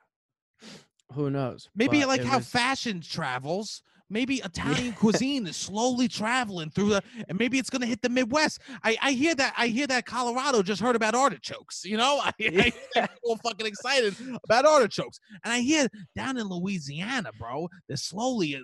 Who 1.12 1.30
knows? 1.30 1.68
Maybe 1.76 2.00
But 2.00 2.08
like 2.08 2.24
how 2.24 2.38
was- 2.38 2.48
fashion 2.48 3.00
travels. 3.00 3.82
Maybe 4.08 4.36
Italian 4.36 4.92
cuisine 5.02 5.48
is 5.48 5.56
slowly 5.56 6.06
traveling 6.06 6.70
through 6.70 6.90
the, 6.90 7.02
and 7.28 7.36
maybe 7.36 7.58
it's 7.58 7.68
gonna 7.70 7.86
hit 7.86 8.02
the 8.02 8.08
Midwest. 8.08 8.60
I, 8.84 8.96
I 9.02 9.10
hear 9.12 9.34
that. 9.34 9.52
I 9.58 9.66
hear 9.66 9.88
that 9.88 10.06
Colorado 10.06 10.62
just 10.62 10.80
heard 10.80 10.94
about 10.94 11.16
artichokes. 11.16 11.84
You 11.84 11.96
know, 11.96 12.20
I, 12.22 12.28
I 12.28 12.32
hear 12.38 12.72
that 12.94 13.10
people 13.14 13.36
fucking 13.42 13.66
excited 13.66 14.14
about 14.44 14.64
artichokes, 14.64 15.18
and 15.42 15.52
I 15.52 15.58
hear 15.58 15.88
down 16.14 16.38
in 16.38 16.46
Louisiana, 16.48 17.30
bro, 17.36 17.68
they're 17.88 17.96
slowly 17.96 18.54
uh, 18.54 18.60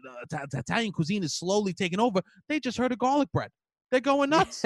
the 0.53 0.59
Italian 0.61 0.93
cuisine 0.93 1.25
is 1.25 1.35
slowly 1.35 1.73
taking 1.73 1.99
over. 1.99 2.21
They 2.49 2.61
just 2.61 2.79
heard 2.79 2.93
of 2.93 2.99
garlic 3.01 3.29
bread. 3.33 3.51
They're 3.91 4.01
going 4.01 4.31
nuts. 4.31 4.65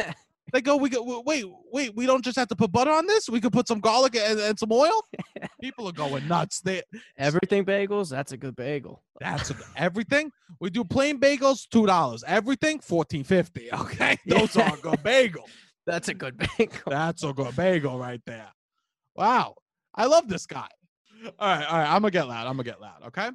They 0.52 0.60
go, 0.60 0.76
we 0.76 0.88
go, 0.88 1.22
wait, 1.26 1.44
wait, 1.72 1.94
we 1.96 2.06
don't 2.06 2.24
just 2.24 2.38
have 2.38 2.46
to 2.48 2.56
put 2.56 2.70
butter 2.70 2.92
on 2.92 3.06
this. 3.06 3.28
We 3.28 3.40
could 3.40 3.52
put 3.52 3.66
some 3.66 3.80
garlic 3.80 4.14
and, 4.16 4.38
and 4.38 4.58
some 4.58 4.70
oil. 4.70 5.02
People 5.60 5.88
are 5.88 5.92
going 5.92 6.28
nuts. 6.28 6.60
They 6.60 6.82
Everything 7.18 7.64
bagels. 7.64 8.10
That's 8.10 8.30
a 8.32 8.36
good 8.36 8.54
bagel. 8.54 9.02
that's 9.20 9.50
a- 9.50 9.56
everything. 9.76 10.30
We 10.60 10.70
do 10.70 10.84
plain 10.84 11.18
bagels, 11.18 11.68
two 11.68 11.84
dollars. 11.86 12.22
Everything, 12.26 12.78
fourteen 12.78 13.24
fifty. 13.24 13.72
Okay, 13.72 14.16
those 14.26 14.54
Yeah. 14.54 14.70
are 14.70 14.76
good 14.76 15.02
bagel. 15.02 15.48
That's 15.84 16.08
a 16.08 16.14
good 16.14 16.36
bagel. 16.56 16.82
That's 16.86 17.24
a 17.24 17.32
good 17.32 17.54
bagel 17.56 17.98
right 17.98 18.20
there. 18.24 18.48
Wow, 19.16 19.56
I 19.94 20.06
love 20.06 20.28
this 20.28 20.46
guy. 20.46 20.68
All 21.40 21.48
right, 21.48 21.64
all 21.66 21.78
right. 21.78 21.86
I'm 21.92 22.02
gonna 22.02 22.10
get 22.12 22.28
loud. 22.28 22.46
I'm 22.46 22.52
gonna 22.54 22.62
get 22.64 22.80
loud. 22.80 23.02
Okay. 23.08 23.30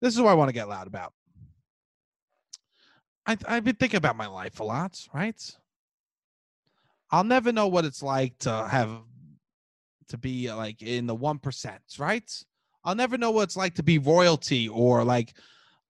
This 0.00 0.14
is 0.14 0.20
what 0.22 0.30
I 0.30 0.34
want 0.34 0.48
to 0.48 0.54
get 0.54 0.68
loud 0.68 0.86
about. 0.86 1.12
I, 3.26 3.36
I've 3.46 3.64
been 3.64 3.76
thinking 3.76 3.98
about 3.98 4.16
my 4.16 4.26
life 4.26 4.58
a 4.60 4.64
lot, 4.64 4.98
right? 5.14 5.40
I'll 7.12 7.24
never 7.24 7.52
know 7.52 7.68
what 7.68 7.84
it's 7.84 8.02
like 8.02 8.38
to 8.40 8.66
have 8.68 9.02
to 10.08 10.18
be 10.18 10.48
uh, 10.48 10.56
like 10.56 10.80
in 10.82 11.06
the 11.06 11.14
one 11.14 11.38
percent, 11.38 11.82
right? 11.98 12.30
I'll 12.84 12.94
never 12.94 13.18
know 13.18 13.30
what 13.30 13.44
it's 13.44 13.56
like 13.56 13.74
to 13.74 13.82
be 13.82 13.98
royalty 13.98 14.68
or 14.68 15.04
like 15.04 15.34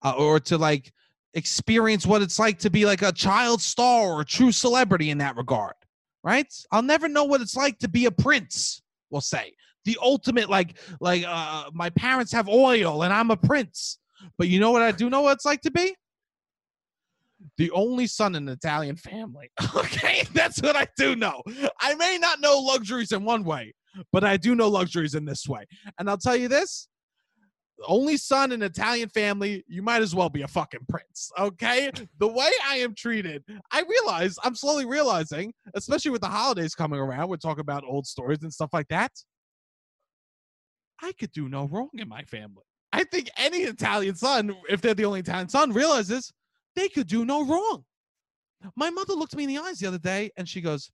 uh, 0.03 0.15
or 0.19 0.41
to 0.41 0.59
like 0.59 0.93
experience 1.35 2.05
what 2.05 2.23
it's 2.23 2.39
like 2.39 2.59
to 2.59 2.71
be 2.71 2.85
like 2.85 3.03
a 3.03 3.13
child 3.13 3.63
star 3.63 4.09
or 4.09 4.21
a 4.21 4.25
true 4.25 4.53
celebrity 4.53 5.11
in 5.11 5.19
that 5.19 5.37
regard, 5.37 5.75
right? 6.25 6.53
I'll 6.73 6.83
never 6.83 7.09
know 7.09 7.25
what 7.25 7.41
it's 7.41 7.57
like 7.57 7.79
to 7.79 7.89
be 7.89 8.07
a 8.07 8.11
prince, 8.11 8.83
we'll 9.11 9.21
say. 9.21 9.55
The 9.85 9.99
ultimate 10.03 10.51
like 10.51 10.77
like 11.01 11.25
uh 11.27 11.71
my 11.73 11.91
parents 11.91 12.33
have 12.33 12.49
oil 12.49 13.05
and 13.05 13.13
I'm 13.13 13.31
a 13.31 13.37
prince. 13.37 13.99
But 14.39 14.49
you 14.49 14.61
know 14.61 14.71
what 14.71 14.83
I 14.83 14.93
do 14.93 15.09
know 15.09 15.23
what 15.23 15.33
it's 15.33 15.45
like 15.45 15.63
to 15.63 15.71
be? 15.71 15.95
The 17.59 17.71
only 17.73 18.07
son 18.07 18.35
in 18.35 18.49
an 18.49 18.55
Italian 18.55 18.97
family. 18.97 19.51
Okay, 19.75 20.25
that's 20.33 20.61
what 20.61 20.77
I 20.77 20.87
do 20.97 21.17
know. 21.17 21.43
I 21.81 21.95
may 21.95 22.19
not 22.19 22.41
know 22.41 22.59
luxuries 22.59 23.13
in 23.13 23.25
one 23.25 23.45
way, 23.45 23.75
but 24.13 24.25
I 24.25 24.37
do 24.37 24.55
know 24.55 24.69
luxuries 24.69 25.15
in 25.15 25.25
this 25.25 25.47
way. 25.47 25.65
And 25.99 26.09
I'll 26.09 26.19
tell 26.19 26.37
you 26.37 26.49
this 26.49 26.89
only 27.87 28.17
son 28.17 28.53
in 28.53 28.63
an 28.63 28.71
Italian 28.71 29.09
family, 29.09 29.65
you 29.69 29.83
might 29.83 30.03
as 30.03 30.15
well 30.15 30.29
be 30.29 30.43
a 30.43 30.49
fucking 30.49 30.87
prince. 30.89 31.31
Okay, 31.39 31.91
the 32.19 32.29
way 32.29 32.51
I 32.67 32.77
am 32.77 32.95
treated, 32.95 33.45
I 33.71 33.83
realize, 33.89 34.37
I'm 34.43 34.55
slowly 34.55 34.85
realizing, 34.85 35.53
especially 35.75 36.11
with 36.11 36.21
the 36.21 36.29
holidays 36.29 36.75
coming 36.75 37.01
around, 37.01 37.29
we're 37.29 37.37
talking 37.37 37.61
about 37.61 37.85
old 37.85 38.07
stories 38.07 38.43
and 38.43 38.53
stuff 38.53 38.71
like 38.73 38.89
that. 38.89 39.13
I 41.03 41.13
could 41.13 41.33
do 41.33 41.49
no 41.49 41.67
wrong 41.67 41.91
in 41.95 42.09
my 42.09 42.23
family. 42.25 42.63
I 42.93 43.05
think 43.05 43.31
any 43.37 43.63
Italian 43.63 44.15
son, 44.15 44.55
if 44.69 44.81
they're 44.81 44.95
the 44.95 45.05
only 45.05 45.21
Italian 45.21 45.49
son, 45.49 45.73
realizes 45.73 46.33
they 46.75 46.89
could 46.89 47.07
do 47.07 47.25
no 47.25 47.45
wrong. 47.45 47.85
My 48.77 48.91
mother 48.91 49.15
looked 49.15 49.35
me 49.37 49.45
in 49.45 49.49
the 49.49 49.59
eyes 49.59 49.79
the 49.79 49.89
other 49.89 49.99
day 49.99 50.31
and 50.37 50.49
she 50.49 50.61
goes, 50.61 50.91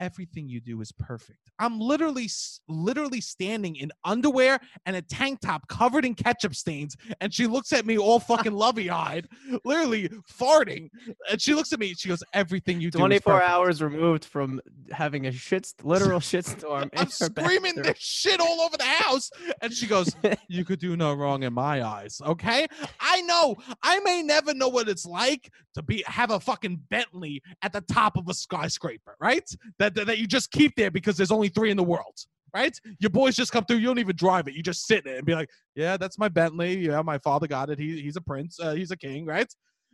everything 0.00 0.48
you 0.48 0.60
do 0.60 0.80
is 0.80 0.92
perfect. 0.92 1.50
I'm 1.58 1.78
literally, 1.78 2.28
literally 2.68 3.20
standing 3.20 3.76
in 3.76 3.92
underwear 4.04 4.58
and 4.86 4.96
a 4.96 5.02
tank 5.02 5.40
top 5.40 5.68
covered 5.68 6.04
in 6.04 6.14
ketchup 6.14 6.54
stains, 6.54 6.96
and 7.20 7.32
she 7.32 7.46
looks 7.46 7.72
at 7.72 7.86
me 7.86 7.98
all 7.98 8.18
fucking 8.18 8.52
lovey-eyed, 8.66 9.28
literally 9.64 10.08
farting, 10.32 10.88
and 11.30 11.40
she 11.40 11.54
looks 11.54 11.72
at 11.72 11.78
me. 11.78 11.90
and 11.90 11.98
She 11.98 12.08
goes, 12.08 12.22
"Everything 12.32 12.80
you 12.80 12.90
do." 12.90 12.98
24 12.98 13.42
hours 13.42 13.82
removed 13.82 14.24
from 14.24 14.60
having 14.90 15.26
a 15.26 15.32
shit, 15.32 15.72
literal 15.82 16.20
shitstorm. 16.20 16.88
I'm 16.96 17.08
screaming 17.08 17.74
bathroom. 17.76 17.82
this 17.94 17.98
shit 17.98 18.40
all 18.40 18.60
over 18.62 18.76
the 18.76 18.84
house, 18.84 19.30
and 19.60 19.72
she 19.72 19.86
goes, 19.86 20.14
"You 20.48 20.64
could 20.64 20.80
do 20.80 20.96
no 20.96 21.12
wrong 21.14 21.42
in 21.42 21.52
my 21.52 21.84
eyes." 21.84 22.20
Okay, 22.24 22.66
I 23.00 23.20
know 23.22 23.56
I 23.82 24.00
may 24.00 24.22
never 24.22 24.54
know 24.54 24.68
what 24.68 24.88
it's 24.88 25.04
like 25.06 25.50
to 25.74 25.82
be 25.82 26.02
have 26.06 26.30
a 26.30 26.40
fucking 26.40 26.80
Bentley 26.88 27.42
at 27.62 27.72
the 27.72 27.80
top 27.82 28.16
of 28.16 28.28
a 28.28 28.34
skyscraper, 28.34 29.16
right? 29.20 29.48
That 29.78 29.89
that, 29.94 30.06
that 30.06 30.18
you 30.18 30.26
just 30.26 30.50
keep 30.50 30.74
there 30.76 30.90
because 30.90 31.16
there's 31.16 31.32
only 31.32 31.48
three 31.48 31.70
in 31.70 31.76
the 31.76 31.84
world. 31.84 32.16
Right, 32.52 32.76
your 32.98 33.10
boys 33.10 33.36
just 33.36 33.52
come 33.52 33.64
through. 33.64 33.76
You 33.76 33.86
don't 33.86 34.00
even 34.00 34.16
drive 34.16 34.48
it. 34.48 34.54
You 34.54 34.62
just 34.64 34.84
sit 34.84 35.06
in 35.06 35.12
it 35.12 35.18
and 35.18 35.24
be 35.24 35.36
like, 35.36 35.48
"Yeah, 35.76 35.96
that's 35.96 36.18
my 36.18 36.28
Bentley. 36.28 36.78
Yeah, 36.78 37.00
my 37.00 37.16
father 37.18 37.46
got 37.46 37.70
it. 37.70 37.78
He, 37.78 38.02
he's 38.02 38.16
a 38.16 38.20
prince. 38.20 38.58
Uh, 38.60 38.72
he's 38.72 38.90
a 38.90 38.96
king, 38.96 39.24
right?" 39.24 39.46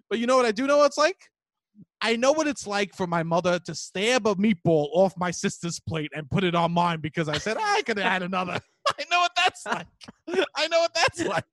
But 0.09 0.21
you 0.21 0.27
know 0.27 0.39
what 0.39 0.47
I 0.47 0.53
do 0.53 0.67
know 0.67 0.79
what 0.79 0.87
it's 0.87 0.97
like? 0.97 1.19
I 2.01 2.17
know 2.17 2.33
what 2.33 2.47
it's 2.47 2.67
like 2.67 2.95
for 2.95 3.07
my 3.07 3.23
mother 3.23 3.59
to 3.61 3.75
stab 3.75 4.27
a 4.27 4.35
meatball 4.35 4.89
off 4.93 5.15
my 5.17 5.31
sister's 5.31 5.81
plate 5.81 6.13
and 6.15 6.31
put 6.31 6.45
it 6.45 6.55
on 6.55 6.73
mine 6.73 7.01
because 7.01 7.29
I 7.29 7.39
said 7.39 7.57
I 7.59 7.83
could 7.83 7.99
had 7.99 8.23
another. 8.23 8.61
I 8.99 9.05
know 9.11 9.21
what 9.21 9.33
that's 9.37 9.67
like. 9.67 9.87
I 10.57 10.69
know 10.69 10.81
what 10.81 10.95
that's 10.95 11.25
like. 11.25 11.45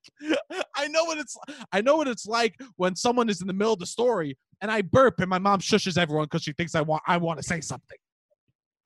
I 0.76 0.86
know 0.88 1.04
what 1.04 1.18
it's 1.18 1.36
I 1.72 1.80
know 1.80 1.96
what 1.96 2.08
it's 2.08 2.26
like 2.26 2.54
when 2.76 2.94
someone 2.94 3.28
is 3.28 3.40
in 3.40 3.46
the 3.46 3.52
middle 3.52 3.72
of 3.72 3.78
the 3.78 3.86
story 3.86 4.38
and 4.60 4.70
I 4.70 4.82
burp 4.82 5.20
and 5.20 5.28
my 5.28 5.38
mom 5.38 5.60
shushes 5.60 5.98
everyone 5.98 6.26
because 6.26 6.42
she 6.42 6.52
thinks 6.52 6.74
I 6.74 6.82
want 6.82 7.02
I 7.06 7.16
want 7.16 7.38
to 7.38 7.42
say 7.42 7.60
something. 7.60 7.98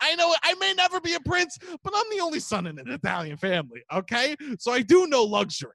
I 0.00 0.14
know 0.14 0.34
I 0.42 0.54
may 0.54 0.74
never 0.74 1.00
be 1.00 1.14
a 1.14 1.20
prince, 1.20 1.58
but 1.82 1.92
I'm 1.94 2.16
the 2.16 2.22
only 2.22 2.40
son 2.40 2.66
in 2.66 2.78
an 2.78 2.88
Italian 2.88 3.36
family. 3.36 3.82
Okay, 3.92 4.36
so 4.58 4.72
I 4.72 4.82
do 4.82 5.06
know 5.06 5.24
luxury. 5.24 5.72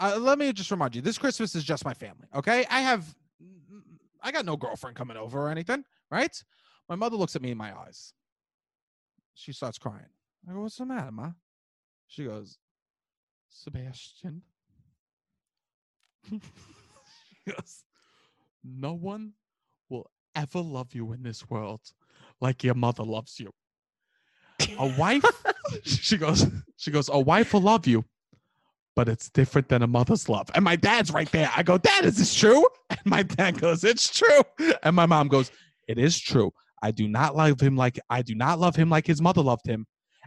Uh, 0.00 0.16
let 0.18 0.38
me 0.38 0.52
just 0.52 0.70
remind 0.70 0.94
you, 0.94 1.02
this 1.02 1.18
Christmas 1.18 1.54
is 1.54 1.64
just 1.64 1.84
my 1.84 1.94
family. 1.94 2.26
Okay, 2.34 2.64
I 2.70 2.80
have 2.80 3.14
I 4.22 4.32
got 4.32 4.46
no 4.46 4.56
girlfriend 4.56 4.96
coming 4.96 5.18
over 5.18 5.38
or 5.38 5.50
anything, 5.50 5.84
right? 6.10 6.34
My 6.88 6.94
mother 6.94 7.16
looks 7.16 7.36
at 7.36 7.42
me 7.42 7.50
in 7.50 7.58
my 7.58 7.76
eyes. 7.78 8.14
She 9.34 9.52
starts 9.52 9.78
crying. 9.78 10.06
I 10.48 10.52
go, 10.52 10.60
What's 10.60 10.76
the 10.76 10.86
matter, 10.86 11.10
Ma? 11.10 11.32
She 12.06 12.24
goes, 12.24 12.58
Sebastian. 13.48 14.42
she 16.30 16.40
goes, 17.50 17.84
No 18.62 18.94
one 18.94 19.32
will 19.88 20.10
ever 20.34 20.60
love 20.60 20.94
you 20.94 21.12
in 21.12 21.22
this 21.22 21.48
world 21.50 21.80
like 22.40 22.64
your 22.64 22.74
mother 22.74 23.04
loves 23.04 23.38
you. 23.38 23.50
A 24.78 24.86
wife, 24.98 25.24
she 25.84 26.16
goes, 26.16 26.46
she 26.76 26.90
goes, 26.90 27.08
a 27.08 27.18
wife 27.18 27.52
will 27.52 27.62
love 27.62 27.86
you, 27.86 28.04
but 28.96 29.08
it's 29.08 29.30
different 29.30 29.68
than 29.68 29.82
a 29.82 29.86
mother's 29.86 30.28
love. 30.28 30.50
And 30.54 30.64
my 30.64 30.76
dad's 30.76 31.10
right 31.10 31.30
there. 31.30 31.50
I 31.56 31.62
go, 31.62 31.78
Dad, 31.78 32.04
is 32.04 32.16
this 32.16 32.34
true? 32.34 32.66
And 32.90 33.00
my 33.04 33.22
dad 33.22 33.60
goes, 33.60 33.82
It's 33.84 34.08
true. 34.08 34.42
And 34.82 34.94
my 34.94 35.06
mom 35.06 35.28
goes, 35.28 35.50
It 35.88 35.98
is 35.98 36.18
true. 36.18 36.52
I 36.82 36.90
do 36.90 37.08
not 37.08 37.34
love 37.34 37.60
him 37.60 37.76
like 37.76 37.98
I 38.10 38.22
do 38.22 38.34
not 38.34 38.58
love 38.58 38.76
him 38.76 38.90
like 38.90 39.06
his 39.06 39.20
mother 39.20 39.42
loved 39.42 39.66
him, 39.66 39.86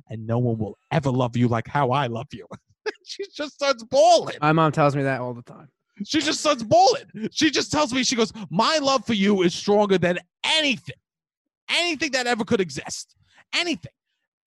and 0.09 0.25
no 0.25 0.39
one 0.39 0.57
will 0.57 0.77
ever 0.91 1.11
love 1.11 1.37
you 1.37 1.47
like 1.47 1.67
how 1.67 1.91
I 1.91 2.07
love 2.07 2.27
you. 2.33 2.47
she 3.05 3.25
just 3.33 3.53
starts 3.53 3.83
bawling. 3.83 4.37
My 4.41 4.53
mom 4.53 4.71
tells 4.71 4.95
me 4.95 5.03
that 5.03 5.21
all 5.21 5.33
the 5.33 5.43
time. 5.43 5.69
She 6.05 6.19
just 6.19 6.39
starts 6.39 6.63
bawling. 6.63 7.29
She 7.31 7.49
just 7.49 7.71
tells 7.71 7.93
me, 7.93 8.03
she 8.03 8.15
goes, 8.15 8.31
My 8.49 8.79
love 8.81 9.05
for 9.05 9.13
you 9.13 9.43
is 9.43 9.53
stronger 9.53 9.97
than 9.97 10.19
anything, 10.43 10.95
anything 11.69 12.11
that 12.11 12.27
ever 12.27 12.43
could 12.43 12.61
exist. 12.61 13.15
Anything. 13.53 13.91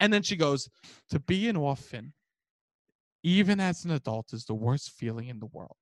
And 0.01 0.13
then 0.13 0.23
she 0.23 0.37
goes, 0.37 0.69
To 1.11 1.21
be 1.21 1.49
an 1.49 1.57
orphan, 1.57 2.15
even 3.23 3.61
as 3.61 3.85
an 3.85 3.91
adult, 3.93 4.33
is 4.33 4.47
the 4.47 4.55
worst 4.55 4.91
feeling 4.93 5.29
in 5.29 5.39
the 5.39 5.47
world. 5.47 5.77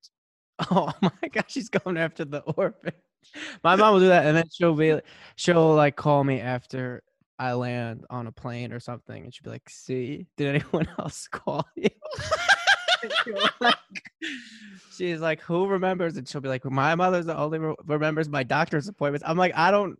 Oh 0.72 0.92
my 1.00 1.28
gosh, 1.30 1.44
she's 1.46 1.68
going 1.68 1.96
after 1.96 2.24
the 2.24 2.40
orphan. 2.40 2.92
My 3.64 3.76
mom 3.76 3.94
will 3.94 4.00
do 4.00 4.08
that, 4.08 4.26
and 4.26 4.36
then 4.36 4.42
she'll 4.52 4.74
be, 4.74 4.98
she'll 5.36 5.74
like 5.74 5.94
call 5.94 6.24
me 6.24 6.40
after 6.40 7.04
I 7.38 7.52
land 7.52 8.04
on 8.10 8.26
a 8.26 8.32
plane 8.32 8.72
or 8.72 8.80
something, 8.80 9.22
and 9.22 9.32
she'll 9.32 9.44
be 9.44 9.50
like, 9.50 9.70
"See, 9.70 10.26
did 10.36 10.56
anyone 10.56 10.88
else 10.98 11.28
call 11.28 11.64
you?" 11.76 11.90
She's 14.96 15.20
like, 15.20 15.40
"Who 15.42 15.68
remembers?" 15.68 16.16
And 16.16 16.26
she'll 16.28 16.40
be 16.40 16.48
like, 16.48 16.64
"My 16.64 16.96
mother's 16.96 17.26
the 17.26 17.36
only 17.36 17.60
re- 17.60 17.76
remembers 17.86 18.28
my 18.28 18.42
doctor's 18.42 18.88
appointments." 18.88 19.24
I'm 19.28 19.38
like, 19.38 19.52
"I 19.54 19.70
don't 19.70 19.96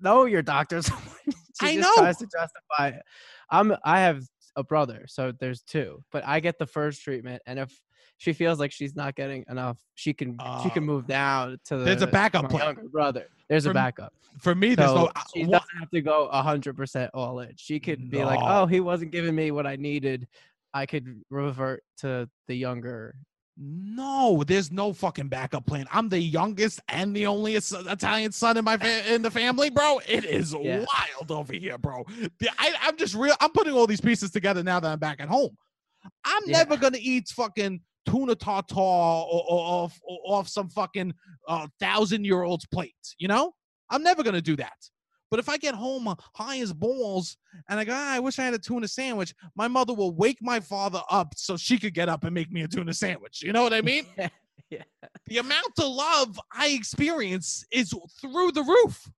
know 0.00 0.24
your 0.24 0.42
doctor's." 0.42 0.86
she 1.26 1.32
I 1.62 1.74
just 1.76 1.78
know. 1.78 1.94
Tries 2.02 2.16
to 2.18 2.26
justify. 2.26 2.88
It. 2.96 3.02
I'm. 3.50 3.76
I 3.84 4.00
have 4.00 4.22
a 4.56 4.64
brother, 4.64 5.04
so 5.08 5.32
there's 5.38 5.62
two, 5.62 6.02
but 6.12 6.24
I 6.26 6.40
get 6.40 6.58
the 6.58 6.66
first 6.66 7.02
treatment, 7.02 7.42
and 7.46 7.58
if 7.58 7.78
she 8.18 8.32
feels 8.32 8.58
like 8.58 8.72
she's 8.72 8.96
not 8.96 9.14
getting 9.14 9.44
enough, 9.50 9.78
she 9.94 10.14
can 10.14 10.32
she 10.62 10.70
can 10.70 10.82
Oh. 10.84 10.86
move 10.86 11.06
down 11.06 11.58
to 11.66 11.76
the 11.76 11.84
There's 11.84 12.00
a 12.02 12.06
backup 12.06 12.44
my 12.44 12.48
plan. 12.48 12.64
younger 12.76 12.88
brother. 12.88 13.26
There's 13.48 13.66
a 13.66 13.74
backup. 13.74 14.12
For 14.40 14.54
me, 14.54 14.74
there's 14.74 14.88
So 14.90 14.96
no. 15.04 15.12
she 15.34 15.44
wha- 15.44 15.58
doesn't 15.58 15.78
have 15.78 15.90
to 15.90 16.00
go 16.00 16.28
hundred 16.30 16.76
percent 16.76 17.10
all 17.14 17.40
in. 17.40 17.52
She 17.56 17.78
could 17.78 18.10
be 18.10 18.24
like, 18.24 18.40
"Oh, 18.42 18.64
he 18.66 18.80
wasn't 18.80 19.10
giving 19.12 19.34
me 19.34 19.50
what 19.50 19.66
I 19.66 19.76
needed. 19.76 20.26
I 20.72 20.86
could 20.86 21.20
revert 21.30 21.82
to 21.98 22.28
the 22.48 22.54
younger." 22.54 23.14
No, 23.58 24.44
there's 24.46 24.70
no 24.70 24.92
fucking 24.92 25.28
backup 25.28 25.64
plan. 25.66 25.86
I'm 25.90 26.10
the 26.10 26.18
youngest 26.18 26.80
and 26.88 27.16
the 27.16 27.26
only 27.26 27.54
Italian 27.54 28.32
son 28.32 28.58
in 28.58 28.64
my 28.64 28.76
fa- 28.76 29.12
in 29.14 29.22
the 29.22 29.30
family, 29.30 29.70
bro. 29.70 29.98
It 30.06 30.26
is 30.26 30.52
Yeah. 30.52 30.84
wild 30.94 31.30
over 31.30 31.54
here, 31.54 31.78
bro. 31.78 32.04
I, 32.58 32.74
I'm 32.82 32.98
just 32.98 33.14
real. 33.14 33.34
I'm 33.40 33.50
putting 33.52 33.72
all 33.72 33.86
these 33.86 34.00
pieces 34.02 34.30
together 34.30 34.62
now 34.62 34.78
that 34.80 34.88
I'm 34.92 34.98
back 34.98 35.20
at 35.20 35.28
home. 35.28 35.56
I'm 36.24 36.42
Yeah. 36.46 36.58
never 36.58 36.76
gonna 36.76 36.98
eat 37.00 37.28
fucking 37.28 37.80
tuna 38.04 38.34
tartare 38.34 38.76
or, 38.78 39.44
or, 39.48 39.84
off 39.84 39.98
off 40.26 40.48
some 40.48 40.68
fucking 40.68 41.14
uh, 41.48 41.66
thousand 41.80 42.26
year 42.26 42.42
old's 42.42 42.66
plate. 42.66 42.94
You 43.18 43.28
know, 43.28 43.54
I'm 43.88 44.02
never 44.02 44.22
gonna 44.22 44.42
do 44.42 44.56
that. 44.56 44.76
But 45.30 45.40
if 45.40 45.48
I 45.48 45.56
get 45.56 45.74
home 45.74 46.06
uh, 46.08 46.14
high 46.34 46.60
as 46.60 46.72
balls 46.72 47.36
and 47.68 47.80
I 47.80 47.84
go, 47.84 47.92
"Ah, 47.94 48.12
I 48.14 48.20
wish 48.20 48.38
I 48.38 48.44
had 48.44 48.54
a 48.54 48.58
tuna 48.58 48.86
sandwich, 48.88 49.34
my 49.56 49.68
mother 49.68 49.92
will 49.92 50.14
wake 50.14 50.38
my 50.40 50.60
father 50.60 51.00
up 51.10 51.34
so 51.36 51.56
she 51.56 51.78
could 51.78 51.94
get 51.94 52.08
up 52.08 52.24
and 52.24 52.32
make 52.34 52.50
me 52.50 52.62
a 52.62 52.68
tuna 52.68 52.94
sandwich. 52.94 53.42
You 53.42 53.52
know 53.52 53.62
what 53.62 53.72
I 53.74 53.80
mean? 53.80 54.04
yeah. 54.70 54.82
the 55.26 55.38
amount 55.38 55.72
of 55.78 55.88
love 55.88 56.40
I 56.52 56.68
experience 56.68 57.64
is 57.70 57.92
through 58.20 58.52
the 58.52 58.62
roof. 58.62 59.10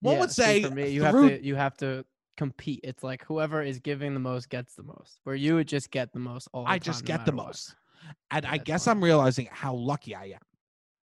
One 0.00 0.14
Yeah, 0.14 0.20
would 0.20 0.30
say 0.30 0.62
for 0.62 0.70
me, 0.70 0.88
you 0.90 1.00
through- 1.00 1.22
have 1.28 1.38
to 1.40 1.44
you 1.44 1.54
have 1.56 1.76
to 1.78 2.04
compete. 2.36 2.80
It's 2.84 3.02
like 3.02 3.24
whoever 3.24 3.62
is 3.62 3.80
giving 3.80 4.14
the 4.14 4.20
most 4.20 4.48
gets 4.48 4.74
the 4.74 4.82
most. 4.84 5.20
Where 5.24 5.34
you 5.34 5.56
would 5.56 5.66
just 5.66 5.90
get 5.90 6.12
the 6.12 6.20
most 6.20 6.48
all 6.52 6.64
the 6.64 6.70
I 6.70 6.78
just 6.78 7.04
time, 7.04 7.16
no 7.16 7.16
get 7.16 7.26
the 7.26 7.32
what. 7.32 7.46
most. 7.46 7.74
And 8.30 8.44
Yeah, 8.44 8.52
I 8.52 8.58
guess 8.58 8.84
fine. 8.84 8.96
I'm 8.96 9.04
realizing 9.04 9.48
how 9.50 9.74
lucky 9.74 10.14
I 10.14 10.26
am. 10.26 10.40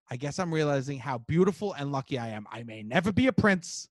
I 0.10 0.16
guess 0.18 0.38
I'm 0.40 0.54
realizing 0.54 1.00
how 1.00 1.18
beautiful 1.20 1.74
and 1.74 1.92
lucky 1.92 2.18
I 2.20 2.30
am. 2.30 2.46
I 2.52 2.64
may 2.64 2.84
never 2.84 3.12
be 3.12 3.28
a 3.28 3.34
prince, 3.34 3.88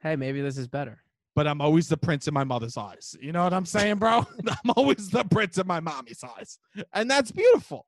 Hey, 0.00 0.14
maybe 0.16 0.40
this 0.42 0.58
is 0.58 0.68
better. 0.68 1.02
but 1.34 1.46
I'm 1.48 1.60
always 1.60 1.88
the 1.88 1.96
prince 1.96 2.28
in 2.28 2.34
my 2.34 2.44
mother's 2.44 2.76
eyes. 2.76 3.16
You 3.20 3.32
know 3.32 3.42
what 3.44 3.52
I'm 3.54 3.66
saying, 3.66 3.96
bro? 3.96 4.18
I'm 4.48 4.72
always 4.76 5.08
the 5.10 5.24
prince 5.24 5.58
in 5.58 5.66
my 5.66 5.80
mommy's 5.80 6.22
eyes. 6.24 6.58
And 6.92 7.10
that's 7.10 7.30
beautiful. 7.32 7.86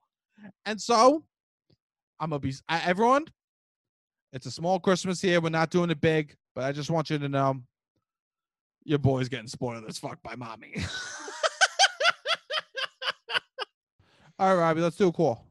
And 0.65 0.81
so 0.81 1.25
I'm 2.19 2.31
going 2.31 2.41
to 2.41 2.49
be, 2.49 2.55
I- 2.69 2.83
everyone, 2.85 3.27
it's 4.33 4.47
a 4.47 4.51
small 4.51 4.79
Christmas 4.81 5.21
here. 5.21 5.41
We're 5.41 5.51
not 5.51 5.71
doing 5.71 5.91
it 5.91 6.01
big, 6.01 6.37
but 6.55 6.65
I 6.65 6.73
just 6.73 6.91
want 6.91 7.11
you 7.11 7.19
to 7.19 7.29
know 7.29 7.61
your 8.85 8.99
boy's 9.01 9.29
getting 9.29 9.49
spoiled 9.49 9.85
as 9.89 9.99
fuck 9.99 10.23
by 10.23 10.35
mommy. 10.37 10.75
All 14.39 14.55
right, 14.55 14.61
Robbie, 14.61 14.81
let's 14.81 14.97
do 14.97 15.09
a 15.09 15.13
call. 15.13 15.45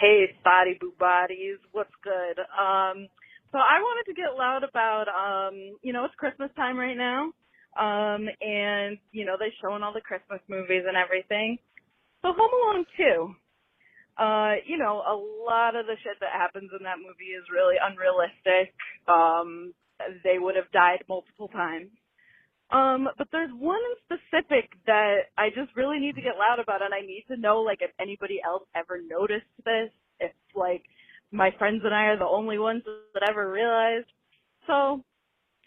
Hey, 0.00 0.26
spotty 0.40 0.78
boo 0.80 0.94
bodies, 0.98 1.58
what's 1.72 1.92
good? 2.02 2.40
Um, 2.40 3.08
so 3.52 3.58
I 3.58 3.80
wanted 3.82 4.08
to 4.08 4.16
get 4.16 4.38
loud 4.38 4.64
about, 4.64 5.08
um, 5.12 5.76
you 5.82 5.92
know, 5.92 6.06
it's 6.06 6.14
Christmas 6.16 6.50
time 6.56 6.78
right 6.78 6.96
now, 6.96 7.32
um, 7.78 8.28
and 8.40 8.96
you 9.12 9.26
know 9.26 9.36
they're 9.38 9.52
showing 9.62 9.82
all 9.82 9.92
the 9.92 10.00
Christmas 10.00 10.40
movies 10.48 10.84
and 10.88 10.96
everything. 10.96 11.58
So 12.22 12.32
Home 12.32 12.54
Alone 12.76 12.86
2, 12.96 13.34
uh, 14.22 14.54
you 14.66 14.78
know, 14.78 15.02
a 15.04 15.16
lot 15.46 15.76
of 15.76 15.86
the 15.86 15.96
shit 16.02 16.16
that 16.20 16.32
happens 16.32 16.70
in 16.78 16.84
that 16.84 16.98
movie 16.98 17.36
is 17.36 17.44
really 17.52 17.76
unrealistic. 17.80 18.72
Um, 19.08 19.74
they 20.24 20.38
would 20.38 20.56
have 20.56 20.70
died 20.72 21.04
multiple 21.08 21.48
times. 21.48 21.90
Um, 22.72 23.08
but 23.18 23.26
there's 23.32 23.50
one 23.58 23.80
in 23.80 24.18
specific 24.18 24.70
that 24.86 25.22
I 25.36 25.48
just 25.48 25.74
really 25.74 25.98
need 25.98 26.14
to 26.14 26.22
get 26.22 26.38
loud 26.38 26.60
about, 26.60 26.82
and 26.82 26.94
I 26.94 27.00
need 27.00 27.24
to 27.28 27.36
know, 27.36 27.60
like, 27.60 27.82
if 27.82 27.90
anybody 28.00 28.40
else 28.44 28.62
ever 28.76 29.00
noticed 29.02 29.50
this, 29.64 29.90
if, 30.20 30.32
like, 30.54 30.84
my 31.32 31.50
friends 31.58 31.82
and 31.84 31.94
I 31.94 32.04
are 32.04 32.18
the 32.18 32.26
only 32.26 32.58
ones 32.58 32.82
that 33.14 33.28
ever 33.28 33.50
realized. 33.50 34.06
So, 34.68 35.04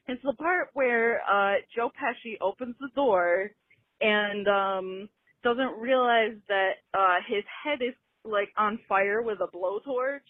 it's 0.07 0.23
the 0.23 0.33
part 0.33 0.69
where, 0.73 1.21
uh, 1.29 1.55
Joe 1.75 1.91
Pesci 1.91 2.37
opens 2.39 2.75
the 2.79 2.89
door 2.95 3.51
and, 3.99 4.47
um, 4.47 5.09
doesn't 5.43 5.77
realize 5.79 6.37
that, 6.47 6.75
uh, 6.93 7.17
his 7.27 7.43
head 7.63 7.81
is, 7.81 7.95
like, 8.23 8.53
on 8.55 8.77
fire 8.87 9.21
with 9.21 9.41
a 9.41 9.47
blowtorch, 9.47 10.21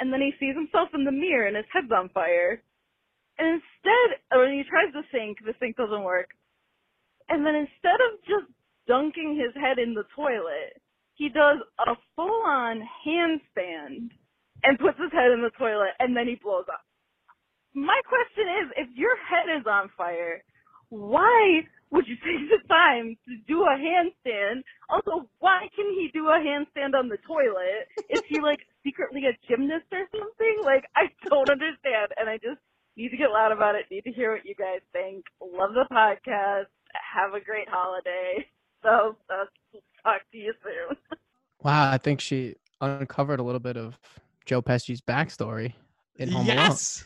and 0.00 0.12
then 0.12 0.20
he 0.20 0.32
sees 0.40 0.56
himself 0.56 0.88
in 0.92 1.04
the 1.04 1.12
mirror 1.12 1.46
and 1.46 1.56
his 1.56 1.66
head's 1.72 1.92
on 1.92 2.08
fire. 2.08 2.62
Instead, 3.40 4.20
when 4.36 4.52
he 4.52 4.62
tries 4.68 4.92
to 4.92 5.02
sink, 5.10 5.38
the 5.44 5.54
sink 5.58 5.76
doesn't 5.76 6.04
work. 6.04 6.30
And 7.28 7.46
then 7.46 7.54
instead 7.54 7.96
of 7.96 8.20
just 8.28 8.52
dunking 8.86 9.36
his 9.40 9.54
head 9.60 9.78
in 9.78 9.94
the 9.94 10.04
toilet, 10.14 10.76
he 11.14 11.28
does 11.28 11.58
a 11.80 11.94
full-on 12.16 12.82
handstand 13.06 14.10
and 14.64 14.78
puts 14.78 14.98
his 14.98 15.12
head 15.12 15.32
in 15.32 15.42
the 15.42 15.50
toilet, 15.58 15.96
and 15.98 16.16
then 16.16 16.26
he 16.28 16.36
blows 16.36 16.66
up. 16.68 16.84
My 17.74 18.00
question 18.08 18.44
is, 18.60 18.72
if 18.76 18.88
your 18.96 19.16
head 19.16 19.48
is 19.58 19.66
on 19.66 19.90
fire, 19.96 20.42
why 20.90 21.62
would 21.90 22.06
you 22.08 22.16
take 22.24 22.48
the 22.50 22.66
time 22.68 23.16
to 23.26 23.36
do 23.46 23.62
a 23.62 23.76
handstand? 23.78 24.62
Also, 24.88 25.30
why 25.38 25.68
can 25.74 25.86
he 25.94 26.10
do 26.12 26.28
a 26.28 26.38
handstand 26.38 26.94
on 26.98 27.08
the 27.08 27.18
toilet? 27.26 27.88
Is 28.10 28.22
he 28.28 28.40
like 28.40 28.60
secretly 28.84 29.24
a 29.26 29.36
gymnast 29.48 29.86
or 29.92 30.06
something? 30.12 30.60
Like, 30.64 30.84
I 30.96 31.08
don't 31.28 31.48
understand, 31.50 32.12
and 32.18 32.28
I 32.28 32.36
just 32.38 32.60
need 33.00 33.10
to 33.10 33.16
get 33.16 33.30
loud 33.30 33.52
about 33.52 33.74
it. 33.74 33.86
Need 33.90 34.04
to 34.04 34.12
hear 34.12 34.32
what 34.32 34.44
you 34.44 34.54
guys 34.54 34.80
think. 34.92 35.24
Love 35.40 35.70
the 35.74 35.86
podcast. 35.92 36.66
Have 37.14 37.34
a 37.34 37.40
great 37.40 37.68
holiday. 37.68 38.46
So, 38.82 39.14
uh, 39.28 39.44
talk 40.02 40.22
to 40.32 40.38
you 40.38 40.54
soon. 40.64 40.96
Wow, 41.62 41.90
I 41.92 41.98
think 41.98 42.22
she 42.22 42.54
uncovered 42.80 43.38
a 43.38 43.42
little 43.42 43.60
bit 43.60 43.76
of 43.76 43.98
Joe 44.46 44.62
Pesci's 44.62 45.02
backstory 45.02 45.74
in 46.16 46.30
Home 46.30 46.46
Alone. 46.46 46.56
yes. 46.56 47.04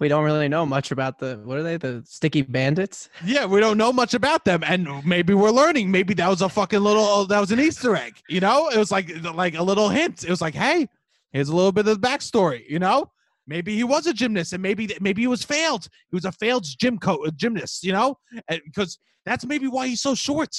We 0.00 0.08
don't 0.08 0.24
really 0.24 0.48
know 0.48 0.66
much 0.66 0.90
about 0.90 1.20
the 1.20 1.40
what 1.44 1.56
are 1.56 1.62
they? 1.62 1.76
The 1.76 2.02
Sticky 2.04 2.42
Bandits? 2.42 3.08
Yeah, 3.24 3.46
we 3.46 3.60
don't 3.60 3.78
know 3.78 3.92
much 3.92 4.12
about 4.12 4.44
them, 4.44 4.64
and 4.66 4.88
maybe 5.06 5.34
we're 5.34 5.52
learning. 5.52 5.92
Maybe 5.92 6.14
that 6.14 6.28
was 6.28 6.42
a 6.42 6.48
fucking 6.48 6.80
little. 6.80 7.24
That 7.26 7.38
was 7.38 7.52
an 7.52 7.60
Easter 7.60 7.94
egg. 7.94 8.14
You 8.28 8.40
know, 8.40 8.68
it 8.70 8.76
was 8.76 8.90
like 8.90 9.08
like 9.22 9.54
a 9.54 9.62
little 9.62 9.90
hint. 9.90 10.24
It 10.24 10.30
was 10.30 10.40
like, 10.40 10.56
hey, 10.56 10.88
here's 11.30 11.48
a 11.48 11.54
little 11.54 11.70
bit 11.70 11.86
of 11.86 12.00
the 12.00 12.08
backstory. 12.08 12.68
You 12.68 12.80
know, 12.80 13.12
maybe 13.48 13.74
he 13.74 13.82
was 13.82 14.06
a 14.06 14.12
gymnast, 14.12 14.52
and 14.52 14.62
maybe 14.62 14.94
maybe 15.00 15.22
he 15.22 15.26
was 15.26 15.42
failed. 15.42 15.88
He 16.10 16.14
was 16.14 16.24
a 16.24 16.32
failed 16.32 16.64
gym 16.78 16.98
co- 16.98 17.24
uh, 17.24 17.30
gymnast. 17.34 17.82
You 17.82 17.92
know, 17.92 18.18
because 18.64 18.98
that's 19.24 19.44
maybe 19.44 19.66
why 19.66 19.88
he's 19.88 20.02
so 20.02 20.14
short. 20.14 20.54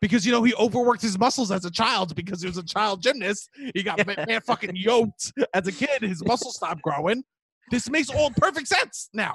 Because 0.00 0.26
you 0.26 0.30
know 0.30 0.42
he 0.42 0.54
overworked 0.54 1.02
his 1.02 1.18
muscles 1.18 1.50
as 1.50 1.64
a 1.64 1.70
child 1.70 2.14
because 2.14 2.42
he 2.42 2.46
was 2.46 2.58
a 2.58 2.62
child 2.62 3.02
gymnast. 3.02 3.48
He 3.74 3.82
got 3.82 4.06
man 4.06 4.40
fucking 4.42 4.76
yoked 4.76 5.32
as 5.54 5.66
a 5.66 5.72
kid. 5.72 6.02
His 6.02 6.22
muscles 6.24 6.56
stopped 6.56 6.82
growing. 6.82 7.24
This 7.70 7.88
makes 7.90 8.10
all 8.10 8.30
perfect 8.30 8.68
sense 8.68 9.08
now. 9.12 9.34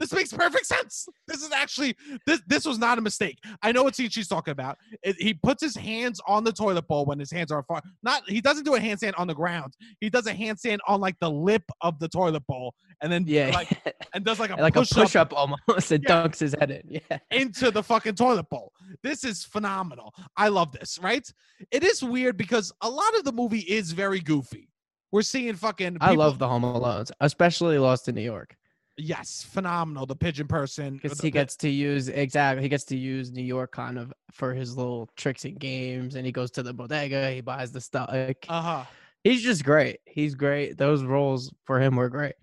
This 0.00 0.12
makes 0.12 0.32
perfect 0.32 0.66
sense. 0.66 1.06
This 1.28 1.42
is 1.42 1.52
actually 1.52 1.96
this 2.26 2.40
this 2.46 2.64
was 2.64 2.78
not 2.78 2.98
a 2.98 3.00
mistake. 3.00 3.38
I 3.62 3.70
know 3.72 3.84
what 3.84 3.94
scene 3.94 4.10
she's 4.10 4.26
talking 4.28 4.52
about. 4.52 4.76
It, 5.02 5.16
he 5.18 5.34
puts 5.34 5.62
his 5.62 5.76
hands 5.76 6.20
on 6.26 6.42
the 6.44 6.52
toilet 6.52 6.86
bowl 6.88 7.04
when 7.04 7.18
his 7.18 7.30
hands 7.30 7.52
are 7.52 7.62
far. 7.62 7.80
Not 8.02 8.28
he 8.28 8.40
doesn't 8.40 8.64
do 8.64 8.74
a 8.74 8.80
handstand 8.80 9.14
on 9.18 9.26
the 9.28 9.34
ground. 9.34 9.74
He 10.00 10.10
does 10.10 10.26
a 10.26 10.34
handstand 10.34 10.78
on 10.88 11.00
like 11.00 11.16
the 11.20 11.30
lip 11.30 11.62
of 11.80 11.98
the 12.00 12.08
toilet 12.08 12.44
bowl, 12.46 12.74
and 13.02 13.12
then 13.12 13.24
Yeah. 13.26 13.50
like 13.54 13.94
and 14.14 14.24
does 14.24 14.40
like 14.40 14.50
a 14.50 14.56
like 14.56 14.74
push, 14.74 14.90
a 14.90 14.94
push 14.94 15.16
up 15.16 15.32
almost 15.32 15.92
and 15.92 16.02
Yeah. 16.02 16.26
dunks 16.26 16.40
his 16.40 16.54
head 16.58 16.70
in. 16.72 16.82
Yeah. 17.10 17.18
into 17.30 17.70
the 17.70 17.82
fucking 17.82 18.16
toilet 18.16 18.48
bowl. 18.50 18.72
This 19.02 19.22
is 19.24 19.44
phenomenal. 19.44 20.12
I 20.36 20.48
love 20.48 20.72
this. 20.72 20.98
Right? 21.00 21.26
It 21.70 21.84
is 21.84 22.02
weird 22.02 22.36
because 22.36 22.72
a 22.80 22.90
lot 22.90 23.16
of 23.16 23.24
the 23.24 23.32
movie 23.32 23.60
is 23.60 23.92
very 23.92 24.20
goofy. 24.20 24.68
We're 25.12 25.22
seeing 25.22 25.54
fucking. 25.54 25.98
I 26.00 26.14
love 26.14 26.40
the 26.40 26.48
Home 26.48 26.62
Alones, 26.64 27.12
especially 27.20 27.78
Lost 27.78 28.08
in 28.08 28.16
New 28.16 28.22
York. 28.22 28.56
Yes, 28.96 29.42
phenomenal. 29.50 30.06
The 30.06 30.14
pigeon 30.16 30.46
person. 30.46 30.94
Because 31.02 31.18
the- 31.18 31.26
he 31.26 31.30
gets 31.30 31.56
to 31.56 31.68
use 31.68 32.08
exactly 32.08 32.62
he 32.62 32.68
gets 32.68 32.84
to 32.84 32.96
use 32.96 33.32
New 33.32 33.42
York 33.42 33.72
kind 33.72 33.98
of 33.98 34.12
for 34.30 34.54
his 34.54 34.76
little 34.76 35.08
tricks 35.16 35.44
and 35.44 35.58
games 35.58 36.14
and 36.14 36.24
he 36.24 36.30
goes 36.32 36.50
to 36.52 36.62
the 36.62 36.72
bodega, 36.72 37.30
he 37.32 37.40
buys 37.40 37.72
the 37.72 37.80
stuff. 37.80 38.08
Like, 38.12 38.46
Uh 38.48 38.62
huh. 38.62 38.84
he's 39.24 39.42
just 39.42 39.64
great. 39.64 39.98
He's 40.06 40.34
great. 40.36 40.78
Those 40.78 41.02
roles 41.02 41.52
for 41.64 41.80
him 41.80 41.96
were 41.96 42.08
great. 42.08 42.34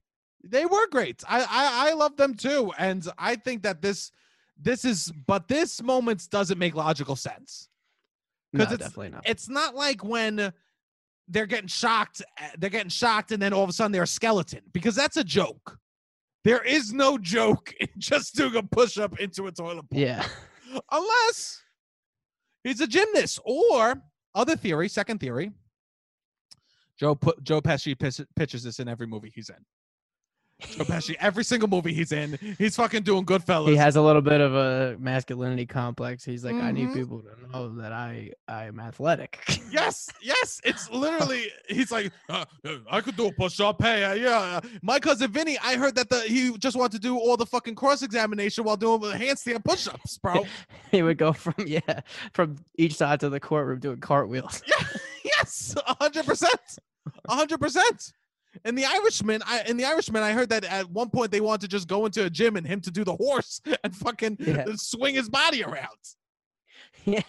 They 0.43 0.66
were 0.66 0.88
great. 0.88 1.24
I, 1.30 1.41
I 1.41 1.89
I 1.89 1.93
love 1.93 2.18
them 2.18 2.34
too, 2.34 2.72
and 2.78 3.08
I 3.18 3.36
think 3.36 3.64
that 3.64 3.82
this 3.82 4.12
this 4.58 4.86
is, 4.86 5.12
but 5.26 5.47
this 5.47 5.82
moment 5.82 6.28
doesn't 6.30 6.58
make 6.60 6.76
logical 6.76 7.16
sense. 7.16 7.68
No, 8.54 8.66
'Cause 8.66 8.74
it's- 8.74 8.89
definitely 8.89 9.12
not. 9.12 9.24
It's 9.26 9.47
not 9.49 9.76
like 9.76 10.04
when 10.04 10.52
they're 11.28 11.45
getting 11.45 11.68
shocked, 11.68 12.22
uh, 12.39 12.49
they're 12.58 12.70
getting 12.70 12.89
shocked, 12.89 13.32
and 13.32 13.41
then 13.41 13.54
all 13.54 13.64
of 13.64 13.70
a 13.70 13.74
sudden 13.74 13.91
they're 13.91 14.04
a 14.04 14.08
skeleton 14.08 14.62
because 14.74 14.95
that's 14.95 15.16
a 15.18 15.24
joke. 15.24 15.78
There 16.44 16.64
is 16.64 16.92
no 16.92 17.18
joke 17.18 17.74
in 17.80 17.88
just 17.98 18.36
doing 18.36 18.56
a 18.56 18.64
push 18.64 18.98
up 18.98 19.20
into 19.20 19.48
a 19.48 19.52
toilet 19.52 19.88
bowl. 19.89 20.00
Yeah. 20.00 20.26
unless 20.92 21.62
he's 22.64 22.82
a 22.82 22.88
gymnast 22.88 23.39
or 23.44 24.02
other 24.34 24.56
theory 24.56 24.88
second 24.88 25.20
theory 25.20 25.52
joe 26.98 27.14
put 27.14 27.44
joe 27.44 27.60
pesci 27.60 27.98
pitches 28.38 28.64
this 28.64 28.80
in 28.80 28.88
every 28.88 29.06
movie 29.06 29.32
he's 29.36 29.50
in 29.50 29.56
pesci 30.62 31.16
every 31.20 31.43
single 31.43 31.68
movie 31.68 31.93
he's 31.93 32.12
in 32.12 32.38
he's 32.57 32.76
fucking 32.76 33.03
doing 33.03 33.26
goodfellas 33.26 33.68
he 33.70 33.76
has 33.76 33.95
a 33.95 34.01
little 34.01 34.22
bit 34.22 34.39
of 34.41 34.53
a 34.55 34.95
masculinity 34.99 35.66
complex. 35.66 36.24
He's 36.24 36.43
like, 36.45 36.55
I 36.55 36.72
need 36.72 36.89
Mhm. 36.89 36.93
people 36.93 37.22
to 37.22 37.51
know 37.51 37.70
that 37.82 37.91
I 37.91 38.32
I 38.47 38.66
am 38.66 38.80
athletic. 38.80 39.43
yes 39.72 40.09
yes 40.22 40.59
it's 40.64 40.89
literally 40.89 41.45
he's 41.70 41.91
like 41.91 42.12
uh, 42.30 42.43
uh, 42.66 42.76
i 42.89 42.99
could 42.99 43.16
do 43.16 43.28
a 43.28 43.32
push-up 43.34 43.82
hey 43.82 44.03
uh, 44.03 44.14
yeah 44.14 44.38
uh, 44.39 44.62
my 44.82 44.99
cousin 44.99 45.32
vinny 45.32 45.57
i 45.64 45.76
heard 45.76 45.95
that 45.95 46.09
the 46.09 46.20
he 46.22 46.55
just 46.57 46.76
wanted 46.76 46.91
to 46.91 46.99
do 46.99 47.18
all 47.18 47.38
the 47.38 47.45
fucking 47.45 47.74
cross-examination 47.76 48.64
while 48.66 48.76
doing 48.76 48.99
the 48.99 49.14
handstand 49.14 49.64
push-ups 49.64 50.18
bro 50.18 50.45
he 50.91 51.01
would 51.01 51.18
go 51.18 51.32
from 51.32 51.53
yeah 51.66 52.01
from 52.34 52.57
each 52.76 52.95
side 52.95 53.20
to 53.22 53.30
the 53.30 53.39
courtroom 53.39 53.80
doing 53.80 53.99
cartwheels. 53.99 54.62
Yeah, 54.68 54.86
yes, 55.24 55.74
a 55.88 55.95
hundred 56.01 56.26
percent, 56.26 56.59
a 57.30 57.36
hundred 57.36 57.59
percent. 57.59 58.12
In 58.66 58.76
the 58.76 58.86
Irishman, 58.86 59.41
I 59.45 59.64
in 59.68 59.78
the 59.78 59.86
Irishman, 59.86 60.24
I 60.24 60.34
heard 60.34 60.49
that 60.49 60.64
at 60.66 60.89
one 60.89 61.10
point 61.10 61.32
they 61.32 61.41
wanted 61.41 61.62
to 61.62 61.68
just 61.68 61.88
go 61.88 62.06
into 62.06 62.26
a 62.26 62.30
gym 62.30 62.58
and 62.58 62.68
him 62.68 62.82
to 62.82 62.91
do 62.91 63.04
the 63.04 63.16
horse 63.16 63.62
and 63.84 63.95
fucking 63.95 64.38
Yeah. 64.39 64.66
swing 64.76 65.16
his 65.16 65.30
body 65.30 65.64
around. 65.64 65.88
yeah. 67.06 67.22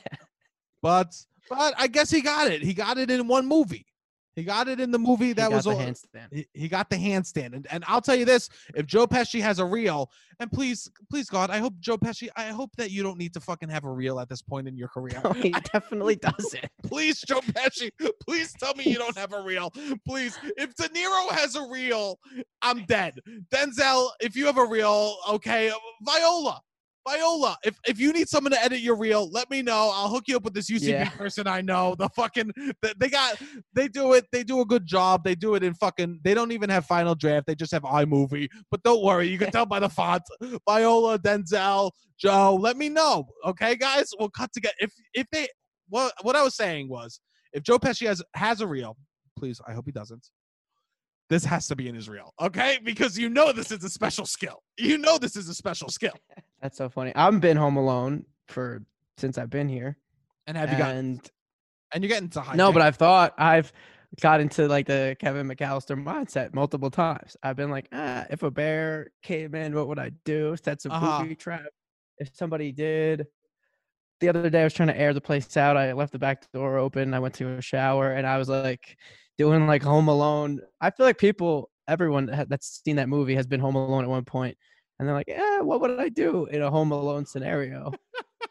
But 0.80 1.14
but 1.48 1.74
I 1.78 1.86
guess 1.86 2.10
he 2.10 2.20
got 2.22 2.50
it. 2.50 2.62
He 2.62 2.74
got 2.74 2.98
it 2.98 3.10
in 3.10 3.28
one 3.28 3.46
movie. 3.46 3.86
He 4.34 4.44
got 4.44 4.66
it 4.68 4.80
in 4.80 4.90
the 4.90 4.98
movie 4.98 5.32
that 5.34 5.50
got 5.50 5.56
was 5.56 5.64
the 5.64 5.70
all- 5.72 5.78
handstand. 5.78 6.28
he, 6.32 6.46
he 6.54 6.68
got 6.68 6.88
the 6.88 6.96
handstand. 6.96 7.54
And, 7.54 7.66
and 7.70 7.84
I'll 7.86 8.00
tell 8.00 8.16
you 8.16 8.24
this, 8.24 8.48
if 8.74 8.86
Joe 8.86 9.06
Pesci 9.06 9.40
has 9.42 9.58
a 9.58 9.64
reel, 9.64 10.10
and 10.40 10.50
please, 10.50 10.90
please 11.10 11.28
God, 11.28 11.50
I 11.50 11.58
hope 11.58 11.74
Joe 11.80 11.98
Pesci, 11.98 12.28
I 12.36 12.46
hope 12.46 12.70
that 12.76 12.90
you 12.90 13.02
don't 13.02 13.18
need 13.18 13.34
to 13.34 13.40
fucking 13.40 13.68
have 13.68 13.84
a 13.84 13.90
reel 13.90 14.18
at 14.18 14.28
this 14.28 14.40
point 14.42 14.66
in 14.68 14.76
your 14.76 14.88
career. 14.88 15.20
No, 15.22 15.30
oh, 15.30 15.32
he 15.34 15.50
definitely 15.72 16.16
doesn't. 16.22 16.64
Please, 16.82 17.20
Joe 17.20 17.40
Pesci, 17.40 17.90
please 18.26 18.54
tell 18.54 18.74
me 18.74 18.84
you 18.84 18.96
don't 18.96 19.16
have 19.18 19.32
a 19.32 19.42
reel. 19.42 19.70
Please, 20.06 20.38
if 20.56 20.74
De 20.76 20.88
Niro 20.88 21.30
has 21.30 21.54
a 21.54 21.66
reel, 21.68 22.18
I'm 22.62 22.84
dead. 22.86 23.18
Denzel, 23.50 24.08
if 24.20 24.34
you 24.34 24.46
have 24.46 24.56
a 24.58 24.64
reel, 24.64 25.16
okay. 25.28 25.70
Viola, 26.02 26.60
Viola, 27.08 27.56
if 27.64 27.78
if 27.86 27.98
you 27.98 28.12
need 28.12 28.28
someone 28.28 28.52
to 28.52 28.62
edit 28.62 28.80
your 28.80 28.96
reel, 28.96 29.28
let 29.30 29.50
me 29.50 29.60
know. 29.62 29.90
I'll 29.92 30.08
hook 30.08 30.24
you 30.28 30.36
up 30.36 30.44
with 30.44 30.54
this 30.54 30.70
UCB 30.70 30.88
Yeah. 30.88 31.08
person 31.10 31.46
I 31.46 31.60
know. 31.60 31.94
The 31.98 32.08
fucking 32.10 32.52
they, 32.98 33.08
got 33.08 33.40
they 33.74 33.88
do 33.88 34.12
it. 34.12 34.26
They 34.30 34.44
do 34.44 34.60
a 34.60 34.64
good 34.64 34.86
job. 34.86 35.24
They 35.24 35.34
do 35.34 35.54
it 35.54 35.62
in 35.62 35.74
fucking. 35.74 36.20
They 36.22 36.34
don't 36.34 36.52
even 36.52 36.70
have 36.70 36.86
Final 36.86 37.14
Draft. 37.14 37.46
They 37.46 37.54
just 37.54 37.72
have 37.72 37.82
iMovie. 37.82 38.48
But 38.70 38.82
don't 38.82 39.02
worry, 39.02 39.28
you 39.28 39.38
can 39.38 39.50
tell 39.52 39.66
by 39.66 39.80
the 39.80 39.88
font. 39.88 40.22
Viola, 40.68 41.18
Denzel, 41.18 41.90
Joe. 42.18 42.54
Let 42.60 42.76
me 42.76 42.88
know, 42.88 43.26
okay, 43.44 43.74
guys. 43.76 44.10
We'll 44.18 44.30
cut 44.30 44.52
together. 44.52 44.74
If 44.78 44.92
if 45.14 45.26
they 45.32 45.48
what 45.88 46.12
what 46.22 46.36
I 46.36 46.42
was 46.42 46.54
saying 46.54 46.88
was 46.88 47.20
if 47.52 47.62
Joe 47.62 47.78
Pesci 47.78 48.06
has 48.06 48.22
has 48.34 48.60
a 48.60 48.66
reel, 48.66 48.96
please, 49.36 49.60
I 49.66 49.72
hope 49.72 49.86
he 49.86 49.92
doesn't. 49.92 50.26
This 51.32 51.46
has 51.46 51.66
to 51.68 51.74
be 51.76 51.88
in 51.88 51.94
his 51.94 52.10
reel, 52.10 52.34
okay? 52.38 52.78
Because 52.84 53.18
you 53.18 53.30
know 53.30 53.52
this 53.52 53.70
is 53.72 53.82
a 53.84 53.88
special 53.88 54.26
skill. 54.26 54.62
You 54.78 54.98
know 54.98 55.16
this 55.16 55.34
is 55.34 55.48
a 55.48 55.54
special 55.54 55.88
skill. 55.88 56.12
That's 56.60 56.76
so 56.76 56.90
funny. 56.90 57.10
I've 57.16 57.40
been 57.40 57.56
home 57.56 57.78
alone 57.78 58.26
for 58.48 58.84
since 59.16 59.38
I've 59.38 59.48
been 59.48 59.66
here. 59.66 59.96
And 60.46 60.58
have 60.58 60.70
you 60.70 60.76
got? 60.76 60.94
and 60.94 61.30
And 61.94 62.04
you're 62.04 62.10
getting 62.10 62.28
to 62.30 62.42
high. 62.42 62.54
no, 62.54 62.70
but 62.70 62.82
I've 62.82 62.96
thought 62.96 63.32
I've 63.38 63.72
got 64.20 64.42
into 64.42 64.68
like 64.68 64.86
the 64.86 65.16
Kevin 65.20 65.48
McAllister 65.48 65.96
mindset 65.96 66.52
multiple 66.52 66.90
times. 66.90 67.34
I've 67.42 67.56
been 67.56 67.70
like, 67.70 67.88
ah, 67.94 68.26
if 68.28 68.42
a 68.42 68.50
bear 68.50 69.08
came 69.22 69.54
in, 69.54 69.74
what 69.74 69.88
would 69.88 69.98
I 69.98 70.10
do? 70.26 70.54
Set 70.62 70.82
some 70.82 70.92
Uh-huh. 70.92 71.22
booby 71.22 71.34
trap. 71.34 71.64
If 72.18 72.28
somebody 72.36 72.72
did. 72.72 73.26
The 74.20 74.28
other 74.28 74.50
day 74.50 74.60
I 74.60 74.64
was 74.64 74.74
trying 74.74 74.88
to 74.88 74.98
air 74.98 75.14
the 75.14 75.20
place 75.22 75.56
out. 75.56 75.78
I 75.78 75.94
left 75.94 76.12
the 76.12 76.18
back 76.18 76.44
door 76.52 76.76
open. 76.76 77.14
I 77.14 77.20
went 77.20 77.32
to 77.36 77.48
a 77.56 77.62
shower 77.62 78.12
and 78.12 78.26
I 78.26 78.36
was 78.36 78.50
like 78.50 78.98
doing 79.42 79.66
like 79.66 79.82
Home 79.82 80.08
Alone. 80.08 80.60
I 80.80 80.90
feel 80.90 81.06
like 81.06 81.18
people, 81.18 81.70
everyone 81.88 82.26
that's 82.48 82.80
seen 82.84 82.96
that 82.96 83.08
movie 83.08 83.34
has 83.34 83.46
been 83.46 83.60
Home 83.60 83.74
Alone 83.76 84.04
at 84.04 84.10
one 84.10 84.24
point, 84.24 84.56
and 84.98 85.08
they're 85.08 85.14
like, 85.16 85.28
"Yeah, 85.28 85.60
what 85.60 85.80
would 85.80 85.98
I 85.98 86.08
do 86.08 86.46
in 86.46 86.62
a 86.62 86.70
Home 86.70 86.92
Alone 86.92 87.26
scenario?" 87.26 87.92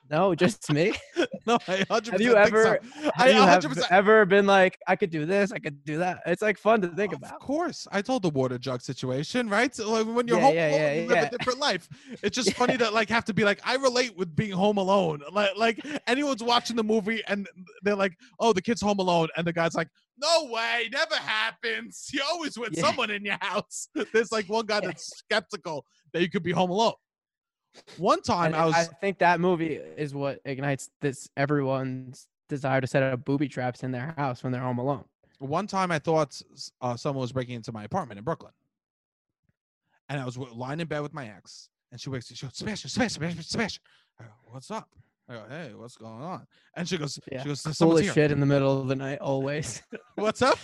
No, 0.09 0.35
just 0.35 0.69
me. 0.69 0.93
no, 1.47 1.57
I 1.67 1.85
100% 1.89 2.11
Have 2.11 2.21
you 2.21 2.35
ever 2.35 2.57
so. 2.57 2.79
I 3.17 3.29
have 3.29 3.63
you 3.63 3.71
100% 3.71 3.91
ever 3.91 4.25
been 4.25 4.45
like, 4.45 4.77
I 4.87 4.95
could 4.97 5.09
do 5.09 5.25
this, 5.25 5.51
I 5.53 5.59
could 5.59 5.83
do 5.85 5.99
that? 5.99 6.21
It's 6.25 6.41
like 6.41 6.57
fun 6.57 6.81
to 6.81 6.89
think 6.89 7.13
of 7.13 7.19
about. 7.19 7.41
Of 7.41 7.45
course, 7.47 7.87
I 7.91 8.01
told 8.01 8.23
the 8.23 8.29
water 8.29 8.57
jug 8.57 8.81
situation, 8.81 9.49
right? 9.49 9.73
So 9.75 9.91
like, 9.91 10.07
when 10.07 10.27
you're 10.27 10.37
Yeah, 10.37 10.41
home 10.41 10.53
yeah, 10.53 10.69
alone, 10.69 10.93
yeah, 10.93 10.93
you 10.93 11.03
live 11.07 11.21
a 11.21 11.25
different 11.25 11.59
life. 11.59 11.89
It's 12.23 12.35
just 12.35 12.51
funny 12.55 12.77
that 12.77 12.93
like 12.93 13.09
have 13.09 13.25
to 13.25 13.33
be 13.33 13.43
like 13.43 13.59
I 13.65 13.75
relate 13.75 14.15
with 14.17 14.35
being 14.35 14.51
home 14.51 14.77
alone. 14.77 15.21
Like 15.31 15.51
like 15.57 15.85
anyone's 16.07 16.43
watching 16.43 16.75
the 16.75 16.83
movie 16.83 17.21
and 17.27 17.47
they're 17.83 17.95
like, 17.95 18.13
oh, 18.39 18.53
the 18.53 18.61
kid's 18.61 18.81
home 18.81 18.99
alone, 18.99 19.27
and 19.37 19.45
the 19.45 19.53
guy's 19.53 19.75
like, 19.75 19.87
no 20.22 20.45
way, 20.51 20.89
never 20.91 21.15
happens. 21.15 22.09
You 22.13 22.22
always 22.32 22.57
with 22.57 22.74
Yeah. 22.76 22.84
someone 22.84 23.09
in 23.09 23.24
your 23.26 23.38
house. 23.41 23.88
There's 24.13 24.32
like 24.32 24.47
one 24.49 24.65
guy 24.65 24.80
that's 24.82 25.17
skeptical 25.17 25.86
that 26.13 26.22
you 26.22 26.30
could 26.30 26.43
be 26.43 26.51
home 26.51 26.69
alone. 26.69 26.93
One 27.97 28.22
time 28.22 28.47
And 28.47 28.55
I 28.55 28.65
was 28.65 28.76
I 28.76 28.84
think 28.84 29.19
that 29.19 29.39
movie 29.39 29.76
is 29.76 30.13
what 30.13 30.39
ignites 30.45 30.89
this 30.99 31.30
everyone's 31.38 32.28
desire 32.49 32.82
to 32.82 32.88
set 32.88 33.01
up 33.01 33.24
booby 33.24 33.47
traps 33.47 33.84
in 33.84 33.91
their 33.91 34.13
house 34.17 34.43
when 34.43 34.51
they're 34.51 34.61
home 34.61 34.78
alone. 34.78 35.05
one 35.39 35.67
time 35.67 35.89
I 35.91 35.99
thought 35.99 36.41
uh, 36.82 36.97
someone 36.97 37.22
was 37.22 37.32
breaking 37.32 37.55
into 37.55 37.72
my 37.72 37.86
apartment 37.86 38.17
in 38.17 38.26
Brooklyn, 38.26 38.51
and 40.09 40.19
I 40.19 40.26
was 40.26 40.38
lying 40.38 40.82
in 40.82 40.88
bed 40.88 40.99
with 41.01 41.13
my 41.13 41.28
ex, 41.30 41.69
and 41.91 41.99
she 42.01 42.09
wakes. 42.09 42.30
me. 42.30 42.36
She 42.36 42.45
goes, 42.45 42.57
Sebastian, 42.57 42.89
Sebastian, 42.89 43.22
Sebastian, 43.22 43.43
Sebastian. 43.43 43.84
I 44.19 44.24
go, 44.26 44.30
What's 44.47 44.69
up? 44.69 44.89
I 45.32 45.36
go, 45.36 45.43
Hey, 45.49 45.71
what's 45.75 45.95
going 45.97 46.21
on? 46.21 46.45
And 46.75 46.88
she 46.88 46.97
goes, 46.97 47.19
Yeah, 47.32 47.41
She 47.43 47.49
goes, 47.49 47.61
Cool 47.79 47.97
as 47.97 48.01
here. 48.05 48.13
shit 48.13 48.32
in 48.32 48.39
the 48.39 48.45
middle 48.45 48.82
of 48.82 48.88
the 48.88 48.95
night, 48.95 49.19
always. 49.19 49.82
What's 50.15 50.41
up? 50.41 50.57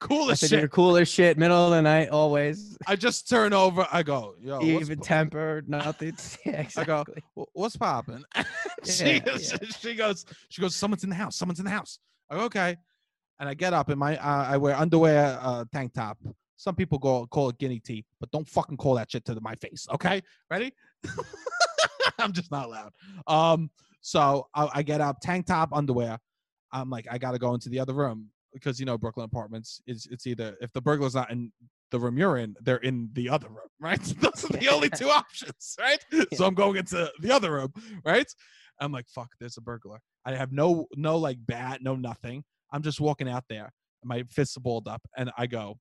Cool 0.00 0.28
I 0.28 0.32
as 0.32 0.40
said 0.40 0.50
shit. 0.50 0.58
you're 0.58 0.68
cool 0.68 0.96
as 0.96 1.08
shit, 1.08 1.38
middle 1.38 1.64
of 1.64 1.70
the 1.70 1.80
night, 1.80 2.08
always. 2.10 2.76
I 2.86 2.96
just 2.96 3.28
turn 3.28 3.52
over. 3.52 3.86
I 3.90 4.02
go, 4.02 4.34
Yo, 4.40 4.60
Even 4.62 4.98
tempered, 5.00 5.68
nothing. 5.68 6.16
Yeah, 6.44 6.66
I 6.76 6.84
go, 6.84 7.04
what's 7.52 7.76
popping? 7.76 8.24
she, 8.84 9.04
Yeah, 9.04 9.18
goes- 9.20 9.52
yeah. 9.52 9.68
she 9.78 9.94
goes, 9.94 10.24
she 10.50 10.60
goes, 10.60 10.74
someone's 10.76 11.04
in 11.04 11.10
the 11.10 11.16
house. 11.16 11.36
Someone's 11.36 11.60
in 11.60 11.64
the 11.64 11.70
house. 11.70 11.98
I 12.28 12.34
go, 12.36 12.40
okay. 12.44 12.76
And 13.38 13.48
I 13.48 13.54
get 13.54 13.72
up 13.72 13.88
in 13.90 13.98
my, 13.98 14.16
uh, 14.18 14.46
I 14.48 14.56
wear 14.56 14.76
underwear, 14.76 15.38
uh, 15.40 15.64
tank 15.72 15.94
top. 15.94 16.18
Some 16.56 16.74
people 16.74 16.98
go 16.98 17.26
call 17.26 17.48
it 17.50 17.58
guinea 17.58 17.80
tee, 17.80 18.04
but 18.20 18.30
don't 18.30 18.48
fucking 18.48 18.76
call 18.76 18.94
that 18.94 19.10
shit 19.10 19.24
to 19.26 19.38
my 19.40 19.54
face. 19.56 19.86
Okay, 19.92 20.22
ready? 20.50 20.72
I'm 22.18 22.32
just 22.32 22.50
not 22.50 22.70
loud. 22.70 22.92
Um, 23.26 23.70
so 24.00 24.48
I, 24.54 24.68
I 24.74 24.82
get 24.82 25.00
up, 25.00 25.18
tank 25.20 25.46
top, 25.46 25.70
underwear. 25.72 26.18
I'm 26.72 26.90
like, 26.90 27.06
I 27.10 27.18
gotta 27.18 27.38
go 27.38 27.54
into 27.54 27.68
the 27.68 27.80
other 27.80 27.94
room 27.94 28.30
because 28.52 28.78
you 28.78 28.86
know 28.86 28.96
Brooklyn 28.98 29.24
apartments 29.24 29.80
is 29.86 30.06
it's 30.10 30.26
either 30.26 30.56
if 30.60 30.72
the 30.72 30.80
burglar's 30.80 31.14
not 31.14 31.30
in 31.30 31.52
the 31.90 32.00
room 32.00 32.18
you're 32.18 32.38
in, 32.38 32.56
they're 32.62 32.78
in 32.78 33.10
the 33.12 33.28
other 33.28 33.48
room, 33.48 33.68
right? 33.80 34.00
Those 34.20 34.44
are 34.44 34.56
the 34.56 34.68
only 34.68 34.90
two 34.90 35.08
options, 35.08 35.76
right? 35.78 36.04
So 36.34 36.44
I'm 36.44 36.54
going 36.54 36.76
into 36.76 37.10
the 37.20 37.32
other 37.32 37.52
room, 37.52 37.72
right? 38.04 38.26
I'm 38.80 38.92
like, 38.92 39.08
fuck, 39.08 39.30
there's 39.38 39.56
a 39.56 39.60
burglar. 39.60 40.00
I 40.24 40.34
have 40.34 40.52
no 40.52 40.86
no 40.96 41.16
like 41.16 41.38
bat, 41.46 41.80
no 41.82 41.94
nothing. 41.94 42.44
I'm 42.72 42.82
just 42.82 43.00
walking 43.00 43.28
out 43.28 43.44
there. 43.48 43.70
My 44.04 44.24
fists 44.30 44.56
are 44.56 44.60
balled 44.60 44.88
up, 44.88 45.02
and 45.16 45.30
I 45.38 45.46
go, 45.46 45.78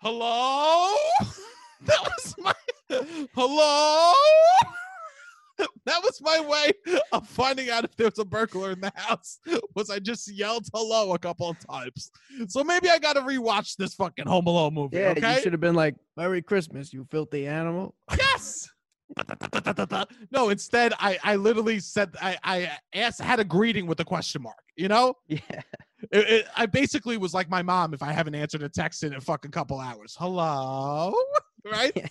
"Hello." 0.00 0.94
that 1.82 2.00
was 2.02 2.34
my 2.38 2.54
hello. 3.34 4.12
that 5.86 6.02
was 6.02 6.20
my 6.20 6.40
way 6.40 6.72
of 7.12 7.26
finding 7.28 7.70
out 7.70 7.84
if 7.84 7.96
there 7.96 8.06
was 8.06 8.18
a 8.18 8.24
burglar 8.24 8.72
in 8.72 8.80
the 8.80 8.92
house. 8.94 9.38
Was 9.74 9.90
I 9.90 9.98
just 9.98 10.30
yelled 10.32 10.66
hello 10.74 11.14
a 11.14 11.18
couple 11.18 11.48
of 11.48 11.56
times? 11.66 12.10
So 12.48 12.64
maybe 12.64 12.88
I 12.88 12.98
got 12.98 13.14
to 13.14 13.20
rewatch 13.20 13.76
this 13.76 13.94
fucking 13.94 14.26
Home 14.26 14.46
Alone 14.46 14.74
movie. 14.74 14.98
Yeah, 14.98 15.14
okay. 15.16 15.36
you 15.36 15.42
should 15.42 15.52
have 15.52 15.60
been 15.60 15.74
like, 15.74 15.94
"Merry 16.16 16.42
Christmas, 16.42 16.92
you 16.92 17.06
filthy 17.10 17.46
animal." 17.46 17.94
Yes. 18.16 18.68
no, 20.30 20.50
instead 20.50 20.92
I 20.98 21.18
I 21.24 21.36
literally 21.36 21.80
said 21.80 22.14
I 22.20 22.38
I 22.44 22.70
asked 22.94 23.20
had 23.20 23.40
a 23.40 23.44
greeting 23.44 23.86
with 23.86 24.00
a 24.00 24.04
question 24.04 24.42
mark. 24.42 24.62
You 24.76 24.88
know, 24.88 25.14
Yeah, 25.28 25.40
it, 26.10 26.28
it, 26.28 26.46
I 26.56 26.66
basically 26.66 27.16
was 27.16 27.34
like 27.34 27.50
my 27.50 27.62
mom 27.62 27.92
if 27.92 28.02
I 28.02 28.12
haven't 28.12 28.34
answered 28.34 28.62
a 28.62 28.68
text 28.68 29.02
in 29.02 29.14
a 29.14 29.20
fucking 29.20 29.50
couple 29.50 29.80
hours. 29.80 30.16
Hello, 30.18 31.14
right? 31.64 31.92
yeah. 31.94 32.06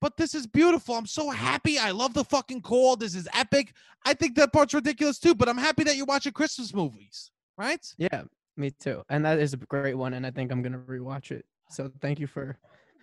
But 0.00 0.16
this 0.16 0.34
is 0.34 0.46
beautiful. 0.46 0.94
I'm 0.94 1.06
so 1.06 1.30
happy. 1.30 1.78
I 1.78 1.90
love 1.90 2.14
the 2.14 2.24
fucking 2.24 2.62
call. 2.62 2.96
This 2.96 3.14
is 3.14 3.28
epic. 3.34 3.72
I 4.04 4.14
think 4.14 4.36
that 4.36 4.52
part's 4.52 4.74
ridiculous 4.74 5.18
too, 5.18 5.34
but 5.34 5.48
I'm 5.48 5.58
happy 5.58 5.82
that 5.84 5.96
you're 5.96 6.06
watching 6.06 6.32
Christmas 6.32 6.72
movies, 6.72 7.30
right? 7.56 7.84
Yeah, 7.98 8.22
me 8.56 8.70
too. 8.70 9.02
And 9.08 9.24
that 9.24 9.38
is 9.40 9.54
a 9.54 9.56
great 9.56 9.94
one, 9.94 10.14
and 10.14 10.24
I 10.24 10.30
think 10.30 10.52
I'm 10.52 10.62
gonna 10.62 10.78
rewatch 10.78 11.32
it. 11.32 11.44
So 11.70 11.90
thank 12.00 12.20
you 12.20 12.26
for 12.26 12.56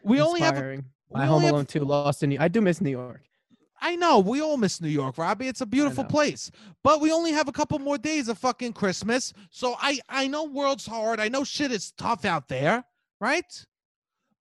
We 0.04 0.22
only 0.22 0.40
have. 0.40 0.58
A, 0.58 0.78
we 0.78 1.20
my 1.20 1.26
Home 1.26 1.42
have- 1.44 1.52
Alone 1.52 1.66
2 1.66 1.82
Lost 1.82 2.24
in 2.24 2.30
New 2.30 2.38
I 2.40 2.48
do 2.48 2.62
miss 2.62 2.80
New 2.80 2.92
York. 2.92 3.22
I 3.82 3.98
know 3.98 4.20
we 4.20 4.42
all 4.42 4.56
miss 4.56 4.80
New 4.80 4.88
York, 4.90 5.18
Robbie. 5.18 5.50
It's 5.50 5.62
a 5.62 5.66
beautiful 5.66 6.06
place, 6.06 6.50
but 6.82 7.02
we 7.02 7.12
only 7.12 7.34
have 7.34 7.50
a 7.50 7.52
couple 7.52 7.78
more 7.78 7.98
days 7.98 8.30
of 8.30 8.38
fucking 8.38 8.72
Christmas. 8.74 9.34
So 9.52 9.76
I 9.80 10.00
I 10.08 10.28
know 10.28 10.46
world's 10.46 10.86
hard. 10.86 11.20
I 11.20 11.28
know 11.28 11.44
shit 11.44 11.72
is 11.74 11.92
tough 11.92 12.24
out 12.24 12.48
there, 12.48 12.86
right? 13.20 13.66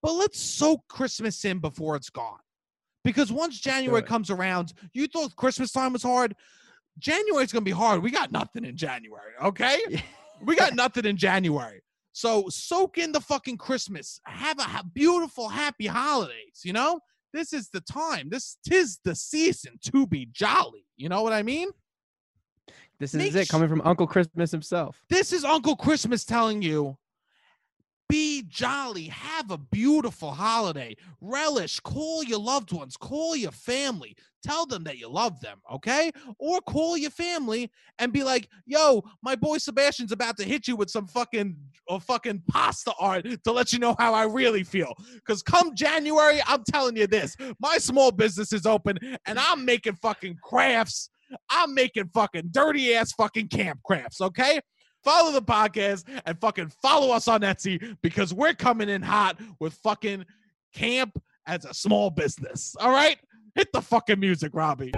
But 0.03 0.13
let's 0.13 0.39
soak 0.39 0.87
Christmas 0.89 1.45
in 1.45 1.59
before 1.59 1.97
it's 1.97 2.11
gone, 2.11 2.39
because 3.05 3.31
once 3.31 3.61
January 3.61 4.03
comes 4.03 4.31
around, 4.31 4.73
you 4.93 5.07
thought 5.07 5.37
Christmas 5.37 5.71
time 5.71 5.93
was 5.93 6.03
hard. 6.03 6.35
January's 6.99 7.53
gonna 7.53 7.65
be 7.65 7.71
hard. 7.71 8.03
We 8.03 8.11
got 8.11 8.33
nothing 8.33 8.65
in 8.65 8.77
January, 8.77 9.33
okay? 9.43 9.81
Yeah. 9.89 10.01
We 10.43 10.57
got 10.57 10.75
nothing 10.75 11.05
in 11.05 11.17
January. 11.17 11.83
So 12.13 12.49
soak 12.49 12.99
in 12.99 13.13
the 13.13 13.21
fucking 13.21 13.57
Christmas. 13.59 14.21
Have 14.25 14.59
a 14.59 14.63
ha- 14.63 14.85
beautiful, 14.95 15.49
happy 15.49 15.87
holidays. 15.87 16.61
You 16.63 16.73
know, 16.73 17.01
this 17.33 17.53
is 17.53 17.69
the 17.71 17.81
time. 17.81 18.29
This 18.31 18.57
tis 18.67 18.99
the 19.05 19.15
season 19.15 19.79
to 19.93 20.07
be 20.07 20.29
jolly. 20.33 20.87
You 20.97 21.09
know 21.09 21.23
what 21.23 21.33
I 21.33 21.43
mean? 21.43 21.71
This 23.01 23.15
is 23.15 23.19
Make 23.19 23.35
it 23.35 23.47
sh- 23.47 23.51
coming 23.51 23.69
from 23.69 23.83
Uncle 23.85 24.07
Christmas 24.07 24.53
himself. 24.53 25.03
This 25.09 25.33
is 25.33 25.45
Uncle 25.45 25.75
Christmas 25.77 26.25
telling 26.25 26.63
you 26.63 26.97
be 28.09 28.43
jolly, 28.49 29.05
have 29.05 29.51
a 29.51 29.59
beautiful 29.59 30.31
holiday, 30.31 30.97
relish, 31.21 31.81
call 31.81 32.23
your 32.23 32.39
loved 32.39 32.73
ones, 32.73 32.97
call 32.97 33.35
your 33.35 33.51
family, 33.51 34.17
tell 34.43 34.67
them 34.67 34.85
that 34.85 34.99
you 34.99 35.09
love 35.09 35.41
them, 35.41 35.59
okay? 35.73 36.13
Or 36.39 36.61
call 36.61 36.97
your 36.97 37.11
family 37.11 37.71
and 37.99 38.13
be 38.13 38.23
like, 38.23 38.49
yo, 38.67 39.03
my 39.23 39.35
boy 39.37 39.59
Sebastian's 39.59 40.13
about 40.13 40.37
to 40.39 40.45
hit 40.45 40.69
you 40.69 40.77
with 40.77 40.91
some 40.91 41.07
fucking 41.07 41.57
or 41.89 42.01
fucking 42.01 42.43
pasta 42.51 42.93
art 43.01 43.27
to 43.45 43.53
let 43.53 43.73
you 43.73 43.79
know 43.79 43.95
how 43.99 44.15
I 44.15 44.25
really 44.25 44.65
feel. 44.65 44.93
Because 45.15 45.43
come 45.43 45.75
January, 45.75 46.41
I'm 46.47 46.63
telling 46.71 46.97
you 46.97 47.07
this, 47.07 47.37
my 47.59 47.79
small 47.79 48.11
business 48.11 48.53
is 48.53 48.67
open 48.67 48.99
and 49.27 49.39
I'm 49.39 49.65
making 49.65 49.95
fucking 49.97 50.39
crafts. 50.43 51.11
I'm 51.51 51.75
making 51.75 52.11
fucking 52.15 52.51
dirty 52.51 52.95
ass 52.95 53.13
fucking 53.13 53.49
camp 53.49 53.81
crafts, 53.83 54.21
okay? 54.21 54.61
Follow 55.05 55.33
the 55.33 55.43
podcast 55.43 56.05
and 56.25 56.41
fucking 56.41 56.71
follow 56.83 57.13
us 57.13 57.29
on 57.29 57.43
Etsy 57.43 57.97
because 58.03 58.33
we're 58.33 58.55
coming 58.55 58.89
in 58.89 59.03
hot 59.03 59.39
with 59.61 59.75
fucking 59.75 60.25
camp 60.73 61.23
as 61.47 61.65
a 61.67 61.75
small 61.75 62.11
business. 62.11 62.75
All 62.81 62.91
right? 62.91 63.19
Hit 63.55 63.69
the 63.73 63.83
fucking 63.83 64.19
music, 64.19 64.53
Robbie. 64.55 64.93